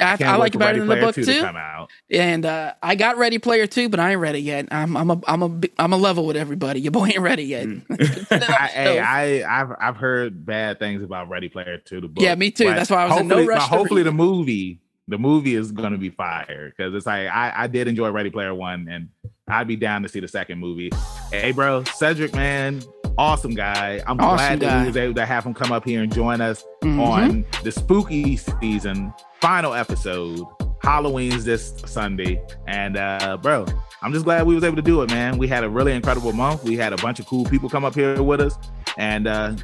I, 0.00 0.16
I 0.20 0.36
like 0.36 0.54
it 0.54 0.58
better 0.58 0.78
than 0.78 0.88
the 0.88 0.96
book 0.96 1.14
too. 1.14 1.24
To 1.24 1.88
and 2.10 2.46
uh, 2.46 2.74
I 2.82 2.94
got 2.94 3.18
Ready 3.18 3.38
Player 3.38 3.66
Two, 3.66 3.88
but 3.88 4.00
I 4.00 4.12
ain't 4.12 4.20
ready 4.20 4.40
yet. 4.40 4.68
I'm 4.70 4.96
I'm 4.96 5.10
a 5.10 5.20
I'm 5.26 5.42
a 5.42 5.60
I'm 5.78 5.92
a 5.92 5.96
level 5.96 6.26
with 6.26 6.36
everybody. 6.36 6.80
Your 6.80 6.92
boy 6.92 7.06
ain't 7.06 7.20
ready 7.20 7.44
yet. 7.44 7.66
Mm. 7.66 7.86
I, 8.50 8.66
hey, 8.68 9.00
I 9.00 9.60
I've 9.60 9.72
I've 9.80 9.96
heard 9.96 10.44
bad 10.44 10.78
things 10.78 11.02
about 11.02 11.28
Ready 11.28 11.48
Player 11.48 11.78
Two. 11.78 12.00
The 12.00 12.08
book. 12.08 12.22
Yeah, 12.22 12.34
me 12.34 12.50
too. 12.50 12.64
That's 12.64 12.90
why 12.90 13.04
I 13.04 13.08
was 13.08 13.20
in 13.20 13.28
no 13.28 13.44
rush. 13.44 13.68
Hopefully, 13.68 14.02
the 14.02 14.12
movie 14.12 14.80
the 15.10 15.18
movie 15.18 15.56
is 15.56 15.72
going 15.72 15.92
to 15.92 15.98
be 15.98 16.08
fire 16.08 16.72
because 16.74 16.94
it's 16.94 17.06
like 17.06 17.28
I 17.28 17.52
I 17.54 17.66
did 17.66 17.88
enjoy 17.88 18.10
Ready 18.10 18.30
Player 18.30 18.54
One, 18.54 18.88
and 18.88 19.08
I'd 19.48 19.66
be 19.66 19.76
down 19.76 20.02
to 20.02 20.08
see 20.08 20.20
the 20.20 20.28
second 20.28 20.58
movie. 20.58 20.90
Hey, 21.30 21.52
bro, 21.52 21.84
Cedric, 21.84 22.32
man, 22.32 22.82
awesome 23.20 23.54
guy. 23.54 24.02
I'm 24.06 24.18
awesome 24.18 24.58
glad 24.58 24.60
guy. 24.60 24.66
that 24.66 24.80
we 24.80 24.86
was 24.86 24.96
able 24.96 25.14
to 25.14 25.26
have 25.26 25.44
him 25.44 25.52
come 25.52 25.72
up 25.72 25.84
here 25.84 26.02
and 26.02 26.12
join 26.12 26.40
us 26.40 26.64
mm-hmm. 26.82 27.00
on 27.00 27.46
the 27.62 27.70
spooky 27.70 28.36
season 28.36 29.12
final 29.40 29.74
episode. 29.74 30.40
Halloween's 30.82 31.44
this 31.44 31.74
Sunday, 31.84 32.42
and 32.66 32.96
uh, 32.96 33.36
bro, 33.36 33.66
I'm 34.00 34.14
just 34.14 34.24
glad 34.24 34.46
we 34.46 34.54
was 34.54 34.64
able 34.64 34.76
to 34.76 34.82
do 34.82 35.02
it, 35.02 35.10
man. 35.10 35.36
We 35.36 35.46
had 35.46 35.62
a 35.62 35.68
really 35.68 35.92
incredible 35.92 36.32
month. 36.32 36.64
We 36.64 36.78
had 36.78 36.94
a 36.94 36.96
bunch 36.96 37.20
of 37.20 37.26
cool 37.26 37.44
people 37.44 37.68
come 37.68 37.84
up 37.84 37.94
here 37.94 38.22
with 38.22 38.40
us, 38.40 38.56
and 38.96 39.26
uh, 39.26 39.54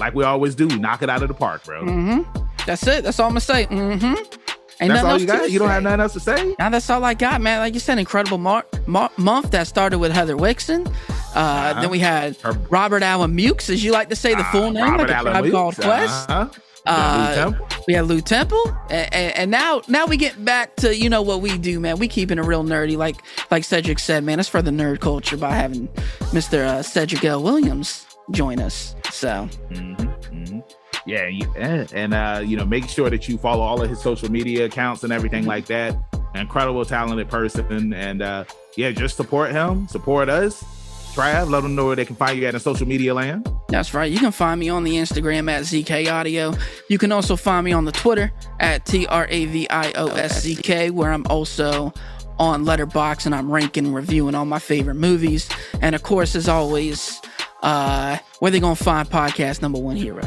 like 0.00 0.14
we 0.14 0.24
always 0.24 0.56
do, 0.56 0.66
knock 0.66 1.02
it 1.02 1.08
out 1.08 1.22
of 1.22 1.28
the 1.28 1.34
park, 1.34 1.62
bro. 1.62 1.84
Mm-hmm. 1.84 2.40
That's 2.66 2.84
it. 2.88 3.04
That's 3.04 3.20
all 3.20 3.26
I'm 3.26 3.30
gonna 3.30 3.40
say. 3.40 3.66
Mm-hmm. 3.66 4.14
Ain't 4.80 4.92
that's 4.92 5.04
all 5.04 5.20
you 5.20 5.26
got. 5.26 5.52
You 5.52 5.60
don't 5.60 5.68
have 5.68 5.84
nothing 5.84 6.00
else 6.00 6.14
to 6.14 6.20
say. 6.20 6.56
Now 6.58 6.70
that's 6.70 6.90
all 6.90 7.04
I 7.04 7.14
got, 7.14 7.40
man. 7.40 7.60
Like 7.60 7.74
you 7.74 7.80
said, 7.80 8.00
incredible 8.00 8.38
mar- 8.38 8.66
mar- 8.88 9.12
month 9.16 9.52
that 9.52 9.68
started 9.68 9.98
with 9.98 10.10
Heather 10.10 10.34
Wixson. 10.34 10.92
Uh, 11.34 11.38
uh-huh. 11.38 11.80
Then 11.80 11.90
we 11.90 11.98
had 11.98 12.36
Robert 12.70 13.02
Allen 13.02 13.36
Mukes, 13.36 13.70
as 13.70 13.82
you 13.82 13.92
like 13.92 14.08
to 14.10 14.16
say 14.16 14.34
the 14.34 14.44
full 14.44 14.70
name, 14.70 14.84
Robert 14.84 15.10
like 15.10 15.20
a 15.20 15.22
tribe 15.22 15.50
called 15.50 15.76
Quest. 15.76 16.30
Uh-huh. 16.30 16.48
Uh, 16.86 17.52
we 17.88 17.94
had 17.94 18.04
Lou 18.04 18.20
Temple, 18.20 18.62
and, 18.90 19.14
and, 19.14 19.50
now 19.50 19.80
now 19.88 20.04
we 20.04 20.18
get 20.18 20.44
back 20.44 20.76
to 20.76 20.94
you 20.94 21.08
know 21.08 21.22
what 21.22 21.40
we 21.40 21.56
do, 21.56 21.80
man. 21.80 21.98
We 21.98 22.08
keeping 22.08 22.38
it 22.38 22.44
real 22.44 22.62
nerdy, 22.62 22.98
like 22.98 23.16
like 23.50 23.64
Cedric 23.64 23.98
said, 23.98 24.22
man. 24.22 24.38
It's 24.38 24.50
for 24.50 24.60
the 24.60 24.70
nerd 24.70 25.00
culture 25.00 25.38
by 25.38 25.54
having 25.54 25.88
Mister 26.34 26.62
uh, 26.62 26.82
Cedric 26.82 27.24
L. 27.24 27.42
Williams 27.42 28.06
join 28.30 28.60
us. 28.60 28.94
So. 29.10 29.48
Mm-hmm, 29.70 29.94
mm-hmm 29.94 30.60
yeah, 31.06 31.86
and 31.92 32.14
uh, 32.14 32.42
you 32.44 32.56
know, 32.56 32.64
make 32.64 32.88
sure 32.88 33.10
that 33.10 33.28
you 33.28 33.36
follow 33.38 33.62
all 33.62 33.82
of 33.82 33.90
his 33.90 34.00
social 34.00 34.30
media 34.30 34.66
accounts 34.66 35.04
and 35.04 35.12
everything 35.12 35.44
like 35.44 35.66
that. 35.66 35.96
Incredible, 36.34 36.84
talented 36.84 37.28
person, 37.28 37.92
and 37.92 38.22
uh, 38.22 38.44
yeah, 38.76 38.90
just 38.90 39.16
support 39.16 39.52
him, 39.52 39.86
support 39.88 40.28
us. 40.28 40.64
Trav, 41.14 41.48
let 41.48 41.62
them 41.62 41.76
know 41.76 41.86
where 41.86 41.94
they 41.96 42.04
can 42.04 42.16
find 42.16 42.36
you 42.38 42.46
at 42.46 42.54
in 42.54 42.60
social 42.60 42.88
media 42.88 43.14
land. 43.14 43.48
That's 43.68 43.94
right. 43.94 44.10
You 44.10 44.18
can 44.18 44.32
find 44.32 44.58
me 44.58 44.68
on 44.68 44.82
the 44.82 44.94
Instagram 44.96 45.48
at 45.48 45.62
ZK 45.62 46.10
Audio. 46.10 46.54
You 46.88 46.98
can 46.98 47.12
also 47.12 47.36
find 47.36 47.64
me 47.64 47.72
on 47.72 47.84
the 47.84 47.92
Twitter 47.92 48.32
at 48.58 48.84
T 48.84 49.06
R 49.06 49.26
A 49.30 49.46
V 49.46 49.68
I 49.70 49.92
O 49.92 50.08
S 50.08 50.42
Z 50.42 50.56
K, 50.56 50.90
where 50.90 51.12
I'm 51.12 51.24
also 51.28 51.92
on 52.38 52.64
Letterboxd 52.64 53.26
and 53.26 53.34
I'm 53.34 53.48
ranking 53.48 53.86
and 53.86 53.94
reviewing 53.94 54.34
all 54.34 54.44
my 54.44 54.58
favorite 54.58 54.96
movies. 54.96 55.48
And 55.80 55.94
of 55.94 56.02
course, 56.02 56.34
as 56.34 56.48
always, 56.48 57.20
uh, 57.62 58.18
where 58.40 58.50
they 58.50 58.58
gonna 58.58 58.74
find 58.74 59.08
podcast 59.08 59.62
number 59.62 59.78
one 59.78 59.96
hero? 59.96 60.20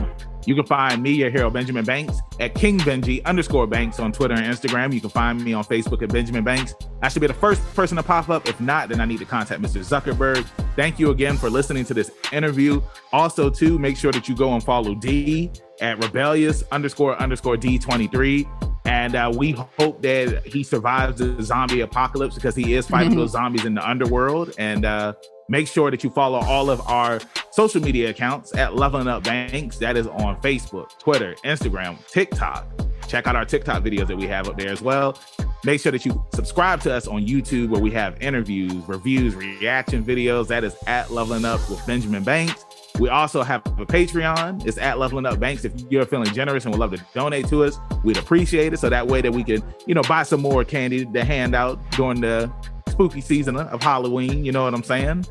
You 0.47 0.55
can 0.55 0.65
find 0.65 1.03
me, 1.03 1.11
your 1.11 1.29
hero, 1.29 1.49
Benjamin 1.49 1.83
Banks, 1.83 2.21
at 2.39 2.55
King 2.55 2.79
Benji 2.79 3.21
underscore 3.25 3.67
Banks 3.67 3.99
on 3.99 4.13
Twitter 4.13 4.33
and 4.33 4.45
Instagram. 4.45 4.93
You 4.93 5.01
can 5.01 5.09
find 5.09 5.43
me 5.43 5.51
on 5.51 5.65
Facebook 5.65 6.01
at 6.01 6.07
Benjamin 6.07 6.45
Banks. 6.45 6.73
I 7.01 7.09
should 7.09 7.19
be 7.19 7.27
the 7.27 7.33
first 7.33 7.61
person 7.75 7.97
to 7.97 8.03
pop 8.03 8.29
up. 8.29 8.47
If 8.47 8.61
not, 8.61 8.87
then 8.87 9.01
I 9.01 9.05
need 9.05 9.19
to 9.19 9.25
contact 9.25 9.61
Mr. 9.61 9.83
Zuckerberg. 9.83 10.45
Thank 10.77 10.99
you 10.99 11.11
again 11.11 11.35
for 11.35 11.49
listening 11.49 11.83
to 11.83 11.93
this 11.93 12.11
interview. 12.31 12.81
Also, 13.11 13.49
too, 13.49 13.77
make 13.77 13.97
sure 13.97 14.13
that 14.13 14.29
you 14.29 14.37
go 14.37 14.53
and 14.53 14.63
follow 14.63 14.95
D 14.95 15.51
at 15.81 16.01
rebellious 16.01 16.63
underscore 16.71 17.21
underscore 17.21 17.57
D23. 17.57 18.47
And 18.85 19.15
uh, 19.15 19.33
we 19.35 19.51
hope 19.51 20.01
that 20.03 20.47
he 20.47 20.63
survives 20.63 21.17
the 21.17 21.43
zombie 21.43 21.81
apocalypse 21.81 22.35
because 22.35 22.55
he 22.55 22.73
is 22.73 22.87
fighting 22.87 23.15
those 23.17 23.31
zombies 23.31 23.65
in 23.65 23.75
the 23.75 23.85
underworld. 23.85 24.53
And 24.57 24.85
uh, 24.85 25.11
Make 25.49 25.67
sure 25.67 25.89
that 25.91 26.03
you 26.03 26.09
follow 26.09 26.39
all 26.39 26.69
of 26.69 26.81
our 26.89 27.21
social 27.51 27.81
media 27.81 28.09
accounts 28.09 28.53
at 28.55 28.75
Leveling 28.75 29.07
Up 29.07 29.23
Banks. 29.23 29.77
That 29.77 29.95
is 29.95 30.05
on 30.07 30.39
Facebook, 30.41 30.97
Twitter, 30.99 31.35
Instagram, 31.45 32.05
TikTok. 32.07 32.67
Check 33.07 33.27
out 33.27 33.37
our 33.37 33.45
TikTok 33.45 33.81
videos 33.81 34.07
that 34.07 34.17
we 34.17 34.27
have 34.27 34.49
up 34.49 34.57
there 34.57 34.69
as 34.69 34.81
well. 34.81 35.17
Make 35.63 35.79
sure 35.79 35.93
that 35.93 36.05
you 36.05 36.21
subscribe 36.35 36.81
to 36.81 36.93
us 36.93 37.07
on 37.07 37.25
YouTube 37.25 37.69
where 37.69 37.81
we 37.81 37.91
have 37.91 38.21
interviews, 38.21 38.73
reviews, 38.87 39.35
reaction 39.35 40.03
videos. 40.03 40.47
That 40.47 40.65
is 40.65 40.75
at 40.85 41.11
Leveling 41.11 41.45
Up 41.45 41.61
with 41.69 41.85
Benjamin 41.87 42.23
Banks. 42.23 42.65
We 42.99 43.07
also 43.07 43.41
have 43.41 43.65
a 43.65 43.85
Patreon. 43.85 44.65
It's 44.65 44.77
at 44.77 44.99
Leveling 44.99 45.25
Up 45.25 45.39
Banks. 45.39 45.63
If 45.63 45.71
you're 45.89 46.05
feeling 46.05 46.33
generous 46.33 46.65
and 46.65 46.73
would 46.73 46.79
love 46.79 46.91
to 46.91 47.05
donate 47.13 47.47
to 47.47 47.63
us, 47.63 47.77
we'd 48.03 48.17
appreciate 48.17 48.73
it. 48.73 48.79
So 48.79 48.89
that 48.89 49.07
way 49.07 49.21
that 49.21 49.31
we 49.31 49.45
can, 49.45 49.63
you 49.85 49.95
know, 49.95 50.01
buy 50.01 50.23
some 50.23 50.41
more 50.41 50.65
candy 50.65 51.05
to 51.05 51.23
hand 51.23 51.55
out 51.55 51.79
during 51.91 52.19
the 52.19 52.51
spooky 52.97 53.21
season 53.21 53.55
of 53.55 53.83
Halloween. 53.83 54.43
You 54.43 54.51
know 54.51 54.63
what 54.63 54.73
I'm 54.73 54.83
saying? 54.83 55.25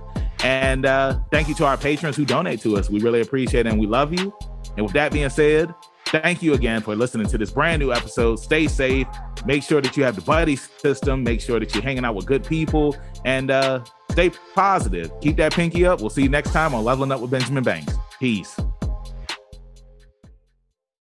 And 0.45 0.87
uh, 0.87 1.19
thank 1.33 1.49
you 1.49 1.55
to 1.57 1.65
our 1.65 1.77
patrons 1.77 2.17
who 2.17 2.25
donate 2.25 2.61
to 2.61 2.77
us. 2.77 2.89
We 2.89 3.01
really 3.01 3.21
appreciate 3.21 3.67
it 3.67 3.71
and 3.71 3.81
we 3.81 3.89
love 3.89 4.13
you. 4.13 4.33
And 4.77 4.87
with 4.87 4.93
that 4.93 5.11
being 5.11 5.31
said, 5.31 5.75
thank 6.07 6.45
you 6.45 6.55
again 6.55 6.81
for 6.81 6.95
listening 6.95 7.27
to 7.27 7.39
this 7.39 7.51
brand 7.51 7.81
new 7.81 7.93
episode. 7.93 8.37
Stay 8.37 8.69
safe. 8.69 9.09
Make 9.45 9.65
sure 9.65 9.81
that 9.81 9.97
you 9.97 10.05
have 10.05 10.15
the 10.15 10.23
buddy 10.23 10.55
system. 10.55 11.25
Make 11.25 11.41
sure 11.41 11.59
that 11.59 11.75
you're 11.75 11.83
hanging 11.83 12.05
out 12.05 12.15
with 12.15 12.27
good 12.27 12.45
people 12.45 12.97
and 13.25 13.51
uh, 13.51 13.83
stay 14.13 14.31
positive. 14.55 15.11
Keep 15.21 15.37
that 15.39 15.53
pinky 15.53 15.85
up. 15.85 16.01
We'll 16.01 16.11
see 16.11 16.23
you 16.23 16.29
next 16.29 16.53
time 16.53 16.73
on 16.73 16.85
Leveling 16.85 17.11
Up 17.11 17.21
with 17.21 17.33
Benjamin 17.33 17.65
Banks. 17.65 17.95
Peace. 18.21 18.57